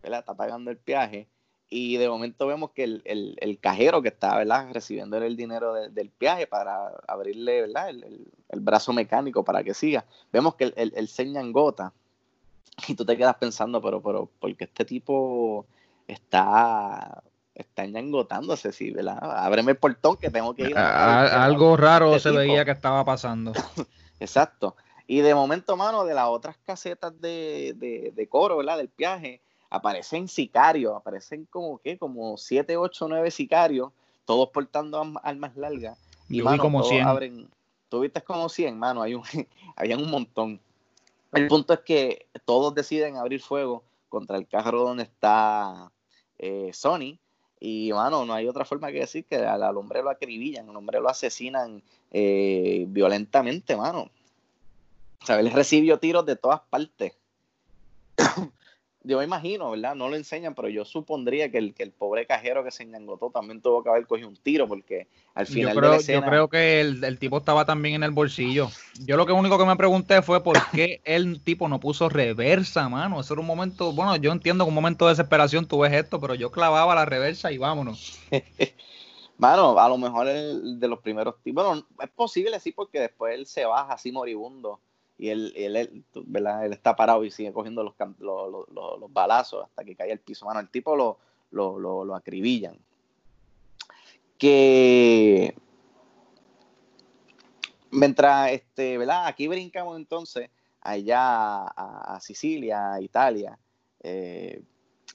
¿verdad? 0.02 0.20
Está 0.20 0.34
pagando 0.34 0.70
el 0.70 0.78
viaje 0.84 1.28
y 1.74 1.96
de 1.96 2.08
momento 2.08 2.46
vemos 2.46 2.70
que 2.70 2.84
el, 2.84 3.02
el, 3.04 3.36
el 3.40 3.58
cajero 3.58 4.00
que 4.00 4.06
está, 4.06 4.36
¿verdad? 4.36 4.68
Recibiendo 4.72 5.16
el 5.16 5.36
dinero 5.36 5.74
de, 5.74 5.88
del 5.88 6.08
viaje 6.20 6.46
para 6.46 6.92
abrirle, 7.08 7.62
¿verdad? 7.62 7.88
El, 7.88 8.28
el, 8.48 8.60
brazo 8.60 8.92
mecánico 8.92 9.44
para 9.44 9.64
que 9.64 9.74
siga. 9.74 10.04
Vemos 10.32 10.54
que 10.54 10.72
el, 10.76 10.92
el, 10.94 11.08
seña 11.08 11.40
en 11.40 11.50
gota 11.50 11.92
y 12.86 12.94
tú 12.94 13.04
te 13.04 13.16
quedas 13.16 13.34
pensando, 13.38 13.82
pero, 13.82 14.00
pero, 14.00 14.30
porque 14.38 14.64
este 14.64 14.84
tipo 14.84 15.66
está 16.06 17.24
está 17.56 17.82
engotándose, 17.82 18.70
sí, 18.70 18.92
¿verdad? 18.92 19.18
Ábreme 19.20 19.72
el 19.72 19.78
portón 19.78 20.16
que 20.16 20.30
tengo 20.30 20.54
que 20.54 20.68
ir. 20.68 20.78
A, 20.78 21.44
algo 21.44 21.76
raro 21.76 22.14
este 22.14 22.20
se 22.20 22.28
tipo. 22.28 22.38
veía 22.38 22.64
que 22.64 22.70
estaba 22.70 23.04
pasando. 23.04 23.52
Exacto. 24.20 24.76
Y 25.08 25.22
de 25.22 25.34
momento, 25.34 25.76
mano, 25.76 26.04
de 26.04 26.14
las 26.14 26.28
otras 26.28 26.56
casetas 26.64 27.20
de, 27.20 27.74
de, 27.76 28.12
de 28.14 28.28
coro, 28.28 28.58
¿verdad? 28.58 28.76
Del 28.76 28.90
viaje, 28.96 29.40
aparecen 29.74 30.28
sicarios, 30.28 30.94
aparecen 30.96 31.46
como, 31.50 31.78
¿qué? 31.78 31.98
Como 31.98 32.36
7, 32.36 32.76
8, 32.76 33.08
9 33.08 33.30
sicarios, 33.30 33.90
todos 34.24 34.50
portando 34.50 35.02
armas 35.22 35.56
largas. 35.56 35.98
Y, 36.28 36.38
Yo 36.38 36.44
mano, 36.44 36.62
como 36.62 36.82
100. 36.82 37.06
Abren, 37.06 37.48
tú 37.88 38.00
viste 38.00 38.22
como 38.22 38.48
100, 38.48 38.78
mano, 38.78 39.02
hay 39.02 39.14
un, 39.14 39.22
habían 39.76 40.00
un 40.00 40.10
montón. 40.10 40.60
El 41.32 41.48
punto 41.48 41.74
es 41.74 41.80
que 41.80 42.26
todos 42.44 42.74
deciden 42.74 43.16
abrir 43.16 43.42
fuego 43.42 43.82
contra 44.08 44.36
el 44.36 44.46
carro 44.46 44.84
donde 44.84 45.02
está 45.02 45.90
eh, 46.38 46.70
Sony 46.72 47.18
y, 47.58 47.92
mano, 47.92 48.24
no 48.24 48.34
hay 48.34 48.46
otra 48.46 48.64
forma 48.64 48.92
que 48.92 49.00
decir 49.00 49.24
que 49.24 49.36
al, 49.36 49.62
al 49.62 49.76
hombre 49.76 50.02
lo 50.02 50.10
acribillan, 50.10 50.68
al 50.68 50.76
hombre 50.76 51.00
lo 51.00 51.08
asesinan 51.08 51.82
eh, 52.12 52.84
violentamente, 52.86 53.76
mano. 53.76 54.10
O 55.20 55.26
sea, 55.26 55.40
él 55.40 55.50
recibió 55.50 55.98
tiros 55.98 56.24
de 56.26 56.36
todas 56.36 56.60
partes. 56.70 57.14
Yo 59.04 59.18
me 59.18 59.24
imagino, 59.24 59.70
¿verdad? 59.70 59.94
No 59.94 60.08
lo 60.08 60.16
enseñan, 60.16 60.54
pero 60.54 60.68
yo 60.70 60.86
supondría 60.86 61.50
que 61.50 61.58
el, 61.58 61.74
que 61.74 61.82
el 61.82 61.92
pobre 61.92 62.26
cajero 62.26 62.64
que 62.64 62.70
se 62.70 62.84
engangotó 62.84 63.30
también 63.30 63.60
tuvo 63.60 63.82
que 63.82 63.90
haber 63.90 64.06
cogido 64.06 64.28
un 64.28 64.36
tiro, 64.36 64.66
porque 64.66 65.08
al 65.34 65.46
final 65.46 65.74
yo 65.74 65.80
creo, 65.80 65.90
de 65.90 65.96
la 65.96 66.00
escena... 66.00 66.20
Yo 66.20 66.30
creo 66.30 66.48
que 66.48 66.80
el, 66.80 67.04
el, 67.04 67.18
tipo 67.18 67.36
estaba 67.36 67.66
también 67.66 67.96
en 67.96 68.02
el 68.02 68.12
bolsillo. 68.12 68.70
Yo 69.06 69.18
lo 69.18 69.26
que 69.26 69.32
único 69.32 69.58
que 69.58 69.66
me 69.66 69.76
pregunté 69.76 70.22
fue 70.22 70.42
por 70.42 70.56
qué 70.72 71.02
el 71.04 71.42
tipo 71.42 71.68
no 71.68 71.80
puso 71.80 72.08
reversa, 72.08 72.88
mano. 72.88 73.20
Eso 73.20 73.34
era 73.34 73.42
un 73.42 73.46
momento, 73.46 73.92
bueno, 73.92 74.16
yo 74.16 74.32
entiendo 74.32 74.64
que 74.64 74.70
un 74.70 74.74
momento 74.74 75.04
de 75.04 75.10
desesperación 75.10 75.66
tú 75.66 75.80
ves 75.80 75.92
esto, 75.92 76.18
pero 76.18 76.34
yo 76.34 76.50
clavaba 76.50 76.94
la 76.94 77.04
reversa 77.04 77.52
y 77.52 77.58
vámonos. 77.58 78.18
mano, 79.36 79.78
a 79.78 79.88
lo 79.88 79.98
mejor 79.98 80.28
el 80.28 80.80
de 80.80 80.88
los 80.88 81.00
primeros 81.00 81.42
tipos, 81.42 81.62
bueno, 81.62 81.86
es 82.02 82.10
posible 82.10 82.58
sí, 82.58 82.72
porque 82.72 83.00
después 83.00 83.34
él 83.34 83.44
se 83.44 83.66
baja 83.66 83.92
así 83.92 84.10
moribundo 84.10 84.80
y 85.16 85.28
él, 85.28 85.52
él, 85.56 85.76
él, 85.76 86.04
¿verdad? 86.26 86.66
él 86.66 86.72
está 86.72 86.96
parado 86.96 87.24
y 87.24 87.30
sigue 87.30 87.52
cogiendo 87.52 87.82
los, 87.84 87.94
los, 88.18 88.68
los, 88.70 89.00
los 89.00 89.12
balazos 89.12 89.64
hasta 89.64 89.84
que 89.84 89.94
cae 89.94 90.12
al 90.12 90.18
piso. 90.18 90.46
Mano, 90.46 90.60
el 90.60 90.68
tipo 90.68 90.96
lo, 90.96 91.18
lo, 91.50 91.78
lo, 91.78 92.04
lo 92.04 92.14
acribillan. 92.14 92.78
Que 94.38 95.54
mientras, 97.90 98.50
este, 98.50 98.98
¿verdad? 98.98 99.26
Aquí 99.26 99.48
brincamos 99.48 99.96
entonces 99.96 100.50
allá 100.80 101.62
a, 101.64 102.16
a 102.16 102.20
Sicilia, 102.20 103.00
Italia. 103.00 103.58
Eh, 104.00 104.62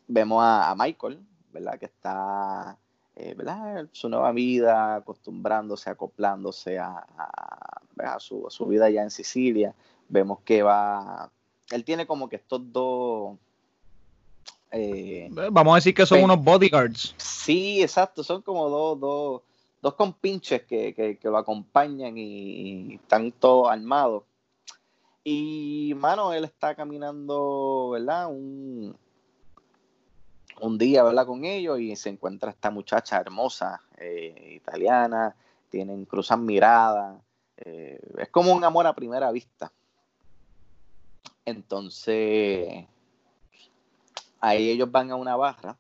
vemos 0.08 0.44
a, 0.44 0.72
a, 0.72 0.76
Michael, 0.76 1.20
¿verdad? 1.52 1.78
Que 1.78 1.86
está, 1.86 2.78
eh, 3.20 3.34
¿verdad? 3.36 3.88
Su 3.91 4.10
nueva 4.10 4.32
vida, 4.32 4.96
acostumbrándose, 4.96 5.90
acoplándose 5.90 6.80
a, 6.80 7.06
a, 7.18 7.82
a, 8.16 8.20
su, 8.20 8.48
a 8.48 8.50
su 8.50 8.66
vida 8.66 8.86
allá 8.86 9.04
en 9.04 9.12
Sicilia 9.12 9.76
vemos 10.10 10.40
que 10.44 10.64
va, 10.64 11.32
él 11.72 11.86
tiene 11.86 12.06
como 12.06 12.28
que 12.28 12.36
estos 12.38 12.62
dos... 12.74 13.38
Eh, 14.72 15.30
Vamos 15.52 15.74
a 15.74 15.76
decir 15.76 15.96
que 15.96 16.06
son 16.06 16.24
unos 16.24 16.44
bodyguards. 16.44 17.16
Sí, 17.18 17.82
exacto, 17.82 18.24
son 18.24 18.41
como 18.41 18.70
dos, 18.70 19.00
dos, 19.00 19.41
dos 19.82 19.94
compinches 19.96 20.64
que, 20.64 20.94
que, 20.94 21.18
que 21.18 21.28
lo 21.28 21.38
acompañan 21.38 22.18
y, 22.18 22.91
y, 22.91 22.96
están 22.96 23.32
todos 23.32 23.72
armados. 23.72 24.24
Y, 25.24 25.94
mano, 25.98 26.34
él 26.34 26.44
está 26.44 26.76
caminando, 26.76 27.90
¿verdad? 27.91 28.28
Un, 28.28 28.96
un 30.61 30.77
día, 30.77 31.03
¿verdad? 31.03 31.26
Con 31.26 31.45
ellos 31.45 31.80
y 31.80 31.95
se 31.95 32.10
encuentra 32.10 32.52
esta 32.52 32.72
muchacha 32.72 33.18
hermosa, 33.18 33.81
eh, 33.98 34.53
italiana, 34.56 35.36
tienen, 35.69 36.06
cruzan 36.06 36.45
miradas. 36.45 37.22
Eh, 37.57 37.99
es 38.18 38.30
como 38.30 38.53
un 38.53 38.64
amor 38.64 38.88
a 38.88 38.94
primera 38.94 39.31
vista. 39.31 39.72
Entonces, 41.45 42.86
ahí 44.40 44.69
ellos 44.69 44.91
van 44.91 45.11
a 45.11 45.15
una 45.15 45.36
barra 45.36 45.77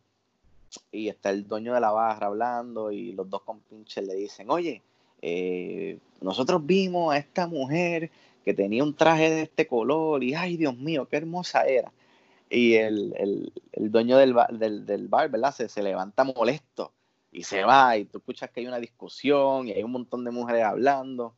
y 0.91 1.09
está 1.09 1.29
el 1.29 1.47
dueño 1.47 1.73
de 1.73 1.79
la 1.79 1.91
barra 1.91 2.27
hablando 2.27 2.91
y 2.91 3.13
los 3.13 3.29
dos 3.29 3.41
compinches 3.43 4.05
le 4.05 4.15
dicen, 4.15 4.49
oye, 4.49 4.83
eh, 5.21 5.99
nosotros 6.21 6.65
vimos 6.65 7.13
a 7.13 7.17
esta 7.17 7.47
mujer 7.47 8.11
que 8.43 8.53
tenía 8.53 8.83
un 8.83 8.95
traje 8.95 9.29
de 9.29 9.41
este 9.43 9.67
color 9.67 10.23
y, 10.23 10.33
ay, 10.33 10.57
Dios 10.57 10.77
mío, 10.77 11.07
qué 11.07 11.17
hermosa 11.17 11.65
era. 11.65 11.91
Y 12.49 12.75
el, 12.75 13.13
el, 13.17 13.53
el 13.73 13.91
dueño 13.91 14.17
del 14.17 14.33
bar, 14.33 14.51
del, 14.57 14.85
del 14.85 15.07
bar 15.07 15.29
¿verdad? 15.29 15.53
Se, 15.53 15.69
se, 15.69 15.83
levanta 15.83 16.23
molesto 16.23 16.93
y 17.31 17.43
se 17.43 17.63
va 17.63 17.95
y 17.97 18.05
tú 18.05 18.17
escuchas 18.17 18.49
que 18.49 18.61
hay 18.61 18.67
una 18.67 18.79
discusión 18.79 19.67
y 19.67 19.71
hay 19.71 19.83
un 19.83 19.91
montón 19.91 20.25
de 20.25 20.31
mujeres 20.31 20.63
hablando 20.63 21.35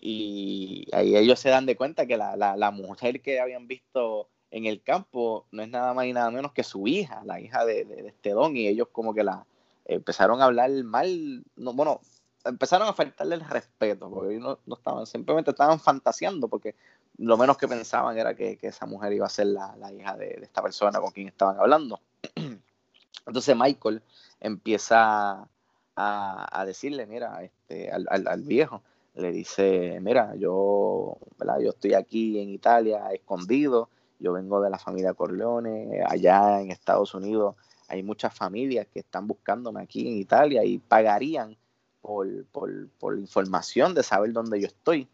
y 0.00 0.86
ahí 0.92 1.16
ellos 1.16 1.40
se 1.40 1.48
dan 1.48 1.64
de 1.64 1.76
cuenta 1.76 2.06
que 2.06 2.18
la, 2.18 2.36
la, 2.36 2.56
la, 2.56 2.70
mujer 2.70 3.22
que 3.22 3.40
habían 3.40 3.66
visto 3.66 4.28
en 4.50 4.66
el 4.66 4.82
campo 4.82 5.46
no 5.50 5.62
es 5.62 5.68
nada 5.70 5.94
más 5.94 6.04
y 6.04 6.12
nada 6.12 6.30
menos 6.30 6.52
que 6.52 6.62
su 6.62 6.86
hija, 6.86 7.22
la 7.24 7.40
hija 7.40 7.64
de, 7.64 7.86
de, 7.86 8.08
este 8.08 8.30
don, 8.30 8.54
y 8.54 8.68
ellos 8.68 8.88
como 8.92 9.14
que 9.14 9.24
la 9.24 9.46
empezaron 9.86 10.42
a 10.42 10.44
hablar 10.44 10.70
mal, 10.84 11.42
no, 11.56 11.72
bueno, 11.72 12.02
empezaron 12.44 12.86
a 12.86 12.92
faltarle 12.92 13.36
el 13.36 13.40
respeto, 13.40 14.10
porque 14.10 14.38
no, 14.38 14.58
no 14.66 14.74
estaban, 14.74 15.06
simplemente 15.06 15.52
estaban 15.52 15.80
fantaseando, 15.80 16.48
porque 16.48 16.74
lo 17.18 17.36
menos 17.36 17.56
que 17.56 17.68
pensaban 17.68 18.18
era 18.18 18.34
que, 18.34 18.56
que 18.56 18.68
esa 18.68 18.86
mujer 18.86 19.12
iba 19.12 19.26
a 19.26 19.30
ser 19.30 19.48
la, 19.48 19.76
la 19.76 19.92
hija 19.92 20.16
de, 20.16 20.26
de, 20.26 20.44
esta 20.44 20.62
persona 20.62 21.00
con 21.00 21.10
quien 21.12 21.28
estaban 21.28 21.58
hablando. 21.58 22.00
Entonces 23.26 23.56
Michael 23.56 24.02
empieza 24.40 25.48
a, 25.96 26.60
a 26.60 26.66
decirle, 26.66 27.06
mira, 27.06 27.42
este, 27.42 27.90
al, 27.90 28.06
al, 28.08 28.42
viejo, 28.42 28.82
le 29.14 29.30
dice, 29.30 29.98
mira, 30.00 30.34
yo, 30.34 31.18
yo 31.62 31.70
estoy 31.70 31.94
aquí 31.94 32.40
en 32.40 32.50
Italia 32.50 33.12
escondido, 33.12 33.88
yo 34.18 34.32
vengo 34.32 34.60
de 34.60 34.70
la 34.70 34.78
familia 34.78 35.14
Corleone, 35.14 36.02
allá 36.06 36.60
en 36.60 36.70
Estados 36.70 37.14
Unidos 37.14 37.54
hay 37.88 38.02
muchas 38.02 38.34
familias 38.34 38.86
que 38.92 39.00
están 39.00 39.26
buscándome 39.26 39.82
aquí 39.82 40.08
en 40.08 40.16
Italia 40.16 40.64
y 40.64 40.78
pagarían 40.78 41.56
por, 42.00 42.44
por, 42.46 42.88
por 42.98 43.18
información 43.18 43.94
de 43.94 44.02
saber 44.02 44.32
dónde 44.32 44.60
yo 44.60 44.66
estoy. 44.66 45.08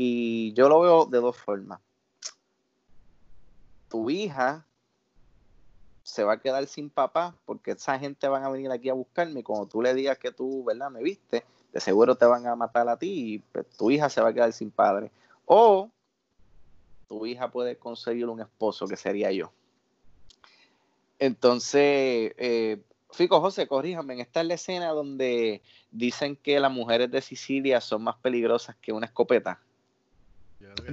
Y 0.00 0.52
yo 0.52 0.68
lo 0.68 0.78
veo 0.78 1.06
de 1.06 1.18
dos 1.18 1.36
formas. 1.36 1.80
Tu 3.88 4.08
hija 4.10 4.64
se 6.04 6.22
va 6.22 6.34
a 6.34 6.40
quedar 6.40 6.64
sin 6.68 6.88
papá 6.88 7.34
porque 7.44 7.72
esa 7.72 7.98
gente 7.98 8.28
van 8.28 8.44
a 8.44 8.48
venir 8.48 8.70
aquí 8.70 8.88
a 8.90 8.94
buscarme 8.94 9.42
cuando 9.42 9.66
tú 9.66 9.82
le 9.82 9.92
digas 9.94 10.16
que 10.16 10.30
tú, 10.30 10.62
¿verdad? 10.62 10.88
Me 10.88 11.02
viste, 11.02 11.44
de 11.72 11.80
seguro 11.80 12.14
te 12.14 12.26
van 12.26 12.46
a 12.46 12.54
matar 12.54 12.88
a 12.88 12.96
ti 12.96 13.34
y 13.34 13.38
pues, 13.40 13.68
tu 13.70 13.90
hija 13.90 14.08
se 14.08 14.20
va 14.20 14.28
a 14.28 14.32
quedar 14.32 14.52
sin 14.52 14.70
padre. 14.70 15.10
O 15.46 15.90
tu 17.08 17.26
hija 17.26 17.50
puede 17.50 17.76
conseguir 17.76 18.26
un 18.26 18.40
esposo 18.40 18.86
que 18.86 18.96
sería 18.96 19.32
yo. 19.32 19.50
Entonces, 21.18 22.34
eh, 22.38 22.80
Fico 23.10 23.40
José, 23.40 23.66
corríjame, 23.66 24.14
en 24.14 24.20
esta 24.20 24.42
es 24.42 24.46
la 24.46 24.54
escena 24.54 24.90
donde 24.90 25.60
dicen 25.90 26.36
que 26.36 26.60
las 26.60 26.70
mujeres 26.70 27.10
de 27.10 27.20
Sicilia 27.20 27.80
son 27.80 28.04
más 28.04 28.14
peligrosas 28.18 28.76
que 28.76 28.92
una 28.92 29.06
escopeta. 29.06 29.60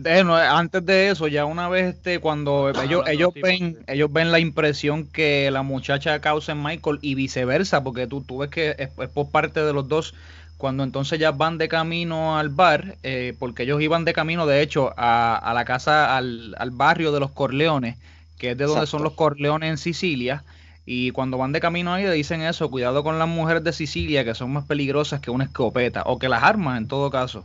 Antes 0.03 0.85
de 0.85 1.09
eso, 1.09 1.27
ya 1.27 1.45
una 1.45 1.69
vez 1.69 1.95
este, 1.95 2.19
cuando 2.19 2.69
ellos, 2.69 3.07
ellos 3.07 3.33
ven, 3.33 3.79
ellos 3.87 4.11
ven 4.11 4.31
la 4.31 4.39
impresión 4.39 5.05
que 5.07 5.49
la 5.51 5.63
muchacha 5.63 6.19
causa 6.19 6.51
en 6.51 6.61
Michael 6.61 6.99
y 7.01 7.15
viceversa, 7.15 7.83
porque 7.83 8.07
tú, 8.07 8.21
tú 8.21 8.39
ves 8.39 8.49
que 8.49 8.75
es, 8.77 8.89
por 9.09 9.29
parte 9.29 9.61
de 9.61 9.73
los 9.73 9.87
dos 9.87 10.13
cuando 10.57 10.83
entonces 10.83 11.19
ya 11.19 11.31
van 11.31 11.57
de 11.57 11.67
camino 11.67 12.37
al 12.37 12.49
bar, 12.49 12.97
eh, 13.03 13.33
porque 13.39 13.63
ellos 13.63 13.81
iban 13.81 14.05
de 14.05 14.13
camino, 14.13 14.45
de 14.45 14.61
hecho, 14.61 14.93
a, 14.95 15.51
la 15.53 15.65
casa, 15.65 16.15
al, 16.15 16.55
barrio 16.71 17.11
de 17.11 17.19
los 17.19 17.31
Corleones, 17.31 17.97
que 18.37 18.51
es 18.51 18.57
de 18.57 18.65
donde 18.65 18.87
son 18.87 19.03
los 19.03 19.13
Corleones 19.13 19.69
en 19.69 19.77
Sicilia. 19.77 20.43
Y 20.85 21.11
cuando 21.11 21.37
van 21.37 21.51
de 21.51 21.59
camino 21.59 21.93
ahí 21.93 22.03
le 22.03 22.11
dicen 22.11 22.41
eso, 22.41 22.69
cuidado 22.69 23.03
con 23.03 23.19
las 23.19 23.27
mujeres 23.27 23.63
de 23.63 23.73
Sicilia, 23.73 24.23
que 24.23 24.35
son 24.35 24.53
más 24.53 24.65
peligrosas 24.65 25.19
que 25.19 25.31
una 25.31 25.45
escopeta, 25.45 26.03
o 26.05 26.19
que 26.19 26.29
las 26.29 26.43
armas 26.43 26.77
en 26.77 26.87
todo 26.87 27.09
caso. 27.09 27.43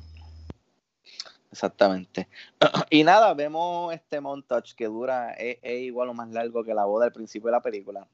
Exactamente. 1.51 2.29
Y 2.91 3.05
nada, 3.05 3.35
vemos 3.35 3.93
este 3.95 4.21
montage 4.21 4.75
que 4.77 4.87
dura, 4.87 5.33
es, 5.33 5.59
igual 5.63 6.09
o 6.09 6.15
más 6.15 6.31
largo 6.31 6.65
que 6.65 6.75
la 6.75 6.85
boda 6.85 7.07
al 7.07 7.13
principio 7.13 7.47
de 7.47 7.53
la 7.53 7.63
película, 7.63 8.07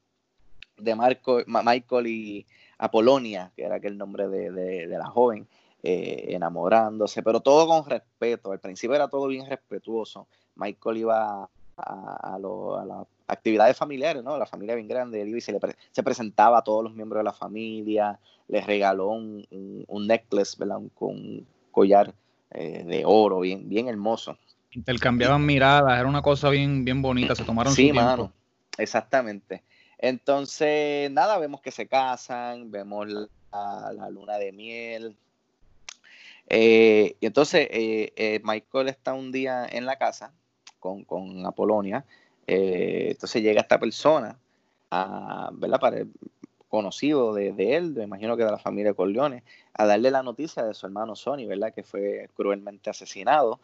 de 0.77 0.95
Marco, 0.95 1.39
Michael 1.47 2.07
y 2.07 2.45
Apolonia, 2.77 3.51
que 3.55 3.63
era 3.63 3.75
aquel 3.75 3.97
nombre 3.97 4.27
de, 4.27 4.87
la 4.87 5.07
joven, 5.07 5.47
eh, 5.83 6.27
enamorándose, 6.29 7.23
pero 7.23 7.39
todo 7.39 7.67
con 7.67 7.89
respeto. 7.89 8.51
Al 8.51 8.59
principio 8.59 8.95
era 8.95 9.07
todo 9.07 9.27
bien 9.27 9.47
respetuoso. 9.47 10.27
Michael 10.55 10.97
iba 10.97 11.49
a, 11.77 12.37
las 12.39 13.07
actividades 13.27 13.77
familiares, 13.77 14.23
¿no? 14.23 14.37
La 14.37 14.45
familia 14.45 14.75
bien 14.75 14.87
grande, 14.87 15.21
él 15.21 15.29
iba 15.29 15.37
y 15.37 15.41
se, 15.41 15.51
le 15.51 15.59
se 15.91 16.03
presentaba 16.03 16.59
a 16.59 16.63
todos 16.63 16.83
los 16.83 16.93
miembros 16.93 17.19
de 17.19 17.25
la 17.25 17.33
familia, 17.33 18.19
les 18.47 18.65
regaló 18.65 19.09
un, 19.09 19.45
un, 19.87 20.07
necklace, 20.07 20.55
¿verdad? 20.59 20.77
Un, 20.99 21.47
collar 21.71 22.13
eh, 22.51 22.83
de 22.85 23.03
oro, 23.05 23.41
bien, 23.41 23.67
bien 23.67 23.87
hermoso. 23.87 24.37
Intercambiaban 24.71 25.45
miradas, 25.45 25.99
era 25.99 26.07
una 26.07 26.21
cosa 26.21 26.49
bien, 26.49 26.85
bien 26.85 27.01
bonita, 27.01 27.35
se 27.35 27.43
tomaron 27.43 27.73
sí, 27.73 27.87
su 27.87 27.93
tiempo. 27.93 28.01
mano, 28.01 28.33
exactamente. 28.77 29.63
Entonces, 29.97 31.09
nada, 31.11 31.37
vemos 31.39 31.61
que 31.61 31.71
se 31.71 31.87
casan, 31.87 32.69
vemos 32.69 33.07
la, 33.07 34.09
luna 34.11 34.37
de 34.37 34.51
miel. 34.51 35.17
Eh, 36.49 37.15
y 37.19 37.25
entonces, 37.25 37.67
eh, 37.71 38.39
Michael 38.43 38.89
está 38.89 39.13
un 39.13 39.31
día 39.31 39.65
en 39.69 39.85
la 39.85 39.97
casa 39.97 40.31
con, 40.79 41.03
con 41.03 41.45
Apolonia. 41.45 42.05
entonces 42.45 43.41
llega 43.41 43.61
esta 43.61 43.79
persona, 43.79 44.37
a, 44.91 45.49
¿verdad? 45.53 45.79
Para 45.79 46.05
conocido 46.67 47.33
de, 47.33 47.53
él, 47.75 47.93
me 47.93 48.03
imagino 48.03 48.37
que 48.37 48.43
de 48.43 48.51
la 48.51 48.57
familia 48.57 48.93
Corleone, 48.93 49.43
a 49.73 49.85
darle 49.85 50.11
la 50.11 50.23
noticia 50.23 50.63
de 50.63 50.73
su 50.73 50.85
hermano 50.85 51.15
Sonny, 51.15 51.45
¿verdad? 51.45 51.73
Que 51.73 51.83
fue 51.83 52.29
cruelmente 52.35 52.89
asesinado. 52.89 53.59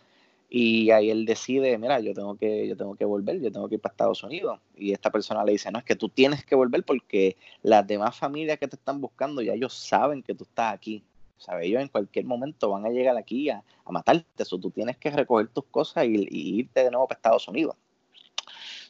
Y 0.49 0.91
ahí 0.91 1.09
él 1.09 1.25
decide, 1.25 1.77
mira, 1.79 1.99
yo 1.99 2.13
tengo 2.13 2.35
que, 2.35 2.67
yo 2.67 2.77
tengo 2.77 2.95
que 2.95 3.05
volver, 3.05 3.41
yo 3.41 3.51
tengo 3.51 3.67
que 3.67 3.75
ir 3.75 3.81
para 3.81 3.93
Estados 3.93 4.23
Unidos. 4.23 4.59
Y 4.75 4.93
esta 4.93 5.09
persona 5.09 5.43
le 5.43 5.53
dice, 5.53 5.71
no, 5.71 5.79
es 5.79 5.85
que 5.85 5.95
tú 5.95 6.09
tienes 6.09 6.45
que 6.45 6.55
volver 6.55 6.83
porque 6.83 7.37
las 7.63 7.87
demás 7.87 8.15
familias 8.15 8.59
que 8.59 8.67
te 8.67 8.75
están 8.75 9.01
buscando 9.01 9.41
ya 9.41 9.53
ellos 9.53 9.73
saben 9.73 10.21
que 10.21 10.35
tú 10.35 10.43
estás 10.43 10.73
aquí. 10.73 11.03
¿Sabes? 11.37 11.65
Ellos 11.65 11.81
en 11.81 11.87
cualquier 11.87 12.25
momento 12.25 12.69
van 12.69 12.85
a 12.85 12.89
llegar 12.89 13.17
aquí 13.17 13.49
a, 13.49 13.63
matarte. 13.89 14.43
Eso 14.43 14.59
tú 14.59 14.69
tienes 14.69 14.95
que 14.97 15.09
recoger 15.09 15.47
tus 15.47 15.65
cosas 15.65 16.05
y, 16.05 16.27
irte 16.29 16.83
de 16.83 16.91
nuevo 16.91 17.07
para 17.07 17.17
Estados 17.17 17.47
Unidos. 17.47 17.75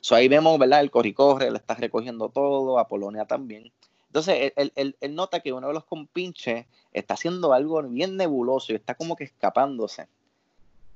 So, 0.02 0.16
ahí 0.16 0.28
vemos, 0.28 0.60
¿verdad? 0.60 0.82
El 0.82 0.92
corre-corre, 0.92 1.50
le 1.50 1.58
está 1.58 1.76
recogiendo 1.76 2.28
todo, 2.28 2.78
a 2.78 2.90
Polonia 2.90 3.24
también. 3.24 3.72
Entonces, 4.14 4.54
él, 4.56 4.96
él, 5.02 5.16
nota 5.16 5.40
que 5.40 5.54
uno 5.54 5.70
de 5.70 5.74
los 5.74 5.86
compinches 5.86 6.68
está 6.92 7.16
haciendo 7.16 7.52
algo 7.52 7.82
bien 7.82 8.16
nebuloso 8.16 8.72
y 8.72 8.76
está 8.76 8.94
como 8.94 9.16
que 9.16 9.24
escapándose. 9.24 10.08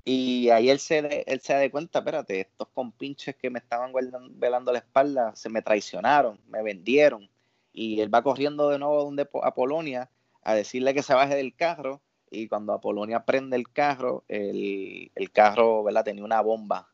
Y 0.06 0.52
ahí 0.52 0.70
él 0.70 0.78
se, 0.78 1.24
él 1.26 1.42
se 1.42 1.54
da 1.54 1.68
cuenta, 1.72 1.98
espérate, 1.98 2.42
estos 2.42 2.68
compinches 2.76 3.36
que 3.36 3.50
me 3.50 3.58
estaban 3.58 3.92
velando 4.36 4.72
la 4.72 4.78
espalda 4.78 5.36
se 5.36 5.50
me 5.50 5.64
traicionaron, 5.64 6.40
me 6.48 6.62
vendieron. 6.62 7.28
Y 7.74 8.02
él 8.02 8.14
va 8.14 8.22
corriendo 8.22 8.70
de 8.70 8.78
nuevo 8.78 9.12
a 9.42 9.56
Polonia 9.56 10.12
a 10.44 10.54
decirle 10.54 10.94
que 10.94 11.02
se 11.02 11.16
baje 11.16 11.34
del 11.34 11.56
carro. 11.56 12.02
Y 12.30 12.48
cuando 12.48 12.72
a 12.72 12.82
Polonia 12.82 13.26
prende 13.26 13.56
el 13.56 13.68
carro, 13.72 14.26
el, 14.28 15.10
carro 15.34 15.82
¿verdad? 15.84 16.04
tenía 16.04 16.24
una 16.24 16.42
bomba 16.42 16.88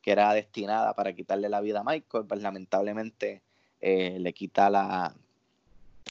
que 0.00 0.12
era 0.12 0.32
destinada 0.34 0.94
para 0.94 1.14
quitarle 1.14 1.48
la 1.48 1.60
vida 1.60 1.80
a 1.80 1.84
Michael, 1.84 2.26
pues 2.28 2.40
lamentablemente 2.40 3.42
eh, 3.80 4.18
le 4.20 4.32
quita 4.32 4.70
la, 4.70 5.16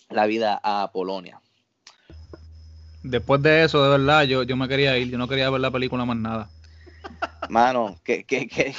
la 0.09 0.25
vida 0.25 0.59
a 0.63 0.91
Polonia 0.91 1.41
después 3.03 3.41
de 3.41 3.63
eso, 3.63 3.83
de 3.83 3.89
verdad, 3.89 4.23
yo, 4.23 4.43
yo 4.43 4.57
me 4.57 4.67
quería 4.67 4.97
ir, 4.97 5.11
yo 5.11 5.17
no 5.17 5.27
quería 5.27 5.49
ver 5.49 5.61
la 5.61 5.71
película 5.71 6.05
más 6.05 6.17
nada. 6.17 6.49
Mano, 7.49 7.99
que, 8.03 8.23
que, 8.23 8.47
que... 8.47 8.73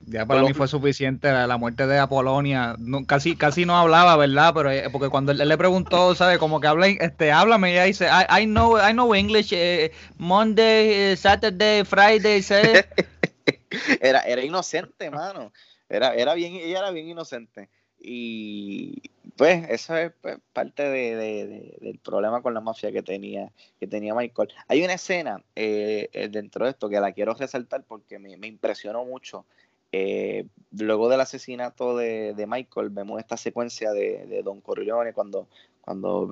Ya 0.00 0.26
para 0.26 0.42
mí 0.42 0.52
fue 0.52 0.68
suficiente 0.68 1.32
la, 1.32 1.56
muerte 1.56 1.86
de 1.86 1.98
Apolonia. 1.98 2.76
casi, 3.06 3.34
casi 3.34 3.64
no 3.64 3.76
hablaba, 3.76 4.16
¿verdad? 4.16 4.52
Pero 4.54 4.70
eh, 4.70 4.88
porque 4.92 5.08
cuando 5.08 5.32
él, 5.32 5.38
le 5.38 5.56
preguntó, 5.56 6.14
¿sabe? 6.14 6.38
Como 6.38 6.60
que 6.60 6.66
habla, 6.66 6.86
este, 6.88 7.32
háblame, 7.32 7.72
ella 7.72 7.84
dice, 7.84 8.06
I, 8.06 8.42
I 8.42 8.44
know, 8.44 8.76
I 8.78 8.92
know 8.92 9.14
English, 9.14 9.52
eh, 9.52 9.92
Monday, 10.18 11.12
eh, 11.12 11.16
Saturday, 11.16 11.84
Friday, 11.84 12.44
era, 14.00 14.20
era 14.20 14.44
inocente, 14.44 15.10
mano. 15.10 15.52
Era, 15.88 16.14
era 16.14 16.34
bien, 16.34 16.54
ella 16.54 16.80
era 16.80 16.90
bien 16.90 17.08
inocente. 17.08 17.70
Y 17.98 19.02
pues 19.36 19.68
eso 19.68 19.96
es 19.96 20.12
pues, 20.20 20.38
parte 20.52 20.82
de, 20.88 21.74
del 21.80 21.98
problema 21.98 22.42
con 22.42 22.54
la 22.54 22.60
mafia 22.60 22.92
que 22.92 23.02
tenía, 23.02 23.52
que 23.78 23.86
tenía 23.86 24.14
Michael. 24.14 24.48
Hay 24.68 24.82
una 24.82 24.94
escena 24.94 25.42
eh, 25.54 26.08
eh, 26.12 26.28
dentro 26.28 26.64
de 26.64 26.70
esto 26.70 26.88
que 26.88 27.00
la 27.00 27.12
quiero 27.12 27.34
resaltar 27.34 27.84
porque 27.84 28.18
me, 28.18 28.32
impresionó 28.46 29.04
mucho. 29.04 29.44
Eh, 29.92 30.46
luego 30.72 31.08
del 31.08 31.20
asesinato 31.20 31.96
de, 31.96 32.46
Michael, 32.48 32.90
vemos 32.90 33.18
esta 33.18 33.36
secuencia 33.36 33.92
de, 33.92 34.42
Don 34.42 34.60
Corleone 34.60 35.12
cuando, 35.12 35.48
cuando 35.80 36.28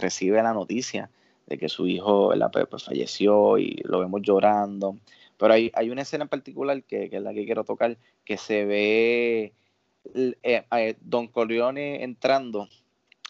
recibe 0.00 0.42
la 0.42 0.52
noticia 0.52 1.10
de 1.46 1.58
que 1.58 1.68
su 1.68 1.86
hijo 1.86 2.32
pues, 2.52 2.66
pues, 2.68 2.84
falleció 2.84 3.58
y 3.58 3.82
lo 3.84 4.00
vemos 4.00 4.22
llorando. 4.22 4.96
Pero 5.38 5.52
hay, 5.52 5.70
hay 5.74 5.90
una 5.90 6.02
escena 6.02 6.24
en 6.24 6.28
particular 6.28 6.82
que 6.82 7.10
es 7.12 7.22
la 7.22 7.34
que 7.34 7.44
quiero 7.44 7.64
tocar, 7.64 7.98
que 8.24 8.38
se 8.38 8.64
ve 8.64 9.52
eh, 10.14 10.64
eh, 10.70 10.96
Don 11.00 11.28
Corleone 11.28 12.02
entrando 12.02 12.68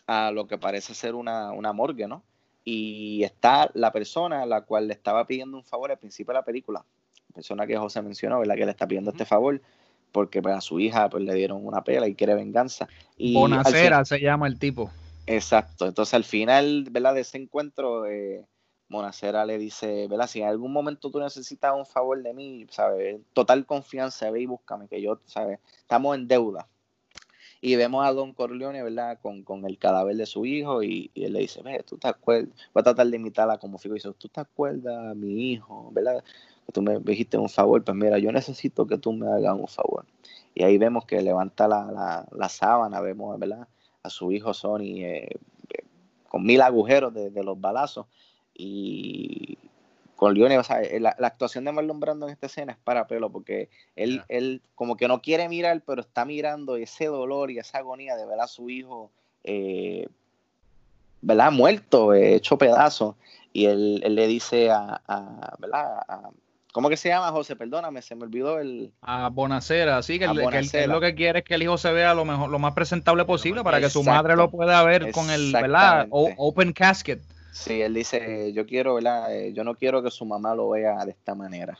a 0.07 0.31
lo 0.31 0.47
que 0.47 0.59
parece 0.59 0.95
ser 0.95 1.15
una, 1.15 1.53
morgue, 1.73 2.07
¿no? 2.07 2.23
Y 2.65 3.23
está 3.23 3.71
la 3.75 3.93
persona 3.93 4.43
a 4.43 4.47
la 4.47 4.63
cual 4.63 4.89
le 4.89 4.95
estaba 4.95 5.27
pidiendo 5.27 5.57
un 5.57 5.65
favor 5.65 5.91
al 5.91 5.99
principio 5.99 6.33
de 6.33 6.39
la 6.39 6.45
película, 6.45 6.85
persona 7.35 7.67
que 7.67 7.77
José 7.77 8.03
mencionó, 8.03 8.39
¿verdad? 8.39 8.57
Que 8.57 8.65
le 8.65 8.71
está 8.71 8.87
pidiendo 8.87 9.11
este 9.11 9.25
favor 9.25 9.61
porque 10.13 10.41
pues, 10.41 10.55
a 10.55 10.61
su 10.61 10.81
hija 10.81 11.09
pues, 11.09 11.23
le 11.23 11.35
dieron 11.35 11.67
una 11.67 11.85
pela 11.85 12.09
y 12.09 12.15
quiere 12.15 12.35
venganza. 12.35 12.89
Y 13.17 13.35
Bonacera 13.35 14.05
se 14.05 14.21
llama 14.21 14.47
el 14.47 14.59
tipo. 14.59 14.91
Exacto, 15.27 15.87
entonces 15.87 16.15
al 16.15 16.25
final, 16.25 16.87
¿verdad? 16.91 17.15
De 17.15 17.21
ese 17.21 17.37
encuentro, 17.37 18.07
eh, 18.07 18.45
Monacera 18.89 19.45
le 19.45 19.59
dice, 19.59 20.07
¿verdad? 20.09 20.29
Si 20.29 20.41
en 20.41 20.49
algún 20.49 20.73
momento 20.73 21.11
tú 21.11 21.19
necesitas 21.19 21.75
un 21.75 21.87
favor 21.87 22.23
de 22.23 22.33
mí, 22.33 22.67
¿sabes? 22.71 23.21
Total 23.33 23.67
confianza, 23.67 24.31
ve 24.31 24.43
y 24.43 24.47
búscame, 24.47 24.87
que 24.87 25.03
yo, 25.03 25.21
¿sabes? 25.27 25.59
Estamos 25.81 26.17
en 26.17 26.29
deuda. 26.29 26.69
Y 27.61 27.75
vemos 27.75 28.07
a 28.07 28.13
Don 28.13 28.33
Corleone, 28.33 28.83
¿verdad? 28.83 29.19
Con, 29.21 29.65
el 29.65 29.79
cadáver 29.79 30.17
de 30.17 30.27
su 30.27 30.47
hijo 30.47 30.83
y, 30.83 31.11
él 31.15 31.33
le 31.33 31.41
dice, 31.41 31.63
ve, 31.63 31.83
tú 31.85 31.99
te 31.99 32.07
acuerdas, 32.07 32.55
voy 32.73 32.81
a 32.81 32.85
tratar 32.85 33.09
de 33.09 33.17
imitarla 33.17 33.59
como 33.59 33.79
fijo 33.79 33.95
y 33.95 33.99
dice, 33.99 34.13
tú 34.17 34.29
te 34.29 34.41
acuerdas, 34.41 35.17
mi 35.17 35.53
hijo, 35.53 35.91
¿verdad? 35.93 36.23
Que 36.67 36.73
tú 36.73 36.83
me 36.83 36.99
dijiste 37.01 37.39
un 37.39 37.49
favor, 37.49 37.83
pues 37.83 37.97
mira, 37.97 38.19
yo 38.19 38.31
necesito 38.31 38.87
que 38.87 38.99
tú 38.99 39.13
me 39.13 39.27
hagas 39.27 39.59
un 39.59 39.69
favor. 39.69 40.05
Y 40.55 40.63
ahí 40.63 40.79
vemos 40.79 41.07
que 41.07 41.21
levanta 41.23 41.67
la, 41.67 42.27
la, 42.31 42.49
sábana, 42.49 43.01
vemos, 43.01 43.39
¿verdad? 43.39 43.67
A 44.03 44.11
su 44.11 44.31
hijo 44.33 44.55
Sony 44.55 45.03
eh, 45.03 45.41
con 46.29 46.45
mil 46.45 46.61
agujeros 46.61 47.13
de, 47.13 47.31
de 47.31 47.43
los 47.43 47.61
balazos 47.61 48.07
y, 48.57 49.59
Corleone, 50.17 50.59
o 50.59 50.65
sea, 50.65 50.81
eh, 50.83 50.99
la, 50.99 51.15
la 51.19 51.27
actuación 51.27 51.65
de 51.65 51.73
Marlon 51.73 52.01
Brando 52.01 52.27
en 52.27 52.33
esta 52.33 52.47
escena 52.47 52.73
es 52.73 52.79
para 52.79 53.07
pelo, 53.07 53.31
porque 53.31 53.69
él, 53.97 54.23
él 54.29 54.63
como 54.75 54.97
que 54.97 55.09
no 55.09 55.21
quiere 55.21 55.49
mirar, 55.49 55.83
pero 55.87 56.01
está 56.01 56.25
mirando 56.25 56.77
ese 56.77 57.07
dolor 57.07 57.51
y 57.51 57.59
esa 57.59 57.79
agonía 57.79 58.17
de 58.17 58.25
ver 58.27 58.41
a 58.41 58.47
su 58.47 58.71
hijo, 58.71 59.11
eh, 59.45 60.09
¿verdad? 61.21 61.53
Muerto, 61.53 62.15
eh, 62.15 62.35
hecho 62.35 62.57
pedazo. 62.57 63.17
Y 63.53 63.67
él, 63.67 64.01
él 64.05 64.15
le 64.15 64.27
dice 64.27 64.71
a, 64.71 65.01
a 65.07 65.57
¿verdad? 65.59 65.99
A- 66.09 66.31
¿Cómo 66.73 66.91
que 66.91 66.99
se 66.99 67.09
llama, 67.09 67.31
José? 67.31 67.57
Perdóname, 67.57 68.03
se 68.03 68.15
me 68.15 68.25
olvidó 68.25 68.59
el... 68.59 68.93
A 69.01 69.29
Bonacera, 69.31 70.03
sí, 70.03 70.19
que, 70.19 70.27
el- 70.27 70.31
él 70.85 70.91
lo 70.91 71.01
que 71.01 71.15
quiere 71.15 71.39
es 71.39 71.45
que 71.47 71.55
el 71.55 71.63
hijo 71.63 71.79
se 71.79 71.91
vea 71.91 72.13
lo 72.13 72.27
mejor, 72.27 72.51
lo 72.51 72.59
más 72.59 72.75
presentable 72.75 73.25
posible 73.25 73.65
para 73.65 73.81
que 73.81 73.89
su 73.89 74.03
madre 74.05 74.37
lo 74.37 74.51
pueda 74.51 74.83
ver 74.83 75.11
con 75.13 75.31
el, 75.31 75.53
¿verdad? 75.63 76.07
O- 76.11 76.27
open 76.37 76.73
casket. 76.75 77.23
Sí, 77.57 77.81
él 77.81 77.95
dice, 77.95 78.53
yo 78.53 78.67
quiero, 78.67 78.95
¿verdad? 78.97 79.35
Eh, 79.35 79.53
Yo 79.55 79.65
no 79.65 79.75
quiero 79.75 80.03
que 80.03 80.11
su 80.11 80.25
mamá 80.27 80.55
lo 80.55 80.69
vea 80.71 81.05
de 81.05 81.13
esta 81.13 81.35
manera. 81.35 81.79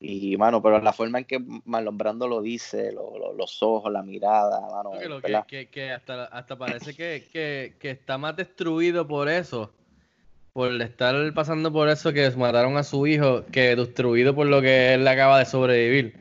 Y, 0.00 0.36
mano, 0.36 0.60
pero 0.62 0.80
la 0.80 0.92
forma 0.92 1.18
en 1.18 1.24
que 1.24 1.38
Marlon 1.64 1.96
Brando 1.96 2.28
lo 2.28 2.42
dice, 2.42 2.92
lo- 2.92 3.16
lo- 3.18 3.32
los 3.32 3.62
ojos, 3.62 3.90
la 3.92 4.02
mirada, 4.02 4.60
mano, 4.60 4.90
que- 5.46 5.68
que 5.68 5.90
hasta, 5.90 6.24
hasta 6.24 6.58
parece 6.58 6.94
que, 6.94 7.24
que- 7.32 7.76
que 7.78 7.90
está 7.92 8.18
más 8.18 8.36
destruido 8.36 9.06
por 9.06 9.28
eso, 9.28 9.72
por 10.52 10.70
estar 10.82 11.14
pasando 11.32 11.72
por 11.72 11.88
eso 11.88 12.12
que 12.12 12.28
mataron 12.32 12.76
a 12.76 12.82
su 12.82 13.06
hijo, 13.06 13.44
que 13.46 13.74
destruido 13.76 14.34
por 14.34 14.46
lo 14.48 14.60
que 14.60 14.94
él 14.94 15.06
acaba 15.08 15.38
de 15.38 15.46
sobrevivir, 15.46 16.20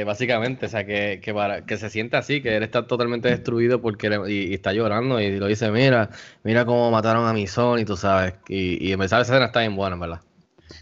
eh, 0.00 0.04
básicamente. 0.04 0.66
O 0.66 0.68
sea, 0.68 0.84
que, 0.86 1.20
que, 1.22 1.34
para, 1.34 1.64
que 1.66 1.76
se 1.78 1.90
siente 1.90 2.16
así, 2.16 2.42
que 2.42 2.56
él 2.56 2.62
está 2.62 2.86
totalmente 2.86 3.28
destruido 3.28 3.80
porque 3.82 4.08
le- 4.10 4.30
y, 4.32 4.50
y 4.50 4.54
está 4.54 4.72
llorando 4.72 5.20
y 5.20 5.38
lo 5.38 5.46
dice, 5.46 5.70
mira, 5.70 6.10
mira 6.44 6.64
cómo 6.66 6.90
mataron 6.90 7.26
a 7.26 7.32
mi 7.32 7.46
son 7.46 7.78
y 7.80 7.84
tú 7.84 7.96
sabes. 7.96 8.34
Y, 8.48 8.86
y 8.88 8.94
verdad 8.96 9.20
esa 9.20 9.34
escena 9.34 9.46
está 9.46 9.60
bien 9.60 9.76
buena, 9.76 9.94
en 9.94 10.00
verdad. 10.00 10.20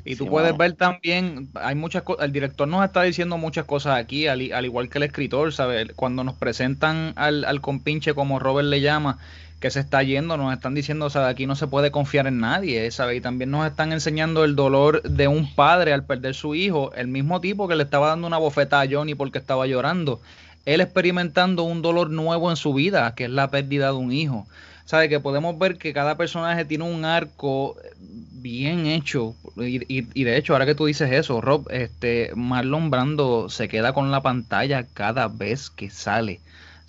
Y 0.04 0.16
tú 0.16 0.28
Sí, 0.28 0.28
puedes 0.28 0.56
ver 0.56 0.74
también, 0.74 1.50
hay 1.54 1.74
muchas 1.74 2.02
cosas, 2.02 2.24
el 2.24 2.32
director 2.32 2.66
nos 2.68 2.84
está 2.84 3.02
diciendo 3.02 3.36
muchas 3.38 3.64
cosas 3.66 3.96
aquí, 3.98 4.26
al, 4.26 4.52
al 4.52 4.64
igual 4.64 4.88
que 4.88 4.98
el 4.98 5.04
escritor, 5.04 5.52
¿sabes? 5.52 5.88
Cuando 5.94 6.24
nos 6.24 6.36
presentan 6.36 7.12
al, 7.16 7.44
al 7.44 7.60
compinche, 7.60 8.14
como 8.14 8.38
Robert 8.38 8.68
le 8.68 8.80
llama, 8.80 9.18
que 9.60 9.70
se 9.70 9.80
está 9.80 10.02
yendo, 10.02 10.36
nos 10.36 10.52
están 10.54 10.74
diciendo, 10.74 11.10
¿sabes? 11.10 11.28
Aquí 11.30 11.46
no 11.46 11.54
se 11.54 11.66
puede 11.66 11.90
confiar 11.90 12.26
en 12.26 12.40
nadie, 12.40 12.90
¿sabes? 12.90 13.18
Y 13.18 13.20
también 13.20 13.50
nos 13.50 13.66
están 13.66 13.92
enseñando 13.92 14.44
el 14.44 14.56
dolor 14.56 15.02
de 15.02 15.28
un 15.28 15.54
padre 15.54 15.92
al 15.92 16.04
perder 16.04 16.34
su 16.34 16.54
hijo, 16.54 16.92
el 16.94 17.08
mismo 17.08 17.40
tipo 17.40 17.68
que 17.68 17.76
le 17.76 17.82
estaba 17.84 18.08
dando 18.08 18.26
una 18.26 18.38
bofeta 18.38 18.80
a 18.80 18.86
Johnny 18.90 19.14
porque 19.14 19.38
estaba 19.38 19.66
llorando. 19.66 20.20
Él 20.64 20.80
experimentando 20.80 21.62
un 21.64 21.82
dolor 21.82 22.10
nuevo 22.10 22.50
en 22.50 22.56
su 22.56 22.72
vida, 22.74 23.14
que 23.14 23.24
es 23.24 23.30
la 23.30 23.50
pérdida 23.50 23.88
de 23.88 23.92
un 23.98 24.12
hijo. 24.12 24.46
¿Sabe? 24.84 25.08
Que 25.08 25.20
podemos 25.20 25.56
ver 25.58 25.78
que 25.78 25.92
cada 25.92 26.16
personaje 26.16 26.64
tiene 26.64 26.84
un 26.84 27.04
arco 27.04 27.76
bien 27.98 28.86
hecho. 28.86 29.34
Y, 29.56 29.76
y- 30.00 30.08
y 30.14 30.24
de 30.24 30.36
hecho, 30.36 30.52
ahora 30.52 30.66
que 30.66 30.74
tú 30.74 30.86
dices 30.86 31.12
eso, 31.12 31.40
Rob, 31.40 31.68
este 31.70 32.32
Marlon 32.34 32.90
Brando 32.90 33.48
se 33.48 33.68
queda 33.68 33.92
con 33.92 34.10
la 34.10 34.20
pantalla 34.22 34.84
cada 34.92 35.28
vez 35.28 35.70
que 35.70 35.90
sale. 35.90 36.40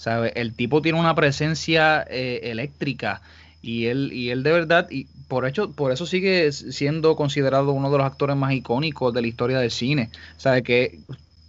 ¿Sabe? 0.02 0.32
El 0.36 0.56
tipo 0.56 0.82
tiene 0.82 1.00
una 1.00 1.14
presencia 1.14 2.04
eh, 2.10 2.40
eléctrica. 2.46 3.22
Y 3.62 3.86
él, 3.86 4.12
y 4.12 4.32
él 4.32 4.42
de 4.42 4.52
verdad, 4.52 4.90
y 4.90 5.06
por 5.28 5.48
hecho, 5.48 5.74
por 5.74 5.92
eso 5.92 6.08
sigue 6.08 6.52
siendo 6.52 7.16
considerado 7.16 7.72
uno 7.72 7.92
de 7.92 8.00
los 8.00 8.08
actores 8.08 8.36
más 8.36 8.52
icónicos 8.54 9.14
de 9.14 9.22
la 9.22 9.28
historia 9.28 9.60
del 9.60 9.70
cine. 9.70 10.10
¿Sabe? 10.38 10.64
Que 10.64 10.98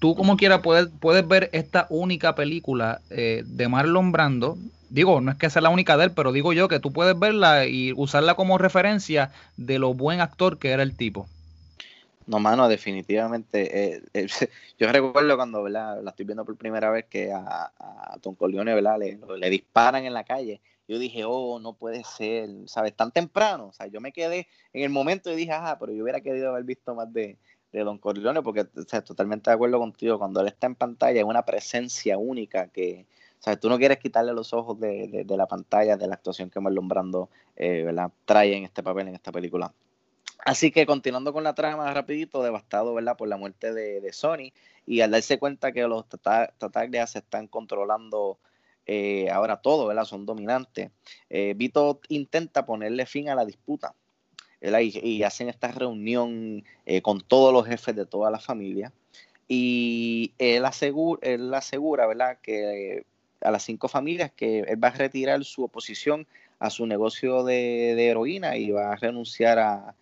tú 0.00 0.14
como 0.14 0.36
quiera 0.36 0.60
puedes, 0.60 0.88
puedes 1.00 1.26
ver 1.26 1.48
esta 1.54 1.86
única 1.88 2.34
película 2.34 3.00
eh, 3.08 3.42
de 3.46 3.68
Marlon 3.68 4.12
Brando. 4.12 4.58
Digo, 4.90 5.22
no 5.22 5.30
es 5.30 5.38
que 5.38 5.48
sea 5.48 5.62
la 5.62 5.70
única 5.70 5.96
de 5.96 6.04
él, 6.04 6.10
pero 6.10 6.30
digo 6.30 6.52
yo 6.52 6.68
que 6.68 6.78
tú 6.78 6.92
puedes 6.92 7.18
verla 7.18 7.64
y 7.64 7.94
usarla 7.96 8.34
como 8.34 8.58
referencia 8.58 9.30
de 9.56 9.78
lo 9.78 9.94
buen 9.94 10.20
actor 10.20 10.58
que 10.58 10.72
era 10.72 10.82
el 10.82 10.94
tipo. 10.94 11.26
No, 12.26 12.38
mano, 12.38 12.68
definitivamente. 12.68 13.94
eh, 13.96 14.02
eh, 14.14 14.26
yo 14.78 14.90
recuerdo 14.92 15.36
cuando 15.36 15.62
¿verdad? 15.62 16.00
la 16.02 16.10
estoy 16.10 16.24
viendo 16.24 16.44
por 16.44 16.56
primera 16.56 16.90
vez 16.90 17.06
que 17.06 17.32
a, 17.32 17.72
a 17.78 18.18
Don 18.22 18.34
Corleone 18.36 18.74
¿verdad? 18.74 18.98
Le, 18.98 19.18
le 19.38 19.50
disparan 19.50 20.04
en 20.04 20.14
la 20.14 20.24
calle. 20.24 20.60
Yo 20.88 20.98
dije, 20.98 21.24
oh, 21.26 21.58
no 21.58 21.74
puede 21.74 22.04
ser, 22.04 22.48
¿sabes? 22.66 22.94
Tan 22.94 23.12
temprano. 23.12 23.68
O 23.68 23.72
sea, 23.72 23.86
yo 23.86 24.00
me 24.00 24.12
quedé 24.12 24.46
en 24.72 24.82
el 24.82 24.90
momento 24.90 25.30
y 25.32 25.36
dije, 25.36 25.52
ah, 25.52 25.76
pero 25.80 25.92
yo 25.92 26.02
hubiera 26.02 26.20
querido 26.20 26.50
haber 26.50 26.64
visto 26.64 26.94
más 26.94 27.12
de, 27.12 27.38
de 27.72 27.80
Don 27.84 27.98
Corleone, 27.98 28.42
porque 28.42 28.62
o 28.62 28.82
sea, 28.86 29.02
totalmente 29.02 29.50
de 29.50 29.54
acuerdo 29.54 29.78
contigo. 29.78 30.18
Cuando 30.18 30.40
él 30.40 30.48
está 30.48 30.66
en 30.66 30.74
pantalla 30.74 31.18
es 31.20 31.24
una 31.26 31.44
presencia 31.44 32.18
única 32.18 32.68
que, 32.68 33.06
o 33.40 33.42
sea, 33.42 33.56
tú 33.58 33.68
no 33.68 33.78
quieres 33.78 33.98
quitarle 33.98 34.32
los 34.32 34.52
ojos 34.52 34.78
de, 34.80 35.08
de- 35.08 35.24
de 35.24 35.36
la 35.36 35.46
pantalla, 35.46 35.96
de 35.96 36.06
la 36.06 36.14
actuación 36.14 36.50
que 36.50 36.60
Marlon 36.60 36.88
Brando 36.88 37.30
eh, 37.56 37.82
¿verdad? 37.84 38.12
trae 38.24 38.56
en 38.56 38.64
este 38.64 38.82
papel, 38.82 39.08
en 39.08 39.14
esta 39.14 39.32
película. 39.32 39.72
Así 40.44 40.72
que 40.72 40.86
continuando 40.86 41.32
con 41.32 41.44
la 41.44 41.54
trama 41.54 41.92
rapidito, 41.94 42.42
devastado 42.42 42.94
¿verdad? 42.94 43.16
por 43.16 43.28
la 43.28 43.36
muerte 43.36 43.72
de, 43.72 44.12
Sony 44.12 44.52
y 44.86 45.00
al 45.00 45.12
darse 45.12 45.38
cuenta 45.38 45.70
que 45.70 45.82
los 45.86 46.08
Tata- 46.08 46.52
Tataglia 46.58 47.06
se 47.06 47.20
están 47.20 47.46
controlando 47.46 48.38
eh, 48.86 49.30
ahora 49.30 49.58
todo, 49.58 49.86
¿verdad? 49.86 50.04
son 50.04 50.26
dominantes, 50.26 50.90
eh, 51.30 51.54
Vito 51.56 52.00
intenta 52.08 52.66
ponerle 52.66 53.06
fin 53.06 53.28
a 53.28 53.36
la 53.36 53.44
disputa 53.44 53.94
y, 54.60 55.08
y 55.08 55.22
hacen 55.22 55.48
esta 55.48 55.68
reunión 55.68 56.64
eh, 56.86 57.02
con 57.02 57.20
todos 57.20 57.52
los 57.52 57.64
jefes 57.64 57.94
de 57.94 58.06
toda 58.06 58.28
la 58.32 58.40
familia 58.40 58.92
y 59.46 60.32
él 60.38 60.64
asegura, 60.64 62.06
¿verdad? 62.08 62.38
que 62.42 63.06
a 63.42 63.50
las 63.52 63.62
cinco 63.62 63.86
familias 63.86 64.32
que 64.34 64.60
él 64.60 64.82
va 64.82 64.88
a 64.88 64.92
retirar 64.92 65.44
su 65.44 65.62
oposición 65.62 66.26
a 66.58 66.70
su 66.70 66.86
negocio 66.86 67.44
de 67.44 67.92
heroína 68.08 68.56
y 68.56 68.72
va 68.72 68.92
a 68.92 68.96
renunciar 68.96 69.58
a, 69.58 69.94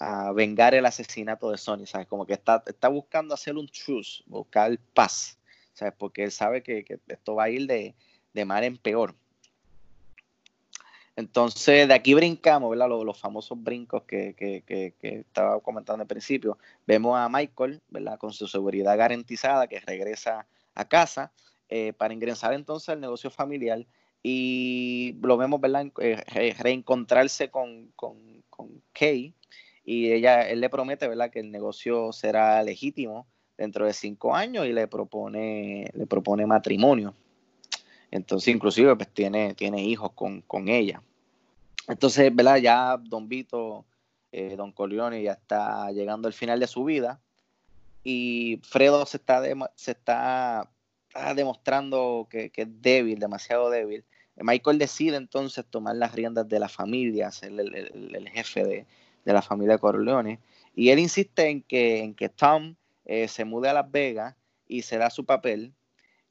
a 0.00 0.30
vengar 0.30 0.74
el 0.74 0.86
asesinato 0.86 1.50
de 1.50 1.58
Sony, 1.58 1.84
¿sabes? 1.84 2.06
Como 2.06 2.24
que 2.24 2.34
está, 2.34 2.62
está 2.66 2.86
buscando 2.86 3.34
hacer 3.34 3.56
un 3.56 3.66
truce, 3.66 4.22
buscar 4.26 4.78
paz, 4.94 5.36
¿sabes? 5.72 5.92
Porque 5.98 6.22
él 6.22 6.30
sabe 6.30 6.62
que, 6.62 6.84
que 6.84 7.00
esto 7.08 7.34
va 7.34 7.44
a 7.44 7.50
ir 7.50 7.66
de, 7.66 7.96
de 8.32 8.44
mal 8.44 8.62
en 8.62 8.76
peor. 8.76 9.16
Entonces, 11.16 11.88
de 11.88 11.94
aquí 11.94 12.14
brincamos, 12.14 12.70
¿verdad? 12.70 12.88
Los, 12.88 13.04
los 13.04 13.18
famosos 13.18 13.60
brincos 13.60 14.04
que, 14.04 14.34
que, 14.34 14.62
que, 14.64 14.94
estaba 15.18 15.58
comentando 15.58 16.02
al 16.02 16.06
principio. 16.06 16.58
Vemos 16.86 17.18
a 17.18 17.28
Michael, 17.28 17.82
¿verdad? 17.88 18.20
Con 18.20 18.32
su 18.32 18.46
seguridad 18.46 18.96
garantizada, 18.96 19.66
que 19.66 19.80
regresa 19.80 20.46
a 20.76 20.84
casa 20.84 21.32
eh, 21.68 21.92
para 21.92 22.14
ingresar 22.14 22.52
entonces 22.54 22.90
al 22.90 23.00
negocio 23.00 23.30
familiar 23.30 23.84
y 24.22 25.16
lo 25.20 25.36
vemos, 25.36 25.60
¿verdad? 25.60 25.86
Eh, 26.00 26.22
re- 26.28 26.54
reencontrarse 26.56 27.50
con, 27.50 27.90
con, 27.96 28.44
con 28.48 28.80
Kay 28.92 29.34
y 29.90 30.12
ella, 30.12 30.42
él 30.42 30.60
le 30.60 30.68
promete, 30.68 31.08
¿verdad? 31.08 31.30
Que 31.30 31.40
el 31.40 31.50
negocio 31.50 32.12
será 32.12 32.62
legítimo 32.62 33.26
dentro 33.56 33.86
de 33.86 33.94
cinco 33.94 34.34
años 34.34 34.66
y 34.66 34.74
le 34.74 34.86
propone, 34.86 35.90
le 35.94 36.06
propone 36.06 36.44
matrimonio. 36.44 37.14
Entonces, 38.10 38.54
inclusive, 38.54 38.94
pues 38.96 39.08
tiene, 39.08 39.54
tiene 39.54 39.82
hijos 39.82 40.12
con, 40.12 40.42
con 40.42 40.68
ella. 40.68 41.00
Entonces, 41.88 42.36
¿verdad? 42.36 42.58
Ya 42.58 42.98
Don 42.98 43.30
Vito, 43.30 43.86
eh, 44.30 44.56
Don 44.58 44.72
Corleone 44.72 45.22
ya 45.22 45.32
está 45.32 45.90
llegando 45.90 46.28
al 46.28 46.34
final 46.34 46.60
de 46.60 46.66
su 46.66 46.84
vida 46.84 47.18
y 48.04 48.60
Fredo 48.64 49.06
se 49.06 49.16
está, 49.16 49.42
se 49.74 49.92
está, 49.92 50.68
demostrando 51.34 52.26
que, 52.28 52.50
que 52.50 52.62
es 52.62 52.82
débil, 52.82 53.18
demasiado 53.18 53.70
débil. 53.70 54.04
Michael 54.36 54.76
decide 54.76 55.16
entonces 55.16 55.64
tomar 55.64 55.96
las 55.96 56.12
riendas 56.12 56.46
de 56.46 56.60
la 56.60 56.68
familia, 56.68 57.30
ser 57.32 57.52
el 57.58 58.28
jefe 58.28 58.64
de, 58.64 58.86
de 59.28 59.34
la 59.34 59.42
familia 59.42 59.78
Corleone. 59.78 60.40
Y 60.74 60.90
él 60.90 60.98
insiste 60.98 61.48
en 61.48 61.62
que, 61.62 62.00
en 62.00 62.14
que 62.14 62.28
Tom 62.28 62.74
eh, 63.04 63.28
se 63.28 63.44
mude 63.44 63.68
a 63.68 63.72
Las 63.74 63.90
Vegas 63.90 64.34
y 64.66 64.82
se 64.82 64.98
da 64.98 65.10
su 65.10 65.24
papel, 65.24 65.72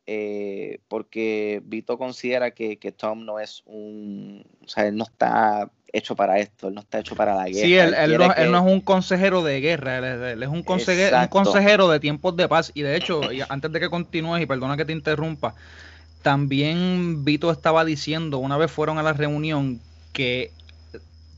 eh, 0.06 0.80
porque 0.88 1.62
Vito 1.66 1.98
considera 1.98 2.52
que, 2.52 2.78
que 2.78 2.92
Tom 2.92 3.26
no 3.26 3.40
es 3.40 3.62
un. 3.66 4.46
O 4.64 4.68
sea, 4.68 4.88
él 4.88 4.96
no 4.96 5.04
está 5.04 5.70
hecho 5.92 6.16
para 6.16 6.40
esto, 6.40 6.68
él 6.70 6.76
no 6.76 6.82
está 6.82 7.00
hecho 7.00 7.16
para 7.16 7.36
la 7.36 7.46
guerra. 7.50 7.68
Sí, 7.68 7.74
él, 7.76 7.94
él 7.94 8.18
no, 8.18 8.34
él 8.34 8.52
no 8.52 8.58
es 8.68 8.74
un 8.74 8.82
consejero 8.82 9.44
de 9.44 9.60
guerra, 9.60 9.98
él, 9.98 10.42
es- 10.44 10.50
un, 10.50 10.64
conseje- 10.64 11.12
un 11.22 11.28
consejero 11.28 11.90
de 11.90 12.00
tiempos 12.00 12.36
de 12.36 12.48
paz. 12.48 12.72
Y 12.74 12.82
de 12.84 12.96
hecho, 12.96 13.32
y 13.32 13.42
antes 13.50 13.72
de 13.72 13.80
que 13.80 13.90
continúes, 13.90 14.42
y 14.42 14.46
perdona 14.46 14.78
que 14.78 14.86
te 14.86 14.94
interrumpa, 14.94 15.56
también 16.22 17.24
Vito 17.26 17.52
estaba 17.52 17.86
diciendo, 17.86 18.40
una 18.40 18.58
vez 18.58 18.72
fueron 18.72 18.98
a 18.98 19.04
la 19.04 19.14
reunión, 19.14 19.80
que 20.14 20.52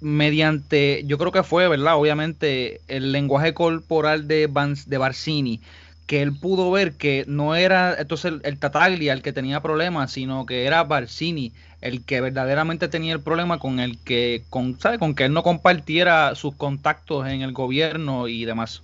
mediante, 0.02 1.04
yo 1.06 1.18
creo 1.18 1.32
que 1.32 1.44
fue, 1.44 1.68
¿verdad? 1.68 1.96
Obviamente, 1.98 2.82
el 2.88 3.12
lenguaje 3.12 3.54
corporal 3.54 4.28
de, 4.28 4.48
Van- 4.48 4.76
de 4.86 4.98
Barcini, 4.98 5.62
que 6.08 6.22
él 6.22 6.36
pudo 6.38 6.72
ver 6.72 6.94
que 6.98 7.26
no 7.28 7.56
era 7.56 7.96
entonces 8.00 8.34
el, 8.34 8.42
el 8.44 8.60
Tataglia 8.60 9.14
el 9.14 9.22
que 9.22 9.34
tenía 9.34 9.62
problemas, 9.62 10.12
sino 10.12 10.46
que 10.46 10.66
era 10.66 10.84
Barcini 10.84 11.54
el 11.82 12.04
que 12.06 12.20
verdaderamente 12.22 12.88
tenía 12.90 13.14
el 13.14 13.22
problema 13.22 13.60
con 13.60 13.80
el 13.80 14.00
que, 14.04 14.44
con, 14.50 14.80
¿sabe? 14.80 15.00
Con 15.00 15.16
que 15.16 15.26
él 15.26 15.34
no 15.34 15.44
compartiera 15.44 16.36
sus 16.36 16.56
contactos 16.56 17.28
en 17.28 17.42
el 17.42 17.54
gobierno 17.54 18.28
y 18.28 18.46
demás. 18.46 18.82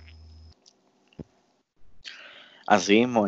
Así 2.66 2.98
mismo. 3.00 3.26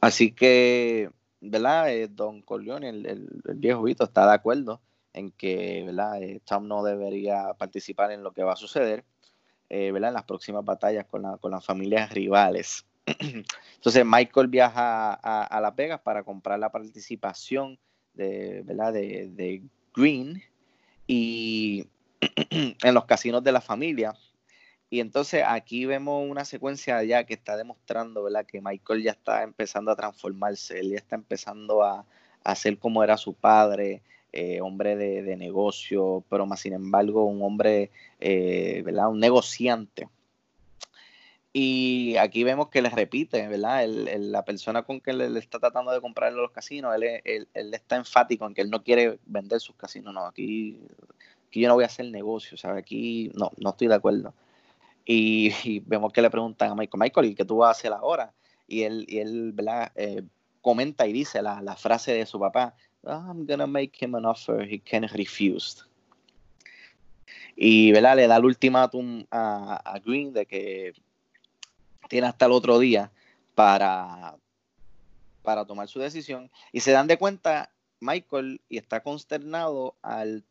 Así 0.00 0.32
que, 0.32 1.10
¿verdad? 1.40 1.92
Eh, 1.92 2.08
Don 2.08 2.42
Corleone, 2.42 2.88
el, 2.88 3.06
el- 3.06 3.28
el 3.48 3.54
viejo 3.56 3.82
Vito, 3.82 4.04
está 4.04 4.26
de 4.26 4.34
acuerdo 4.34 4.80
en 5.14 5.30
que, 5.32 5.84
¿verdad? 5.84 6.22
Eh, 6.22 6.40
no 6.62 6.82
debería 6.82 7.54
participar 7.54 8.12
en 8.12 8.22
lo 8.22 8.32
que 8.32 8.42
va 8.42 8.54
a 8.54 8.56
suceder. 8.56 9.04
eh, 9.68 9.90
¿verdad? 9.92 10.10
en 10.10 10.14
las 10.14 10.24
próximas 10.24 10.64
batallas 10.64 11.06
con, 11.06 11.22
con 11.38 11.50
las 11.50 11.64
familias 11.64 12.12
rivales. 12.12 12.84
Entonces 13.74 14.04
Michael 14.06 14.48
viaja 14.48 15.14
a, 15.14 15.44
a, 15.44 15.60
Las 15.60 15.74
Vegas 15.74 16.00
para 16.00 16.22
comprar 16.22 16.58
la 16.58 16.70
participación 16.70 17.78
de, 18.14 18.62
de, 18.62 19.28
de 19.32 19.62
Green 19.94 20.42
y 21.06 21.86
en 22.50 22.94
los 22.94 23.06
casinos 23.06 23.42
de 23.42 23.52
la 23.52 23.60
familia. 23.60 24.14
Y 24.90 25.00
entonces 25.00 25.42
aquí 25.46 25.86
vemos 25.86 26.28
una 26.28 26.44
secuencia 26.44 27.02
ya 27.02 27.24
que 27.24 27.32
está 27.32 27.56
demostrando, 27.56 28.24
¿verdad? 28.24 28.44
Que 28.44 28.60
Michael 28.60 29.02
ya 29.02 29.12
está 29.12 29.42
empezando 29.42 29.90
a 29.90 29.96
transformarse, 29.96 30.78
él 30.80 30.90
ya 30.90 30.98
está 30.98 31.16
empezando 31.16 31.82
a, 31.82 32.04
a 32.44 32.54
ser 32.54 32.78
como 32.78 33.02
era 33.02 33.16
su 33.16 33.32
padre, 33.32 34.02
eh, 34.32 34.60
hombre 34.60 34.96
de, 34.96 35.22
de, 35.22 35.36
negocio, 35.36 36.24
pero 36.28 36.46
más 36.46 36.60
sin 36.60 36.72
embargo 36.72 37.24
un 37.24 37.42
hombre, 37.42 37.90
eh, 38.20 38.82
¿verdad? 38.84 39.10
Un 39.10 39.20
negociante. 39.20 40.08
Y 41.52 42.16
aquí 42.16 42.44
vemos 42.44 42.68
que 42.68 42.80
le 42.80 42.88
repite, 42.88 43.46
¿verdad? 43.46 43.86
La 43.86 44.42
persona 44.44 44.84
con 44.84 45.02
que 45.02 45.12
le, 45.12 45.38
está 45.38 45.58
tratando 45.58 45.92
de 45.92 46.00
comprar 46.00 46.32
los 46.32 46.50
casinos, 46.50 46.94
él, 46.94 47.20
él, 47.24 47.48
él, 47.52 47.74
está 47.74 47.96
enfático 47.96 48.46
en 48.46 48.54
que 48.54 48.62
él 48.62 48.70
no 48.70 48.82
quiere 48.82 49.18
vender 49.26 49.60
sus 49.60 49.76
casinos, 49.76 50.14
no, 50.14 50.24
aquí, 50.24 50.80
aquí 51.48 51.60
yo 51.60 51.68
no 51.68 51.74
voy 51.74 51.84
a 51.84 51.88
hacer 51.88 52.06
negocio, 52.06 52.56
¿sabes? 52.56 52.78
Aquí 52.78 53.30
no, 53.34 53.50
no 53.58 53.70
estoy 53.70 53.88
de 53.88 53.94
acuerdo. 53.94 54.32
Y, 55.04 55.80
vemos 55.80 56.12
que 56.12 56.22
le 56.22 56.30
preguntan 56.30 56.70
a 56.70 56.74
Michael, 56.74 57.00
Michael, 57.00 57.26
¿y 57.26 57.34
qué 57.34 57.44
tú 57.44 57.58
vas 57.58 57.68
a 57.68 57.72
hacer 57.72 57.92
ahora? 57.92 58.32
Y 58.66 58.84
él, 58.84 59.04
y 59.06 59.18
él 59.18 59.52
¿verdad? 59.52 59.92
Eh, 59.94 60.22
comenta 60.62 61.06
y 61.06 61.12
dice 61.12 61.42
la, 61.42 61.60
la, 61.60 61.76
frase 61.76 62.14
de 62.14 62.24
su 62.24 62.40
papá, 62.40 62.74
I'm 63.04 63.46
gonna 63.46 63.66
make 63.66 63.96
him 64.00 64.14
an 64.14 64.24
offer 64.24 64.62
he 64.62 64.78
can 64.78 65.08
refuse. 65.08 65.84
Y 67.56 67.92
¿verdad? 67.92 68.16
le 68.16 68.26
da 68.26 68.36
el 68.36 68.44
ultimátum 68.44 69.24
a, 69.30 70.00
Green 70.04 70.32
de 70.32 70.46
que 70.46 70.94
tiene 72.08 72.26
hasta 72.26 72.46
el 72.46 72.52
otro 72.52 72.78
día 72.78 73.10
para, 73.54 74.36
para 75.42 75.64
tomar 75.66 75.88
su 75.88 76.00
decisión. 76.00 76.50
Y 76.72 76.80
se 76.80 76.92
dan 76.92 77.06
de 77.06 77.18
cuenta 77.18 77.70
Michael 78.00 78.60
y 78.68 78.78
está 78.78 79.02
consternado 79.02 79.96
al 80.02 80.44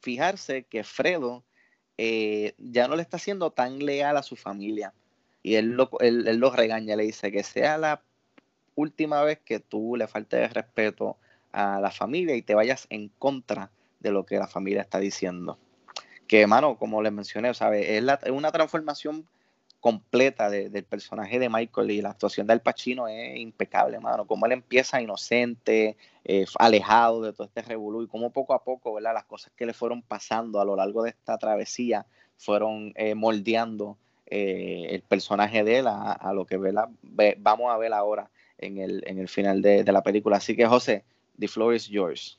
fijarse 0.00 0.64
que 0.64 0.84
Fredo 0.84 1.44
eh, 1.96 2.54
ya 2.58 2.86
no 2.86 2.96
le 2.96 3.02
está 3.02 3.18
siendo 3.18 3.50
tan 3.50 3.78
leal 3.78 4.16
a 4.16 4.22
su 4.22 4.36
familia. 4.36 4.94
Y 5.42 5.56
él 5.56 5.70
lo, 5.70 5.90
él 6.00 6.24
lo 6.38 6.50
regaña, 6.50 6.96
le 6.96 7.04
dice 7.04 7.32
que 7.32 7.42
sea 7.42 7.78
la 7.78 8.02
última 8.74 9.22
vez 9.22 9.40
que 9.40 9.58
tú 9.60 9.96
le 9.96 10.06
faltes 10.06 10.52
respeto 10.52 11.16
a 11.52 11.80
la 11.80 11.90
familia 11.90 12.34
y 12.36 12.42
te 12.42 12.54
vayas 12.54 12.86
en 12.90 13.10
contra 13.18 13.70
de 14.00 14.10
lo 14.10 14.24
que 14.24 14.38
la 14.38 14.46
familia 14.46 14.82
está 14.82 14.98
diciendo. 14.98 15.58
Que, 16.26 16.42
hermano, 16.42 16.76
como 16.76 17.02
les 17.02 17.12
mencioné, 17.12 17.54
¿sabe? 17.54 17.96
Es, 17.96 18.02
la, 18.02 18.20
una 18.30 18.52
transformación 18.52 19.26
completa 19.80 20.50
de, 20.50 20.70
del 20.70 20.84
personaje 20.84 21.38
de 21.38 21.48
Michael 21.48 21.90
y 21.90 22.02
la 22.02 22.10
actuación 22.10 22.46
de 22.46 22.52
Al 22.52 22.60
Pacino 22.60 23.08
es 23.08 23.38
impecable, 23.38 23.98
mano. 24.00 24.26
Como 24.26 24.46
él 24.46 24.52
empieza 24.52 25.00
inocente, 25.00 25.96
eh, 26.24 26.46
alejado 26.58 27.22
de 27.22 27.32
todo 27.32 27.46
este 27.46 27.62
revolú 27.62 28.02
y 28.02 28.08
como 28.08 28.30
poco 28.30 28.54
a 28.54 28.64
poco, 28.64 28.94
¿verdad? 28.94 29.14
Las 29.14 29.24
cosas 29.24 29.52
que 29.56 29.66
le 29.66 29.72
fueron 29.72 30.02
pasando 30.02 30.60
a 30.60 30.64
lo 30.64 30.76
largo 30.76 31.04
de 31.04 31.10
esta 31.10 31.38
travesía 31.38 32.06
fueron 32.36 32.92
eh, 32.96 33.14
moldeando 33.14 33.96
eh, 34.26 34.88
el 34.90 35.02
personaje 35.02 35.64
de 35.64 35.78
él 35.78 35.86
a, 35.88 36.32
lo 36.34 36.44
que 36.44 36.56
¿verdad? 36.58 36.88
Ve, 37.02 37.36
vamos 37.38 37.72
a 37.72 37.78
ver 37.78 37.92
ahora 37.92 38.30
en 38.58 38.78
el, 38.78 39.02
en 39.06 39.18
el 39.18 39.28
final 39.28 39.62
de, 39.62 39.84
de 39.84 39.92
la 39.92 40.02
película. 40.02 40.36
Así 40.36 40.54
que, 40.56 40.66
José, 40.66 41.04
the 41.38 41.48
floor 41.48 41.74
is 41.74 41.88
yours. 41.88 42.38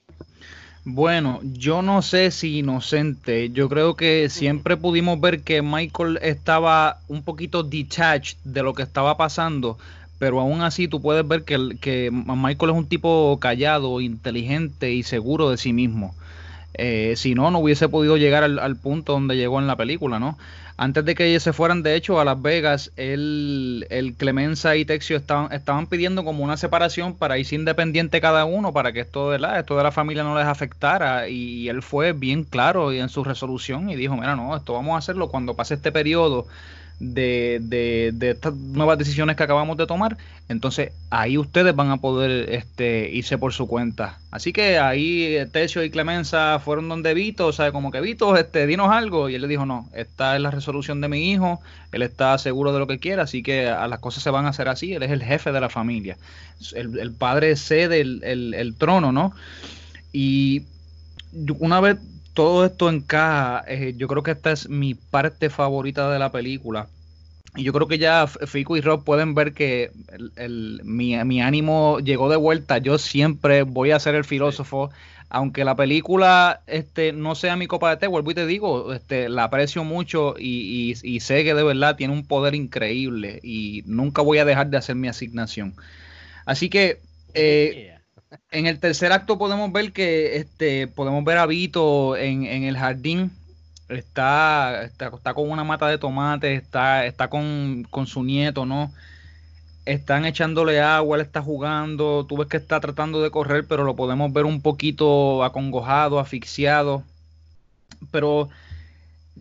Bueno, 0.86 1.40
yo 1.44 1.82
no 1.82 2.02
sé 2.02 2.32
si 2.32 2.60
inocente. 2.60 3.50
Yo 3.52 3.70
creo 3.70 3.96
que 3.96 4.30
siempre 4.30 4.78
pudimos 4.78 5.20
ver 5.20 5.42
que 5.42 5.62
Michael 5.62 6.20
estaba 6.22 7.00
un 7.08 7.24
poquito 7.24 7.64
detached 7.64 8.38
de 8.44 8.64
lo 8.64 8.74
que 8.74 8.84
estaba 8.84 9.18
pasando, 9.18 9.78
pero 10.20 10.40
aún 10.40 10.62
así 10.62 10.88
tú 10.88 11.02
puedes 11.02 11.28
ver 11.28 11.44
que, 11.44 11.78
que 11.80 12.10
Michael 12.12 12.72
es 12.72 12.78
un 12.78 12.88
tipo 12.88 13.38
callado, 13.40 14.02
inteligente 14.02 14.92
y 14.94 15.04
seguro 15.04 15.50
de 15.50 15.58
sí 15.58 15.74
mismo. 15.74 16.16
Eh, 16.76 17.16
si 17.18 17.36
no, 17.36 17.52
no 17.52 17.60
hubiese 17.60 17.90
podido 17.90 18.16
llegar 18.16 18.44
al, 18.44 18.58
al, 18.58 18.78
punto 18.78 19.14
donde 19.14 19.36
llegó 19.36 19.60
en 19.60 19.68
la 19.68 19.76
película, 19.76 20.18
¿no? 20.20 20.38
Antes 20.82 21.04
de 21.04 21.14
que 21.14 21.26
ellos 21.26 21.44
se 21.44 21.52
fueran, 21.52 21.84
de 21.84 21.96
hecho, 21.96 22.22
a 22.22 22.24
Las 22.24 22.42
Vegas, 22.42 22.94
él, 22.96 23.86
el 23.90 24.14
Clemenza 24.14 24.78
y 24.78 24.86
Texio 24.86 25.18
estaban, 25.18 25.52
estaban 25.52 25.88
pidiendo 25.88 26.24
como 26.24 26.42
una 26.42 26.56
separación 26.56 27.18
para 27.18 27.38
irse 27.38 27.56
independiente 27.56 28.22
cada 28.22 28.46
uno, 28.46 28.72
para 28.72 28.94
que 28.94 29.02
esto 29.02 29.30
de 29.30 29.40
la, 29.40 29.60
esto 29.60 29.76
de 29.76 29.84
la 29.84 29.92
familia 29.92 30.24
no 30.24 30.38
les 30.38 30.46
afectara. 30.48 31.28
Y, 31.28 31.68
él 31.68 31.82
fue 31.82 32.14
bien 32.14 32.46
claro 32.46 32.94
en 32.94 33.10
su 33.10 33.26
resolución 33.26 33.90
y 33.90 33.98
dijo, 33.98 34.16
mira, 34.16 34.38
no, 34.38 34.56
esto 34.56 34.72
vamos 34.72 34.96
a 34.96 35.00
hacerlo 35.00 35.28
cuando 35.28 35.54
pase 35.54 35.74
este 35.74 35.92
periodo 35.92 36.48
de, 37.00 37.60
de, 37.62 38.12
de, 38.14 38.32
estas 38.32 38.54
nuevas 38.54 38.98
decisiones 38.98 39.38
que 39.38 39.44
acabamos 39.44 39.78
de 39.78 39.88
tomar, 39.88 40.18
entonces 40.50 40.92
ahí 41.10 41.38
ustedes 41.38 41.74
van 41.74 41.92
a 41.92 41.98
poder 41.98 42.50
este, 42.54 43.10
irse 43.10 43.38
por 43.38 43.54
su 43.54 43.68
cuenta. 43.68 44.20
Así 44.32 44.52
que 44.52 44.80
ahí 44.80 45.38
Tecio 45.52 45.84
y 45.84 45.90
Clemenza 45.90 46.60
fueron 46.60 46.90
donde 46.90 47.14
Vito, 47.14 47.48
o 47.48 47.54
sea, 47.54 47.72
como 47.72 47.92
que 47.92 48.02
Vito, 48.02 48.36
este, 48.36 48.68
dinos 48.68 48.92
algo, 48.92 49.30
y 49.30 49.36
él 49.36 49.42
le 49.42 49.48
dijo, 49.48 49.66
no, 49.66 49.90
esta 49.94 50.36
es 50.36 50.42
la 50.42 50.52
resolución 50.52 51.00
de 51.00 51.08
mi 51.08 51.32
hijo, 51.32 51.62
él 51.94 52.02
está 52.02 52.38
seguro 52.38 52.74
de 52.74 52.80
lo 52.80 52.88
que 52.88 53.00
quiere, 53.00 53.22
así 53.22 53.44
que 53.44 53.70
a 53.70 53.88
las 53.88 54.00
cosas 54.00 54.22
se 54.22 54.30
van 54.30 54.46
a 54.46 54.50
hacer 54.50 54.68
así, 54.68 54.94
él 54.94 55.04
es 55.04 55.12
el 55.12 55.24
jefe 55.24 55.54
de 55.54 55.62
la 55.62 55.70
familia, 55.70 56.18
el, 56.74 57.00
el 57.00 57.14
padre 57.14 57.56
cede 57.56 58.02
el, 58.02 58.22
el, 58.24 58.54
el 58.54 58.76
trono, 58.76 59.12
¿no? 59.14 59.34
Y 60.12 60.64
una 61.60 61.80
vez 61.80 61.98
todo 62.34 62.66
esto 62.66 62.90
encaja. 62.90 63.64
Eh, 63.68 63.94
yo 63.98 64.08
creo 64.08 64.24
que 64.24 64.32
esta 64.32 64.52
es 64.52 64.70
mi 64.70 64.94
parte 64.96 65.50
favorita 65.50 66.12
de 66.12 66.20
la 66.20 66.32
película. 66.32 66.88
Y 67.56 67.64
yo 67.64 67.74
creo 67.74 67.88
que 67.88 67.98
ya 67.98 68.28
Fico 68.28 68.78
y 68.78 68.82
Rob 68.82 69.04
pueden 69.04 69.34
ver 69.34 69.54
que 69.54 69.92
el, 70.14 70.32
el, 70.36 70.82
mi, 70.84 71.16
mi, 71.26 71.42
ánimo 71.42 72.00
llegó 72.00 72.30
de 72.30 72.38
vuelta. 72.38 72.78
Yo 72.78 72.98
siempre 72.98 73.64
voy 73.64 73.92
a 73.92 74.00
ser 74.00 74.16
el 74.16 74.26
filósofo. 74.26 74.92
Aunque 75.32 75.64
la 75.64 75.76
película 75.76 76.62
este, 76.66 77.14
no 77.14 77.36
sea 77.36 77.56
mi 77.56 77.68
copa 77.68 77.92
de 77.92 77.98
té, 77.98 78.08
vuelvo 78.08 78.32
y 78.32 78.34
te 78.36 78.48
digo, 78.48 78.94
este, 78.94 79.30
la 79.30 79.44
aprecio 79.44 79.84
mucho 79.84 80.34
y, 80.40 80.96
y, 81.04 81.16
y 81.16 81.20
sé 81.20 81.44
que 81.44 81.54
de 81.54 81.62
verdad 81.62 81.96
tiene 81.96 82.14
un 82.14 82.26
poder 82.26 82.56
increíble 82.56 83.40
y 83.44 83.84
nunca 83.86 84.24
voy 84.24 84.40
a 84.40 84.46
dejar 84.46 84.72
de 84.72 84.78
hacer 84.78 84.96
mi 84.96 85.08
asignación. 85.08 85.76
Así 86.46 86.68
que 86.70 87.00
eh, 87.36 87.99
en 88.52 88.68
el 88.68 88.80
tercer 88.80 89.12
acto 89.12 89.38
podemos 89.38 89.72
ver 89.72 89.92
que 89.92 90.38
este 90.38 90.88
podemos 90.88 91.24
ver 91.24 91.38
a 91.38 91.46
Vito 91.46 92.16
en, 92.16 92.46
en 92.46 92.64
el 92.64 92.78
jardín. 92.78 93.32
Está, 93.90 94.84
está, 94.84 95.34
con 95.34 95.50
una 95.50 95.64
mata 95.64 95.88
de 95.88 95.98
tomate, 95.98 96.54
está, 96.54 97.08
está 97.08 97.28
con, 97.28 97.88
con, 97.90 98.06
su 98.06 98.24
nieto, 98.24 98.66
¿no? 98.68 98.94
Están 99.86 100.26
echándole 100.26 100.80
agua, 100.80 101.18
él 101.18 101.24
está 101.24 101.42
jugando, 101.42 102.24
tú 102.28 102.38
ves 102.38 102.48
que 102.48 102.58
está 102.58 102.80
tratando 102.80 103.24
de 103.24 103.32
correr, 103.32 103.66
pero 103.68 103.84
lo 103.84 103.96
podemos 103.96 104.32
ver 104.32 104.46
un 104.46 104.62
poquito 104.62 105.44
acongojado, 105.44 106.20
asfixiado. 106.20 107.04
Pero 108.12 108.50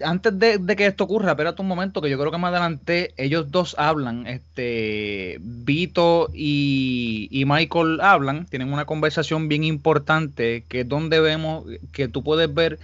antes 0.03 0.39
de, 0.39 0.77
que 0.77 0.87
esto 0.87 1.05
ocurra, 1.05 1.33
espérate 1.33 1.63
un 1.63 1.69
momento, 1.69 2.01
que 2.01 2.11
yo 2.11 2.19
creo 2.19 2.31
que 2.31 2.39
más 2.39 2.51
adelante 2.51 3.13
ellos 3.17 3.51
dos 3.51 3.75
hablan, 3.79 4.27
este, 4.27 5.39
Vito 5.41 6.29
y, 6.33 7.29
y, 7.31 7.45
Michael 7.45 8.01
hablan, 8.01 8.47
tienen 8.47 8.73
una 8.73 8.85
conversación 8.85 9.49
bien 9.49 9.65
importante, 9.65 10.65
que 10.69 10.81
es 10.81 10.89
donde 10.89 11.21
vemos 11.21 11.65
que 11.93 12.09
tú 12.09 12.23
puedes 12.23 12.53
ver 12.53 12.79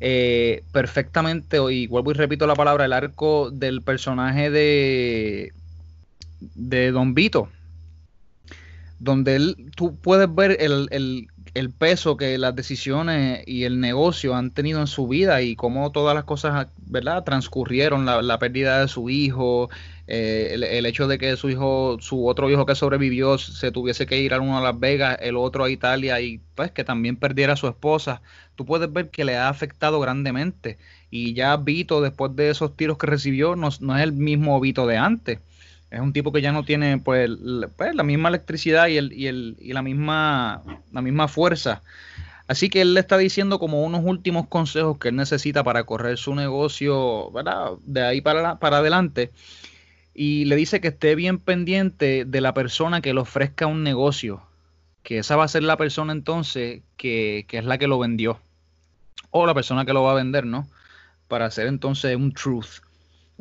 eh, 0.00 0.62
perfectamente, 0.72 1.58
y 1.70 1.86
vuelvo 1.86 2.10
y 2.10 2.14
repito 2.14 2.46
la 2.46 2.54
palabra, 2.54 2.84
el 2.84 2.92
arco 2.92 3.50
del 3.50 3.82
personaje 3.82 4.50
de, 4.50 5.52
de 6.40 6.90
Don 6.90 7.14
Vito, 7.14 7.48
donde 8.98 9.36
él, 9.36 9.70
tú 9.76 9.96
puedes 9.96 10.32
ver 10.34 10.56
el, 10.60 10.88
el 10.90 11.28
el 11.54 11.70
peso 11.70 12.16
que 12.16 12.38
las 12.38 12.56
decisiones 12.56 13.42
y 13.46 13.64
el 13.64 13.78
negocio 13.80 14.34
han 14.34 14.50
tenido 14.52 14.80
en 14.80 14.86
su 14.86 15.06
vida 15.06 15.42
y 15.42 15.54
cómo 15.54 15.92
todas 15.92 16.14
las 16.14 16.24
cosas, 16.24 16.68
¿verdad? 16.86 17.24
Transcurrieron, 17.24 18.06
la, 18.06 18.22
la 18.22 18.38
pérdida 18.38 18.80
de 18.80 18.88
su 18.88 19.10
hijo, 19.10 19.68
eh, 20.06 20.50
el, 20.52 20.64
el, 20.64 20.86
hecho 20.86 21.08
de 21.08 21.18
que 21.18 21.36
su 21.36 21.50
hijo, 21.50 21.98
su 22.00 22.26
otro 22.26 22.50
hijo 22.50 22.64
que 22.64 22.74
sobrevivió, 22.74 23.36
se 23.36 23.70
tuviese 23.70 24.06
que 24.06 24.18
ir 24.18 24.32
a 24.32 24.40
uno 24.40 24.56
a 24.58 24.62
Las 24.62 24.80
Vegas, 24.80 25.18
el 25.20 25.36
otro 25.36 25.64
a 25.64 25.70
Italia 25.70 26.20
y 26.20 26.40
pues 26.54 26.70
que 26.70 26.84
también 26.84 27.16
perdiera 27.16 27.52
a 27.52 27.56
su 27.56 27.68
esposa. 27.68 28.22
Tú 28.56 28.64
puedes 28.64 28.90
ver 28.92 29.10
que 29.10 29.24
le 29.24 29.36
ha 29.36 29.48
afectado 29.48 30.00
grandemente 30.00 30.78
y 31.10 31.34
ya 31.34 31.56
Vito, 31.58 32.00
después 32.00 32.34
de 32.34 32.50
esos 32.50 32.76
tiros 32.76 32.96
que 32.96 33.06
recibió, 33.06 33.56
no, 33.56 33.68
no 33.80 33.96
es 33.96 34.02
el 34.02 34.12
mismo 34.12 34.58
Vito 34.60 34.86
de 34.86 34.96
antes 34.96 35.38
es 35.92 36.00
un 36.00 36.14
tipo 36.14 36.32
que 36.32 36.40
ya 36.40 36.52
no 36.52 36.64
tiene 36.64 36.98
pues, 36.98 37.30
pues 37.76 37.94
la 37.94 38.02
misma 38.02 38.30
electricidad 38.30 38.88
y, 38.88 38.96
el, 38.96 39.12
y, 39.12 39.26
el, 39.26 39.56
y 39.60 39.74
la, 39.74 39.82
misma, 39.82 40.62
la 40.90 41.02
misma 41.02 41.28
fuerza. 41.28 41.82
Así 42.48 42.70
que 42.70 42.80
él 42.80 42.94
le 42.94 43.00
está 43.00 43.18
diciendo 43.18 43.58
como 43.58 43.84
unos 43.84 44.00
últimos 44.04 44.48
consejos 44.48 44.98
que 44.98 45.08
él 45.08 45.16
necesita 45.16 45.62
para 45.62 45.84
correr 45.84 46.16
su 46.16 46.34
negocio 46.34 47.30
¿verdad? 47.30 47.72
de 47.84 48.02
ahí 48.02 48.20
para, 48.22 48.58
para 48.58 48.78
adelante. 48.78 49.32
Y 50.14 50.46
le 50.46 50.56
dice 50.56 50.80
que 50.80 50.88
esté 50.88 51.14
bien 51.14 51.38
pendiente 51.38 52.24
de 52.24 52.40
la 52.40 52.54
persona 52.54 53.02
que 53.02 53.12
le 53.12 53.20
ofrezca 53.20 53.66
un 53.66 53.82
negocio. 53.82 54.42
Que 55.02 55.18
esa 55.18 55.36
va 55.36 55.44
a 55.44 55.48
ser 55.48 55.62
la 55.62 55.76
persona 55.76 56.12
entonces 56.12 56.82
que, 56.96 57.44
que 57.48 57.58
es 57.58 57.64
la 57.66 57.76
que 57.76 57.86
lo 57.86 57.98
vendió. 57.98 58.40
O 59.30 59.46
la 59.46 59.54
persona 59.54 59.84
que 59.84 59.92
lo 59.92 60.02
va 60.02 60.12
a 60.12 60.16
vender, 60.16 60.46
¿no? 60.46 60.66
Para 61.28 61.46
hacer 61.46 61.66
entonces 61.66 62.16
un 62.16 62.32
truth 62.32 62.80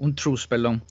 un 0.01 0.15
truce, 0.15 0.47
perdón. 0.47 0.83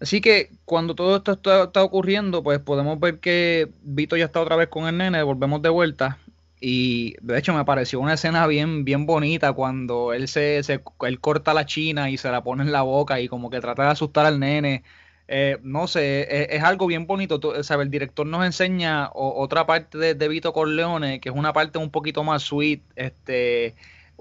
Así 0.00 0.22
que 0.22 0.50
cuando 0.64 0.94
todo 0.94 1.16
esto 1.16 1.32
está, 1.32 1.84
ocurriendo, 1.84 2.42
pues 2.42 2.58
podemos 2.58 2.98
ver 2.98 3.20
que 3.20 3.70
Vito 3.82 4.16
ya 4.16 4.24
está 4.24 4.40
otra 4.40 4.56
vez 4.56 4.68
con 4.68 4.86
el 4.86 4.96
nene, 4.96 5.22
volvemos 5.22 5.60
de 5.60 5.68
vuelta. 5.68 6.18
Y 6.60 7.16
de 7.20 7.38
hecho 7.38 7.54
me 7.54 7.64
pareció 7.64 8.00
una 8.00 8.14
escena 8.14 8.46
bien, 8.46 8.84
bien 8.84 9.06
bonita 9.06 9.52
cuando 9.52 10.12
él 10.12 10.28
se, 10.28 10.62
se 10.62 10.82
él 11.02 11.20
corta 11.20 11.54
la 11.54 11.66
china 11.66 12.10
y 12.10 12.16
se 12.18 12.30
la 12.30 12.42
pone 12.42 12.62
en 12.62 12.72
la 12.72 12.82
boca 12.82 13.20
y 13.20 13.28
como 13.28 13.50
que 13.50 13.60
trata 13.60 13.84
de 13.84 13.90
asustar 13.90 14.26
al 14.26 14.40
nene. 14.40 14.84
Eh, 15.28 15.58
no 15.62 15.86
sé, 15.86 16.22
es, 16.22 16.48
es, 16.50 16.62
algo 16.62 16.86
bien 16.86 17.06
bonito. 17.06 17.40
¿sabe? 17.62 17.84
El 17.84 17.90
director 17.90 18.26
nos 18.26 18.44
enseña 18.44 19.10
otra 19.14 19.66
parte 19.66 19.98
de, 19.98 20.14
de, 20.14 20.28
Vito 20.28 20.52
Corleone, 20.52 21.20
que 21.20 21.28
es 21.28 21.34
una 21.34 21.52
parte 21.52 21.78
un 21.78 21.90
poquito 21.90 22.24
más 22.24 22.42
sweet, 22.42 22.82
este, 22.96 23.74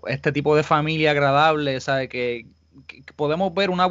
este 0.08 0.32
tipo 0.32 0.56
de 0.56 0.64
familia 0.64 1.12
agradable, 1.12 1.80
¿sabe? 1.82 2.10
Que, 2.10 2.46
podemos 3.16 3.54
ver 3.54 3.70
una, 3.70 3.88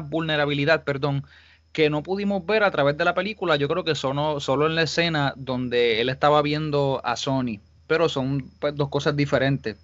vulnerabilidad, 0.00 0.84
perdón, 0.84 1.24
que 1.72 1.90
no 1.90 2.02
pudimos 2.02 2.44
ver 2.44 2.64
a 2.64 2.70
través 2.70 2.96
de 2.96 3.04
la 3.04 3.14
película. 3.14 3.56
Yo 3.56 3.68
creo 3.68 3.84
que 3.84 3.94
solo, 3.94 4.40
solo 4.40 4.66
en 4.66 4.74
la 4.74 4.82
escena 4.82 5.34
donde 5.36 6.00
él 6.00 6.08
estaba 6.08 6.42
viendo 6.42 7.00
a 7.04 7.16
Sony, 7.16 7.60
pero 7.86 8.08
son 8.08 8.50
pues, 8.60 8.74
dos 8.76 8.88
cosas 8.88 9.16
diferentes. 9.16 9.76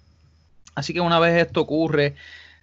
Así 0.75 0.93
que 0.93 1.01
una 1.01 1.19
vez 1.19 1.35
esto 1.41 1.61
ocurre, 1.61 2.15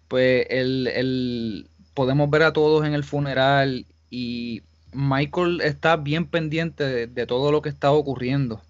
pues 0.08 0.46
el, 0.50 0.86
el, 0.86 1.68
podemos 1.94 2.30
ver 2.30 2.42
a 2.44 2.52
todos 2.52 2.86
en 2.86 2.94
el 2.94 3.04
funeral 3.04 3.86
y 4.10 4.62
Michael 4.92 5.60
está 5.62 5.96
bien 5.96 6.26
pendiente 6.26 7.06
de, 7.06 7.26
todo 7.26 7.52
lo 7.52 7.62
que 7.62 7.68
está 7.68 7.90
ocurriendo. 7.90 8.62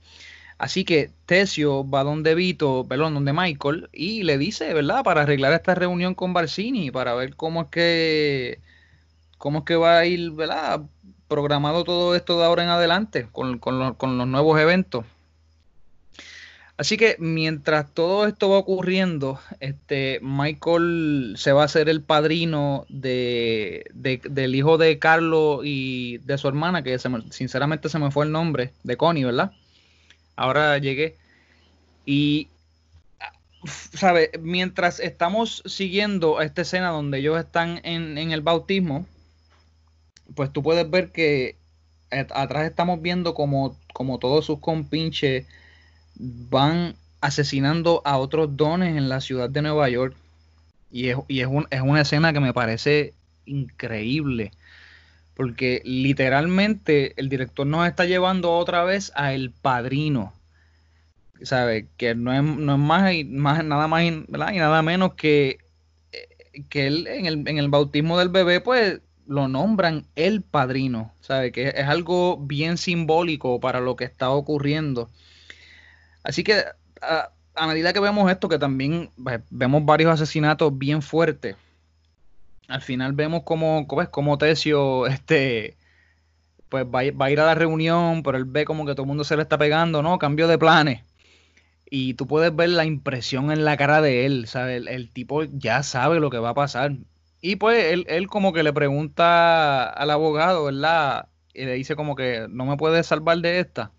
Así 0.58 0.84
que 0.84 1.10
Tesio 1.26 1.88
va 1.88 2.02
donde 2.02 2.34
Vito, 2.34 2.86
perdón, 2.88 3.14
donde 3.14 3.32
Michael, 3.32 3.90
y 3.92 4.22
le 4.22 4.38
dice, 4.38 4.72
¿verdad? 4.72 5.04
Para 5.04 5.22
arreglar 5.22 5.52
esta 5.52 5.74
reunión 5.74 6.14
con 6.14 6.32
Barcini, 6.32 6.90
para 6.90 7.14
ver 7.14 7.36
cómo 7.36 7.62
es 7.62 7.68
que 7.68 8.60
cómo 9.38 9.60
es 9.60 9.64
que 9.64 9.76
va 9.76 9.98
a 9.98 10.06
ir, 10.06 10.30
¿verdad? 10.32 10.82
Programado 11.28 11.84
todo 11.84 12.14
esto 12.14 12.38
de 12.38 12.46
ahora 12.46 12.62
en 12.64 12.70
adelante 12.70 13.28
con, 13.32 13.58
con, 13.58 13.94
con 13.94 14.18
los 14.18 14.26
nuevos 14.26 14.58
eventos. 14.60 15.04
Así 16.78 16.98
que 16.98 17.16
mientras 17.18 17.92
todo 17.94 18.26
esto 18.26 18.50
va 18.50 18.58
ocurriendo, 18.58 19.38
este 19.60 20.20
Michael 20.22 21.34
se 21.38 21.52
va 21.52 21.62
a 21.62 21.64
hacer 21.66 21.88
el 21.88 22.02
padrino 22.02 22.84
de, 22.90 23.86
de, 23.94 24.20
del 24.28 24.54
hijo 24.54 24.76
de 24.76 24.98
Carlos 24.98 25.60
y 25.64 26.18
de 26.18 26.36
su 26.36 26.48
hermana, 26.48 26.82
que 26.82 26.98
se 26.98 27.08
me, 27.08 27.22
sinceramente 27.30 27.88
se 27.88 27.98
me 27.98 28.10
fue 28.10 28.26
el 28.26 28.32
nombre, 28.32 28.72
de 28.82 28.96
Connie, 28.98 29.24
¿verdad? 29.24 29.52
Ahora 30.36 30.78
llegué. 30.78 31.16
Y, 32.04 32.48
¿sabe? 33.94 34.30
Mientras 34.40 35.00
estamos 35.00 35.62
siguiendo 35.66 36.40
esta 36.40 36.62
escena 36.62 36.90
donde 36.90 37.18
ellos 37.18 37.38
están 37.38 37.80
en, 37.82 38.18
en 38.18 38.30
el 38.30 38.42
bautismo, 38.42 39.06
pues 40.34 40.52
tú 40.52 40.62
puedes 40.62 40.88
ver 40.88 41.10
que 41.10 41.56
atrás 42.10 42.68
estamos 42.68 43.02
viendo 43.02 43.34
como, 43.34 43.76
como 43.92 44.18
todos 44.18 44.44
sus 44.46 44.60
compinches 44.60 45.46
van 46.14 46.94
asesinando 47.20 48.02
a 48.04 48.18
otros 48.18 48.56
dones 48.56 48.96
en 48.96 49.08
la 49.08 49.20
ciudad 49.20 49.50
de 49.50 49.62
Nueva 49.62 49.88
York. 49.88 50.16
Y 50.90 51.08
es, 51.08 51.18
y 51.28 51.40
es, 51.40 51.46
un, 51.46 51.66
es 51.70 51.80
una 51.80 52.02
escena 52.02 52.32
que 52.32 52.40
me 52.40 52.52
parece 52.54 53.14
increíble. 53.44 54.52
Porque 55.36 55.82
literalmente 55.84 57.12
el 57.20 57.28
director 57.28 57.66
nos 57.66 57.86
está 57.86 58.06
llevando 58.06 58.52
otra 58.52 58.84
vez 58.84 59.12
a 59.14 59.34
El 59.34 59.52
Padrino. 59.52 60.32
¿Sabe? 61.42 61.88
Que 61.98 62.14
no 62.14 62.32
es, 62.32 62.42
no 62.42 62.72
es 62.72 62.78
más, 62.78 63.62
nada 63.62 63.86
más 63.86 64.02
y 64.02 64.24
nada 64.30 64.82
menos 64.82 65.14
que, 65.14 65.58
que 66.70 66.86
él 66.86 67.06
en 67.06 67.26
el, 67.26 67.46
en 67.46 67.58
el 67.58 67.68
bautismo 67.68 68.18
del 68.18 68.30
bebé, 68.30 68.62
pues 68.62 69.00
lo 69.26 69.46
nombran 69.46 70.06
el 70.16 70.40
padrino. 70.42 71.12
¿Sabe? 71.20 71.52
Que 71.52 71.68
es 71.68 71.86
algo 71.86 72.38
bien 72.38 72.78
simbólico 72.78 73.60
para 73.60 73.80
lo 73.80 73.94
que 73.94 74.04
está 74.04 74.30
ocurriendo. 74.30 75.10
Así 76.24 76.42
que 76.42 76.64
a, 77.02 77.30
a, 77.54 77.66
medida 77.66 77.92
que 77.92 78.00
vemos 78.00 78.30
esto, 78.30 78.48
que 78.48 78.58
también 78.58 79.10
pues, 79.22 79.40
vemos 79.50 79.84
varios 79.84 80.10
asesinatos 80.10 80.76
bien 80.76 81.02
fuertes, 81.02 81.56
al 82.68 82.82
final 82.82 83.12
vemos 83.12 83.42
como, 83.44 83.86
como, 83.86 84.10
como 84.10 84.38
Tesio 84.38 85.06
este, 85.06 85.76
pues 86.68 86.84
va, 86.84 87.02
va, 87.12 87.26
a 87.26 87.30
ir 87.30 87.40
a 87.40 87.46
la 87.46 87.54
reunión, 87.54 88.22
pero 88.22 88.38
él 88.38 88.44
ve 88.44 88.64
como 88.64 88.86
que 88.86 88.92
todo 88.92 89.02
el 89.02 89.08
mundo 89.08 89.24
se 89.24 89.36
le 89.36 89.42
está 89.42 89.58
pegando, 89.58 90.02
¿no? 90.02 90.18
Cambio 90.18 90.48
de 90.48 90.58
planes. 90.58 91.02
Y 91.88 92.14
tú 92.14 92.26
puedes 92.26 92.54
ver 92.54 92.70
la 92.70 92.84
impresión 92.84 93.52
en 93.52 93.64
la 93.64 93.76
cara 93.76 94.00
de 94.02 94.26
él, 94.26 94.46
¿sabes? 94.48 94.78
El, 94.78 94.88
el 94.88 95.10
tipo 95.10 95.44
ya 95.44 95.82
sabe 95.82 96.20
lo 96.20 96.30
que 96.30 96.38
va 96.38 96.50
a 96.50 96.54
pasar. 96.54 96.96
Y 97.40 97.56
pues 97.56 97.92
él, 97.92 98.06
él 98.08 98.26
como 98.28 98.52
que 98.52 98.62
le 98.62 98.72
pregunta 98.72 99.88
al 99.88 100.10
abogado, 100.10 100.64
¿verdad? 100.64 101.28
Y 101.54 101.64
le 101.64 101.74
dice 101.74 101.96
como 101.96 102.16
que 102.16 102.46
no 102.50 102.66
me 102.66 102.76
puedes 102.76 103.06
salvar 103.06 103.38
de 103.38 103.60
esta. 103.60 103.92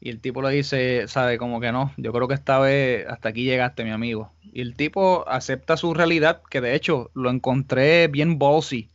Y 0.00 0.08
el 0.08 0.20
tipo 0.20 0.40
le 0.40 0.50
dice, 0.50 1.06
sabe, 1.08 1.36
como 1.36 1.60
que 1.60 1.72
no, 1.72 1.92
yo 1.98 2.12
creo 2.12 2.26
que 2.26 2.34
esta 2.34 2.58
vez 2.58 3.06
hasta 3.06 3.28
aquí 3.28 3.44
llegaste, 3.44 3.84
mi 3.84 3.90
amigo. 3.90 4.32
Y 4.52 4.62
el 4.62 4.74
tipo 4.74 5.28
acepta 5.28 5.76
su 5.76 5.92
realidad, 5.92 6.40
que 6.48 6.62
de 6.62 6.74
hecho 6.74 7.10
lo 7.14 7.30
encontré 7.30 8.08
bien 8.08 8.38
ballsy. 8.38 8.88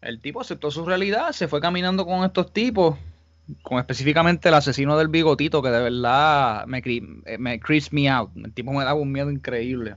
El 0.00 0.20
tipo 0.20 0.40
aceptó 0.40 0.70
su 0.70 0.86
realidad, 0.86 1.32
se 1.32 1.48
fue 1.48 1.60
caminando 1.60 2.06
con 2.06 2.24
estos 2.24 2.52
tipos, 2.52 2.96
con 3.62 3.78
específicamente 3.78 4.48
el 4.48 4.54
asesino 4.54 4.96
del 4.96 5.08
bigotito, 5.08 5.62
que 5.62 5.68
de 5.68 5.82
verdad 5.82 6.66
me, 6.66 6.82
me 7.38 7.60
creeps 7.60 7.92
me 7.92 8.08
out. 8.08 8.30
El 8.34 8.52
tipo 8.52 8.72
me 8.72 8.84
daba 8.84 8.98
un 8.98 9.12
miedo 9.12 9.30
increíble. 9.30 9.96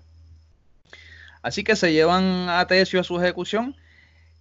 Así 1.41 1.63
que 1.63 1.75
se 1.75 1.93
llevan 1.93 2.49
a 2.49 2.67
Tesio 2.67 2.99
a 2.99 3.03
su 3.03 3.19
ejecución. 3.21 3.75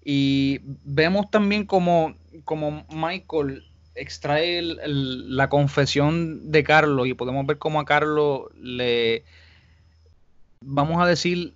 Y 0.05 0.61
vemos 0.85 1.31
también 1.31 1.65
como, 1.67 2.15
como 2.45 2.85
Michael 2.91 3.65
extrae 3.95 4.61
la 4.63 5.49
confesión 5.49 6.51
de 6.51 6.65
Carlos 6.65 7.07
y 7.07 7.15
podemos 7.15 7.47
ver 7.47 7.59
cómo 7.59 7.81
a 7.81 7.85
Carlos 7.85 8.43
le, 8.61 9.25
vamos 10.61 11.03
a 11.03 11.07
decir, 11.07 11.55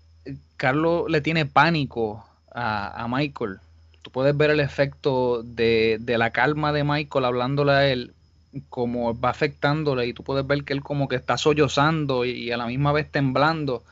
Carlos 0.56 1.10
le 1.10 1.20
tiene 1.20 1.46
pánico 1.46 2.24
a, 2.52 3.04
a 3.04 3.08
Michael. 3.08 3.58
Tú 4.02 4.10
puedes 4.10 4.36
ver 4.36 4.50
el 4.50 4.60
efecto 4.60 5.42
de, 5.42 5.98
de, 6.00 6.18
la 6.18 6.30
calma 6.30 6.72
de 6.72 6.84
Michael 6.84 7.24
hablándole 7.24 7.72
a 7.72 7.88
él, 7.88 8.12
como 8.70 9.18
va 9.18 9.30
afectándole 9.30 10.06
y 10.06 10.12
tú 10.12 10.22
puedes 10.22 10.46
ver 10.46 10.64
que 10.64 10.72
él 10.72 10.82
como 10.82 11.08
que 11.08 11.16
está 11.16 11.36
sollozando 11.36 12.24
y, 12.24 12.30
y 12.30 12.50
a 12.52 12.56
la 12.56 12.66
misma 12.66 12.92
vez 12.92 13.10
temblando 13.10 13.82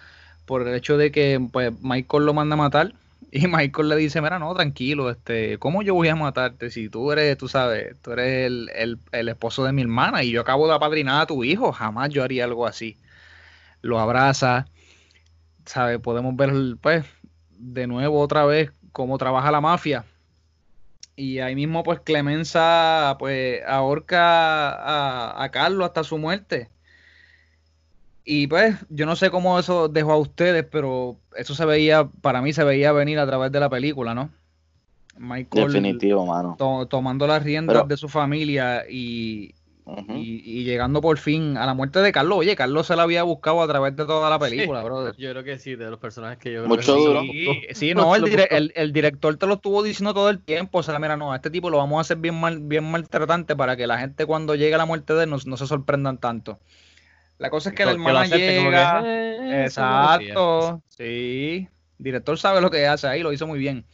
por 0.47 0.67
el 0.67 0.75
hecho 0.75 0.97
de 0.97 1.11
que 1.11 1.45
pues 1.53 1.73
Michael 1.83 2.25
lo 2.25 2.35
manda 2.35 2.55
a 2.55 2.59
matar 2.59 2.93
y 3.31 3.47
Michael 3.49 3.89
le 3.89 3.97
dice, 3.97 4.21
mira, 4.21 4.39
no, 4.39 4.55
tranquilo, 4.55 5.11
este, 5.11 5.59
¿cómo 5.59 5.83
yo 5.83 5.95
voy 5.95 6.09
a 6.09 6.17
matarte 6.17 6.71
si 6.71 6.89
tú 6.89 7.13
eres, 7.13 7.37
tú 7.37 7.49
sabes, 7.49 7.97
tú 8.03 8.13
eres 8.13 8.47
el, 8.47 8.71
el, 8.75 8.99
el 9.13 9.29
esposo 9.29 9.65
de 9.65 9.73
mi 9.73 9.83
hermana 9.83 10.23
y 10.23 10.31
yo 10.31 10.41
acabo 10.41 10.69
de 10.69 10.75
apadrinar 10.75 11.23
a 11.23 11.27
tu 11.27 11.45
hijo? 11.45 11.73
Jamás 11.73 12.11
yo 12.11 12.23
haría 12.23 12.45
algo 12.45 12.67
así. 12.67 12.97
Lo 13.83 13.99
abraza, 14.01 14.67
¿sabes? 15.65 15.99
Podemos 16.01 16.37
ver, 16.37 16.53
pues, 16.81 17.05
de 17.51 17.87
nuevo 17.87 18.21
otra 18.21 18.45
vez 18.45 18.73
cómo 18.93 19.19
trabaja 19.19 19.51
la 19.51 19.61
mafia. 19.61 20.05
Y 21.17 21.39
ahí 21.41 21.55
mismo, 21.55 21.83
pues, 21.83 22.01
Clemenza, 22.01 23.17
pues, 23.19 23.63
ahorca 23.67 24.71
a, 24.71 25.43
a 25.43 25.51
Carlos 25.51 25.87
hasta 25.87 26.05
su 26.05 26.19
muerte. 26.19 26.71
Y 28.29 28.49
pues, 28.49 28.75
yo 28.89 29.07
no 29.07 29.15
sé 29.15 29.31
cómo 29.31 29.57
eso 29.57 29.87
dejó 29.89 30.11
a 30.11 30.19
ustedes, 30.19 30.67
pero 30.69 31.17
eso 31.37 31.55
se 31.55 31.65
veía, 31.65 32.09
para 32.23 32.43
mí 32.43 32.53
se 32.53 32.65
veía 32.65 32.91
venir 32.91 33.21
a 33.21 33.27
través 33.27 33.53
de 33.53 33.61
la 33.61 33.71
película, 33.71 34.17
¿no? 34.17 34.31
Michael 35.17 35.69
Definitivo, 35.69 36.27
mano. 36.27 36.57
To 36.59 36.87
tomando 36.87 37.29
las 37.29 37.45
riendas 37.45 37.77
pero, 37.77 37.87
de 37.87 37.97
su 37.97 38.09
familia 38.09 38.83
y, 38.91 39.55
uh 39.85 39.93
-huh. 39.93 40.19
y, 40.19 40.43
y, 40.45 40.65
llegando 40.65 41.01
por 41.01 41.19
fin 41.19 41.57
a 41.57 41.67
la 41.67 41.75
muerte 41.75 42.01
de 42.01 42.11
Carlos. 42.11 42.39
Oye, 42.39 42.57
Carlos 42.57 42.89
se 42.89 42.97
la 42.97 43.05
había 43.05 43.23
buscado 43.23 43.63
a 43.63 43.69
través 43.69 43.95
de 43.95 44.05
toda 44.05 44.29
la 44.29 44.41
película, 44.41 44.81
sí, 44.81 44.85
brother. 44.89 45.15
Yo 45.17 45.31
creo 45.31 45.45
que 45.45 45.59
sí, 45.61 45.77
de 45.77 45.89
los 45.89 46.01
personajes 46.01 46.39
que 46.39 46.53
yo 46.53 46.65
creo 46.65 46.69
Mucho 46.69 46.97
que 46.97 47.01
duro. 47.01 47.23
Sí, 47.23 47.61
sí 47.75 47.95
no, 47.95 48.13
el, 48.17 48.25
dire 48.25 48.49
el, 48.51 48.73
el, 48.75 48.93
director 48.93 49.37
te 49.37 49.47
lo 49.47 49.55
estuvo 49.55 49.85
diciendo 49.85 50.15
todo 50.15 50.31
el 50.31 50.41
tiempo. 50.41 50.79
O 50.79 50.83
sea, 50.83 50.99
mira, 50.99 51.17
no, 51.17 51.33
a 51.33 51.37
este 51.37 51.51
tipo 51.51 51.71
lo 51.71 51.79
vamos 51.79 51.99
a 51.99 52.01
hacer 52.01 52.17
bien 52.17 52.35
mal, 52.41 52.59
bien 52.59 52.91
maltratante 52.91 53.55
para 53.55 53.77
que 53.77 53.87
la 53.87 53.99
gente 53.99 54.27
cuando 54.27 54.57
llegue 54.57 54.75
a 54.75 54.79
la 54.79 54.87
muerte 54.87 55.15
de 55.15 55.25
él 55.25 55.31
no, 55.31 55.37
no 55.47 55.57
se 55.57 55.67
sorprendan 55.69 56.19
tanto. 56.19 56.59
La 57.39 57.51
cosa 57.51 57.71
es 57.71 57.75
que 57.75 57.85
la 57.85 57.93
hermana 57.93 58.25
llega. 58.27 59.03
Que, 59.03 59.37
eh, 59.37 59.65
exacto. 59.65 60.83
Sí. 60.89 61.69
El 61.99 62.05
director 62.05 62.39
sabe 62.39 62.61
lo 62.61 62.71
que 62.71 62.87
hace 62.87 63.07
ahí, 63.07 63.23
lo 63.23 63.33
hizo 63.33 63.47
muy 63.47 63.59
bien. 63.59 63.85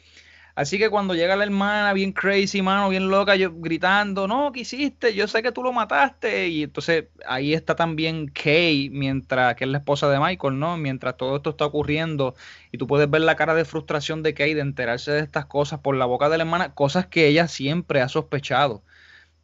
Así 0.55 0.78
que 0.78 0.90
cuando 0.90 1.14
llega 1.14 1.35
la 1.35 1.44
hermana, 1.44 1.94
bien 1.94 2.12
crazy, 2.12 2.60
mano, 2.60 2.90
bien 2.90 3.09
loca, 3.09 3.36
yo, 3.36 3.52
gritando, 3.55 4.28
no, 4.28 4.52
¿qué 4.52 4.60
hiciste? 4.60 5.14
Yo 5.14 5.27
sé 5.27 5.43
que 5.43 5.51
tú 5.51 5.62
lo 5.62 5.73
mataste. 5.73 6.48
Y 6.48 6.64
entonces 6.64 7.06
ahí 7.27 7.55
está 7.55 7.74
también 7.74 8.28
Kay, 8.28 8.90
mientras, 8.90 9.55
que 9.56 9.64
es 9.64 9.70
la 9.70 9.78
esposa 9.78 10.10
de 10.10 10.20
Michael, 10.20 10.59
¿no? 10.59 10.77
Mientras 10.77 11.16
todo 11.16 11.36
esto 11.36 11.51
está 11.51 11.64
ocurriendo. 11.64 12.35
Y 12.70 12.77
tú 12.77 12.86
puedes 12.86 13.09
ver 13.09 13.23
la 13.23 13.35
cara 13.36 13.55
de 13.55 13.64
frustración 13.64 14.23
de 14.23 14.35
Kay 14.35 14.52
de 14.52 14.60
enterarse 14.60 15.10
de 15.12 15.20
estas 15.20 15.47
cosas 15.47 15.81
por 15.81 15.97
la 15.97 16.05
boca 16.05 16.28
de 16.28 16.36
la 16.36 16.44
hermana, 16.44 16.74
cosas 16.74 17.06
que 17.06 17.28
ella 17.28 17.48
siempre 17.48 18.02
ha 18.02 18.09
sospechado 18.09 18.82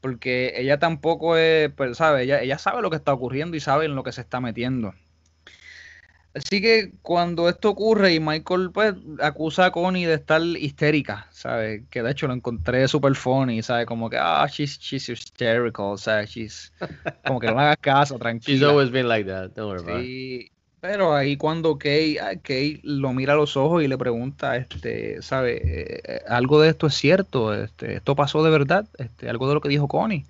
porque 0.01 0.55
ella 0.57 0.79
tampoco 0.79 1.37
es, 1.37 1.71
pues, 1.73 1.97
sabe, 1.97 2.25
ella, 2.25 2.41
ella 2.41 2.59
sabe 2.59 2.83
lo 2.83 2.91
que 2.91 2.97
está 2.97 3.13
ocurriendo 3.13 3.57
y 3.57 3.61
sabe 3.61 3.87
en 3.87 3.95
lo 3.95 4.03
que 4.03 4.13
se 4.13 4.21
está 4.21 4.41
metiendo. 4.41 4.95
Así 6.35 6.61
que 6.61 6.93
cuando 7.03 7.49
esto 7.49 7.71
ocurre 7.71 8.15
y 8.15 8.21
Michael 8.21 8.71
pues 8.73 8.95
acusa 9.21 9.67
a 9.67 9.71
Connie 9.73 10.05
de 10.05 10.15
estar 10.15 10.41
histérica, 10.41 11.27
¿sabes? 11.33 11.83
Que 11.91 12.03
de 12.03 12.11
hecho 12.11 12.29
lo 12.29 12.35
encontré 12.35 12.87
super 12.87 13.15
funny, 13.15 13.63
¿sabes? 13.63 13.87
Como 13.87 14.09
que, 14.09 14.19
ah, 14.21 14.47
she's, 14.47 14.79
she's 14.79 15.09
hysterical, 15.09 15.99
¿sabes? 15.99 16.31
She's, 16.31 16.73
como 17.27 17.41
que 17.41 17.49
no 17.49 17.55
le 17.55 17.61
hagas 17.61 17.79
caso, 17.81 18.19
tranquila. 18.19 18.57
She's 18.59 18.63
always 18.63 18.91
been 18.91 19.09
like 19.09 19.29
that, 19.29 19.53
don't 19.55 19.69
worry 19.69 19.83
about 19.83 20.05
it. 20.05 20.53
Pero 20.81 21.15
ahí 21.15 21.37
cuando 21.37 21.77
Kay, 21.77 22.19
ah, 22.19 22.37
Kay 22.41 22.81
lo 22.85 23.13
mira 23.13 23.33
a 23.33 23.37
los 23.37 23.57
ojos 23.57 23.83
y 23.83 23.89
le 23.89 23.99
pregunta, 23.99 24.57
este, 24.57 25.21
¿sabe? 25.23 25.57
Eh, 25.57 26.03
eh, 26.05 26.21
algo 26.29 26.61
de 26.61 26.69
esto 26.69 26.87
es 26.87 26.95
cierto, 26.95 27.53
este, 27.53 27.97
esto 27.97 28.15
pasó 28.15 28.45
de 28.45 28.51
verdad, 28.51 28.87
este, 28.99 29.29
algo 29.29 29.49
de 29.49 29.55
lo 29.55 29.61
que 29.61 29.69
dijo 29.69 29.89
Connie. 29.89 30.25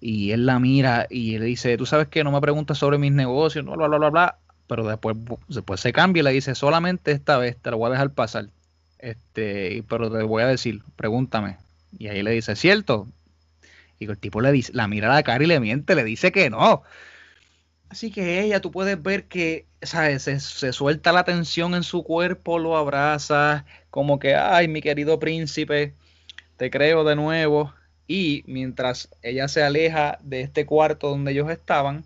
Y 0.00 0.32
él 0.32 0.46
la 0.46 0.58
mira 0.58 1.06
y 1.08 1.38
le 1.38 1.46
dice, 1.46 1.76
tú 1.78 1.86
sabes 1.86 2.08
que 2.08 2.22
no 2.22 2.32
me 2.32 2.40
preguntas 2.40 2.78
sobre 2.78 2.98
mis 2.98 3.12
negocios, 3.12 3.64
bla, 3.64 3.76
bla, 3.76 3.88
bla, 3.88 3.98
bla, 3.98 4.10
bla. 4.10 4.38
Pero 4.66 4.86
después, 4.86 5.16
después 5.48 5.80
se 5.80 5.92
cambia 5.92 6.20
y 6.20 6.24
le 6.24 6.32
dice, 6.32 6.54
solamente 6.54 7.12
esta 7.12 7.38
vez 7.38 7.56
te 7.56 7.70
lo 7.70 7.78
voy 7.78 7.88
a 7.88 7.92
dejar 7.92 8.10
pasar. 8.10 8.48
Este, 8.98 9.84
pero 9.88 10.10
te 10.10 10.22
voy 10.24 10.42
a 10.42 10.48
decir, 10.48 10.82
pregúntame. 10.96 11.56
Y 11.98 12.08
ahí 12.08 12.22
le 12.22 12.32
dice, 12.32 12.56
¿cierto? 12.56 13.06
Y 13.98 14.06
el 14.06 14.18
tipo 14.18 14.40
le 14.40 14.52
dice, 14.52 14.72
la 14.74 14.86
mira 14.88 15.10
a 15.10 15.14
la 15.14 15.22
cara 15.22 15.42
y 15.42 15.46
le 15.46 15.60
miente, 15.60 15.94
le 15.94 16.04
dice 16.04 16.30
que 16.32 16.50
no. 16.50 16.82
Así 17.88 18.10
que 18.10 18.42
ella, 18.42 18.60
tú 18.60 18.70
puedes 18.70 19.00
ver 19.02 19.24
que, 19.24 19.66
¿sabes? 19.82 20.22
Se, 20.22 20.40
se, 20.40 20.72
suelta 20.72 21.12
la 21.12 21.24
tensión 21.24 21.74
en 21.74 21.82
su 21.82 22.02
cuerpo, 22.02 22.58
lo 22.58 22.76
abraza, 22.76 23.64
como 23.90 24.18
que, 24.18 24.34
ay, 24.34 24.68
mi 24.68 24.82
querido 24.82 25.18
príncipe, 25.18 25.94
te 26.56 26.70
creo 26.70 27.04
de 27.04 27.16
nuevo. 27.16 27.74
Y 28.08 28.44
mientras 28.46 29.08
ella 29.22 29.48
se 29.48 29.62
aleja 29.62 30.18
de 30.22 30.42
este 30.42 30.66
cuarto 30.66 31.10
donde 31.10 31.32
ellos 31.32 31.50
estaban, 31.50 32.04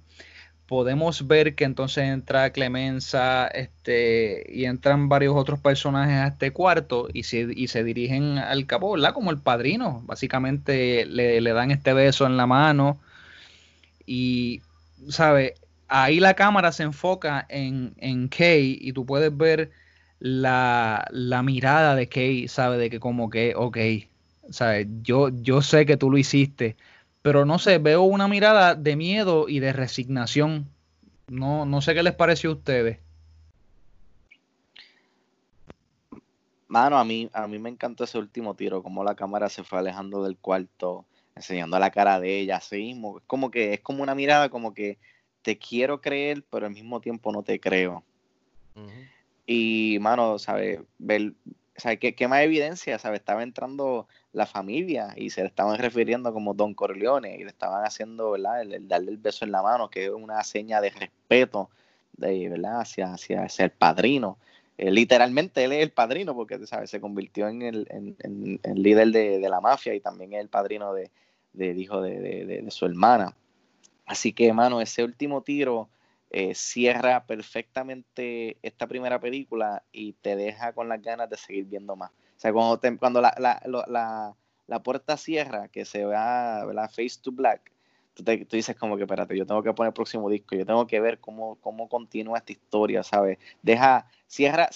podemos 0.71 1.27
ver 1.27 1.57
que 1.57 1.65
entonces 1.65 2.05
entra 2.05 2.53
Clemenza 2.53 3.49
este, 3.49 4.47
y 4.49 4.67
entran 4.67 5.09
varios 5.09 5.35
otros 5.35 5.59
personajes 5.59 6.15
a 6.15 6.29
este 6.29 6.53
cuarto 6.53 7.09
y 7.13 7.25
se, 7.25 7.49
y 7.57 7.67
se 7.67 7.83
dirigen 7.83 8.39
al 8.39 8.67
cabo, 8.67 8.93
¿verdad? 8.93 9.13
Como 9.13 9.33
el 9.33 9.41
padrino. 9.41 10.03
Básicamente 10.07 11.07
le, 11.07 11.41
le 11.41 11.53
dan 11.53 11.73
este 11.73 11.93
beso 11.93 12.25
en 12.25 12.37
la 12.37 12.47
mano 12.47 13.01
y, 14.07 14.63
¿sabe? 15.09 15.55
Ahí 15.93 16.21
la 16.21 16.35
cámara 16.35 16.71
se 16.71 16.85
enfoca 16.85 17.47
en, 17.49 17.95
en 17.97 18.29
Kay 18.29 18.79
y 18.81 18.93
tú 18.93 19.05
puedes 19.05 19.37
ver 19.37 19.73
la, 20.21 21.05
la 21.11 21.43
mirada 21.43 21.97
de 21.97 22.09
Kay, 22.09 22.47
¿sabe? 22.47 22.79
De 22.79 22.91
que 22.91 23.01
como 23.01 23.29
que, 23.29 23.55
ok, 23.57 23.77
¿sabe? 24.51 24.87
Yo, 25.03 25.31
yo 25.31 25.63
sé 25.63 25.87
que 25.87 25.97
tú 25.97 26.09
lo 26.09 26.17
hiciste, 26.17 26.77
pero 27.23 27.45
no 27.45 27.59
sé, 27.59 27.79
veo 27.79 28.03
una 28.03 28.29
mirada 28.29 28.77
de 28.77 28.95
miedo 28.95 29.49
y 29.49 29.59
de 29.59 29.73
resignación. 29.73 30.69
No, 31.27 31.67
no 31.67 31.81
sé 31.81 31.93
qué 31.93 32.05
les 32.05 32.15
pareció 32.15 32.51
a 32.51 32.55
ustedes. 32.55 32.99
Mano, 36.69 36.99
a 36.99 37.05
mí, 37.05 37.29
a 37.33 37.49
mí 37.49 37.59
me 37.59 37.69
encantó 37.69 38.05
ese 38.05 38.17
último 38.17 38.55
tiro, 38.55 38.81
como 38.81 39.03
la 39.03 39.17
cámara 39.17 39.49
se 39.49 39.65
fue 39.65 39.81
alejando 39.81 40.23
del 40.23 40.37
cuarto, 40.37 41.05
enseñando 41.35 41.81
la 41.81 41.91
cara 41.91 42.21
de 42.21 42.39
ella, 42.39 42.59
así 42.59 42.97
como 43.27 43.51
que, 43.51 43.75
es 43.75 43.81
como 43.81 44.05
una 44.05 44.15
mirada 44.15 44.51
como 44.51 44.73
que 44.73 44.99
te 45.43 45.59
quiero 45.59 46.01
creer, 46.01 46.45
pero 46.51 46.67
al 46.67 46.73
mismo 46.73 47.01
tiempo 47.01 47.33
no 47.33 47.43
te 47.43 47.61
creo. 47.61 48.05
Uh 48.75 48.81
-huh. 48.81 49.09
Y, 49.47 49.99
mano, 50.01 50.39
¿sabes? 50.39 50.81
Ver, 50.99 51.33
¿sabe? 51.77 51.99
¿Qué, 51.99 52.15
¿Qué, 52.15 52.29
más 52.29 52.43
evidencia? 52.43 52.99
¿sabe? 52.99 53.17
Estaba 53.17 53.43
entrando 53.43 54.07
la 54.33 54.47
familia 54.47 55.13
y 55.17 55.31
se 55.31 55.41
le 55.41 55.49
estaban 55.49 55.79
refiriendo 55.79 56.33
como 56.33 56.55
Don 56.55 56.75
Corleone 56.75 57.37
y 57.37 57.45
le 57.45 57.51
estaban 57.51 57.85
haciendo, 57.85 58.33
¿verdad? 58.33 58.63
El, 58.63 58.75
el 58.75 58.89
darle 58.89 59.11
el 59.11 59.19
beso 59.19 59.45
en 59.45 59.53
la 59.53 59.63
mano, 59.63 59.91
que 59.91 60.05
es 60.07 60.11
una 60.11 60.43
seña 60.45 60.81
de 60.81 60.91
respeto, 60.91 61.71
de, 62.13 62.49
¿verdad? 62.49 62.81
Hacia, 62.81 63.13
hacia, 63.13 63.45
hacia 63.45 63.65
el 63.65 63.71
padrino. 63.73 64.39
Eh, 64.79 64.91
literalmente 64.91 65.65
él 65.65 65.73
es 65.73 65.83
el 65.83 65.91
padrino 65.91 66.35
porque, 66.35 66.67
¿sabes? 66.67 66.89
Se 66.89 67.01
convirtió 67.01 67.49
en 67.49 67.63
el, 67.63 67.87
en, 67.91 68.17
en, 68.21 68.61
en 68.63 68.83
líder 68.83 69.09
de, 69.09 69.39
de, 69.39 69.49
la 69.49 69.61
mafia 69.61 69.95
y 69.95 70.01
también 70.01 70.33
es 70.33 70.41
el 70.41 70.49
padrino 70.49 70.95
de, 70.95 71.11
del 71.53 71.79
hijo 71.79 72.01
de, 72.01 72.19
de, 72.19 72.71
su 72.71 72.87
hermana. 72.87 73.35
Así 74.07 74.33
que, 74.33 74.53
mano, 74.53 74.81
ese 74.81 75.05
último 75.05 75.43
tiro 75.43 75.89
eh, 76.31 76.55
cierra 76.55 77.27
perfectamente 77.27 78.57
esta 78.63 78.87
primera 78.87 79.21
película 79.21 79.83
y 79.93 80.13
te 80.13 80.37
deja 80.37 80.73
con 80.73 80.89
las 80.89 81.03
ganas 81.03 81.29
de 81.29 81.37
seguir 81.37 81.65
viendo 81.65 81.97
más. 81.97 82.11
O 82.11 82.41
sea, 82.41 82.53
cuando, 82.53 82.81
cuando 82.99 83.21
la, 83.21 83.35
la, 83.39 83.61
la, 83.67 84.37
la, 84.67 84.83
puerta 84.83 85.17
cierra, 85.17 85.69
que 85.69 85.85
se 85.85 86.05
va, 86.05 86.65
¿verdad? 86.65 86.89
Face 86.89 87.19
to 87.21 87.33
Black, 87.33 87.73
tú, 88.23 88.57
dices 88.57 88.77
como 88.77 88.97
que, 88.97 89.05
espérate, 89.05 89.37
yo 89.37 89.47
tengo 89.47 89.63
que 89.63 89.73
poner 89.73 89.89
el 89.89 89.95
próximo 89.95 90.29
disco, 90.31 90.57
yo 90.57 90.67
tengo 90.67 90.87
que 90.87 91.01
ver 91.01 91.19
cómo, 91.21 91.57
cómo 91.57 91.89
continúa 91.89 92.39
esta 92.39 92.53
historia, 92.53 93.03
¿sabes? 93.03 93.39
Deja, 93.63 94.07
cierra, 94.27 94.71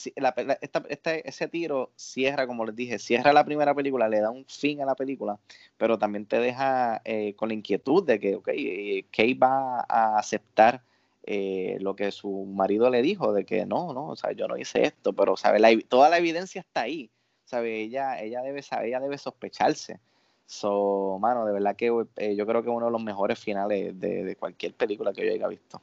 esta, 0.61 0.83
este, 0.89 1.29
ese 1.29 1.49
tiro 1.49 1.93
cierra, 1.97 2.47
como 2.47 2.65
les 2.65 2.77
dije, 2.77 2.99
cierra 2.99 3.33
la 3.33 3.45
primera 3.45 3.75
película, 3.75 4.09
le 4.09 4.21
da 4.21 4.31
un 4.31 4.45
fin 4.47 4.81
a 4.83 4.87
la 4.87 4.95
película, 4.95 5.39
pero 5.77 5.99
también 5.99 6.27
te 6.27 6.39
deja 6.39 7.01
eh, 7.05 7.35
con 7.37 7.49
la 7.49 7.55
inquietud 7.55 8.05
de 8.05 8.19
que, 8.21 8.37
ok, 8.37 8.49
eh, 8.49 9.05
Kate 9.11 9.35
va 9.35 9.85
a 9.89 10.19
aceptar 10.19 10.83
eh, 11.27 11.79
lo 11.81 11.97
que 11.97 12.11
su 12.11 12.45
marido 12.45 12.91
le 12.91 13.01
dijo, 13.01 13.33
de 13.33 13.45
que 13.45 13.65
no, 13.65 13.95
no, 13.95 14.09
o 14.09 14.17
sea, 14.17 14.33
yo 14.33 14.47
no 14.47 14.59
hice 14.59 14.83
esto, 14.85 15.13
pero, 15.13 15.37
¿sabe? 15.37 15.59
La, 15.59 15.71
toda 15.89 16.11
la 16.11 16.19
evidencia 16.19 16.61
está 16.61 16.83
ahí, 16.83 17.11
¿sabe? 17.45 17.81
Ella, 17.81 18.21
ella 18.21 18.43
debe 18.43 18.63
saber, 18.63 18.89
ella 18.89 19.01
debe 19.01 19.17
sospecharse. 19.17 20.01
So, 20.47 21.19
mano, 21.21 21.47
de 21.47 21.53
verdad 21.53 21.77
que 21.77 21.87
eh, 22.17 22.37
yo 22.37 22.47
creo 22.47 22.63
que 22.63 22.71
es 22.71 22.77
uno 22.77 22.87
de 22.87 22.93
los 22.93 23.03
mejores 23.03 23.39
finales 23.39 23.99
de, 23.99 24.37
cualquier 24.39 24.75
película 24.75 25.13
que 25.13 25.27
yo 25.27 25.33
haya 25.33 25.49
visto. 25.49 25.81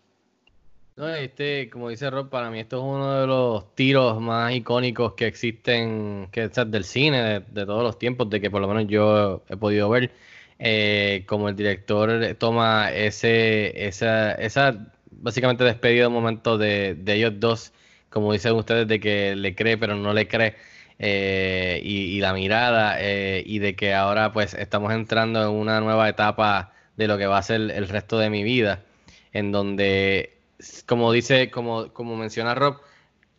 No, 0.97 1.07
este, 1.09 1.69
como 1.69 1.89
dice 1.89 2.09
Rob, 2.09 2.29
para 2.29 2.51
mí 2.51 2.59
esto 2.59 2.77
es 2.77 2.83
uno 2.83 3.21
de 3.21 3.27
los 3.27 3.73
tiros 3.75 4.21
más 4.21 4.53
icónicos 4.53 5.13
que 5.13 5.25
existen, 5.25 6.27
que 6.31 6.43
es 6.43 6.51
del 6.67 6.83
cine, 6.83 7.21
de, 7.21 7.39
de, 7.39 7.65
todos 7.65 7.81
los 7.81 7.97
tiempos, 7.97 8.29
de 8.29 8.39
que 8.39 8.51
por 8.51 8.61
lo 8.61 8.67
menos 8.67 8.87
yo 8.87 9.41
he 9.49 9.57
podido 9.57 9.89
ver, 9.89 10.11
eh, 10.59 11.23
como 11.27 11.49
el 11.49 11.55
director 11.55 12.35
toma 12.35 12.91
ese, 12.91 13.87
esa, 13.87 14.33
esa 14.33 14.93
básicamente 15.09 15.63
despedido 15.63 16.09
de 16.09 16.13
momento 16.13 16.57
de, 16.57 16.95
de 16.95 17.13
ellos 17.15 17.33
dos, 17.39 17.73
como 18.09 18.33
dicen 18.33 18.53
ustedes, 18.53 18.87
de 18.87 18.99
que 18.99 19.35
le 19.35 19.55
cree 19.55 19.77
pero 19.77 19.95
no 19.95 20.13
le 20.13 20.27
cree. 20.27 20.55
Eh, 21.03 21.81
y, 21.83 22.19
la 22.21 22.31
mirada 22.31 22.97
eh, 22.99 23.41
y 23.43 23.57
de 23.57 23.75
que 23.75 23.95
ahora 23.95 24.31
pues 24.31 24.53
estamos 24.53 24.93
entrando 24.93 25.41
en 25.41 25.49
una 25.49 25.81
nueva 25.81 26.07
etapa 26.07 26.73
de 26.95 27.07
lo 27.07 27.17
que 27.17 27.25
va 27.25 27.39
a 27.39 27.41
ser 27.41 27.71
el 27.71 27.87
resto 27.87 28.19
de 28.19 28.29
mi 28.29 28.43
vida 28.43 28.83
en 29.33 29.51
donde 29.51 30.37
como 30.85 31.11
dice 31.11 31.49
como, 31.49 31.91
como 31.91 32.15
menciona 32.17 32.53
Rob 32.53 32.81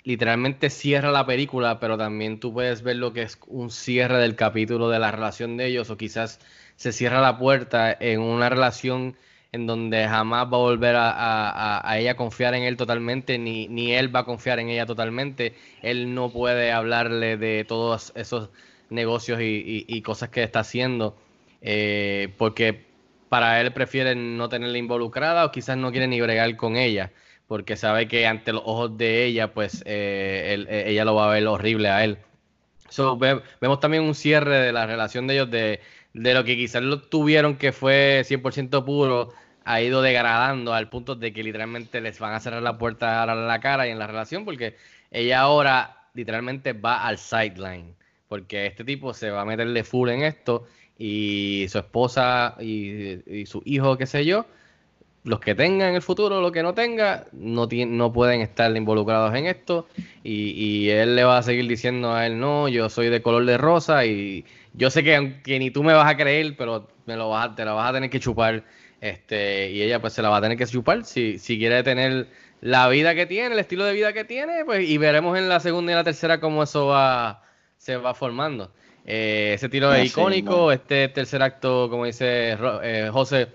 literalmente 0.03 0.71
cierra 0.71 1.13
la 1.13 1.25
película 1.25 1.79
pero 1.79 1.97
también 1.97 2.41
tú 2.41 2.53
puedes 2.53 2.83
ver 2.83 2.97
lo 2.97 3.13
que 3.13 3.23
es 3.23 3.39
un 3.47 3.71
cierre 3.71 4.19
del 4.19 4.35
capítulo 4.35 4.89
de 4.89 4.99
la 4.99 5.13
relación 5.13 5.57
de 5.57 5.67
ellos 5.67 5.89
o 5.91 5.97
quizás 5.97 6.41
se 6.75 6.91
cierra 6.91 7.21
la 7.21 7.39
puerta 7.39 7.97
en 8.01 8.23
una 8.23 8.49
relación 8.49 9.17
en 9.53 9.67
donde 9.67 10.09
jamás 10.09 10.47
va 10.47 10.57
a 10.57 10.61
volver 10.61 10.97
a, 10.97 11.11
a, 11.11 11.91
a, 11.91 11.99
ella 11.99 12.17
confiar 12.17 12.55
en 12.55 12.63
él 12.63 12.77
totalmente, 12.79 13.39
ni, 13.39 13.69
ni 13.69 13.93
él 13.93 14.15
va 14.15 14.21
a 14.21 14.25
confiar 14.25 14.59
en 14.59 14.71
ella 14.71 14.87
totalmente. 14.87 15.55
Él 15.83 16.15
no 16.15 16.31
puede 16.33 16.73
hablarle 16.73 17.37
de 17.37 17.65
todos 17.69 18.13
esos 18.17 18.49
negocios 18.89 19.41
y, 19.41 19.45
y, 19.45 19.85
y 19.89 20.03
cosas 20.03 20.31
que 20.31 20.43
está 20.43 20.61
haciendo, 20.61 21.17
eh, 21.61 22.33
porque 22.39 22.87
para 23.29 23.61
él 23.61 23.73
prefiere 23.73 24.15
no 24.15 24.49
tenerla 24.49 24.79
involucrada 24.79 25.45
o 25.45 25.53
quizás 25.53 25.77
no 25.77 25.91
quiere 25.91 26.09
ni 26.09 26.21
bregar 26.21 26.57
con 26.57 26.77
ella, 26.77 27.13
porque 27.47 27.77
sabe 27.77 28.09
que 28.09 28.27
ante 28.27 28.53
los 28.53 28.63
ojos 28.65 28.97
de 28.97 29.27
ella, 29.27 29.53
pues 29.53 29.83
eh, 29.87 30.55
él, 30.55 30.67
ella 30.71 31.05
lo 31.05 31.15
va 31.15 31.27
a 31.27 31.35
ver 31.35 31.47
horrible 31.47 31.89
a 31.91 32.05
él. 32.05 32.19
So, 32.89 33.17
ve, 33.19 33.41
vemos 33.61 33.81
también 33.81 34.03
un 34.03 34.15
cierre 34.15 34.59
de 34.59 34.73
la 34.73 34.87
relación 34.87 35.27
de 35.27 35.35
ellos 35.35 35.51
de, 35.51 35.81
de 36.15 36.35
lo 36.35 36.45
que 36.45 36.57
quizás 36.57 36.83
lo 36.83 37.01
tuvieron 37.01 37.57
que 37.57 37.73
fue 37.73 38.23
100% 38.25 38.85
puro, 38.85 39.33
ha 39.65 39.81
ido 39.81 40.03
degradando 40.03 40.75
al 40.75 40.89
punto 40.89 41.15
de 41.15 41.33
que 41.33 41.43
literalmente 41.43 42.01
les 42.01 42.19
van 42.19 42.35
a 42.35 42.41
cerrar 42.41 42.63
la 42.63 42.79
puerta 42.79 43.23
a 43.23 43.35
la 43.35 43.61
cara 43.61 43.87
y 43.87 43.91
en 43.91 43.99
la 43.99 44.07
relación 44.07 44.45
porque 44.45 44.77
ella 45.11 45.41
ahora 45.41 46.09
literalmente 46.15 46.73
va 46.73 47.07
al 47.07 47.19
sideline 47.19 47.95
porque 48.29 48.67
este 48.67 48.85
tipo 48.85 49.13
se 49.13 49.31
va 49.31 49.43
a 49.43 49.45
meterle 49.45 49.85
full 49.85 50.09
en 50.09 50.23
esto 50.23 50.67
y 50.99 51.67
su 51.69 51.79
esposa 51.79 52.57
y, 52.61 53.19
y 53.31 53.47
su 53.47 53.63
hijo, 53.65 53.99
qué 53.99 54.07
sé 54.07 54.25
yo, 54.25 54.47
los 55.25 55.39
que 55.39 55.55
tengan 55.55 55.91
en 55.91 55.95
el 55.97 56.03
futuro, 56.03 56.41
los 56.41 56.51
que 56.51 56.63
no 56.63 56.75
tenga, 56.75 57.27
no, 57.33 57.69
no 57.71 58.13
pueden 58.13 58.41
estar 58.41 58.77
involucrados 58.77 59.35
en 59.35 59.47
esto 59.47 59.87
y, 60.25 60.89
él 60.89 61.15
le 61.15 61.25
va 61.25 61.39
a 61.39 61.43
seguir 61.43 61.69
diciendo 61.69 62.13
a 62.13 62.27
él, 62.27 62.39
no, 62.41 62.69
yo 62.69 62.89
soy 62.89 63.09
de 63.09 63.23
color 63.23 63.45
de 63.45 63.57
rosa 63.57 64.05
y 64.05 64.45
yo 64.75 64.91
sé 64.91 65.05
que, 65.05 65.41
que 65.45 65.59
ni 65.59 65.71
tú 65.71 65.83
me 65.85 65.93
vas 65.93 66.11
a 66.11 66.17
creer, 66.17 66.57
pero 66.57 66.89
me 67.07 67.17
lo 67.17 67.29
vas 67.29 67.55
te 67.55 67.65
la 67.65 67.73
vas 67.73 67.91
a 67.91 67.93
tener 67.93 68.11
que 68.11 68.21
chupar 68.21 68.65
este, 69.03 69.69
y 69.73 69.83
ella 69.83 70.01
pues 70.01 70.13
se 70.13 70.23
la 70.23 70.29
va 70.29 70.37
a 70.37 70.41
tener 70.41 70.57
que 70.57 70.65
chupar 70.65 71.05
si, 71.05 71.37
si 71.41 71.59
quiere 71.59 71.83
tener 71.83 72.29
la 72.61 72.89
vida 72.89 73.17
que 73.17 73.27
tiene, 73.27 73.53
el 73.53 73.59
estilo 73.59 73.85
de 73.85 73.93
vida 73.93 74.13
que 74.13 74.25
tiene, 74.25 74.65
pues 74.65 74.89
y 74.89 74.97
veremos 74.97 75.37
en 75.37 75.49
la 75.49 75.59
segunda 75.59 75.91
y 75.91 75.97
la 75.97 76.05
tercera 76.05 76.39
cómo 76.39 76.63
eso 76.63 76.87
va, 76.87 77.43
se 77.79 77.97
va 77.97 78.15
formando. 78.15 78.73
Eh, 79.05 79.55
ese 79.55 79.69
tiro 79.69 79.93
es 79.93 80.13
icónico, 80.13 80.71
este 80.71 81.09
tercer 81.09 81.43
acto, 81.43 81.91
como 81.91 82.05
dice 82.05 82.57
eh, 82.85 83.11
José, 83.13 83.49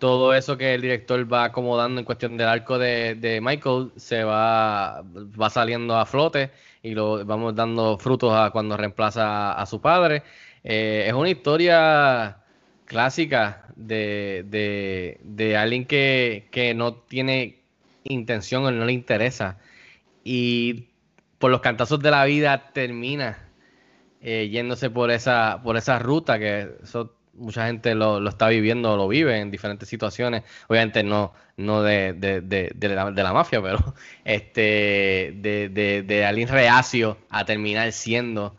todo 0.00 0.34
eso 0.34 0.58
que 0.58 0.74
el 0.74 0.82
director 0.82 1.32
va 1.32 1.44
acomodando 1.44 2.00
en 2.00 2.04
cuestión 2.04 2.36
del 2.36 2.48
arco 2.48 2.76
de, 2.76 3.14
de 3.14 3.40
Michael 3.40 3.92
se 3.94 4.24
va, 4.24 5.04
va 5.40 5.48
saliendo 5.48 5.96
a 5.96 6.06
flote 6.06 6.50
y 6.82 6.90
lo 6.90 7.24
vamos 7.24 7.54
dando 7.54 7.98
frutos 7.98 8.32
a 8.34 8.50
cuando 8.50 8.76
reemplaza 8.76 9.52
a, 9.52 9.64
su 9.64 9.80
padre. 9.80 10.24
Eh, 10.64 11.04
es 11.06 11.12
una 11.14 11.30
historia 11.30 12.38
clásica 12.94 13.64
de, 13.74 14.44
de, 14.46 15.18
de 15.24 15.56
alguien 15.56 15.84
que, 15.84 16.46
que, 16.52 16.74
no 16.74 16.94
tiene 16.94 17.58
intención 18.04 18.64
o 18.64 18.70
no 18.70 18.84
le 18.84 18.92
interesa 18.92 19.58
y 20.22 20.84
por 21.40 21.50
los 21.50 21.60
cantazos 21.60 21.98
de 21.98 22.12
la 22.12 22.24
vida 22.24 22.70
termina 22.72 23.48
eh, 24.20 24.48
yéndose 24.48 24.90
por 24.90 25.10
esa, 25.10 25.60
por 25.64 25.76
esa 25.76 25.98
ruta 25.98 26.38
que 26.38 26.70
eso 26.84 27.16
mucha 27.32 27.66
gente 27.66 27.96
lo, 27.96 28.20
lo, 28.20 28.30
está 28.30 28.46
viviendo, 28.46 28.96
lo 28.96 29.08
vive 29.08 29.40
en 29.40 29.50
diferentes 29.50 29.88
situaciones. 29.88 30.44
Obviamente 30.68 31.02
no, 31.02 31.32
no 31.56 31.82
de, 31.82 32.12
de, 32.12 32.42
de, 32.42 32.70
de 32.76 32.88
la, 32.90 33.10
la, 33.10 33.32
mafia, 33.32 33.60
pero 33.60 33.96
este 34.24 35.32
de, 35.34 36.24
alguien 36.24 36.46
reacio 36.46 37.18
a 37.28 37.44
terminar 37.44 37.90
siendo 37.90 38.56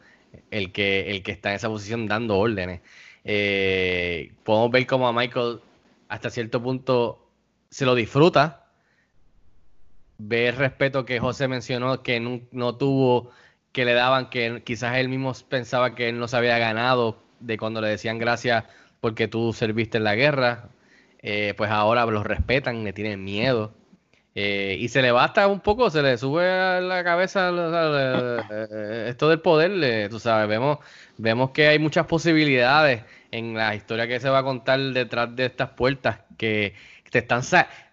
el 0.51 0.73
que, 0.73 1.09
el 1.11 1.23
que 1.23 1.31
está 1.31 1.51
en 1.51 1.55
esa 1.55 1.69
posición 1.69 2.05
dando 2.05 2.37
órdenes. 2.37 2.81
Eh, 3.25 4.31
podemos 4.43 4.71
ver 4.71 4.85
como 4.85 5.07
a 5.07 5.13
Michael 5.13 5.59
hasta 6.07 6.29
cierto 6.29 6.61
punto 6.61 7.27
se 7.69 7.85
lo 7.85 7.95
disfruta. 7.95 8.67
Ve 10.17 10.47
el 10.47 10.55
respeto 10.55 11.03
que 11.03 11.19
José 11.19 11.47
mencionó 11.47 12.01
que 12.03 12.19
no, 12.19 12.39
no 12.51 12.77
tuvo, 12.77 13.31
que 13.73 13.83
le 13.83 13.93
daban, 13.93 14.29
que 14.29 14.63
quizás 14.63 14.97
él 14.97 15.09
mismo 15.09 15.33
pensaba 15.49 15.95
que 15.95 16.09
él 16.09 16.19
no 16.19 16.27
se 16.29 16.37
había 16.37 16.57
ganado 16.57 17.21
de 17.41 17.57
cuando 17.57 17.81
le 17.81 17.89
decían 17.89 18.17
gracias 18.17 18.63
porque 19.01 19.27
tú 19.27 19.51
serviste 19.51 19.97
en 19.97 20.05
la 20.05 20.15
guerra, 20.15 20.69
eh, 21.19 21.53
pues 21.57 21.69
ahora 21.69 22.05
los 22.05 22.25
respetan, 22.25 22.83
le 22.83 22.93
tienen 22.93 23.23
miedo. 23.23 23.73
Eh, 24.37 24.75
y 24.81 24.89
se 24.89 25.01
le 25.01 25.13
basta 25.13 25.47
un 25.47 25.61
poco, 25.61 25.89
se 25.89 26.01
le 26.01 26.17
sube 26.17 26.45
a 26.49 26.81
la 26.81 27.05
cabeza 27.05 27.51
eh, 28.51 29.05
esto 29.07 29.29
del 29.29 29.39
poder, 29.39 30.09
tú 30.09 30.19
sabes, 30.19 30.49
vemos, 30.49 30.79
vemos 31.17 31.51
que 31.51 31.69
hay 31.69 31.79
muchas 31.79 32.05
posibilidades 32.05 33.03
en 33.31 33.53
la 33.53 33.75
historia 33.75 34.09
que 34.09 34.19
se 34.19 34.27
va 34.29 34.39
a 34.39 34.43
contar 34.43 34.77
detrás 34.79 35.33
de 35.37 35.45
estas 35.45 35.69
puertas 35.69 36.19
que 36.37 36.73
te 37.11 37.19
están 37.19 37.43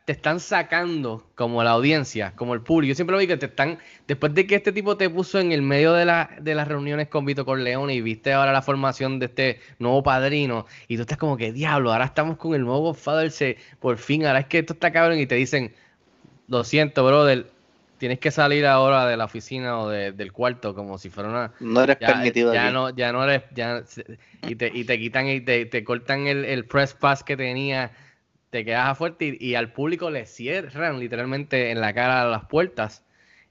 te 0.04 0.12
están 0.12 0.40
sacando 0.40 1.30
como 1.36 1.62
la 1.62 1.70
audiencia, 1.70 2.32
como 2.34 2.54
el 2.54 2.60
público. 2.60 2.88
Yo 2.88 2.94
siempre 2.96 3.14
lo 3.14 3.20
digo 3.20 3.34
que 3.34 3.36
te 3.36 3.46
están, 3.46 3.78
después 4.08 4.34
de 4.34 4.46
que 4.48 4.56
este 4.56 4.72
tipo 4.72 4.96
te 4.96 5.08
puso 5.08 5.38
en 5.38 5.52
el 5.52 5.62
medio 5.62 5.92
de, 5.92 6.04
la, 6.04 6.30
de 6.40 6.56
las 6.56 6.66
reuniones 6.66 7.06
con 7.06 7.24
Vito 7.24 7.44
Corleone 7.44 7.94
y 7.94 8.00
viste 8.00 8.32
ahora 8.32 8.52
la 8.52 8.62
formación 8.62 9.20
de 9.20 9.26
este 9.26 9.60
nuevo 9.78 10.02
padrino, 10.02 10.66
y 10.88 10.96
tú 10.96 11.02
estás 11.02 11.18
como 11.18 11.36
que, 11.36 11.52
diablo, 11.52 11.92
ahora 11.92 12.06
estamos 12.06 12.36
con 12.36 12.54
el 12.54 12.62
nuevo 12.62 12.94
Father, 12.94 13.30
se, 13.30 13.58
por 13.78 13.96
fin, 13.96 14.26
ahora 14.26 14.40
es 14.40 14.46
que 14.46 14.58
esto 14.58 14.72
está 14.72 14.90
cabrón, 14.90 15.20
y 15.20 15.26
te 15.26 15.36
dicen, 15.36 15.72
lo 16.52 16.64
siento, 16.64 17.04
brother, 17.04 17.46
tienes 17.96 18.18
que 18.18 18.30
salir 18.30 18.66
ahora 18.66 19.06
de 19.06 19.16
la 19.16 19.24
oficina 19.24 19.78
o 19.78 19.88
del 19.88 20.32
cuarto 20.32 20.74
como 20.74 20.98
si 20.98 21.08
fuera 21.08 21.30
una... 21.30 21.52
No 21.60 21.82
eres 21.82 21.96
permitido. 21.96 22.52
Ya 22.52 22.70
no, 22.70 22.90
ya 22.90 23.10
no 23.12 23.24
eres, 23.24 23.42
ya, 23.54 23.82
y 24.46 24.54
te, 24.56 24.70
y 24.72 24.84
te 24.84 24.98
quitan 24.98 25.28
y 25.28 25.40
te, 25.40 25.64
te 25.64 25.82
cortan 25.82 26.26
el, 26.26 26.44
el 26.44 26.66
press 26.66 26.92
pass 26.94 27.24
que 27.24 27.36
tenía 27.36 27.90
te 28.50 28.66
quedas 28.66 28.86
a 28.86 28.94
fuerte 28.94 29.34
y, 29.40 29.54
al 29.54 29.72
público 29.72 30.10
le 30.10 30.26
cierran 30.26 31.00
literalmente 31.00 31.70
en 31.70 31.80
la 31.80 31.94
cara 31.94 32.26
las 32.26 32.44
puertas 32.44 33.02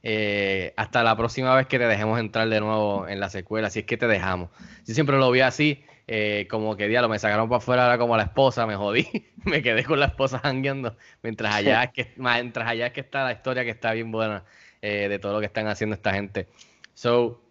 eh, 0.04 0.76
hasta 0.78 1.02
la 1.02 1.18
próxima 1.18 1.56
vez 1.56 1.66
que 1.66 1.80
te 1.80 1.88
dejemos 1.88 2.20
entrar 2.20 2.48
de 2.48 2.60
nuevo 2.60 3.08
en 3.08 3.20
la 3.20 3.32
secuela, 3.32 3.72
si 3.72 3.80
es 3.80 3.86
que 3.86 3.98
te 3.98 4.06
dejamos. 4.06 4.52
Yo 4.86 4.94
siempre 4.94 5.18
lo 5.18 5.32
vi 5.32 5.42
así, 5.42 5.84
eh, 6.14 6.48
como 6.50 6.76
que 6.76 6.88
diablo, 6.88 7.08
me 7.08 7.20
sacaron 7.20 7.48
para 7.48 7.58
afuera 7.58 7.84
ahora 7.84 7.98
como 7.98 8.18
la 8.18 8.24
esposa, 8.24 8.68
me 8.68 8.76
jodí, 8.76 9.08
me 9.46 9.62
quedé 9.62 9.84
con 9.84 10.00
la 10.00 10.08
esposa 10.08 10.40
jangueando, 10.40 10.98
mientras 11.24 11.56
allá, 11.56 11.84
es 11.84 11.92
que, 11.92 12.14
mientras 12.18 12.68
allá 12.68 12.88
es 12.88 12.94
que 12.94 13.02
está 13.02 13.24
la 13.24 13.32
historia 13.32 13.64
que 13.64 13.72
está 13.72 13.94
bien 13.94 14.12
buena 14.12 14.44
eh, 14.82 15.08
de 15.10 15.20
todo 15.20 15.34
lo 15.34 15.40
que 15.40 15.46
están 15.46 15.68
haciendo 15.68 15.96
esta 15.96 16.14
gente. 16.14 16.48
So, 16.94 17.42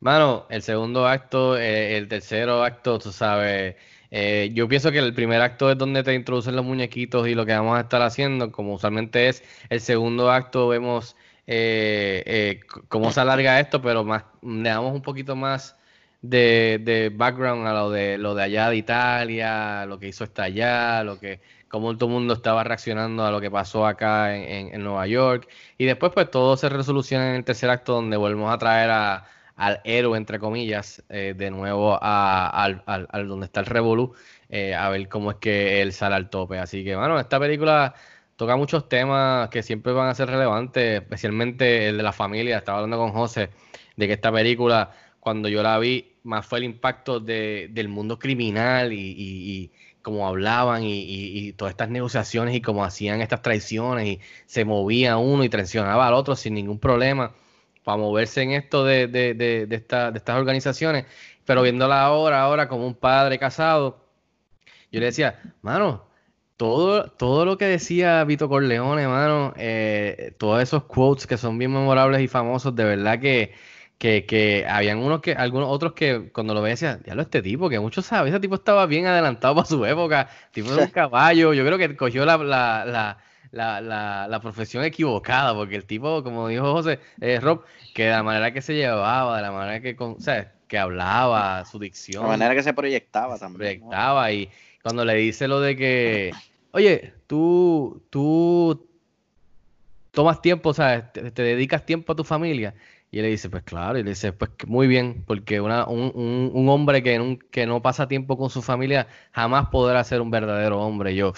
mano, 0.00 0.46
el 0.50 0.62
segundo 0.62 1.06
acto, 1.06 1.56
el 1.56 2.08
tercero 2.08 2.62
acto, 2.62 2.98
tú 2.98 3.12
sabes 3.12 3.76
eh, 4.10 4.50
yo 4.54 4.68
pienso 4.68 4.92
que 4.92 4.98
el 4.98 5.14
primer 5.14 5.40
acto 5.42 5.70
es 5.70 5.78
donde 5.78 6.02
te 6.02 6.14
introducen 6.14 6.56
los 6.56 6.64
muñequitos 6.64 7.26
y 7.28 7.34
lo 7.34 7.44
que 7.44 7.52
vamos 7.52 7.76
a 7.76 7.82
estar 7.82 8.02
haciendo, 8.02 8.52
como 8.52 8.74
usualmente 8.74 9.28
es. 9.28 9.42
El 9.68 9.80
segundo 9.80 10.30
acto 10.30 10.68
vemos 10.68 11.16
eh, 11.46 12.22
eh, 12.26 12.60
cómo 12.88 13.10
se 13.12 13.20
alarga 13.20 13.60
esto, 13.60 13.82
pero 13.82 14.04
más 14.04 14.24
le 14.42 14.68
damos 14.68 14.94
un 14.94 15.02
poquito 15.02 15.36
más 15.36 15.76
de, 16.22 17.12
background 17.14 17.66
a 17.66 17.72
lo 17.72 17.90
de 17.90 18.18
lo 18.18 18.34
de 18.34 18.42
allá 18.44 18.70
de 18.70 18.76
Italia, 18.76 19.86
lo 19.86 19.98
que 19.98 20.08
hizo 20.08 20.24
hasta 20.24 20.44
allá, 20.44 21.04
lo 21.04 21.18
que 21.18 21.40
cómo 21.68 21.96
todo 21.96 22.08
el 22.08 22.14
mundo 22.14 22.34
estaba 22.34 22.64
reaccionando 22.64 23.24
a 23.24 23.30
lo 23.30 23.40
que 23.40 23.50
pasó 23.50 23.86
acá 23.86 24.36
en, 24.36 24.82
Nueva 24.82 25.06
York. 25.06 25.48
Y 25.78 25.84
después 25.84 26.12
pues 26.12 26.30
todo 26.30 26.56
se 26.56 26.68
resoluciona 26.68 27.30
en 27.30 27.36
el 27.36 27.44
tercer 27.44 27.70
acto 27.70 27.94
donde 27.94 28.16
volvemos 28.16 28.52
a 28.52 28.58
traer 28.58 28.90
a, 28.90 29.24
al 29.56 29.80
héroe, 29.84 30.16
entre 30.18 30.38
comillas, 30.38 31.02
eh, 31.08 31.34
de 31.36 31.50
nuevo 31.50 31.98
a, 32.00 32.48
al, 32.48 32.82
al, 32.86 33.28
donde 33.28 33.46
está 33.46 33.60
el 33.60 33.66
Revolu, 33.66 34.14
eh, 34.48 34.74
a 34.74 34.88
ver 34.90 35.08
cómo 35.08 35.30
es 35.32 35.36
que 35.38 35.82
él 35.82 35.92
sale 35.92 36.14
al 36.14 36.30
tope. 36.30 36.58
Así 36.58 36.84
que, 36.84 36.96
bueno, 36.96 37.18
esta 37.18 37.40
película 37.40 37.94
toca 38.36 38.56
muchos 38.56 38.88
temas 38.88 39.48
que 39.48 39.62
siempre 39.62 39.92
van 39.92 40.08
a 40.08 40.14
ser 40.14 40.28
relevantes, 40.28 41.02
especialmente 41.02 41.88
el 41.88 41.96
de 41.96 42.02
la 42.02 42.12
familia. 42.12 42.58
Estaba 42.58 42.78
hablando 42.78 42.98
con 42.98 43.12
José 43.12 43.50
de 43.96 44.06
que 44.06 44.12
esta 44.14 44.30
película, 44.30 44.90
cuando 45.26 45.48
yo 45.48 45.60
la 45.60 45.76
vi, 45.80 46.12
más 46.22 46.46
fue 46.46 46.60
el 46.60 46.64
impacto 46.66 47.18
de, 47.18 47.68
del 47.72 47.88
mundo 47.88 48.16
criminal 48.16 48.92
y, 48.92 49.14
y, 49.18 49.72
cómo 50.00 50.28
hablaban 50.28 50.82
y, 50.84 51.52
todas 51.54 51.72
estas 51.72 51.88
negociaciones 51.88 52.54
y 52.54 52.60
cómo 52.60 52.84
hacían 52.84 53.20
estas 53.20 53.42
traiciones 53.42 54.06
y 54.06 54.20
se 54.46 54.64
movía 54.64 55.16
uno 55.16 55.42
y 55.42 55.48
traicionaba 55.48 56.06
al 56.06 56.14
otro 56.14 56.36
sin 56.36 56.54
ningún 56.54 56.78
problema 56.78 57.34
para 57.82 57.98
moverse 57.98 58.42
en 58.42 58.52
esto 58.52 58.84
de, 58.84 59.08
de 59.08 59.66
estas 59.72 60.36
organizaciones, 60.36 61.06
pero 61.44 61.62
viéndola 61.62 62.02
ahora, 62.04 62.42
ahora 62.42 62.68
como 62.68 62.86
un 62.86 62.94
padre 62.94 63.36
casado, 63.36 63.98
yo 64.92 65.00
le 65.00 65.06
decía, 65.06 65.40
mano, 65.60 66.04
todo, 66.56 67.10
todo 67.10 67.44
lo 67.44 67.58
que 67.58 67.64
decía 67.64 68.22
Vito 68.22 68.48
Corleone, 68.48 69.08
mano, 69.08 69.54
eh, 69.56 70.34
todos 70.38 70.62
esos 70.62 70.84
quotes 70.84 71.26
que 71.26 71.36
son 71.36 71.58
bien 71.58 71.72
memorables 71.72 72.20
y 72.20 72.28
famosos, 72.28 72.76
de 72.76 72.84
verdad 72.84 73.18
que, 73.18 73.54
que, 73.98 74.26
que 74.26 74.66
habían 74.68 74.98
unos 74.98 75.20
que, 75.20 75.32
algunos 75.32 75.68
otros 75.70 75.92
que 75.92 76.30
cuando 76.32 76.54
lo 76.54 76.62
veía 76.62 76.74
decía, 76.74 77.00
ya 77.04 77.14
lo 77.14 77.22
este 77.22 77.42
tipo, 77.42 77.68
que 77.68 77.80
muchos 77.80 78.06
saben, 78.06 78.32
ese 78.32 78.40
tipo 78.40 78.56
estaba 78.56 78.86
bien 78.86 79.06
adelantado 79.06 79.54
para 79.54 79.66
su 79.66 79.84
época, 79.86 80.28
tipo 80.52 80.72
de 80.72 80.84
un 80.84 80.90
caballo, 80.90 81.54
yo 81.54 81.64
creo 81.64 81.78
que 81.78 81.96
cogió 81.96 82.24
la, 82.24 82.36
la 82.38 83.18
la, 83.52 83.80
la, 83.80 84.28
la, 84.28 84.40
profesión 84.40 84.84
equivocada, 84.84 85.54
porque 85.54 85.76
el 85.76 85.86
tipo, 85.86 86.22
como 86.22 86.48
dijo 86.48 86.72
José, 86.72 86.98
eh, 87.20 87.40
Rob, 87.40 87.64
que 87.94 88.04
de 88.04 88.10
la 88.10 88.22
manera 88.22 88.52
que 88.52 88.60
se 88.60 88.74
llevaba, 88.74 89.36
de 89.36 89.42
la 89.42 89.52
manera 89.52 89.80
que, 89.80 89.96
con, 89.96 90.12
o 90.12 90.20
sea, 90.20 90.52
que 90.68 90.78
hablaba, 90.78 91.64
su 91.64 91.78
dicción. 91.78 92.22
De 92.22 92.28
la 92.28 92.36
manera 92.36 92.54
que 92.54 92.62
se 92.62 92.74
proyectaba 92.74 93.38
también. 93.38 93.80
Proyectaba 93.80 94.32
y 94.32 94.50
cuando 94.82 95.04
le 95.04 95.14
dice 95.14 95.48
lo 95.48 95.60
de 95.60 95.76
que, 95.76 96.32
oye, 96.72 97.14
tú, 97.26 98.02
tú 98.10 98.88
tomas 100.10 100.40
tiempo, 100.40 100.74
¿sabes? 100.74 101.12
Te, 101.12 101.30
te, 101.30 101.42
dedicas 101.42 101.84
tiempo 101.84 102.12
a 102.12 102.16
tu 102.16 102.24
familia. 102.24 102.74
Y 103.16 103.20
él 103.20 103.24
le 103.24 103.30
dice, 103.30 103.48
pues 103.48 103.62
claro, 103.62 103.98
y 103.98 104.02
le 104.02 104.10
dice, 104.10 104.34
pues 104.34 104.50
muy 104.66 104.86
bien, 104.86 105.24
porque 105.26 105.58
una, 105.58 105.86
un, 105.86 106.12
un, 106.14 106.50
un 106.52 106.68
hombre 106.68 107.02
que, 107.02 107.18
un, 107.18 107.38
que 107.38 107.64
no 107.64 107.80
pasa 107.80 108.08
tiempo 108.08 108.36
con 108.36 108.50
su 108.50 108.60
familia 108.60 109.06
jamás 109.32 109.68
podrá 109.70 110.04
ser 110.04 110.20
un 110.20 110.30
verdadero 110.30 110.82
hombre. 110.82 111.14
yo, 111.14 111.32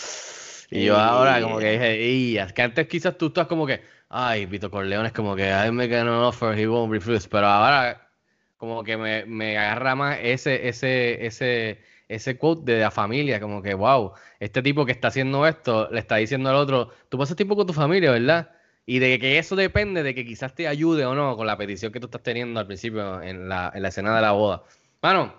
y 0.72 0.86
yo 0.86 0.96
ahora 0.96 1.40
como 1.40 1.60
que 1.60 1.70
dije, 1.70 2.04
y 2.04 2.36
es 2.36 2.52
que 2.52 2.62
antes 2.62 2.88
quizás 2.88 3.16
tú 3.16 3.26
estás 3.28 3.46
como 3.46 3.64
que, 3.64 3.80
ay, 4.08 4.46
Vito 4.46 4.72
Corleone 4.72 5.06
es 5.06 5.12
como 5.12 5.36
que, 5.36 5.50
I 5.50 5.70
make 5.70 5.96
an 5.96 6.08
offer, 6.08 6.58
he 6.58 6.66
won't 6.66 6.92
refuse, 6.92 7.28
pero 7.28 7.46
ahora 7.46 8.10
como 8.56 8.82
que 8.82 8.96
me, 8.96 9.24
me 9.26 9.56
agarra 9.56 9.94
más 9.94 10.18
ese, 10.20 10.66
ese, 10.66 11.24
ese, 11.26 11.80
ese 12.08 12.38
quote 12.38 12.72
de 12.72 12.80
la 12.80 12.90
familia, 12.90 13.38
como 13.38 13.62
que, 13.62 13.74
wow, 13.74 14.14
este 14.40 14.62
tipo 14.62 14.84
que 14.84 14.90
está 14.90 15.08
haciendo 15.08 15.46
esto, 15.46 15.88
le 15.92 16.00
está 16.00 16.16
diciendo 16.16 16.50
al 16.50 16.56
otro, 16.56 16.90
tú 17.08 17.18
pasas 17.18 17.36
tiempo 17.36 17.54
con 17.54 17.68
tu 17.68 17.72
familia, 17.72 18.10
¿verdad? 18.10 18.50
Y 18.90 19.00
de 19.00 19.18
que 19.18 19.36
eso 19.36 19.54
depende 19.54 20.02
de 20.02 20.14
que 20.14 20.24
quizás 20.24 20.54
te 20.54 20.66
ayude 20.66 21.04
o 21.04 21.14
no 21.14 21.36
con 21.36 21.46
la 21.46 21.58
petición 21.58 21.92
que 21.92 22.00
tú 22.00 22.06
estás 22.06 22.22
teniendo 22.22 22.58
al 22.58 22.66
principio 22.66 23.20
en 23.20 23.46
la, 23.46 23.70
en 23.74 23.82
la 23.82 23.88
escena 23.88 24.16
de 24.16 24.22
la 24.22 24.32
boda. 24.32 24.62
Bueno, 25.02 25.34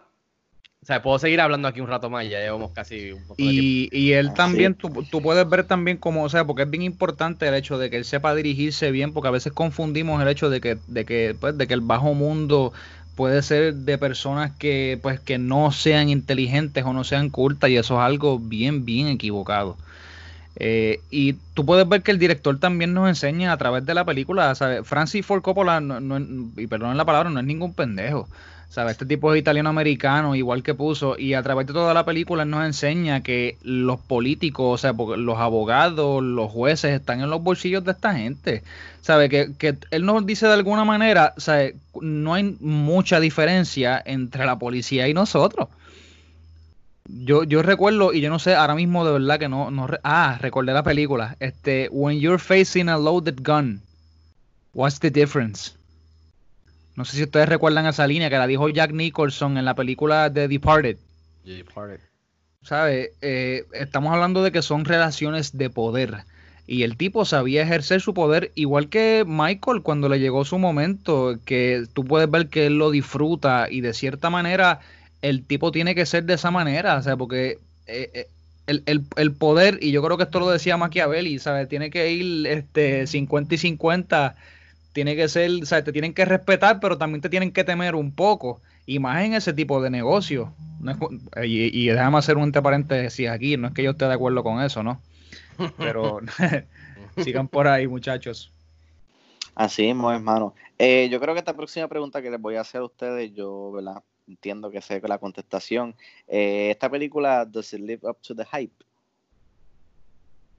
o 0.84 0.86
sea, 0.86 1.02
puedo 1.02 1.18
seguir 1.18 1.42
hablando 1.42 1.68
aquí 1.68 1.82
un 1.82 1.88
rato 1.88 2.12
más, 2.12 2.30
ya 2.30 2.42
llevamos 2.42 2.70
casi 2.74 3.12
un 3.12 3.24
poco 3.24 3.42
y, 3.42 3.90
y 3.92 4.12
él 4.12 4.36
también, 4.36 4.76
tú, 4.76 5.04
tú, 5.10 5.20
puedes 5.24 5.50
ver 5.50 5.64
también 5.64 5.98
como, 5.98 6.26
o 6.26 6.30
sea, 6.30 6.46
porque 6.46 6.62
es 6.62 6.70
bien 6.70 6.84
importante 6.84 7.48
el 7.48 7.56
hecho 7.56 7.80
de 7.80 7.90
que 7.90 7.98
él 7.98 8.06
sepa 8.06 8.36
dirigirse 8.36 8.92
bien, 8.92 9.14
porque 9.14 9.30
a 9.30 9.32
veces 9.32 9.52
confundimos 9.52 10.22
el 10.22 10.28
hecho 10.28 10.52
de 10.52 10.62
que, 10.62 10.78
de 10.86 11.06
que, 11.06 11.36
pues, 11.40 11.58
de 11.58 11.66
que 11.66 11.74
el 11.74 11.82
bajo 11.82 12.14
mundo 12.14 12.72
puede 13.16 13.42
ser 13.42 13.74
de 13.74 13.98
personas 13.98 14.52
que, 14.58 15.00
pues, 15.02 15.20
que 15.20 15.40
no 15.40 15.72
sean 15.72 16.10
inteligentes 16.10 16.86
o 16.86 16.94
no 16.94 17.04
sean 17.04 17.32
cultas, 17.32 17.72
y 17.72 17.78
eso 17.78 17.96
es 17.96 18.02
algo 18.02 18.38
bien, 18.38 18.86
bien 18.86 19.08
equivocado. 19.08 19.76
Eh, 20.60 21.00
y 21.10 21.34
tú 21.54 21.66
puedes 21.66 21.88
ver 21.88 22.04
que 22.04 22.12
el 22.12 22.20
director 22.20 22.60
también 22.60 22.94
nos 22.94 23.08
enseña 23.08 23.54
a 23.54 23.58
través 23.58 23.86
de 23.86 23.94
la 23.94 24.04
película, 24.04 24.54
¿sabes? 24.56 24.86
Francis 24.86 25.26
Ford 25.26 25.42
Coppola, 25.42 25.80
no, 25.80 26.02
no, 26.02 26.20
y 26.58 26.68
perdonen 26.68 26.98
la 26.98 27.06
palabra, 27.06 27.30
no 27.30 27.40
es 27.40 27.46
ningún 27.46 27.74
pendejo. 27.74 28.28
¿Sabes? 28.70 28.92
Este 28.92 29.08
tipo 29.08 29.34
es 29.34 29.40
italiano-americano, 29.40 30.36
igual 30.36 30.62
que 30.62 30.76
puso, 30.76 31.18
y 31.18 31.34
a 31.34 31.42
través 31.42 31.66
de 31.66 31.74
toda 31.74 31.92
la 31.96 32.06
película 32.06 32.46
nos 32.46 32.64
enseña 32.66 33.24
que 33.24 33.58
los 33.64 34.00
políticos, 34.00 34.76
o 34.76 34.78
sea, 34.78 34.94
los 35.18 35.40
abogados, 35.40 36.22
los 36.22 36.52
jueces 36.52 36.92
están 36.92 37.22
en 37.22 37.32
los 37.32 37.42
bolsillos 37.42 37.84
de 37.84 37.94
esta 37.94 38.14
gente. 38.14 38.62
¿Sabe? 39.02 39.28
Que, 39.28 39.54
que 39.58 39.76
él 39.90 40.06
nos 40.06 40.24
dice 40.24 40.46
de 40.46 40.54
alguna 40.54 40.86
manera, 40.86 41.34
¿sabe? 41.38 41.78
No 42.00 42.36
hay 42.36 42.58
mucha 42.60 43.20
diferencia 43.20 44.00
entre 44.06 44.46
la 44.46 44.60
policía 44.60 45.08
y 45.08 45.16
nosotros. 45.16 45.70
Yo, 47.12 47.44
yo 47.44 47.64
recuerdo, 47.64 48.14
y 48.14 48.22
yo 48.22 48.30
no 48.30 48.38
sé, 48.38 48.54
ahora 48.54 48.76
mismo 48.76 49.04
de 49.04 49.14
verdad 49.14 49.40
que 49.40 49.50
no, 49.50 49.72
no 49.72 49.88
ah, 50.04 50.38
recordé 50.40 50.74
la 50.74 50.84
película. 50.84 51.36
Este, 51.40 51.90
When 51.92 52.20
you're 52.20 52.38
facing 52.38 52.88
a 52.88 52.98
loaded 52.98 53.40
gun, 53.42 53.82
what's 54.74 55.00
the 55.00 55.10
difference? 55.10 55.72
No 56.96 57.06
sé 57.06 57.18
si 57.18 57.24
ustedes 57.24 57.50
recuerdan 57.50 57.88
esa 57.88 58.06
línea 58.06 58.30
que 58.30 58.38
la 58.38 58.46
dijo 58.46 58.70
Jack 58.70 58.92
Nicholson 58.92 59.58
en 59.58 59.66
la 59.66 59.74
película 59.74 60.32
The 60.32 60.48
Departed. 60.48 60.98
The 61.46 61.56
Departed. 61.56 62.00
¿Sabe? 62.62 63.14
Eh, 63.22 63.64
estamos 63.74 64.14
hablando 64.14 64.44
de 64.44 64.52
que 64.52 64.62
son 64.62 64.86
relaciones 64.86 65.58
de 65.58 65.70
poder. 65.70 66.26
Y 66.68 66.84
el 66.84 66.98
tipo 66.98 67.26
sabía 67.26 67.64
ejercer 67.64 68.02
su 68.02 68.14
poder 68.14 68.52
igual 68.54 68.90
que 68.90 69.24
Michael 69.26 69.82
cuando 69.82 70.10
le 70.10 70.20
llegó 70.20 70.46
su 70.46 70.60
momento, 70.60 71.40
que 71.46 71.86
tú 71.94 72.06
puedes 72.06 72.30
ver 72.30 72.50
que 72.50 72.68
él 72.68 72.78
lo 72.78 72.92
disfruta 72.92 73.68
y 73.72 73.82
de 73.82 73.94
cierta 73.94 74.30
manera 74.30 74.80
el 75.22 75.46
tipo 75.46 75.72
tiene 75.72 75.96
que 75.96 76.06
ser 76.06 76.24
de 76.24 76.36
esa 76.36 76.52
manera, 76.52 76.98
o 76.98 77.02
sea, 77.02 77.18
porque 77.18 77.60
eh, 77.88 78.12
eh, 78.14 78.28
el, 78.68 79.34
poder, 79.34 79.80
y 79.82 79.92
yo 79.92 80.04
creo 80.04 80.18
que 80.18 80.24
esto 80.24 80.40
lo 80.40 80.50
decía 80.50 80.78
Machiavelli, 80.78 81.40
¿sabes? 81.40 81.68
Tiene 81.68 81.90
que 81.90 82.12
ir 82.12 82.48
este, 82.48 83.08
50 83.08 83.56
y 83.56 83.58
50, 83.58 84.36
tiene 84.94 85.16
que 85.16 85.28
ser, 85.28 85.52
o 85.64 85.66
sea, 85.66 85.84
te 85.84 85.92
tienen 85.92 86.14
que 86.14 86.26
respetar, 86.26 86.80
pero 86.80 86.98
también 86.98 87.22
te 87.22 87.30
tienen 87.30 87.52
que 87.52 87.64
temer 87.64 87.96
un 87.96 88.12
poco, 88.12 88.62
y 88.86 89.00
más 89.00 89.24
en 89.24 89.34
ese 89.34 89.54
tipo 89.54 89.82
de 89.82 89.90
negocio. 89.90 90.54
y, 91.44 91.88
déjame 91.88 92.18
hacer 92.18 92.38
un 92.38 92.44
entre 92.44 92.62
paréntesis 92.62 93.30
aquí, 93.30 93.58
no 93.58 93.68
es 93.68 93.74
que 93.74 93.84
yo 93.84 93.92
esté 93.92 94.06
de 94.06 94.14
acuerdo 94.14 94.44
con 94.44 94.62
eso, 94.62 94.84
¿no? 94.84 95.02
Pero 95.78 96.22
sigan 97.18 97.48
por 97.48 97.68
ahí, 97.68 97.88
muchachos. 97.88 98.52
Así 99.56 99.84
mismo, 99.84 100.12
hermano. 100.12 100.54
Eh, 100.78 101.10
yo 101.12 101.20
creo 101.20 101.34
que 101.34 101.40
esta 101.40 101.56
próxima 101.56 101.88
pregunta 101.88 102.22
que 102.22 102.32
les 102.32 102.40
voy 102.40 102.56
a 102.56 102.62
hacer 102.62 102.82
a 102.82 102.86
ustedes, 102.86 103.34
yo, 103.34 103.72
¿verdad? 103.74 104.02
Entiendo 104.30 104.70
que 104.70 104.82
sea 104.82 105.00
la 105.04 105.18
contestación. 105.18 105.96
Eh, 106.28 106.70
esta 106.72 106.90
película, 106.90 107.46
¿does 107.46 107.74
it 107.74 107.82
live 107.82 108.08
up 108.08 108.18
to 108.22 108.36
the 108.36 108.46
hype? 108.46 108.86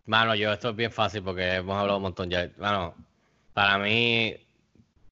Mano, 0.07 0.35
yo 0.35 0.53
esto 0.53 0.71
es 0.71 0.77
bien 0.77 0.91
fácil 0.91 1.23
porque 1.23 1.55
hemos 1.55 1.77
hablado 1.77 1.99
un 1.99 2.03
montón 2.03 2.29
ya. 2.29 2.51
Bueno, 2.59 2.95
para 3.55 3.79
mí, 3.79 4.35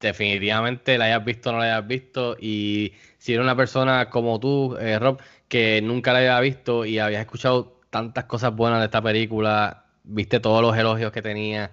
definitivamente 0.01 0.99
la 0.99 1.07
hayas 1.07 1.25
visto 1.25 1.51
o 1.51 1.53
no 1.53 1.59
la 1.59 1.77
hayas 1.77 1.87
visto. 1.87 2.37
Y 2.41 2.93
si 3.19 3.33
eres 3.33 3.45
una 3.45 3.57
persona 3.57 4.11
como 4.11 4.41
tú, 4.41 4.77
eh, 4.81 4.99
Rob, 4.99 5.21
que 5.49 5.81
nunca 5.83 6.13
la 6.13 6.19
había 6.19 6.41
visto 6.41 6.85
y 6.85 6.99
habías 6.99 7.21
escuchado 7.21 7.81
tantas 7.91 8.25
cosas 8.25 8.55
buenas 8.55 8.81
de 8.81 8.87
esta 8.87 9.01
película, 9.03 9.85
viste 10.05 10.41
todos 10.41 10.63
los 10.63 10.77
elogios 10.77 11.13
que 11.13 11.23
tenía, 11.23 11.71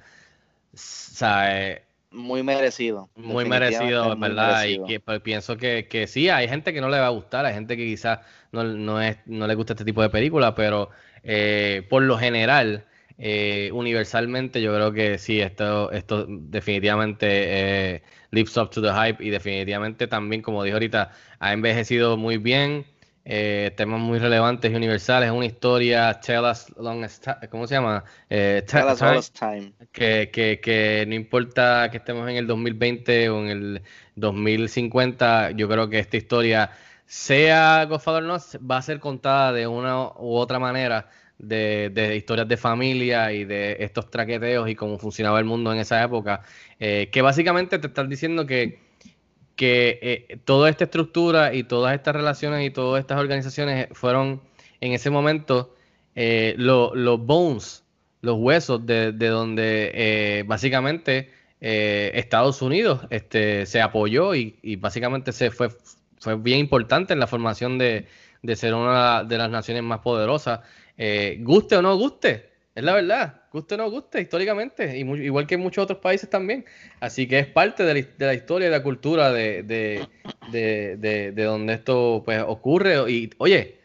¿sabes? 0.74 1.82
Muy 2.16 2.44
merecido. 2.44 3.10
Muy 3.16 3.46
merecido, 3.46 4.16
¿verdad? 4.18 4.66
Y 4.66 4.84
que, 4.86 5.00
pues, 5.00 5.20
pienso 5.20 5.58
que, 5.58 5.88
que, 5.88 6.08
sí, 6.08 6.30
hay 6.30 6.48
gente 6.48 6.74
que 6.74 6.82
no 6.82 6.90
le 6.90 7.00
va 7.00 7.08
a 7.08 7.10
gustar, 7.10 7.46
hay 7.46 7.54
gente 7.54 7.76
que 7.76 7.86
quizás 7.86 8.20
no, 8.52 8.64
no, 8.64 9.02
es, 9.02 9.18
no 9.26 9.46
le 9.48 9.56
gusta 9.56 9.74
este 9.74 9.86
tipo 9.86 10.02
de 10.02 10.10
películas, 10.10 10.54
pero 10.56 10.90
eh, 11.24 11.86
por 11.90 12.04
lo 12.04 12.18
general, 12.18 12.86
eh, 13.18 13.70
universalmente, 13.74 14.62
yo 14.62 14.74
creo 14.74 14.92
que 14.92 15.18
sí, 15.18 15.42
esto, 15.42 15.92
esto 15.92 16.26
definitivamente 16.28 17.28
eh, 17.30 18.04
lives 18.32 18.56
up 18.58 18.70
to 18.70 18.82
the 18.82 18.92
hype 18.92 19.24
y 19.24 19.30
definitivamente 19.30 20.08
también, 20.08 20.42
como 20.42 20.64
dijo 20.64 20.76
ahorita, 20.76 21.12
ha 21.40 21.54
envejecido 21.54 22.18
muy 22.18 22.38
bien 22.38 22.86
eh, 23.28 23.74
temas 23.76 24.00
muy 24.00 24.20
relevantes 24.20 24.72
y 24.72 24.76
universales. 24.76 25.28
Es 25.28 25.36
una 25.36 25.48
historia, 25.48 26.20
Tell 26.20 26.44
Us 26.44 26.72
Long 26.78 27.04
¿cómo 27.50 27.66
se 27.66 27.74
llama? 27.74 28.04
Eh, 28.30 28.64
tell 28.68 28.86
us 28.86 29.32
time. 29.32 29.74
Que, 29.92 30.30
que, 30.32 30.60
que, 30.62 31.06
no 31.08 31.16
importa 31.16 31.90
que 31.90 31.98
estemos 31.98 32.30
en 32.30 32.36
el 32.36 32.46
2020 32.46 33.30
o 33.30 33.42
en 33.42 33.50
el 33.50 33.82
2050, 34.16 35.52
yo 35.52 35.68
creo 35.68 35.90
que 35.90 35.98
esta 35.98 36.18
historia, 36.18 36.70
sea 37.08 37.86
Godfather 37.86 38.24
no, 38.24 38.38
va 38.60 38.78
a 38.78 38.82
ser 38.84 39.00
contada 39.00 39.52
de 39.54 39.66
una 39.66 40.08
u 40.10 40.36
otra 40.36 40.60
manera. 40.60 41.10
De, 41.38 41.92
de, 41.94 42.16
historias 42.16 42.48
de 42.48 42.56
familia 42.56 43.34
y 43.34 43.44
de 43.44 43.76
estos 43.82 44.10
traqueteos 44.10 44.70
y 44.70 44.76
cómo 44.76 44.98
funcionaba 44.98 45.38
el 45.38 45.44
mundo 45.44 45.74
en 45.74 45.80
esa 45.80 46.02
época, 46.02 46.44
eh, 46.80 47.10
que 47.12 47.22
básicamente 47.22 47.78
te 47.78 47.88
están 47.88 48.08
diciendo 48.08 48.46
que 48.46 48.85
que 49.56 50.00
eh, 50.02 50.38
toda 50.46 50.70
esta 50.70 50.86
estructura 50.86 51.54
y 51.54 51.64
todas 51.64 51.96
estas 51.96 52.16
relaciones 52.16 52.66
y 52.66 52.72
todas 52.72 53.00
estas 53.00 53.20
organizaciones 53.20 53.88
fueron 53.94 54.42
en 54.82 54.94
ese 54.94 55.10
momento 55.10 55.76
eh, 56.16 56.56
los 56.58 57.20
bones, 57.26 57.84
los 58.22 58.38
huesos 58.38 58.86
de, 58.86 59.12
donde 59.12 59.92
eh, 59.94 60.44
básicamente 60.46 61.32
Estados 61.62 62.62
Unidos 62.62 63.02
este, 63.10 63.66
se 63.66 63.82
apoyó 63.82 64.36
y, 64.36 64.76
básicamente 64.76 65.32
se 65.32 65.50
fue, 65.50 65.70
fue 66.20 66.36
bien 66.36 66.60
importante 66.60 67.14
en 67.14 67.20
la 67.20 67.26
formación 67.26 67.80
de, 67.80 68.06
de 68.44 68.56
ser 68.56 68.76
una 68.76 69.24
de 69.24 69.38
las 69.38 69.50
naciones 69.50 69.82
más 69.82 70.00
poderosas. 70.00 70.60
guste 71.40 71.78
o 71.78 71.82
no 71.82 71.98
guste, 71.98 72.52
es 72.76 72.84
la 72.84 72.94
verdad, 72.94 73.42
guste 73.56 73.76
o 73.76 73.78
no 73.78 73.90
guste, 73.90 74.22
históricamente, 74.22 74.98
y 74.98 75.02
igual 75.02 75.48
que 75.48 75.56
en 75.56 75.62
muchos 75.62 75.84
otros 75.84 76.00
países 76.00 76.30
también. 76.30 76.66
Así 77.00 77.28
que 77.28 77.40
es 77.40 77.48
parte 77.48 77.84
de 77.84 77.94
la, 77.94 78.08
de 78.18 78.26
la 78.26 78.34
historia 78.34 78.68
y 78.68 78.72
de 78.72 78.78
la 78.78 78.84
cultura 78.84 79.32
de, 79.32 79.64
de, 79.64 80.08
de, 80.52 81.32
de, 81.32 81.44
donde 81.44 81.74
esto 81.74 82.22
pues 82.26 82.44
ocurre. 82.46 83.10
Y 83.10 83.30
oye, 83.38 83.80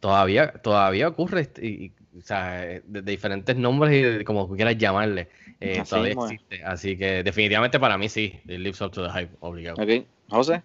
todavía, 0.00 0.52
todavía 0.52 1.08
ocurre, 1.08 1.48
y, 1.62 1.92
o 2.18 2.22
sea, 2.22 2.80
de, 2.84 3.02
diferentes 3.02 3.56
nombres 3.56 4.20
y 4.20 4.24
como 4.24 4.48
quieras 4.54 4.76
llamarle, 4.76 5.28
eh, 5.60 5.82
todavía 5.88 6.12
existe. 6.12 6.64
Así 6.64 6.96
que 6.96 7.22
definitivamente 7.22 7.78
para 7.78 7.96
mí 7.96 8.08
sí, 8.08 8.40
it 8.44 8.58
lives 8.58 8.80
up 8.80 8.90
to 8.90 9.06
the 9.06 9.12
hype, 9.12 9.34
obligado. 9.40 9.82
Ok, 9.82 10.06
José. 10.28 10.62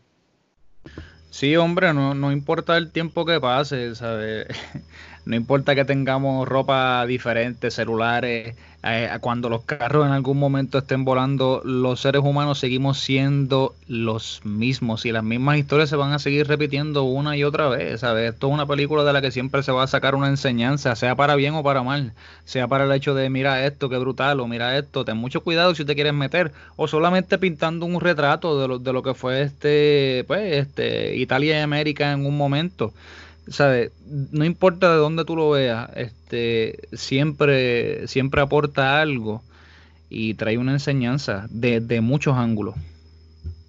Sí, 1.30 1.56
hombre, 1.56 1.94
no, 1.94 2.16
no 2.16 2.32
importa 2.32 2.76
el 2.76 2.92
tiempo 2.92 3.24
que 3.26 3.40
pase, 3.40 3.94
¿sabes? 3.94 4.48
no 5.30 5.36
importa 5.36 5.76
que 5.76 5.86
tengamos 5.86 6.48
ropa 6.48 7.06
diferente, 7.06 7.70
celulares, 7.70 8.56
eh, 8.82 9.10
cuando 9.22 9.48
los 9.48 9.64
carros 9.64 10.08
en 10.08 10.12
algún 10.12 10.40
momento 10.40 10.80
estén 10.80 11.06
volando, 11.06 11.62
los 11.64 12.00
seres 12.00 12.24
humanos 12.24 12.58
seguimos 12.58 12.98
siendo 12.98 13.76
los 13.88 14.42
mismos 14.44 15.06
y 15.06 15.12
las 15.12 15.24
mismas 15.24 15.60
historias 15.60 15.90
se 15.90 15.98
van 15.98 16.14
a 16.14 16.20
seguir 16.20 16.48
repitiendo 16.48 17.04
una 17.04 17.38
y 17.38 17.44
otra 17.44 17.70
vez, 17.70 18.00
¿sabes? 18.00 18.34
Esto 18.34 18.48
es 18.48 18.54
una 18.54 18.66
película 18.66 19.04
de 19.04 19.14
la 19.14 19.22
que 19.22 19.30
siempre 19.30 19.62
se 19.62 19.72
va 19.72 19.84
a 19.84 19.88
sacar 19.88 20.16
una 20.16 20.30
enseñanza, 20.30 20.96
sea 20.96 21.16
para 21.16 21.36
bien 21.36 21.54
o 21.54 21.62
para 21.62 21.84
mal, 21.84 22.14
sea 22.46 22.68
para 22.68 22.86
el 22.86 22.92
hecho 22.92 23.14
de 23.14 23.30
mira 23.30 23.64
esto, 23.68 23.88
qué 23.88 24.00
brutal, 24.00 24.40
o 24.40 24.48
mira 24.48 24.80
esto, 24.80 25.06
ten 25.06 25.18
mucho 25.18 25.44
cuidado 25.44 25.76
si 25.76 25.86
te 25.86 25.94
quieres 25.94 26.16
meter, 26.16 26.54
o 26.76 26.88
solamente 26.88 27.38
pintando 27.38 27.86
un 27.86 28.02
retrato 28.02 28.60
de 28.60 28.68
lo, 28.68 28.80
de 28.80 28.94
lo 28.94 29.04
que 29.04 29.14
fue 29.14 29.44
este, 29.44 30.24
pues, 30.26 30.56
este, 30.56 31.18
Italia 31.18 31.60
y 31.60 31.62
América 31.62 32.14
en 32.14 32.26
un 32.26 32.36
momento. 32.36 32.94
¿Sabes? 33.50 33.92
No 34.06 34.46
importa 34.46 34.92
de 34.92 34.98
dónde 34.98 35.26
tú 35.26 35.36
lo 35.36 35.52
veas, 35.52 35.90
este, 35.96 36.88
siempre, 36.94 38.08
siempre 38.08 38.42
aporta 38.42 39.02
algo 39.02 39.42
y 40.10 40.34
trae 40.34 40.58
una 40.58 40.74
enseñanza 40.74 41.48
de, 41.50 42.02
muchos 42.02 42.36
ángulos. 42.36 42.76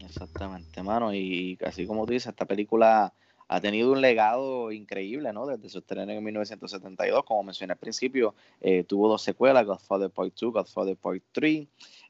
Exactamente, 0.00 0.82
mano, 0.82 1.14
y 1.14 1.58
así 1.64 1.86
como 1.86 2.06
tú 2.06 2.12
dices, 2.12 2.30
esta 2.30 2.44
película 2.44 3.12
ha 3.48 3.60
tenido 3.60 3.92
un 3.92 4.00
legado 4.00 4.70
increíble, 4.70 5.32
¿no? 5.32 5.46
Desde 5.46 5.68
su 5.68 5.78
estreno 5.78 6.12
en 6.12 6.22
1972, 6.22 7.24
como 7.24 7.42
mencioné 7.42 7.72
al 7.72 7.78
principio, 7.78 8.34
eh, 8.60 8.84
tuvo 8.84 9.08
dos 9.08 9.22
secuelas, 9.22 9.66
Godfather 9.66 10.10
Part 10.10 10.34
2, 10.40 10.52
Godfather 10.52 10.96
Part 10.96 11.22
3. 11.32 11.66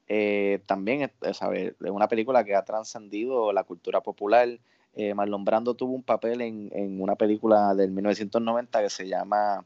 Eh, 0.07 0.59
también 0.65 1.11
es 1.21 1.39
una 1.79 2.07
película 2.07 2.43
que 2.43 2.55
ha 2.55 2.63
trascendido 2.63 3.51
la 3.53 3.63
cultura 3.63 4.01
popular, 4.01 4.49
eh, 4.95 5.13
Marlon 5.13 5.45
Brando 5.45 5.73
tuvo 5.73 5.93
un 5.93 6.03
papel 6.03 6.41
en, 6.41 7.01
una 7.01 7.15
película 7.15 7.73
del 7.75 7.91
1990 7.91 8.81
que 8.81 8.89
se 8.89 9.07
llama 9.07 9.65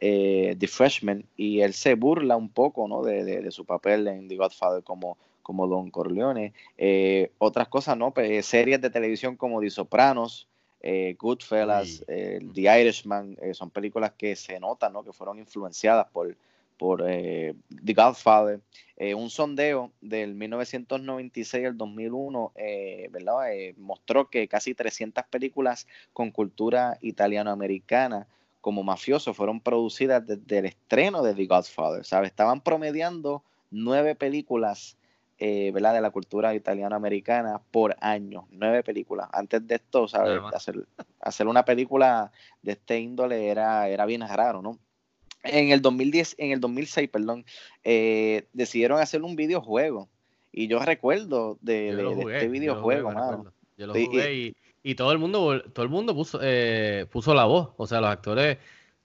eh, 0.00 0.56
The 0.58 0.66
Freshman 0.66 1.24
y 1.36 1.60
él 1.60 1.74
se 1.74 1.94
burla 1.94 2.36
un 2.36 2.48
poco 2.48 2.88
¿no? 2.88 3.02
de, 3.02 3.50
su 3.50 3.64
papel 3.64 4.08
en 4.08 4.28
The 4.28 4.36
Godfather 4.36 4.82
como, 4.82 5.16
como 5.42 5.66
Don 5.66 5.90
Corleone. 5.90 6.52
Eh, 6.76 7.30
otras 7.38 7.68
cosas, 7.68 7.96
¿no? 7.96 8.12
Pues, 8.12 8.46
series 8.46 8.80
de 8.80 8.90
televisión 8.90 9.36
como 9.36 9.60
The 9.60 9.70
Sopranos, 9.70 10.48
Goodfellas, 11.18 12.04
The 12.06 12.80
Irishman, 12.80 13.38
son 13.54 13.70
películas 13.70 14.12
que 14.18 14.36
se 14.36 14.60
notan 14.60 14.92
¿no? 14.92 15.02
que 15.02 15.14
fueron 15.14 15.38
influenciadas 15.38 16.08
por, 16.12 16.36
por 16.76 17.04
eh, 17.06 17.54
The 17.84 17.92
Godfather, 17.92 18.60
eh, 18.96 19.14
un 19.14 19.30
sondeo 19.30 19.92
del 20.00 20.34
1996 20.34 21.66
al 21.66 21.76
2001 21.76 22.52
eh, 22.56 23.08
¿verdad? 23.10 23.34
mostró 23.76 24.30
que 24.30 24.46
casi 24.48 24.74
300 24.74 25.24
películas 25.30 25.86
con 26.12 26.30
cultura 26.30 26.98
italiano-americana 27.00 28.28
como 28.64 28.82
mafioso 28.82 29.34
fueron 29.34 29.60
producidas 29.60 30.26
desde 30.26 30.58
el 30.58 30.64
estreno 30.64 31.22
de 31.22 31.34
The 31.34 31.44
Godfather, 31.44 32.02
¿sabes? 32.06 32.30
Estaban 32.30 32.62
promediando 32.62 33.42
nueve 33.70 34.14
películas 34.14 34.96
eh, 35.36 35.70
¿verdad? 35.72 35.92
de 35.92 36.00
la 36.00 36.10
cultura 36.10 36.54
italiano-americana 36.54 37.60
por 37.70 37.94
año, 38.00 38.46
nueve 38.52 38.82
películas. 38.82 39.28
Antes 39.32 39.66
de 39.66 39.74
esto, 39.74 40.08
¿sabes? 40.08 40.40
Hacer, 40.54 40.86
hacer 41.20 41.46
una 41.46 41.66
película 41.66 42.32
de 42.62 42.72
este 42.72 43.00
índole 43.00 43.48
era, 43.48 43.88
era 43.88 44.06
bien 44.06 44.22
raro, 44.26 44.62
¿no? 44.62 44.78
En 45.44 45.70
el 45.70 45.82
2010, 45.82 46.36
en 46.38 46.52
el 46.52 46.60
2006, 46.60 47.08
perdón, 47.10 47.44
eh, 47.82 48.46
decidieron 48.52 49.00
hacer 49.00 49.22
un 49.22 49.36
videojuego. 49.36 50.08
Y 50.52 50.68
yo 50.68 50.78
recuerdo 50.78 51.58
de, 51.60 51.90
este 52.32 52.48
videojuego, 52.48 53.12
yo 53.76 53.86
lo 53.86 53.94
jugué, 53.94 54.54
y, 54.82 54.94
todo 54.94 55.12
el 55.12 55.18
mundo, 55.18 55.62
todo 55.72 55.84
el 55.84 55.90
mundo 55.90 56.14
puso, 56.14 56.38
eh, 56.42 57.06
puso 57.10 57.34
la 57.34 57.44
voz. 57.44 57.70
O 57.76 57.86
sea, 57.86 58.00
los 58.00 58.10
actores 58.10 58.58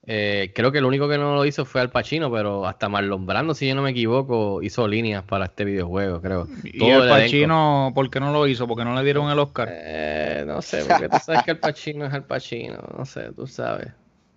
eh, 0.06 0.52
creo 0.54 0.72
que 0.72 0.78
el 0.78 0.86
único 0.86 1.08
que 1.08 1.18
no 1.18 1.34
lo 1.34 1.44
hizo 1.44 1.64
fue 1.64 1.80
Al 1.80 1.90
Pacino, 1.90 2.32
pero 2.32 2.66
hasta 2.66 2.88
Marlon 2.88 3.26
Brando, 3.26 3.54
si 3.54 3.68
yo 3.68 3.74
no 3.74 3.82
me 3.82 3.90
equivoco, 3.90 4.62
hizo 4.62 4.88
líneas 4.88 5.24
para 5.24 5.46
este 5.46 5.64
videojuego, 5.64 6.22
creo. 6.22 6.48
¿Y 6.64 6.90
Al 6.90 7.08
Pacino 7.08 7.92
por 7.94 8.10
qué 8.10 8.18
no 8.18 8.32
lo 8.32 8.46
hizo? 8.46 8.66
¿Porque 8.66 8.84
no 8.84 8.94
le 8.94 9.04
dieron 9.04 9.30
el 9.30 9.38
Oscar? 9.38 9.68
Eh, 9.70 10.44
no 10.46 10.62
sé, 10.62 10.84
porque 10.86 11.08
tú 11.08 11.18
sabes 11.22 11.42
que 11.42 11.50
Al 11.50 11.58
Pacino 11.58 12.06
es 12.06 12.14
Al 12.14 12.24
Pacino, 12.24 12.78
no 12.96 13.04
sé, 13.04 13.30
tú 13.32 13.46
sabes. 13.46 13.88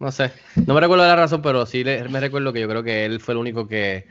No 0.03 0.11
sé, 0.11 0.33
no 0.67 0.73
me 0.73 0.81
recuerdo 0.81 1.05
la 1.05 1.15
razón, 1.15 1.41
pero 1.41 1.65
sí 1.65 1.81
me 1.85 2.19
recuerdo 2.19 2.51
que 2.51 2.59
yo 2.59 2.67
creo 2.67 2.83
que 2.83 3.05
él 3.05 3.21
fue 3.21 3.35
el 3.35 3.37
único 3.37 3.69
que, 3.69 4.05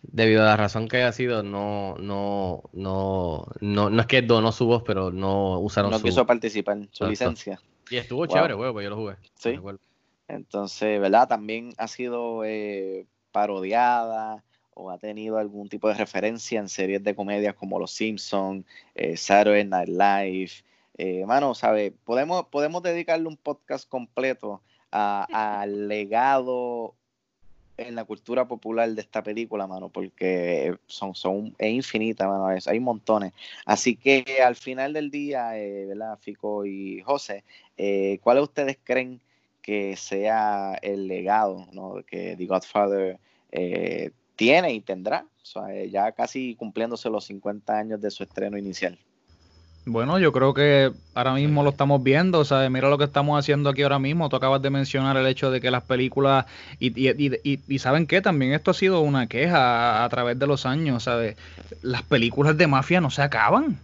debido 0.00 0.42
a 0.42 0.44
la 0.44 0.56
razón 0.56 0.86
que 0.86 0.98
haya 0.98 1.10
sido, 1.10 1.42
no, 1.42 1.96
no, 1.98 2.62
no, 2.72 3.44
no, 3.60 3.90
no 3.90 4.00
es 4.00 4.06
que 4.06 4.22
donó 4.22 4.52
su 4.52 4.66
voz, 4.66 4.84
pero 4.86 5.10
no 5.10 5.58
usaron 5.58 5.90
no 5.90 5.98
su... 5.98 6.04
No 6.04 6.08
quiso 6.08 6.24
participar, 6.24 6.86
su 6.92 7.08
licencia. 7.08 7.60
Y 7.90 7.96
estuvo 7.96 8.26
chévere, 8.26 8.54
güey, 8.54 8.72
pues 8.72 8.84
yo 8.84 8.90
lo 8.90 8.96
jugué. 8.96 9.16
Sí. 9.34 9.58
Entonces, 10.28 11.00
¿verdad? 11.00 11.26
También 11.26 11.72
ha 11.78 11.88
sido 11.88 12.44
eh, 12.44 13.08
parodiada 13.32 14.44
o 14.72 14.92
ha 14.92 14.98
tenido 14.98 15.38
algún 15.38 15.68
tipo 15.68 15.88
de 15.88 15.94
referencia 15.94 16.60
en 16.60 16.68
series 16.68 17.02
de 17.02 17.16
comedias 17.16 17.56
como 17.56 17.80
Los 17.80 17.90
Simpsons, 17.90 18.64
eh, 18.94 19.16
Saturday 19.16 19.64
Night 19.64 19.88
Live. 19.88 20.52
Eh, 20.96 21.26
mano, 21.26 21.56
¿sabe? 21.56 21.92
Podemos, 22.04 22.46
podemos 22.52 22.84
dedicarle 22.84 23.26
un 23.26 23.36
podcast 23.36 23.88
completo 23.88 24.62
al 24.94 25.88
legado 25.88 26.94
en 27.76 27.96
la 27.96 28.04
cultura 28.04 28.46
popular 28.46 28.88
de 28.90 29.00
esta 29.00 29.22
película, 29.22 29.66
mano, 29.66 29.88
porque 29.88 30.76
son, 30.86 31.14
son, 31.14 31.54
es 31.58 31.72
infinita, 31.72 32.28
mano, 32.28 32.46
hay 32.46 32.80
montones. 32.80 33.32
Así 33.66 33.96
que 33.96 34.24
al 34.44 34.54
final 34.54 34.92
del 34.92 35.10
día, 35.10 35.58
eh, 35.58 35.86
¿verdad, 35.86 36.18
Fico 36.20 36.64
y 36.64 37.00
José, 37.00 37.42
eh, 37.76 38.18
¿cuáles 38.22 38.44
ustedes 38.44 38.78
creen 38.82 39.20
que 39.60 39.96
sea 39.96 40.78
el 40.82 41.08
legado 41.08 41.66
¿no? 41.72 41.96
que 42.06 42.36
The 42.36 42.46
Godfather 42.46 43.18
eh, 43.50 44.10
tiene 44.36 44.72
y 44.72 44.80
tendrá, 44.80 45.26
o 45.42 45.44
sea, 45.44 45.74
eh, 45.74 45.90
ya 45.90 46.12
casi 46.12 46.54
cumpliéndose 46.54 47.08
los 47.10 47.24
50 47.24 47.76
años 47.76 48.00
de 48.00 48.10
su 48.10 48.22
estreno 48.22 48.58
inicial. 48.58 48.98
Bueno, 49.86 50.18
yo 50.18 50.32
creo 50.32 50.54
que 50.54 50.92
ahora 51.12 51.34
mismo 51.34 51.62
lo 51.62 51.68
estamos 51.68 52.02
viendo, 52.02 52.38
o 52.38 52.44
sea, 52.46 52.68
mira 52.70 52.88
lo 52.88 52.96
que 52.96 53.04
estamos 53.04 53.38
haciendo 53.38 53.68
aquí 53.68 53.82
ahora 53.82 53.98
mismo, 53.98 54.30
tú 54.30 54.36
acabas 54.36 54.62
de 54.62 54.70
mencionar 54.70 55.18
el 55.18 55.26
hecho 55.26 55.50
de 55.50 55.60
que 55.60 55.70
las 55.70 55.82
películas, 55.82 56.46
y, 56.78 56.98
y, 56.98 57.60
y, 57.68 57.78
saben 57.78 58.06
qué, 58.06 58.22
también 58.22 58.54
esto 58.54 58.70
ha 58.70 58.74
sido 58.74 59.00
una 59.02 59.26
queja 59.26 60.02
a, 60.02 60.08
través 60.08 60.38
de 60.38 60.46
los 60.46 60.64
años, 60.64 61.02
¿sabes? 61.02 61.36
Las 61.82 62.02
películas 62.02 62.56
de 62.56 62.66
mafia 62.66 63.02
no 63.02 63.10
se 63.10 63.20
acaban. 63.20 63.78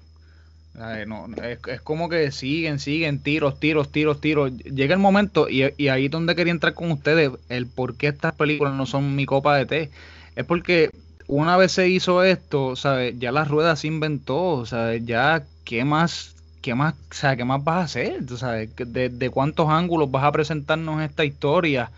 No, 1.07 1.27
es, 1.43 1.81
como 1.83 2.09
que 2.09 2.31
siguen, 2.31 2.79
siguen, 2.79 3.23
tiros, 3.23 3.61
tiros, 3.61 3.93
tiros, 3.93 4.23
tiros. 4.23 4.57
Llega 4.57 4.95
el 4.95 5.01
momento, 5.01 5.51
y, 5.51 5.65
ahí 5.89 6.07
es 6.07 6.11
donde 6.11 6.35
quería 6.35 6.53
entrar 6.53 6.73
con 6.73 6.91
ustedes, 6.93 7.31
el 7.51 7.67
por 7.67 7.97
qué 7.97 8.07
estas 8.07 8.35
películas 8.35 8.73
no 8.73 8.87
son 8.87 9.17
mi 9.17 9.27
copa 9.27 9.55
de 9.55 9.67
té. 9.67 9.91
Es 10.35 10.47
porque 10.47 10.91
una 11.31 11.57
vez 11.57 11.73
se 11.73 11.89
hizo 11.89 12.23
esto, 12.25 12.77
¿sabes? 12.77 13.19
Ya 13.19 13.33
la 13.33 13.45
rueda 13.45 13.77
se 13.77 13.87
inventó, 13.87 14.67
¿sabes? 14.67 15.05
Ya, 15.07 15.47
¿qué 15.65 15.85
más, 15.85 16.35
qué 16.61 16.75
más, 16.75 16.95
sea, 17.11 17.37
qué 17.37 17.45
más 17.45 17.63
vas 17.65 17.77
a 17.77 17.83
hacer? 17.85 18.29
¿Sabes? 18.37 18.71
De, 18.77 19.09
de 19.09 19.31
cuántos 19.31 19.69
ángulos 19.71 20.11
vas 20.11 20.25
a 20.25 20.33
presentarnos 20.33 21.03
esta 21.03 21.25
historia? 21.25 21.91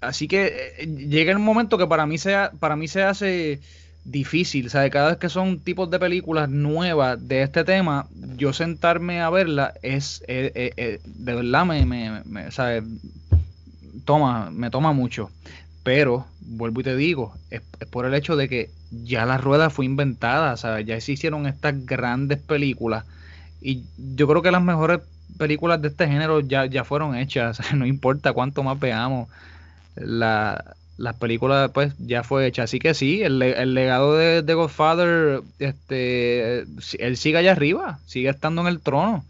Así 0.00 0.28
que 0.28 0.74
eh, 0.78 0.86
llega 0.86 1.32
el 1.32 1.38
momento 1.38 1.78
que 1.78 1.86
para 1.86 2.06
mí, 2.06 2.18
sea, 2.18 2.52
para 2.60 2.76
mí 2.76 2.88
se 2.88 3.02
hace 3.02 3.60
difícil, 4.04 4.70
¿sabes? 4.70 4.90
Cada 4.90 5.10
vez 5.10 5.18
que 5.18 5.28
son 5.28 5.60
tipos 5.60 5.90
de 5.90 5.98
películas 5.98 6.48
nuevas 6.48 7.26
de 7.28 7.42
este 7.42 7.64
tema, 7.64 8.08
yo 8.36 8.52
sentarme 8.52 9.20
a 9.20 9.30
verla 9.30 9.74
es, 9.82 10.22
eh, 10.28 10.52
eh, 10.54 10.72
eh, 10.76 11.00
de 11.04 11.34
verdad 11.34 11.64
me, 11.66 11.84
me, 11.86 12.22
me 12.24 12.50
toma, 14.04 14.50
me 14.50 14.70
toma 14.70 14.92
mucho. 14.92 15.30
Pero, 15.86 16.26
vuelvo 16.40 16.80
y 16.80 16.82
te 16.82 16.96
digo, 16.96 17.32
es, 17.48 17.62
por 17.90 18.06
el 18.06 18.14
hecho 18.14 18.34
de 18.34 18.48
que 18.48 18.70
ya 18.90 19.24
la 19.24 19.38
rueda 19.38 19.70
fue 19.70 19.84
inventada, 19.84 20.56
¿sabes? 20.56 20.84
Ya 20.84 21.00
se 21.00 21.12
hicieron 21.12 21.46
estas 21.46 21.86
grandes 21.86 22.40
películas 22.40 23.04
y 23.60 23.84
yo 23.96 24.26
creo 24.26 24.42
que 24.42 24.50
las 24.50 24.64
mejores 24.64 24.98
películas 25.38 25.80
de 25.80 25.86
este 25.86 26.08
género 26.08 26.40
ya, 26.40 26.66
ya 26.66 26.82
fueron 26.82 27.14
hechas, 27.14 27.60
no 27.72 27.86
importa 27.86 28.32
cuánto 28.32 28.64
más 28.64 28.80
veamos. 28.80 29.28
La, 29.94 30.74
las 30.96 31.14
películas 31.18 31.70
pues 31.72 31.94
ya 32.00 32.24
fue 32.24 32.48
hecha. 32.48 32.64
Así 32.64 32.80
que 32.80 32.92
sí, 32.92 33.22
el, 33.22 33.38
legado 33.38 34.16
de, 34.16 34.54
Godfather, 34.54 35.42
este, 35.60 36.62
él 36.98 37.16
sigue 37.16 37.38
allá 37.38 37.52
arriba, 37.52 38.00
sigue 38.06 38.28
estando 38.28 38.62
en 38.62 38.66
el 38.66 38.80
trono. 38.80 39.24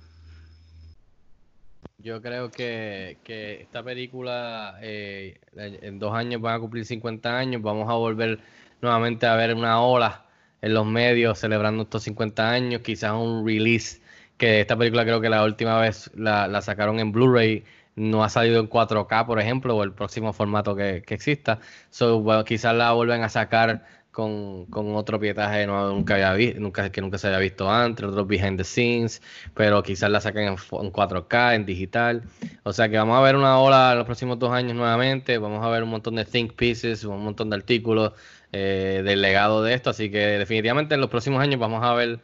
Yo 2.07 2.23
creo 2.23 2.53
que, 2.53 3.19
esta 3.62 3.83
película 3.83 4.78
eh, 4.81 5.41
en 5.57 5.99
dos 5.99 6.15
años 6.15 6.41
van 6.41 6.55
a 6.55 6.61
cumplir 6.61 6.85
50 6.85 7.37
años, 7.37 7.61
vamos 7.62 7.91
a 7.91 7.95
volver 7.95 8.39
nuevamente 8.81 9.27
a 9.27 9.35
ver 9.35 9.53
una 9.53 9.81
ola 9.81 10.24
en 10.62 10.73
los 10.73 10.87
medios 10.87 11.37
celebrando 11.41 11.83
estos 11.83 12.05
50 12.05 12.49
años, 12.49 12.83
quizás 12.83 13.11
un 13.11 13.45
release 13.45 14.01
que 14.37 14.61
esta 14.61 14.77
película 14.77 15.03
creo 15.03 15.20
que 15.20 15.28
la 15.28 15.43
última 15.43 15.81
vez 15.81 16.09
la, 16.15 16.62
sacaron 16.62 17.01
en 17.01 17.11
Blu-ray 17.11 17.65
no 17.97 18.23
ha 18.23 18.28
salido 18.28 18.61
en 18.61 18.70
4K, 18.70 19.27
por 19.27 19.41
ejemplo, 19.41 19.77
o 19.77 19.83
el 19.83 19.93
próximo 19.93 20.33
formato 20.33 20.77
que, 20.77 21.03
exista. 21.09 21.59
So, 21.91 22.24
quizás 22.45 22.77
la 22.77 22.93
vuelven 22.93 23.24
a 23.24 23.28
sacar 23.28 23.85
con, 24.16 24.66
otro 24.97 25.20
pietaje 25.20 25.66
no, 25.66 25.93
nunca 25.93 26.14
había 26.14 26.32
visto, 26.32 26.59
nunca, 26.59 26.90
que 26.90 27.02
nunca 27.02 27.18
se 27.18 27.26
había 27.26 27.38
visto 27.40 27.70
antes, 27.70 28.06
otros 28.06 28.26
behind 28.26 28.56
the 28.56 28.64
scenes, 28.64 29.20
pero 29.52 29.82
quizás 29.82 30.10
la 30.10 30.22
saquen 30.22 30.44
en, 30.44 30.56
4K, 30.56 31.55
en 31.55 31.66
digital. 31.66 32.22
O 32.62 32.72
sea 32.72 32.88
que 32.88 32.97
vamos 32.97 33.18
a 33.18 33.20
ver 33.20 33.36
una 33.36 33.60
ola 33.60 33.93
en 33.93 33.98
los 33.98 34.06
próximos 34.06 34.38
dos 34.38 34.52
años 34.52 34.74
nuevamente, 34.74 35.36
vamos 35.36 35.62
a 35.62 35.68
ver 35.68 35.82
un 35.82 35.90
montón 35.90 36.14
de 36.14 36.24
think 36.24 36.55
pieces, 36.55 37.05
un 37.05 37.22
montón 37.22 37.51
de 37.51 37.56
artículos 37.56 38.12
eh, 38.52 39.02
del 39.05 39.20
legado 39.20 39.62
de 39.62 39.74
esto, 39.74 39.90
así 39.90 40.10
que 40.10 40.18
definitivamente 40.38 40.94
en 40.94 41.02
los 41.02 41.10
próximos 41.10 41.43
años 41.43 41.60
vamos 41.60 41.84
a 41.84 41.93
ver 41.93 42.20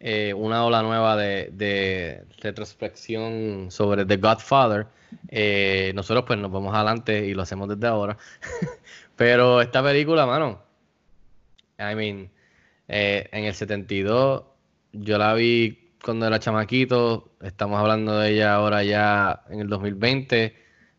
eh, 0.00 0.32
una 0.32 0.64
ola 0.64 0.82
nueva 0.82 1.16
de, 1.16 1.50
de 1.52 2.24
retrospección 2.40 3.66
sobre 3.70 4.06
The 4.06 4.16
Godfather 4.16 4.86
eh, 5.28 5.92
nosotros 5.94 6.24
pues 6.26 6.38
nos 6.38 6.50
vamos 6.50 6.74
adelante 6.74 7.26
y 7.26 7.34
lo 7.34 7.42
hacemos 7.42 7.68
desde 7.68 7.86
ahora. 7.86 8.16
Pero 9.16 9.60
esta 9.62 9.82
película, 9.82 10.26
mano, 10.26 10.65
I 11.78 11.94
mean, 11.94 12.30
eh, 12.88 13.28
en 13.32 13.44
el 13.44 13.54
72 13.54 14.44
yo 14.92 15.18
la 15.18 15.34
vi 15.34 15.92
cuando 16.02 16.26
era 16.26 16.38
chamaquito, 16.38 17.36
estamos 17.42 17.78
hablando 17.80 18.18
de 18.18 18.30
ella 18.32 18.54
ahora 18.54 18.84
ya 18.84 19.42
en 19.50 19.60
el 19.60 19.68
2020. 19.68 20.54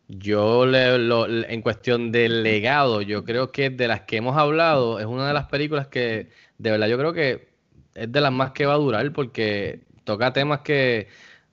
Yo 0.10 0.66
le, 0.66 0.98
lo, 1.00 1.28
en 1.28 1.62
cuestión 1.62 2.12
del 2.12 2.44
legado, 2.44 3.02
yo 3.02 3.24
creo 3.26 3.52
que 3.52 3.70
de 3.70 3.88
las 3.88 4.02
que 4.02 4.18
hemos 4.18 4.38
hablado, 4.38 5.00
es 5.00 5.06
una 5.06 5.28
de 5.28 5.34
las 5.34 5.48
películas 5.48 5.88
que 5.88 6.30
de 6.58 6.72
verdad 6.72 6.88
yo 6.88 6.98
creo 6.98 7.14
que 7.14 7.50
es 7.96 8.12
de 8.12 8.22
las 8.22 8.32
más 8.32 8.52
que 8.52 8.66
va 8.66 8.74
a 8.74 8.78
durar 8.78 9.12
porque 9.14 9.82
toca 10.06 10.34
temas 10.34 10.62
que 10.62 11.08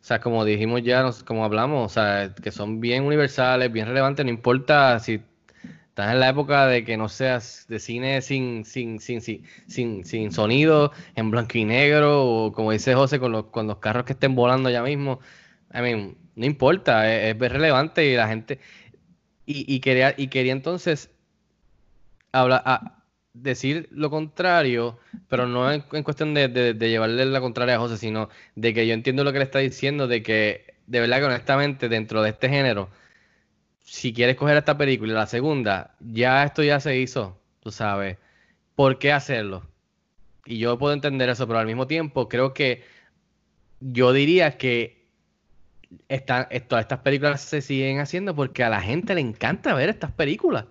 o 0.05 0.07
sea, 0.07 0.21
como 0.21 0.45
dijimos 0.45 0.83
ya, 0.83 1.09
como 1.25 1.47
hablamos, 1.47 1.87
o 1.91 1.95
sea, 1.95 2.35
que 2.35 2.53
son 2.53 2.79
bien 2.81 3.05
universales, 3.05 3.73
bien 3.73 3.87
relevantes, 3.87 4.25
no 4.27 4.31
importa 4.31 5.01
si 5.01 5.23
estás 5.95 6.13
en 6.13 6.19
la 6.19 6.29
época 6.31 6.67
de 6.67 6.85
que 6.85 6.97
no 6.97 7.09
seas 7.09 7.67
de 7.69 7.79
cine 7.79 8.21
sin, 8.21 8.65
sin, 8.65 8.99
sin, 8.99 9.21
sin, 9.21 10.05
sin, 10.05 10.33
sonido, 10.33 10.91
en 11.15 11.31
blanco 11.31 11.57
y 11.57 11.65
negro, 11.65 12.27
o 12.27 12.53
como 12.53 12.73
dice 12.73 12.97
José, 12.97 13.21
con 13.21 13.31
los, 13.31 13.45
con 13.47 13.69
los 13.69 13.79
carros 13.79 14.05
que 14.05 14.15
estén 14.15 14.35
volando 14.35 14.69
ya 14.71 14.83
mismo. 14.83 15.21
I 15.73 15.83
mean, 15.83 16.17
no 16.35 16.47
importa, 16.47 17.09
es, 17.15 17.39
relevante 17.39 18.07
y 18.07 18.17
la 18.17 18.27
gente. 18.27 18.59
Y, 19.47 19.79
quería, 19.81 20.15
y 20.17 20.29
quería 20.29 20.53
entonces 20.53 21.11
hablar, 22.33 22.65
decir 23.33 23.89
lo 23.93 24.11
contrario, 24.11 24.99
pero 25.29 25.47
no 25.47 25.71
en, 25.71 25.83
cuestión 25.83 26.35
de, 26.35 26.75
llevarle 26.77 27.25
la 27.27 27.41
contraria 27.41 27.77
a 27.77 27.79
José, 27.79 27.99
sino 27.99 28.31
de 28.57 28.75
que 28.75 28.87
yo 28.89 28.95
entiendo 28.95 29.23
lo 29.23 29.33
que 29.33 29.39
le 29.39 29.45
está 29.45 29.61
diciendo, 29.61 30.09
de 30.09 30.25
que 30.25 30.75
de 30.89 30.99
verdad 30.99 31.19
que 31.19 31.25
honestamente 31.27 31.89
dentro 31.89 32.21
de 32.23 32.31
este 32.31 32.49
género, 32.49 32.91
si 33.85 34.13
quieres 34.13 34.37
coger 34.37 34.57
esta 34.57 34.77
película 34.77 35.13
la 35.15 35.27
segunda, 35.27 35.95
ya 36.01 36.45
esto 36.45 36.63
ya 36.63 36.81
se 36.81 36.99
hizo, 36.99 37.39
tú 37.61 37.71
sabes, 37.71 38.19
¿por 38.75 38.99
qué 38.99 39.13
hacerlo? 39.13 39.63
Y 40.47 40.59
yo 40.59 40.79
puedo 40.79 40.95
entender 40.95 41.29
eso, 41.29 41.47
pero 41.47 41.59
al 41.59 41.67
mismo 41.67 41.87
tiempo 41.87 42.29
creo 42.29 42.55
que 42.55 42.83
yo 43.81 44.13
diría 44.13 44.57
que 44.59 45.05
todas 46.27 46.49
estas 46.51 47.01
películas 47.01 47.43
se 47.43 47.61
siguen 47.61 48.01
haciendo 48.01 48.35
porque 48.35 48.65
a 48.65 48.71
la 48.71 48.81
gente 48.81 49.15
le 49.15 49.21
encanta 49.21 49.75
ver 49.75 49.91
estas 49.91 50.13
películas. 50.13 50.65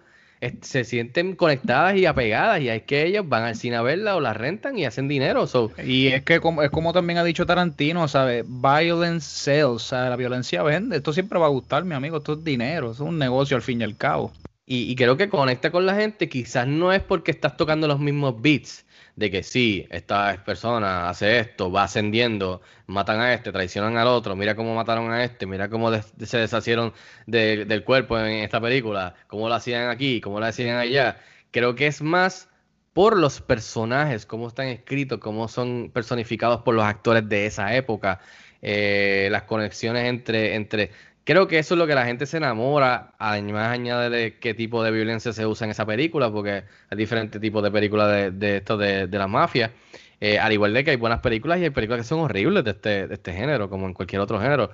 Se 0.61 0.83
sienten 0.83 1.35
conectadas 1.35 1.95
y 1.95 2.05
apegadas 2.05 2.61
y 2.61 2.69
es 2.69 2.83
que 2.83 3.05
ellos 3.05 3.27
van 3.27 3.43
al 3.43 3.55
cine 3.55 3.75
a 3.75 3.81
verla 3.81 4.15
o 4.15 4.19
la 4.19 4.33
rentan 4.33 4.77
y 4.77 4.85
hacen 4.85 5.07
dinero. 5.07 5.47
So, 5.47 5.71
Y 5.85 6.07
es 6.07 6.23
que 6.23 6.39
como, 6.39 6.63
es 6.63 6.69
como 6.71 6.93
también 6.93 7.19
ha 7.19 7.23
dicho 7.23 7.45
Tarantino, 7.45 8.07
¿sabes? 8.07 8.45
Violence 8.47 9.27
sells, 9.27 9.83
¿sabes? 9.83 10.09
La 10.09 10.15
violencia 10.15 10.63
vende. 10.63 10.97
Esto 10.97 11.13
siempre 11.13 11.39
va 11.39 11.45
a 11.45 11.49
gustar, 11.49 11.85
mi 11.85 11.95
amigo. 11.95 12.17
Esto 12.17 12.33
es 12.33 12.43
dinero, 12.43 12.91
esto 12.91 13.03
es 13.03 13.09
un 13.09 13.19
negocio 13.19 13.55
al 13.55 13.63
fin 13.63 13.81
y 13.81 13.83
al 13.83 13.97
cabo. 13.97 14.31
Y, 14.65 14.91
y 14.91 14.95
creo 14.95 15.17
que 15.17 15.29
conecta 15.29 15.71
con 15.71 15.85
la 15.85 15.95
gente, 15.95 16.29
quizás 16.29 16.67
no 16.67 16.93
es 16.93 17.01
porque 17.01 17.31
estás 17.31 17.57
tocando 17.57 17.87
los 17.87 17.99
mismos 17.99 18.41
beats, 18.41 18.85
de 19.15 19.29
que 19.31 19.43
sí, 19.43 19.87
esta 19.91 20.43
persona 20.43 21.09
hace 21.09 21.39
esto, 21.39 21.71
va 21.71 21.83
ascendiendo, 21.83 22.61
matan 22.87 23.19
a 23.19 23.33
este, 23.33 23.51
traicionan 23.51 23.97
al 23.97 24.07
otro, 24.07 24.35
mira 24.35 24.55
cómo 24.55 24.73
mataron 24.75 25.11
a 25.11 25.23
este, 25.23 25.45
mira 25.45 25.69
cómo 25.69 25.91
se 25.93 26.37
deshacieron 26.37 26.93
de- 27.27 27.65
del 27.65 27.83
cuerpo 27.83 28.17
en 28.19 28.43
esta 28.43 28.59
película, 28.59 29.15
cómo 29.27 29.47
lo 29.49 29.55
hacían 29.55 29.89
aquí, 29.89 30.19
cómo 30.21 30.39
lo 30.39 30.45
hacían 30.47 30.77
allá. 30.77 31.17
Creo 31.51 31.75
que 31.75 31.87
es 31.87 32.01
más 32.01 32.49
por 32.93 33.17
los 33.17 33.41
personajes, 33.41 34.25
cómo 34.25 34.47
están 34.47 34.67
escritos, 34.67 35.19
cómo 35.19 35.47
son 35.47 35.91
personificados 35.93 36.61
por 36.61 36.75
los 36.75 36.83
actores 36.85 37.27
de 37.27 37.45
esa 37.47 37.75
época, 37.75 38.19
eh, 38.61 39.27
las 39.31 39.43
conexiones 39.43 40.05
entre, 40.05 40.55
entre 40.55 40.91
Creo 41.25 41.47
que 41.47 41.57
eso 41.59 41.75
es 41.75 41.77
lo 41.77 41.87
que 41.87 41.95
la 41.95 42.05
gente 42.05 42.25
se 42.25 42.37
enamora, 42.37 43.13
además 43.17 43.69
añade 43.69 44.39
qué 44.39 44.53
tipo 44.53 44.83
de 44.83 44.91
violencia 44.91 45.31
se 45.31 45.45
usa 45.45 45.65
en 45.65 45.71
esa 45.71 45.85
película, 45.85 46.29
porque 46.31 46.65
hay 46.89 46.97
diferentes 46.97 47.39
tipos 47.39 47.63
de 47.63 47.71
películas 47.71 48.11
de, 48.11 48.31
de 48.31 48.57
esto 48.57 48.77
de, 48.77 49.07
de 49.07 49.17
la 49.17 49.27
mafia. 49.27 49.71
Eh, 50.19 50.39
al 50.39 50.53
igual 50.53 50.73
de 50.73 50.83
que 50.83 50.91
hay 50.91 50.97
buenas 50.97 51.19
películas 51.19 51.59
y 51.59 51.63
hay 51.63 51.69
películas 51.69 52.01
que 52.01 52.07
son 52.07 52.19
horribles 52.21 52.63
de 52.63 52.71
este, 52.71 53.07
de 53.07 53.13
este 53.13 53.33
género, 53.33 53.69
como 53.69 53.87
en 53.87 53.93
cualquier 53.93 54.21
otro 54.21 54.39
género. 54.39 54.71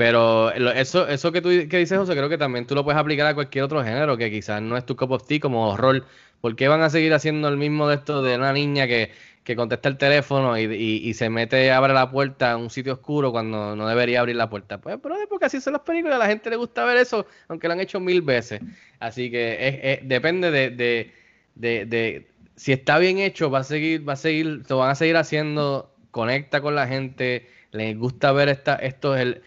Pero 0.00 0.50
eso, 0.52 1.06
eso 1.08 1.30
que 1.30 1.42
tú 1.42 1.50
que 1.68 1.76
dices, 1.76 1.98
José, 1.98 2.14
creo 2.14 2.30
que 2.30 2.38
también 2.38 2.66
tú 2.66 2.74
lo 2.74 2.84
puedes 2.84 2.98
aplicar 2.98 3.26
a 3.26 3.34
cualquier 3.34 3.64
otro 3.64 3.84
género, 3.84 4.16
que 4.16 4.30
quizás 4.30 4.62
no 4.62 4.78
es 4.78 4.86
tu 4.86 4.96
cup 4.96 5.10
of 5.12 5.26
tea 5.26 5.40
como 5.40 5.68
horror. 5.68 6.06
¿Por 6.40 6.56
qué 6.56 6.68
van 6.68 6.80
a 6.80 6.88
seguir 6.88 7.12
haciendo 7.12 7.48
el 7.48 7.58
mismo 7.58 7.86
de 7.86 7.96
esto 7.96 8.22
de 8.22 8.36
una 8.36 8.50
niña 8.54 8.86
que, 8.86 9.12
que 9.44 9.54
contesta 9.56 9.90
el 9.90 9.98
teléfono 9.98 10.56
y, 10.58 10.62
y- 10.64 11.12
se 11.14 11.28
mete, 11.28 11.70
abre 11.70 11.92
la 11.92 12.10
puerta 12.10 12.52
a 12.52 12.56
un 12.56 12.70
sitio 12.70 12.94
oscuro 12.94 13.30
cuando 13.30 13.76
no 13.76 13.86
debería 13.86 14.20
abrir 14.20 14.36
la 14.36 14.48
puerta? 14.48 14.80
Pues, 14.80 14.96
pero 15.02 15.16
es 15.16 15.26
porque 15.28 15.44
así 15.46 15.60
son 15.60 15.74
las 15.74 15.82
películas, 15.82 16.16
a 16.16 16.18
la 16.20 16.26
gente 16.28 16.48
le 16.48 16.56
gusta 16.56 16.82
ver 16.86 16.96
eso, 16.96 17.26
aunque 17.48 17.66
lo 17.68 17.74
han 17.74 17.80
hecho 17.80 18.00
mil 18.00 18.22
veces. 18.22 18.62
Así 19.00 19.30
que 19.30 19.68
es- 19.68 19.98
es- 20.00 20.08
depende 20.08 20.50
de, 20.50 20.70
de, 20.70 21.12
de, 21.54 21.84
de- 21.86 22.30
si 22.56 22.72
está 22.72 22.98
bien 22.98 23.18
hecho, 23.18 23.50
va 23.50 23.58
a 23.60 23.64
seguir, 23.64 24.08
va 24.08 24.14
a 24.14 24.16
seguir, 24.16 24.62
lo 24.68 24.78
van 24.78 24.90
a 24.90 24.94
seguir 24.94 25.16
haciendo, 25.18 25.94
conecta 26.10 26.60
con 26.62 26.74
la 26.74 26.86
gente, 26.86 27.48
les 27.72 27.96
gusta 27.98 28.32
ver 28.32 28.48
esta, 28.48 28.76
esto 28.76 29.16
el, 29.16 29.42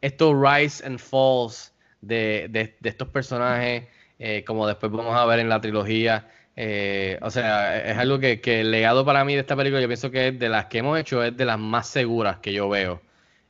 estos 0.00 0.34
rise 0.38 0.84
and 0.86 0.98
falls 0.98 1.72
de, 2.00 2.48
de- 2.50 2.76
estos 2.84 3.08
personajes, 3.08 3.88
eh, 4.18 4.44
como 4.46 4.66
después 4.66 4.92
vamos 4.92 5.14
a 5.16 5.24
ver 5.26 5.40
en 5.40 5.48
la 5.48 5.60
trilogía. 5.60 6.28
Eh, 6.56 7.18
o 7.22 7.30
sea, 7.30 7.78
es 7.90 7.96
algo 7.98 8.18
que, 8.18 8.40
que 8.40 8.60
el 8.60 8.70
legado 8.70 9.04
para 9.04 9.24
mí 9.24 9.34
de 9.34 9.40
esta 9.40 9.56
película, 9.56 9.80
yo 9.80 9.86
pienso 9.88 10.10
que 10.10 10.28
es 10.28 10.38
de 10.38 10.48
las 10.48 10.66
que 10.66 10.78
hemos 10.78 10.98
hecho, 10.98 11.22
es 11.22 11.36
de 11.36 11.44
las 11.44 11.58
más 11.58 11.86
seguras 11.88 12.38
que 12.38 12.52
yo 12.52 12.68
veo 12.68 13.00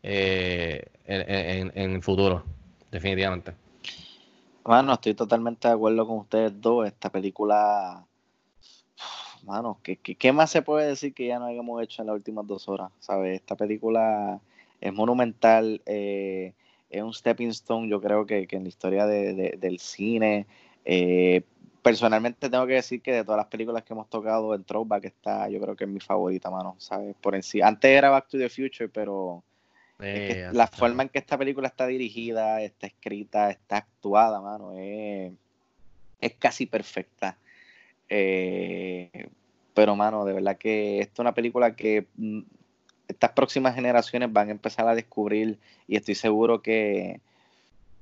eh, 0.02 0.84
en, 1.06 1.72
en- 1.74 1.92
el 1.94 2.02
futuro, 2.02 2.44
definitivamente. 2.90 3.54
Mano, 4.64 4.92
estoy 4.94 5.14
totalmente 5.14 5.66
de 5.66 5.74
acuerdo 5.74 6.06
con 6.06 6.18
ustedes 6.18 6.60
dos. 6.60 6.86
Esta 6.86 7.10
película, 7.10 8.06
mano, 9.42 9.80
¿qué, 9.82 9.96
qué, 9.98 10.16
qué 10.16 10.32
más 10.32 10.50
se 10.50 10.62
puede 10.62 10.86
decir 10.88 11.14
que 11.14 11.26
ya 11.26 11.38
no 11.38 11.46
hayamos 11.46 11.82
hecho 11.82 12.02
en 12.02 12.06
las 12.08 12.16
últimas 12.16 12.46
dos 12.46 12.68
horas? 12.68 12.90
¿Sabes? 13.00 13.36
Esta 13.40 13.56
película 13.56 14.40
es 14.80 14.92
monumental, 14.92 15.82
eh, 15.86 16.52
es 16.90 17.02
un 17.02 17.12
stepping 17.12 17.48
stone, 17.50 17.88
yo 17.88 18.00
creo 18.00 18.26
que, 18.26 18.46
que 18.46 18.56
en 18.56 18.62
la 18.62 18.68
historia 18.68 19.06
de- 19.06 19.34
de- 19.34 19.56
del 19.58 19.78
cine. 19.78 20.46
Eh, 20.84 21.42
personalmente 21.82 22.48
tengo 22.50 22.66
que 22.66 22.74
decir 22.74 23.00
que 23.00 23.12
de 23.12 23.24
todas 23.24 23.38
las 23.38 23.46
películas 23.46 23.82
que 23.82 23.92
hemos 23.92 24.08
tocado, 24.08 24.54
el 24.54 24.64
Throwback 24.64 25.04
está, 25.04 25.48
yo 25.48 25.60
creo 25.60 25.76
que 25.76 25.84
es 25.84 25.90
mi 25.90 26.00
favorita, 26.00 26.50
mano, 26.50 26.74
¿sabes? 26.78 27.14
Por 27.20 27.34
en 27.34 27.42
sí. 27.42 27.60
Antes 27.60 27.90
era 27.90 28.10
Back 28.10 28.28
to 28.28 28.38
the 28.38 28.48
Future, 28.48 28.88
pero 28.88 29.42
es 30.00 30.20
que 30.26 30.32
Eh, 30.32 30.48
la 30.52 30.66
forma 30.66 31.02
en 31.02 31.08
que 31.08 31.18
esta 31.18 31.36
película 31.36 31.68
está 31.68 31.86
dirigida, 31.86 32.62
está 32.62 32.86
escrita, 32.86 33.50
está 33.50 33.78
actuada, 33.78 34.40
mano, 34.40 34.72
es, 34.76 35.32
es 36.20 36.34
casi 36.34 36.66
perfecta. 36.66 37.36
Eh, 38.08 39.28
pero, 39.74 39.94
mano, 39.94 40.24
de 40.24 40.32
verdad 40.32 40.56
que 40.56 41.00
esta 41.00 41.12
es 41.14 41.18
una 41.20 41.34
película 41.34 41.74
que 41.76 42.06
mm, 42.16 42.40
estas 43.08 43.32
próximas 43.32 43.74
generaciones 43.74 44.32
van 44.32 44.48
a 44.48 44.52
empezar 44.52 44.86
a 44.88 44.94
descubrir 44.94 45.58
y 45.86 45.96
estoy 45.96 46.14
seguro 46.14 46.62
que 46.62 47.20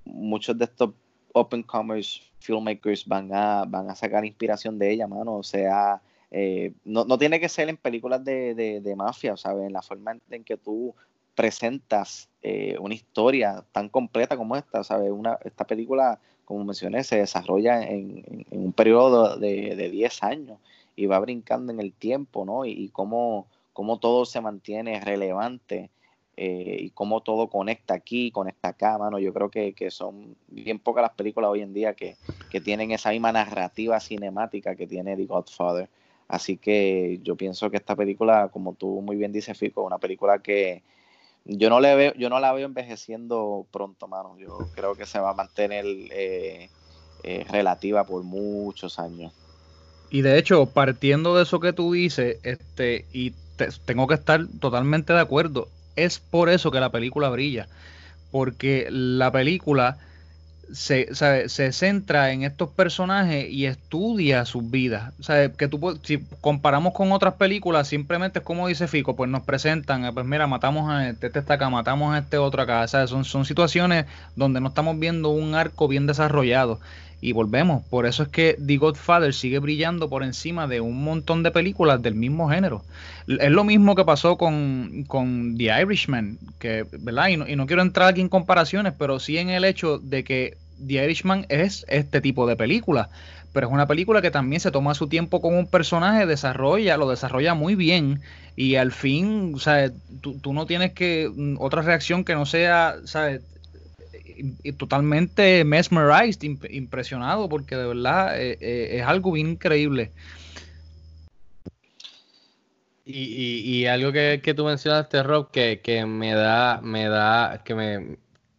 muchos 0.05 0.57
de 0.59 0.65
estos 0.65 0.91
open 1.33 1.63
commerce 1.63 2.21
filmmakers 2.41 3.07
van 3.07 3.33
a, 3.35 3.65
van 3.67 3.91
a 3.91 3.95
sacar 3.95 4.25
inspiración 4.25 4.79
de 4.79 4.91
ella, 4.93 5.07
mano. 5.07 5.37
O 5.37 5.43
sea, 5.43 6.01
eh, 6.31 6.73
no, 6.85 7.05
no 7.05 7.19
tiene 7.19 7.41
que 7.41 7.49
ser 7.49 7.69
en 7.69 7.77
películas 7.77 8.25
de, 8.25 8.55
de, 8.55 8.81
de 8.81 8.97
mafia, 8.97 9.37
¿sabes? 9.37 9.67
En 9.67 9.73
la 9.73 9.83
forma 9.83 10.17
en, 10.31 10.45
que 10.45 10.57
tú 10.57 10.95
presentas 11.35 12.29
eh, 12.43 12.77
una 12.81 12.95
historia 12.95 13.65
tan 13.73 13.89
completa 13.91 14.37
como 14.37 14.57
esta, 14.57 14.83
¿sabes? 14.85 15.11
Una, 15.11 15.39
esta 15.45 15.67
película, 15.67 16.19
como 16.45 16.65
mencioné, 16.65 17.05
se 17.05 17.17
desarrolla 17.19 17.83
en, 17.83 18.25
en- 18.27 18.47
en 18.51 18.65
un 18.65 18.73
periodo 18.73 19.37
de, 19.37 19.77
de 19.77 19.91
10 19.91 20.23
años 20.23 20.59
y 20.95 21.07
va 21.07 21.19
brincando 21.19 21.73
en 21.73 21.81
el 21.81 21.93
tiempo, 21.93 22.45
¿no? 22.47 22.65
Y, 22.65 22.71
y 22.73 22.89
cómo, 22.89 23.47
cómo 23.77 23.99
todo 23.99 24.25
se 24.25 24.41
mantiene 24.41 24.99
relevante 25.03 25.91
eh, 26.35 26.79
y 26.81 26.91
cómo 26.93 27.21
todo 27.21 27.49
conecta 27.49 27.93
aquí, 27.93 28.31
conecta 28.31 28.69
acá, 28.69 28.97
mano. 28.97 29.19
Yo 29.19 29.35
creo 29.35 29.51
que, 29.51 29.75
que 29.75 29.91
son 29.91 30.35
bien 30.49 30.79
pocas 30.79 31.03
las 31.03 31.13
películas 31.13 31.51
hoy 31.51 31.61
en 31.61 31.75
día 31.75 31.93
que, 31.93 32.17
que 32.49 32.63
tienen 32.63 32.91
esa 32.93 33.11
misma 33.11 33.33
narrativa 33.33 34.01
cinemática 34.01 34.75
que 34.77 34.87
tiene 34.87 35.15
The 35.15 35.27
Godfather. 35.27 35.91
Así 36.27 36.57
que 36.57 37.21
yo 37.23 37.37
pienso 37.37 37.69
que 37.69 37.77
esta 37.77 37.95
película, 37.95 38.49
como 38.49 38.73
tú 38.73 39.03
muy 39.03 39.17
bien 39.17 39.31
dices, 39.31 39.59
Fico, 39.59 39.83
es 39.83 39.89
una 39.89 39.99
película 39.99 40.39
que 40.39 40.83
yo 41.45 41.69
no 41.69 41.79
le 41.79 41.95
veo, 41.95 42.15
yo 42.15 42.31
no 42.31 42.41
la 42.41 42.55
veo 42.55 42.65
envejeciendo 42.65 43.67
pronto, 43.71 44.09
mano. 44.09 44.39
Yo 44.39 44.57
creo 44.75 44.95
que 44.95 45.05
se 45.05 45.19
va 45.21 45.33
a 45.33 45.35
mantener 45.35 45.85
eh, 45.85 46.71
eh, 47.25 47.45
relativa 47.51 48.05
por 48.05 48.23
muchos 48.23 48.99
años. 48.99 49.35
Y 50.09 50.23
de 50.23 50.39
hecho, 50.39 50.65
partiendo 50.65 51.37
de 51.37 51.43
eso 51.43 51.61
que 51.61 51.75
tú 51.75 51.93
dices, 51.93 52.39
este, 52.43 53.05
y 53.13 53.35
te- 53.57 53.69
tengo 53.85 54.07
que 54.07 54.15
estar 54.15 54.47
totalmente 54.61 55.13
de 55.13 55.21
acuerdo, 55.21 55.69
es 55.97 56.19
por 56.21 56.49
eso 56.51 56.71
que 56.71 56.81
la 56.81 56.91
película 56.93 57.29
brilla, 57.31 57.69
porque 58.31 58.89
la 58.91 59.33
película 59.33 59.99
se, 60.73 61.15
sabe, 61.15 61.49
se 61.49 61.73
centra 61.73 62.33
en 62.33 62.43
estos 62.43 62.71
personajes 62.71 63.49
y 63.51 63.67
estudia 63.67 64.45
sus 64.45 64.69
vidas. 64.71 65.13
Sea, 65.21 65.53
que 65.53 65.69
tú, 65.69 66.01
si 66.03 66.19
comparamos 66.41 66.93
con 66.93 67.13
otras 67.13 67.35
películas, 67.35 67.87
simplemente 67.89 68.41
es 68.41 68.45
como 68.45 68.67
dice 68.67 68.89
Fico, 68.89 69.15
pues 69.15 69.31
nos 69.31 69.43
presentan, 69.45 70.05
eh, 70.05 70.13
pues 70.13 70.27
mira, 70.27 70.47
matamos 70.49 70.91
a 70.91 71.09
este, 71.09 71.29
este 71.29 71.39
está 71.39 71.55
acá, 71.55 71.71
matamos 71.71 72.15
a 72.15 72.19
este 72.19 72.39
otro 72.39 72.63
acá. 72.63 72.87
Son, 72.89 73.25
son 73.25 73.45
situaciones 73.45 74.07
donde 74.35 74.61
no 74.61 74.69
estamos 74.69 74.99
viendo 74.99 75.31
un 75.31 75.55
arco 75.55 75.87
bien 75.89 76.07
desarrollado. 76.07 76.81
Y 77.21 77.33
volvemos, 77.33 77.83
por 77.87 78.07
eso 78.07 78.25
es 78.25 78.29
que 78.29 78.59
The 78.65 78.77
Godfather 78.77 79.33
sigue 79.33 79.59
brillando 79.59 80.09
por 80.09 80.23
encima 80.23 80.67
de 80.67 80.81
un 80.81 81.03
montón 81.03 81.43
de 81.43 81.51
películas 81.51 82.03
del 82.03 82.15
mismo 82.15 82.51
género. 82.51 82.85
Es 83.27 83.51
lo 83.51 83.65
mismo 83.65 83.95
que 83.95 84.05
pasó 84.05 84.37
con, 84.37 85.05
con 85.09 85.57
The 85.57 85.83
Irishman, 85.83 86.39
que, 86.59 86.85
¿verdad? 86.99 87.29
Y 87.29 87.37
no, 87.39 87.49
y 87.49 87.57
no 87.57 87.67
quiero 87.67 87.83
entrar 87.83 88.09
aquí 88.09 88.21
en 88.21 88.29
comparaciones, 88.29 88.93
pero 88.99 89.19
sí 89.19 89.39
en 89.39 89.49
el 89.49 89.65
hecho 89.65 89.99
de 89.99 90.25
que 90.25 90.59
The 90.87 91.05
Irishman 91.05 91.47
es 91.49 91.87
este 91.89 92.21
tipo 92.21 92.47
de 92.47 92.57
película, 92.57 93.09
pero 93.53 93.69
es 93.69 93.73
una 93.73 93.87
película 93.87 94.21
que 94.21 94.31
también 94.31 94.61
se 94.61 94.71
toma 94.71 94.95
su 94.95 95.09
tiempo 95.09 95.41
con 95.41 95.55
un 95.55 95.67
personaje, 95.67 96.27
desarrolla, 96.27 96.99
lo 96.99 97.09
desarrolla 97.09 97.55
muy 97.55 97.75
bien 97.75 98.21
y 98.55 98.77
al 98.77 98.93
fin, 98.93 99.53
o 99.55 99.59
sea, 99.59 99.91
tú, 100.21 100.39
tú 100.39 100.53
no 100.53 100.67
tienes 100.67 100.93
que 100.93 101.31
mm, 101.35 101.57
otra 101.59 101.81
reacción 101.83 102.25
que 102.25 102.35
no 102.35 102.45
sea, 102.45 102.97
¿sabes? 103.05 103.41
Totalmente 104.79 105.65
mesmerized, 105.65 106.43
imp- 106.43 106.71
impresionado, 106.71 107.49
porque 107.49 107.77
de 107.77 107.87
verdad 107.87 108.41
eh, 108.41 108.59
eh, 108.61 108.99
es 108.99 109.03
algo 109.07 109.33
bien 109.33 109.51
increíble. 109.51 110.13
Y, 113.09 113.87
algo 113.87 114.11
que, 114.13 114.41
tú 114.57 114.65
mencionaste, 114.65 115.23
Rob, 115.23 115.51
que, 115.53 115.81
que 115.81 116.05
me 116.07 116.35
da, 116.35 116.81
me 116.83 117.09
da, 117.09 117.63
que 117.65 117.75
me, 117.77 118.17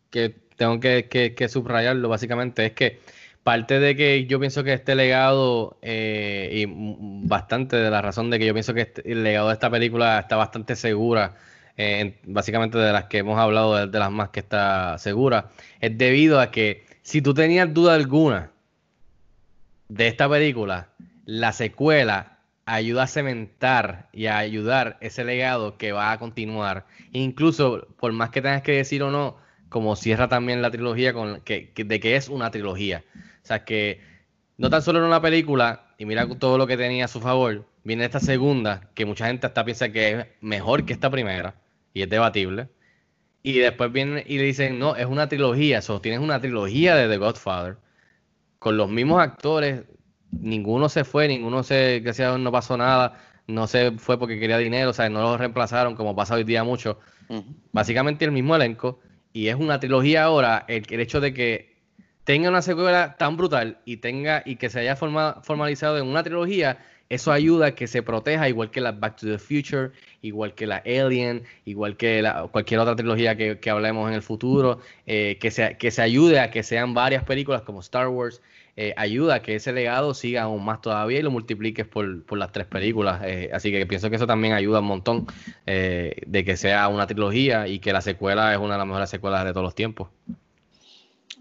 que 0.09 0.29
tengo 0.55 0.79
que, 0.79 1.07
que, 1.35 1.49
subrayarlo 1.49 2.07
básicamente, 2.07 2.65
es 2.67 2.71
que 2.71 2.99
parte 3.43 3.79
de 3.79 3.95
que 3.97 4.25
yo 4.25 4.39
pienso 4.39 4.63
que 4.63 4.73
este 4.73 4.95
legado, 4.95 5.77
eh, 5.81 6.49
y 6.53 6.65
bastante 7.27 7.75
de 7.75 7.89
la 7.91 8.01
razón 8.01 8.29
de 8.29 8.39
que 8.39 8.45
yo 8.45 8.53
pienso 8.53 8.73
que 8.73 8.81
este- 8.81 9.11
el 9.11 9.23
legado 9.23 9.49
de 9.49 9.53
esta 9.55 9.69
película 9.69 10.19
está 10.19 10.37
bastante 10.37 10.75
segura, 10.77 11.35
en- 11.77 12.17
básicamente 12.25 12.77
de 12.77 12.91
las 12.91 13.05
que 13.05 13.19
hemos 13.19 13.39
hablado, 13.39 13.87
de, 13.87 13.99
las 13.99 14.11
más 14.11 14.29
que 14.29 14.39
está 14.39 14.97
segura, 14.97 15.51
es 15.79 15.97
debido 15.97 16.39
a 16.39 16.51
que 16.51 16.85
si 17.03 17.21
tú 17.21 17.33
tenías 17.33 17.73
duda 17.73 17.93
alguna 17.93 18.51
de 19.89 20.07
esta 20.07 20.27
película, 20.29 20.89
la 21.25 21.53
secuela 21.53 22.39
ayuda 22.65 23.03
a 23.03 23.07
cementar 23.07 24.09
y 24.11 24.25
a 24.25 24.37
ayudar 24.37 24.97
ese 24.99 25.23
legado 25.23 25.77
que 25.77 25.93
va 25.93 26.11
a 26.11 26.19
continuar. 26.19 26.85
Incluso, 27.13 27.87
por 27.97 28.11
más 28.11 28.29
que 28.31 28.41
tengas 28.41 28.61
que 28.61 28.73
decir 28.73 29.01
o 29.03 29.11
no, 29.11 29.37
como 29.69 29.95
cierra 29.95 30.27
también 30.27 30.61
la 30.61 30.71
trilogía 30.71 31.13
con 31.13 31.41
que, 31.41 31.71
de 31.75 31.99
que 31.99 32.15
es 32.17 32.27
una 32.27 32.51
trilogía. 32.51 33.03
O 33.43 33.45
sea 33.47 33.63
que 33.63 34.01
no 34.57 34.69
tan 34.69 34.81
solo 34.81 34.99
en 34.99 35.05
una 35.05 35.21
película, 35.21 35.85
y 35.97 36.05
mira 36.05 36.27
todo 36.27 36.57
lo 36.57 36.67
que 36.67 36.75
tenía 36.77 37.05
a 37.05 37.07
su 37.07 37.21
favor, 37.21 37.65
viene 37.83 38.03
esta 38.05 38.19
segunda, 38.19 38.89
que 38.95 39.05
mucha 39.05 39.27
gente 39.27 39.47
hasta 39.47 39.63
piensa 39.63 39.89
que 39.89 40.11
es 40.11 40.25
mejor 40.41 40.85
que 40.85 40.93
esta 40.93 41.09
primera, 41.09 41.55
y 41.97 42.03
es 42.03 42.09
debatible. 42.09 42.69
Y 43.43 43.59
después 43.59 43.91
vienen 43.91 44.23
y 44.27 44.37
le 44.37 44.43
dicen, 44.43 44.79
no, 44.79 44.95
es 44.95 45.05
una 45.05 45.29
trilogía, 45.29 45.81
so, 45.81 46.01
tienes 46.01 46.19
una 46.21 46.39
trilogía 46.41 46.95
de 46.95 47.07
The 47.09 47.17
Godfather, 47.17 47.77
con 48.59 48.77
los 48.77 48.89
mismos 48.89 49.21
actores, 49.21 49.83
ninguno 50.31 50.89
se 50.89 51.03
fue, 51.03 51.27
ninguno 51.27 51.63
se, 51.63 52.01
que 52.03 52.13
sea, 52.13 52.37
no 52.37 52.51
pasó 52.51 52.77
nada, 52.77 53.19
no 53.47 53.67
se 53.67 53.91
fue 53.93 54.19
porque 54.19 54.39
quería 54.39 54.57
dinero, 54.57 54.91
o 54.91 54.93
sea, 54.93 55.09
no 55.09 55.21
lo 55.21 55.37
reemplazaron 55.37 55.95
como 55.95 56.15
pasa 56.15 56.35
hoy 56.35 56.43
día 56.43 56.63
mucho. 56.63 56.99
Básicamente 57.71 58.25
el 58.25 58.31
mismo 58.31 58.55
elenco, 58.55 58.99
y 59.33 59.47
es 59.47 59.55
una 59.55 59.79
trilogía 59.79 60.23
ahora, 60.23 60.65
el, 60.67 60.85
el 60.89 60.99
hecho 60.99 61.21
de 61.21 61.33
que 61.33 61.77
tenga 62.23 62.49
una 62.49 62.61
secuela 62.61 63.15
tan 63.17 63.37
brutal 63.37 63.79
y 63.85 63.97
tenga 63.97 64.43
y 64.45 64.57
que 64.57 64.69
se 64.69 64.79
haya 64.81 64.95
forma- 64.95 65.41
formalizado 65.43 65.97
en 65.97 66.07
una 66.07 66.23
trilogía, 66.23 66.79
eso 67.09 67.31
ayuda 67.31 67.67
a 67.67 67.71
que 67.75 67.87
se 67.87 68.03
proteja 68.03 68.49
igual 68.49 68.69
que 68.69 68.81
la 68.81 68.91
Back 68.91 69.17
to 69.17 69.27
the 69.27 69.37
Future, 69.39 69.91
igual 70.21 70.53
que 70.53 70.67
la 70.67 70.83
Alien, 70.85 71.43
igual 71.65 71.95
que 71.95 72.21
la, 72.21 72.47
cualquier 72.51 72.79
otra 72.81 72.95
trilogía 72.95 73.37
que, 73.37 73.69
hablemos 73.69 74.09
en 74.09 74.15
el 74.15 74.21
futuro, 74.21 74.79
eh, 75.05 75.37
que, 75.39 75.51
se, 75.51 75.77
que 75.77 75.91
se 75.91 76.01
ayude 76.01 76.39
a 76.39 76.51
que 76.51 76.63
sean 76.63 76.93
varias 76.93 77.23
películas 77.23 77.61
como 77.61 77.79
Star 77.79 78.09
Wars, 78.09 78.41
eh, 78.75 78.93
ayuda 78.95 79.35
a 79.35 79.41
que 79.41 79.55
ese 79.55 79.73
legado 79.73 80.13
siga 80.13 80.43
aún 80.43 80.63
más 80.63 80.81
todavía 80.81 81.17
y 81.19 81.23
lo 81.23 81.31
multipliques 81.31 81.87
por, 81.87 82.23
por 82.23 82.37
las 82.37 82.51
tres 82.51 82.67
películas. 82.67 83.21
eh, 83.23 83.49
así 83.51 83.71
que 83.71 83.85
pienso 83.87 84.09
que 84.09 84.17
eso 84.17 84.27
también 84.27 84.53
ayuda 84.53 84.81
un 84.81 84.85
montón 84.85 85.25
eh, 85.65 86.13
de 86.27 86.45
que 86.45 86.57
sea 86.57 86.87
una 86.87 87.07
trilogía 87.07 87.67
y 87.67 87.79
que 87.79 87.91
la 87.91 88.01
secuela 88.01 88.51
es 88.53 88.59
una 88.59 88.73
de 88.73 88.77
las 88.77 88.87
mejores 88.87 89.09
secuelas 89.09 89.45
de 89.45 89.51
todos 89.51 89.63
los 89.63 89.75
tiempos. 89.75 90.09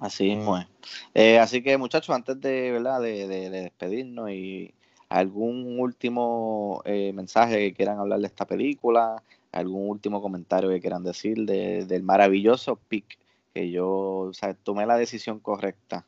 Así 0.01 0.35
mismo 0.35 0.59
es. 0.59 1.39
Así 1.39 1.63
que 1.63 1.77
muchachos, 1.77 2.15
antes 2.15 2.41
de, 2.41 2.71
¿verdad? 2.71 3.01
De- 3.01 3.27
de 3.27 3.51
despedirnos 3.51 4.31
y 4.31 4.73
algún 5.09 5.79
último 5.79 6.83
eh, 6.85 7.13
mensaje 7.15 7.59
que 7.59 7.75
quieran 7.75 7.99
hablar 7.99 8.21
de 8.21 8.27
esta 8.27 8.45
película, 8.47 9.23
algún 9.53 9.89
último 9.91 10.21
comentario 10.21 10.69
que 10.71 10.81
quieran 10.81 11.03
decir 11.05 11.39
de- 11.47 11.85
del 11.87 12.03
maravilloso 12.03 12.77
pick 12.89 13.19
que 13.55 13.71
yo, 13.71 13.89
o 13.89 14.33
sea, 14.35 14.53
tomé 14.55 14.85
la 14.87 14.97
decisión 14.97 15.39
correcta 15.41 16.05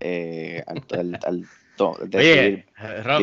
eh, 0.00 0.62
al, 0.66 0.82
al- 1.24 1.46
Oye, 2.18 2.66
Rob, 3.02 3.18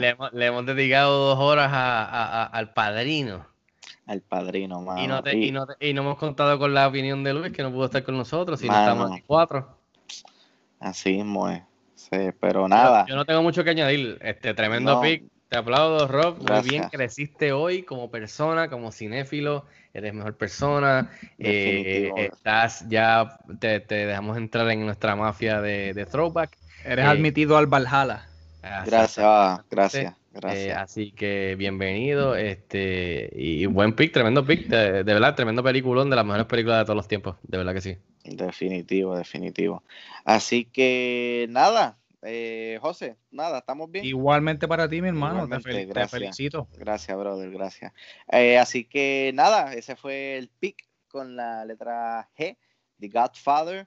le, 0.00 0.08
hemos, 0.08 0.32
le 0.32 0.46
hemos 0.46 0.66
dedicado 0.66 1.28
dos 1.28 1.38
horas 1.38 1.70
a- 1.72 2.04
a- 2.04 2.42
a- 2.42 2.46
al 2.46 2.72
padrino. 2.72 3.46
al 4.06 4.20
padrino, 4.20 4.80
mano. 4.82 5.02
Y 5.02 5.06
no, 5.06 5.22
te- 5.22 5.36
Y- 5.36 5.44
y, 5.48 5.52
no 5.52 5.66
te- 5.66 5.88
y 5.88 5.94
no 5.94 6.02
hemos 6.02 6.18
contado 6.18 6.58
con 6.58 6.74
la 6.74 6.88
opinión 6.88 7.22
de 7.22 7.34
Luis, 7.34 7.52
que 7.52 7.62
no 7.62 7.70
pudo 7.70 7.84
estar 7.86 8.02
con 8.02 8.16
nosotros, 8.16 8.62
y 8.64 8.68
no 8.68 8.74
estamos 8.80 9.12
aquí 9.12 9.22
cuatro. 9.26 9.78
así 10.80 11.12
mismo 11.14 11.48
es. 11.48 11.62
Sí, 12.10 12.30
pero 12.40 12.68
nada. 12.68 13.04
Yo, 13.06 13.10
yo 13.12 13.16
no 13.16 13.24
tengo 13.24 13.42
mucho 13.42 13.64
que 13.64 13.70
añadir. 13.70 14.18
Este 14.20 14.54
tremendo 14.54 14.94
No. 14.94 15.00
pick. 15.00 15.24
Te 15.48 15.58
aplaudo, 15.58 16.08
Rob. 16.08 16.38
Muy 16.42 16.62
bien 16.62 16.88
creciste 16.88 17.52
hoy 17.52 17.82
como 17.82 18.10
persona, 18.10 18.68
como 18.68 18.90
cinéfilo. 18.90 19.66
Eres 19.92 20.12
mejor 20.12 20.36
persona. 20.36 21.10
Eh, 21.38 22.10
estás 22.16 22.88
ya, 22.88 23.38
te, 23.60 23.80
te 23.80 24.06
dejamos 24.06 24.36
entrar 24.36 24.68
en 24.70 24.84
nuestra 24.84 25.14
mafia 25.14 25.60
de, 25.60 25.94
de 25.94 26.06
throwback. 26.06 26.56
Eres 26.84 27.04
Eh, 27.04 27.08
admitido 27.08 27.56
al 27.56 27.66
Valhalla. 27.66 28.26
Gracias, 28.62 29.18
ah, 29.18 29.62
gracias, 29.70 30.14
Eh, 30.34 30.40
gracias. 30.40 30.78
así 30.78 31.12
que 31.12 31.54
bienvenido, 31.56 32.34
este, 32.34 33.30
y 33.34 33.66
buen 33.66 33.94
pick, 33.94 34.12
tremendo 34.12 34.44
pick, 34.44 34.66
de, 34.66 35.04
de 35.04 35.14
verdad, 35.14 35.36
tremendo 35.36 35.62
peliculón, 35.62 36.10
de 36.10 36.16
las 36.16 36.24
mejores 36.24 36.46
películas 36.46 36.78
de 36.80 36.84
todos 36.84 36.96
los 36.96 37.06
tiempos, 37.06 37.36
de 37.44 37.58
verdad 37.58 37.72
que 37.72 37.80
sí. 37.80 37.96
Definitivo, 38.24 39.16
definitivo. 39.16 39.84
Así 40.24 40.64
que 40.64 41.46
nada, 41.50 41.98
eh, 42.22 42.78
José, 42.80 43.16
nada, 43.30 43.58
estamos 43.58 43.90
bien. 43.90 44.04
Igualmente 44.04 44.66
para 44.66 44.88
ti, 44.88 45.00
mi 45.00 45.08
hermano. 45.08 45.46
Te, 45.46 45.86
gracias. 45.86 46.10
felicito. 46.10 46.66
Gracias, 46.76 47.16
brother, 47.16 47.50
gracias. 47.50 47.92
Eh, 48.32 48.58
así 48.58 48.84
que 48.86 49.30
nada, 49.34 49.72
ese 49.74 49.94
fue 49.94 50.36
el 50.36 50.48
pick 50.48 50.84
con 51.06 51.36
la 51.36 51.64
letra 51.64 52.28
G, 52.36 52.56
The 52.98 53.08
Godfather. 53.08 53.86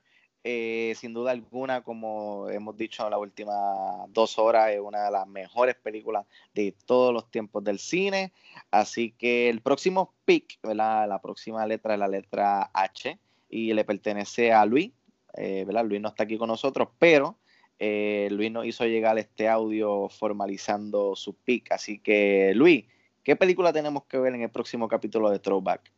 Eh, 0.50 0.94
sin 0.94 1.12
duda 1.12 1.32
alguna, 1.32 1.82
como 1.82 2.48
hemos 2.48 2.74
dicho 2.74 3.04
en 3.04 3.10
las 3.10 3.20
últimas 3.20 4.10
dos 4.14 4.38
horas, 4.38 4.70
es 4.70 4.80
una 4.80 5.04
de 5.04 5.10
las 5.10 5.26
mejores 5.26 5.74
películas 5.74 6.24
de 6.54 6.74
todos 6.86 7.12
los 7.12 7.30
tiempos 7.30 7.62
del 7.62 7.78
cine. 7.78 8.32
Así 8.70 9.10
que 9.10 9.50
el 9.50 9.60
próximo 9.60 10.14
pick. 10.24 10.58
La 10.62 11.20
próxima 11.22 11.66
letra 11.66 11.92
es 11.92 12.00
la 12.00 12.08
letra 12.08 12.70
H 12.72 13.18
y 13.50 13.74
le 13.74 13.84
pertenece 13.84 14.50
a 14.50 14.64
Luis. 14.64 14.90
eh. 15.34 15.66
Luis 15.84 16.00
no 16.00 16.08
está 16.08 16.22
aquí 16.22 16.38
con 16.38 16.48
nosotros, 16.48 16.88
pero 16.98 17.36
eh, 17.78 18.28
Luis 18.30 18.50
nos 18.50 18.64
hizo 18.64 18.86
llegar 18.86 19.18
este 19.18 19.48
audio 19.48 20.08
formalizando 20.08 21.14
su 21.14 21.34
pick. 21.34 21.72
Así 21.72 21.98
que, 21.98 22.52
Luis, 22.54 22.86
¿qué 23.22 23.36
película 23.36 23.70
tenemos 23.70 24.04
que 24.04 24.16
ver 24.16 24.34
en 24.34 24.40
el 24.40 24.50
próximo 24.50 24.88
capítulo 24.88 25.28
de 25.28 25.40
Throwback? 25.40 25.92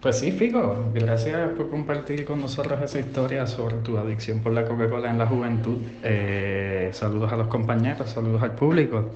Pues 0.00 0.18
sí, 0.18 0.32
Fico, 0.32 0.90
gracias 0.94 1.50
por 1.50 1.68
compartir 1.68 2.24
con 2.24 2.40
nosotros 2.40 2.80
esa 2.80 3.00
historia 3.00 3.46
sobre 3.46 3.76
tu 3.76 3.98
adicción 3.98 4.40
por 4.40 4.54
la 4.54 4.64
Coca-Cola 4.64 5.10
en 5.10 5.18
la 5.18 5.26
juventud. 5.26 5.76
Eh, 6.02 6.88
saludos 6.94 7.30
a 7.30 7.36
los 7.36 7.48
compañeros, 7.48 8.08
saludos 8.08 8.42
al 8.42 8.54
público. 8.54 9.10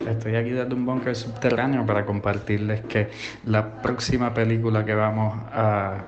Estoy 0.00 0.36
aquí 0.36 0.48
desde 0.48 0.72
un 0.72 0.86
búnker 0.86 1.14
subterráneo 1.14 1.84
para 1.84 2.06
compartirles 2.06 2.80
que 2.86 3.10
la 3.44 3.82
próxima 3.82 4.32
película 4.32 4.82
que 4.82 4.94
vamos 4.94 5.38
a 5.52 6.06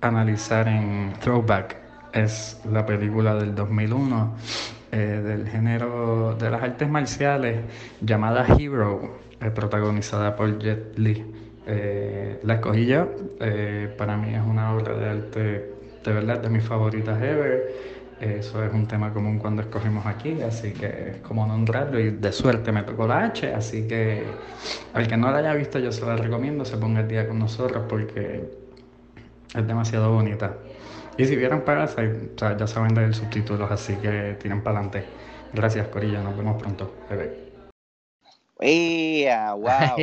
analizar 0.00 0.66
en 0.66 1.12
Throwback 1.20 1.76
es 2.14 2.62
la 2.72 2.86
película 2.86 3.34
del 3.34 3.54
2001 3.54 4.36
eh, 4.92 4.96
del 4.96 5.46
género 5.46 6.34
de 6.34 6.50
las 6.50 6.62
artes 6.62 6.88
marciales 6.88 7.60
llamada 8.00 8.46
Hero, 8.58 9.18
eh, 9.38 9.50
protagonizada 9.50 10.34
por 10.34 10.58
Jet 10.58 10.98
Li. 10.98 11.39
Eh, 11.72 12.40
la 12.42 12.54
escogí 12.54 12.84
yo, 12.84 13.06
eh, 13.38 13.94
para 13.96 14.16
mí 14.16 14.34
es 14.34 14.42
una 14.44 14.74
obra 14.74 14.92
de 14.94 15.08
arte 15.08 15.70
de 16.04 16.12
verdad 16.12 16.40
de 16.40 16.48
mis 16.48 16.64
favoritas 16.64 17.22
ever. 17.22 18.00
Eso 18.20 18.62
es 18.62 18.72
un 18.74 18.86
tema 18.86 19.14
común 19.14 19.38
cuando 19.38 19.62
escogemos 19.62 20.04
aquí, 20.04 20.42
así 20.42 20.72
que 20.72 21.10
es 21.10 21.16
como 21.18 21.46
nombrarlo 21.46 21.98
y 21.98 22.10
de 22.10 22.32
suerte 22.32 22.70
me 22.70 22.82
tocó 22.82 23.06
la 23.06 23.24
H, 23.24 23.54
así 23.54 23.88
que 23.88 24.24
al 24.92 25.06
que 25.06 25.16
no 25.16 25.30
la 25.30 25.38
haya 25.38 25.54
visto 25.54 25.78
yo 25.78 25.90
se 25.90 26.04
la 26.04 26.16
recomiendo, 26.16 26.66
se 26.66 26.76
ponga 26.76 27.00
el 27.00 27.08
día 27.08 27.26
con 27.26 27.38
nosotros 27.38 27.84
porque 27.88 28.50
es 29.54 29.66
demasiado 29.66 30.12
bonita. 30.12 30.56
Y 31.16 31.24
si 31.24 31.36
vieron 31.36 31.62
Parasite, 31.62 32.32
o 32.42 32.56
ya 32.56 32.66
saben 32.66 32.94
leer 32.94 33.14
subtítulos, 33.14 33.70
así 33.70 33.94
que 33.96 34.36
tiren 34.40 34.60
para 34.62 34.80
adelante. 34.80 35.04
Gracias, 35.54 35.88
Corilla, 35.88 36.22
nos 36.22 36.36
vemos 36.36 36.60
pronto. 36.60 36.92
Bye, 37.08 37.49
¡Ea! 38.60 39.54
¡Wow! 39.54 39.96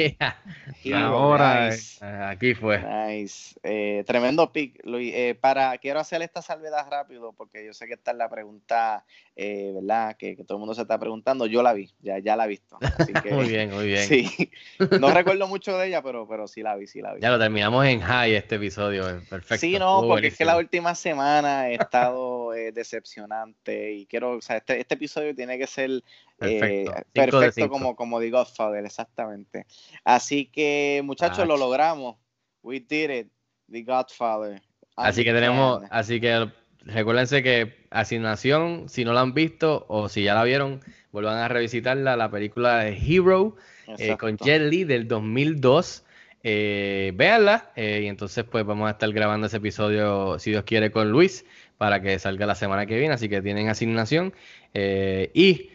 Hero, 0.83 0.97
Ahora, 0.97 1.69
nice. 1.69 2.03
Aquí 2.03 2.55
fue. 2.55 2.79
Nice. 2.79 3.55
Eh, 3.63 4.03
tremendo 4.07 4.51
pick, 4.51 4.83
Luis. 4.85 5.13
Eh, 5.13 5.37
para, 5.39 5.77
quiero 5.77 5.99
hacer 5.99 6.21
esta 6.21 6.41
salvedad 6.41 6.87
rápido 6.89 7.33
porque 7.33 7.65
yo 7.65 7.73
sé 7.73 7.87
que 7.87 7.93
esta 7.93 8.11
es 8.11 8.17
la 8.17 8.29
pregunta, 8.29 9.05
eh, 9.35 9.71
¿verdad? 9.75 10.15
Que, 10.17 10.35
que 10.35 10.43
todo 10.43 10.57
el 10.57 10.59
mundo 10.59 10.73
se 10.73 10.81
está 10.81 10.97
preguntando. 10.97 11.45
Yo 11.45 11.61
la 11.61 11.73
vi, 11.73 11.91
ya, 12.01 12.19
ya 12.19 12.35
la 12.35 12.45
he 12.45 12.47
visto. 12.47 12.77
Así 12.81 13.13
que, 13.23 13.31
Muy 13.31 13.47
bien, 13.47 13.71
muy 13.71 13.87
bien. 13.87 14.07
Sí. 14.07 14.51
No 14.99 15.11
recuerdo 15.11 15.47
mucho 15.47 15.77
de 15.77 15.87
ella, 15.87 16.01
pero, 16.01 16.27
pero 16.27 16.47
sí 16.47 16.61
la 16.61 16.75
vi, 16.75 16.87
sí 16.87 17.01
la 17.01 17.13
vi. 17.13 17.21
Ya 17.21 17.29
lo 17.29 17.39
terminamos 17.39 17.85
en 17.85 17.99
high 17.99 18.33
este 18.33 18.55
episodio, 18.55 19.09
eh, 19.09 19.21
perfecto. 19.29 19.57
Sí, 19.57 19.77
no, 19.77 20.01
porque 20.07 20.27
es 20.27 20.37
que 20.37 20.43
buenísimo. 20.43 20.51
la 20.51 20.57
última 20.57 20.95
semana 20.95 21.69
he 21.69 21.75
estado 21.75 22.46
eh, 22.53 22.71
decepcionante 22.71 23.93
y 23.93 24.05
quiero, 24.05 24.37
o 24.37 24.41
sea, 24.41 24.57
este, 24.57 24.79
este 24.79 24.95
episodio 24.95 25.35
tiene 25.35 25.57
que 25.57 25.67
ser 25.67 26.03
eh, 26.39 26.85
Perfecto. 27.13 27.51
Cinco. 27.51 27.69
como, 27.69 27.95
como 27.95 28.19
The 28.19 28.29
Godfather, 28.29 28.85
exactamente. 28.85 29.65
Así 30.03 30.45
que, 30.45 31.01
muchachos, 31.03 31.47
lo 31.47 31.57
logramos. 31.57 32.17
We 32.61 32.79
did 32.79 33.09
it, 33.09 33.27
The 33.71 33.83
Godfather. 33.83 34.61
Así 34.95 35.23
que 35.23 35.31
tenemos, 35.31 35.83
así 35.91 36.19
que 36.19 36.51
recuérdense 36.81 37.43
que 37.43 37.85
asignación, 37.91 38.89
si 38.89 39.05
no 39.05 39.13
la 39.13 39.21
han 39.21 39.33
visto 39.33 39.85
o 39.89 40.09
si 40.09 40.23
ya 40.23 40.33
la 40.33 40.43
vieron, 40.43 40.81
vuelvan 41.11 41.37
a 41.37 41.47
revisitarla, 41.47 42.15
la 42.15 42.31
película 42.31 42.79
de 42.79 42.97
Hero 42.97 43.55
eh, 43.97 44.17
con. 44.17 44.37
Jet 44.37 44.61
Li 44.61 44.83
del 44.83 45.07
2002. 45.07 46.03
Eh, 46.43 47.11
véanla 47.15 47.71
eh, 47.75 48.01
y 48.03 48.07
entonces 48.07 48.45
pues 48.45 48.63
vamos 48.63 48.87
a 48.87 48.91
estar 48.91 49.11
grabando 49.11 49.47
ese 49.47 49.57
episodio, 49.57 50.39
si 50.39 50.51
Dios 50.51 50.63
quiere, 50.63 50.91
con 50.91 51.11
Luis 51.11 51.45
para 51.77 52.01
que 52.01 52.17
salga 52.19 52.45
la 52.45 52.55
semana 52.55 52.85
que 52.85 52.97
viene, 52.97 53.13
así 53.13 53.29
que 53.29 53.41
tienen 53.41 53.69
asignación. 53.69 54.33
Eh, 54.73 55.31
y 55.33 55.71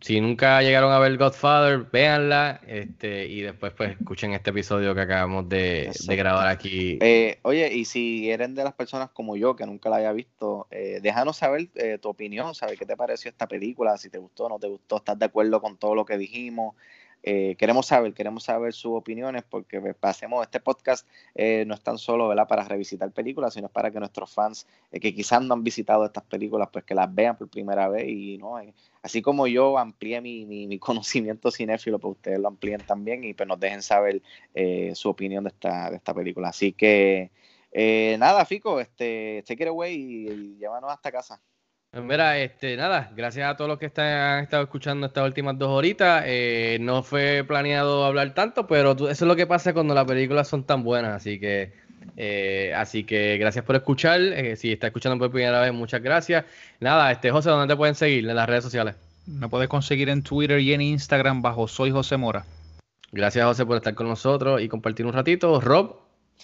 si 0.00 0.20
nunca 0.20 0.62
llegaron 0.62 0.92
a 0.92 0.98
ver 0.98 1.16
Godfather, 1.16 1.86
véanla 1.90 2.60
este, 2.66 3.26
y 3.26 3.40
después 3.40 3.72
pues 3.72 3.92
escuchen 3.98 4.32
este 4.32 4.50
episodio 4.50 4.94
que 4.94 5.00
acabamos 5.00 5.48
de, 5.48 5.90
grabar 6.08 6.48
aquí. 6.48 6.98
Eh, 7.00 7.38
oye, 7.42 7.72
y 7.72 7.84
si 7.84 8.30
eres 8.30 8.54
de 8.54 8.64
las 8.64 8.74
personas 8.74 9.10
como 9.10 9.36
yo 9.36 9.56
que 9.56 9.66
nunca 9.66 9.90
la 9.90 9.96
haya 9.96 10.12
visto, 10.12 10.66
eh, 10.70 11.00
déjanos 11.02 11.38
saber 11.38 11.68
eh, 11.74 11.98
tu 12.00 12.08
opinión, 12.08 12.54
saber 12.54 12.78
qué 12.78 12.86
te 12.86 12.96
pareció 12.96 13.30
esta 13.30 13.46
película, 13.46 13.96
si 13.96 14.10
te 14.10 14.18
gustó 14.18 14.44
o 14.44 14.48
no 14.48 14.58
te 14.58 14.68
gustó, 14.68 14.98
estás 14.98 15.18
de 15.18 15.26
acuerdo 15.26 15.60
con 15.60 15.76
todo 15.76 15.94
lo 15.94 16.04
que 16.04 16.18
dijimos. 16.18 16.74
Eh, 17.22 17.56
queremos 17.58 17.86
saber, 17.86 18.14
queremos 18.14 18.44
saber 18.44 18.72
sus 18.72 18.92
opiniones 18.92 19.42
porque 19.42 19.80
pues, 19.80 19.96
hacemos 20.02 20.42
este 20.44 20.60
podcast 20.60 21.06
eh, 21.34 21.64
no 21.66 21.74
es 21.74 21.80
tan 21.80 21.98
solo 21.98 22.28
¿verdad? 22.28 22.46
para 22.46 22.64
revisitar 22.64 23.10
películas, 23.10 23.54
sino 23.54 23.68
para 23.68 23.90
que 23.90 23.98
nuestros 23.98 24.32
fans 24.32 24.66
eh, 24.92 25.00
que 25.00 25.14
quizás 25.14 25.42
no 25.42 25.54
han 25.54 25.64
visitado 25.64 26.04
estas 26.04 26.24
películas, 26.24 26.68
pues 26.72 26.84
que 26.84 26.94
las 26.94 27.12
vean 27.12 27.36
por 27.36 27.48
primera 27.48 27.88
vez 27.88 28.08
y 28.08 28.38
no 28.38 28.56
así 29.02 29.22
como 29.22 29.46
yo 29.46 29.76
amplié 29.76 30.20
mi, 30.20 30.44
mi, 30.46 30.78
conocimiento 30.78 31.50
cinéfilo, 31.50 31.98
pues 31.98 32.16
ustedes 32.16 32.38
lo 32.38 32.48
amplíen 32.48 32.80
también 32.82 33.24
y 33.24 33.34
pues 33.34 33.48
nos 33.48 33.58
dejen 33.58 33.82
saber 33.82 34.22
su 34.94 35.08
opinión 35.08 35.44
de 35.44 35.48
esta, 35.48 35.90
de 35.90 35.96
esta 35.96 36.14
película. 36.14 36.48
Así 36.50 36.72
que 36.72 37.30
nada, 38.18 38.44
Fico, 38.44 38.80
este, 38.80 39.42
take 39.46 39.64
it 39.64 39.68
away 39.68 39.94
y, 39.94 40.28
y 40.28 40.56
llévanos 40.58 40.90
hasta 40.90 41.10
casa. 41.10 41.40
Pues 41.96 42.04
mira, 42.04 42.38
este, 42.38 42.76
nada, 42.76 43.10
gracias 43.16 43.48
a 43.48 43.56
todos 43.56 43.70
los 43.70 43.78
que 43.78 43.86
están, 43.86 44.04
han 44.04 44.44
estado 44.44 44.64
escuchando 44.64 45.06
estas 45.06 45.24
últimas 45.24 45.56
dos 45.58 45.70
horitas. 45.70 46.24
Eh, 46.26 46.76
no 46.78 47.02
fue 47.02 47.42
planeado 47.48 48.04
hablar 48.04 48.34
tanto, 48.34 48.66
pero 48.66 48.92
eso 48.92 49.06
es 49.08 49.22
lo 49.22 49.34
que 49.34 49.46
pasa 49.46 49.72
cuando 49.72 49.94
las 49.94 50.04
películas 50.04 50.46
son 50.46 50.64
tan 50.64 50.82
buenas. 50.82 51.14
Así 51.14 51.40
que, 51.40 51.72
eh, 52.18 52.74
así 52.76 53.04
que 53.04 53.38
gracias 53.38 53.64
por 53.64 53.76
escuchar. 53.76 54.20
Eh, 54.20 54.56
si 54.56 54.72
está 54.72 54.88
escuchando 54.88 55.18
por 55.18 55.30
primera 55.30 55.58
vez, 55.58 55.72
muchas 55.72 56.02
gracias. 56.02 56.44
Nada, 56.80 57.10
este 57.10 57.30
José, 57.30 57.48
¿dónde 57.48 57.72
te 57.72 57.78
pueden 57.78 57.94
seguir? 57.94 58.28
En 58.28 58.36
las 58.36 58.46
redes 58.46 58.64
sociales. 58.64 58.94
Me 59.26 59.48
puedes 59.48 59.70
conseguir 59.70 60.10
en 60.10 60.22
Twitter 60.22 60.60
y 60.60 60.74
en 60.74 60.82
Instagram 60.82 61.40
bajo 61.40 61.66
Soy 61.66 61.92
José 61.92 62.18
Mora. 62.18 62.44
Gracias, 63.10 63.42
José, 63.42 63.64
por 63.64 63.76
estar 63.78 63.94
con 63.94 64.06
nosotros 64.06 64.60
y 64.60 64.68
compartir 64.68 65.06
un 65.06 65.14
ratito. 65.14 65.62
Rob, 65.62 65.96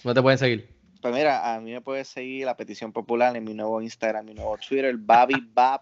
¿dónde 0.03 0.19
te 0.19 0.23
pueden 0.23 0.39
seguir? 0.39 0.82
Pues 1.03 1.13
mira, 1.13 1.53
a 1.53 1.59
mí 1.59 1.73
me 1.73 1.81
puedes 1.81 2.07
seguir 2.07 2.45
la 2.45 2.55
petición 2.55 2.93
popular 2.93 3.35
en 3.35 3.43
mi 3.43 3.53
nuevo 3.53 3.81
Instagram, 3.81 4.23
mi 4.23 4.33
nuevo 4.33 4.57
Twitter, 4.57 4.95
Bobby 4.95 5.45
Bab, 5.53 5.81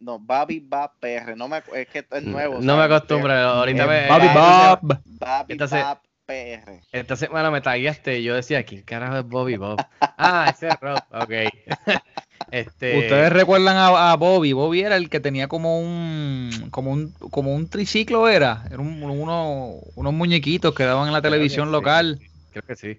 no, 0.00 0.18
Bobby 0.18 0.58
Bab 0.58 0.94
PR, 0.98 1.36
no 1.36 1.46
me, 1.46 1.62
es 1.76 1.86
que 1.86 2.04
es 2.10 2.22
nuevo. 2.24 2.58
No 2.60 2.76
me 2.76 2.82
acostumbro, 2.82 3.32
ahorita 3.32 3.86
me... 3.86 4.08
Bobby 4.08 4.26
Bob. 4.34 4.80
Bobby 5.04 5.54
Bab 5.54 6.00
PR. 6.26 6.82
Esta 6.90 7.14
semana 7.14 7.52
me 7.52 7.60
tagueaste 7.60 8.18
y 8.18 8.24
yo 8.24 8.34
decía, 8.34 8.64
¿quién 8.64 8.82
carajo 8.82 9.18
es 9.18 9.28
Bobby 9.28 9.56
Bob? 9.58 9.80
ah, 10.00 10.52
ese 10.52 10.66
es 10.66 10.80
Rob, 10.80 10.98
ok. 11.12 11.30
este... 12.50 12.98
Ustedes 12.98 13.32
recuerdan 13.32 13.76
a, 13.76 14.16
Bobby, 14.16 14.54
Bobby 14.54 14.80
era 14.80 14.96
el 14.96 15.08
que 15.08 15.20
tenía 15.20 15.46
como 15.46 15.78
un, 15.78 16.66
como 16.72 16.90
un, 16.90 17.12
como 17.30 17.54
un 17.54 17.70
triciclo 17.70 18.28
era, 18.28 18.64
era 18.66 18.80
uno, 18.80 19.76
unos 19.94 20.12
muñequitos 20.12 20.74
que 20.74 20.82
daban 20.82 21.06
en 21.06 21.12
la 21.12 21.22
televisión 21.22 21.70
local. 21.70 22.18
Creo 22.50 22.64
que 22.64 22.74
sí 22.74 22.98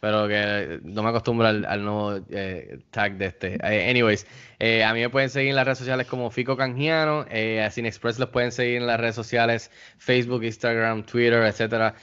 pero 0.00 0.28
que 0.28 0.80
no 0.82 1.02
me 1.02 1.10
acostumbro 1.10 1.46
al, 1.46 1.84
nuevo 1.84 2.20
eh, 2.30 2.78
tag 2.90 3.16
de 3.16 3.26
este. 3.26 3.58
Eh, 3.62 3.90
anyways, 3.90 4.26
eh, 4.58 4.84
a 4.84 4.92
mí 4.92 5.00
me 5.00 5.10
pueden 5.10 5.30
seguir 5.30 5.50
en 5.50 5.56
las 5.56 5.64
redes 5.64 5.78
sociales 5.78 6.06
como 6.06 6.30
Fico 6.30 6.56
Canjiano, 6.56 7.20
a 7.20 7.70
Cinexpress 7.70 8.18
los 8.18 8.30
pueden 8.30 8.52
seguir 8.52 8.76
en 8.76 8.86
las 8.86 9.00
redes 9.00 9.14
sociales 9.14 9.70
Facebook, 9.98 10.44
Instagram, 10.44 11.04
Twitter, 11.04 11.42
etcétera, 11.42 11.94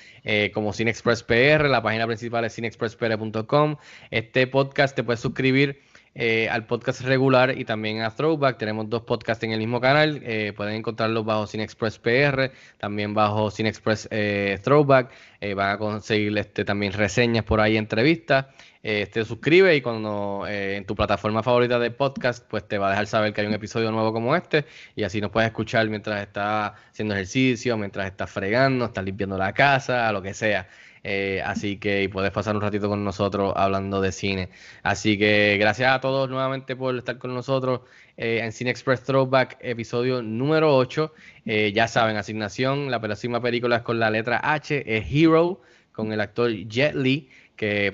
como 0.53 0.73
Cinexpress 0.73 1.23
PR, 1.23 1.69
la 1.69 1.81
página 1.81 2.07
principal 2.07 2.45
es 2.45 2.55
cinexpresspr.com. 2.55 3.77
Este 4.11 4.47
podcast 4.47 4.95
te 4.95 5.03
puedes 5.03 5.19
suscribir 5.19 5.81
eh, 6.15 6.47
al 6.49 6.67
podcast 6.67 7.01
regular 7.01 7.57
y 7.57 7.65
también 7.65 8.01
a 8.01 8.11
Throwback. 8.11 8.57
Tenemos 8.57 8.87
dos 8.89 9.01
podcasts 9.01 9.43
en 9.43 9.51
el 9.51 9.59
mismo 9.59 9.81
canal. 9.81 10.21
Eh, 10.23 10.53
pueden 10.55 10.75
encontrarlos 10.75 11.25
bajo 11.25 11.47
Cinexpress 11.47 11.97
PR, 11.97 12.51
también 12.77 13.15
bajo 13.15 13.49
Cinexpress 13.49 14.07
eh, 14.11 14.59
Throwback. 14.63 15.11
van 15.55 15.71
a 15.71 15.77
conseguir 15.77 16.37
este, 16.37 16.65
también 16.65 16.93
reseñas 16.93 17.43
por 17.43 17.59
ahí, 17.59 17.77
entrevistas. 17.77 18.45
te 18.81 19.25
suscribe 19.25 19.75
y 19.75 19.81
cuando 19.81 20.45
en 20.47 20.85
tu 20.85 20.95
plataforma 20.95 21.41
favorita 21.41 21.79
de 21.79 21.89
podcast, 21.89 22.45
pues 22.47 22.67
te 22.67 22.77
va 22.77 22.87
a 22.87 22.89
dejar 22.91 23.07
saber 23.07 23.33
que 23.33 23.41
hay 23.41 23.47
un 23.47 23.53
episodio 23.53 23.91
nuevo 23.91 24.13
como 24.13 24.35
este 24.35 24.65
y 24.95 25.03
así 25.03 25.19
nos 25.21 25.31
puedes 25.31 25.47
escuchar 25.47 25.89
mientras 25.89 26.21
estás 26.21 26.73
haciendo 26.91 27.13
ejercicio, 27.15 27.77
mientras 27.77 28.05
estás 28.07 28.29
fregando, 28.29 28.85
estás 28.85 29.03
limpiando 29.03 29.37
la 29.37 29.53
casa, 29.53 30.11
lo 30.11 30.21
que 30.21 30.33
sea. 30.33 30.67
Eh, 31.03 31.41
así 31.43 31.77
que 31.77 32.09
puedes 32.11 32.31
pasar 32.31 32.55
un 32.55 32.61
ratito 32.61 32.87
con 32.87 33.03
nosotros 33.03 33.53
hablando 33.55 34.01
de 34.01 34.11
cine. 34.11 34.49
Así 34.83 35.17
que 35.17 35.57
gracias 35.59 35.91
a 35.93 35.99
todos 35.99 36.29
nuevamente 36.29 36.75
por 36.75 36.97
estar 36.97 37.17
con 37.17 37.33
nosotros 37.33 37.81
eh, 38.15 38.39
en 38.41 38.51
Cine 38.53 38.69
Express 38.71 39.03
Throwback, 39.03 39.57
episodio 39.59 40.21
número 40.21 40.75
8. 40.75 41.13
Eh, 41.45 41.73
ya 41.75 41.87
saben, 41.87 42.15
asignación, 42.15 42.89
la 42.89 43.01
próxima 43.01 43.41
película 43.41 43.77
es 43.77 43.81
con 43.81 43.99
la 43.99 44.09
letra 44.09 44.39
H, 44.41 44.83
es 44.97 45.05
Hero, 45.11 45.61
con 45.91 46.13
el 46.13 46.21
actor 46.21 46.51
Jet 46.51 46.95
Li 46.95 47.29
que 47.55 47.91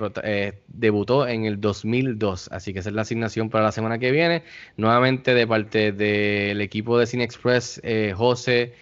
debutó 0.67 1.27
en 1.27 1.45
el 1.45 1.59
2002. 1.59 2.49
Así 2.51 2.73
que 2.73 2.79
esa 2.79 2.89
es 2.89 2.95
la 2.95 3.01
asignación 3.01 3.49
para 3.49 3.65
la 3.65 3.71
semana 3.71 3.99
que 3.99 4.11
viene. 4.11 4.43
Nuevamente 4.77 5.33
de 5.33 5.45
parte 5.45 5.91
del 5.91 6.61
equipo 6.61 6.97
de 6.97 7.05
Cine 7.05 7.25
Express, 7.25 7.81
José, 8.15 8.73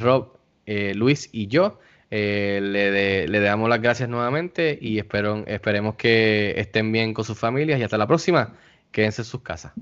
Rob, 0.00 0.36
Luis 0.66 1.28
y 1.32 1.46
yo. 1.46 1.78
Eh, 2.10 2.60
le, 2.62 3.28
le, 3.28 3.40
damos 3.40 3.68
las 3.68 3.82
gracias 3.82 4.08
nuevamente 4.08 4.78
y 4.80 4.98
espero, 4.98 5.44
esperemos 5.46 5.96
que 5.96 6.54
estén 6.58 6.90
bien 6.90 7.12
con 7.12 7.24
sus 7.24 7.38
familias 7.38 7.78
y 7.78 7.82
hasta 7.82 7.98
la 7.98 8.06
próxima. 8.06 8.56
Quédense 8.90 9.22
en 9.22 9.26
sus 9.26 9.42
casas. 9.42 9.72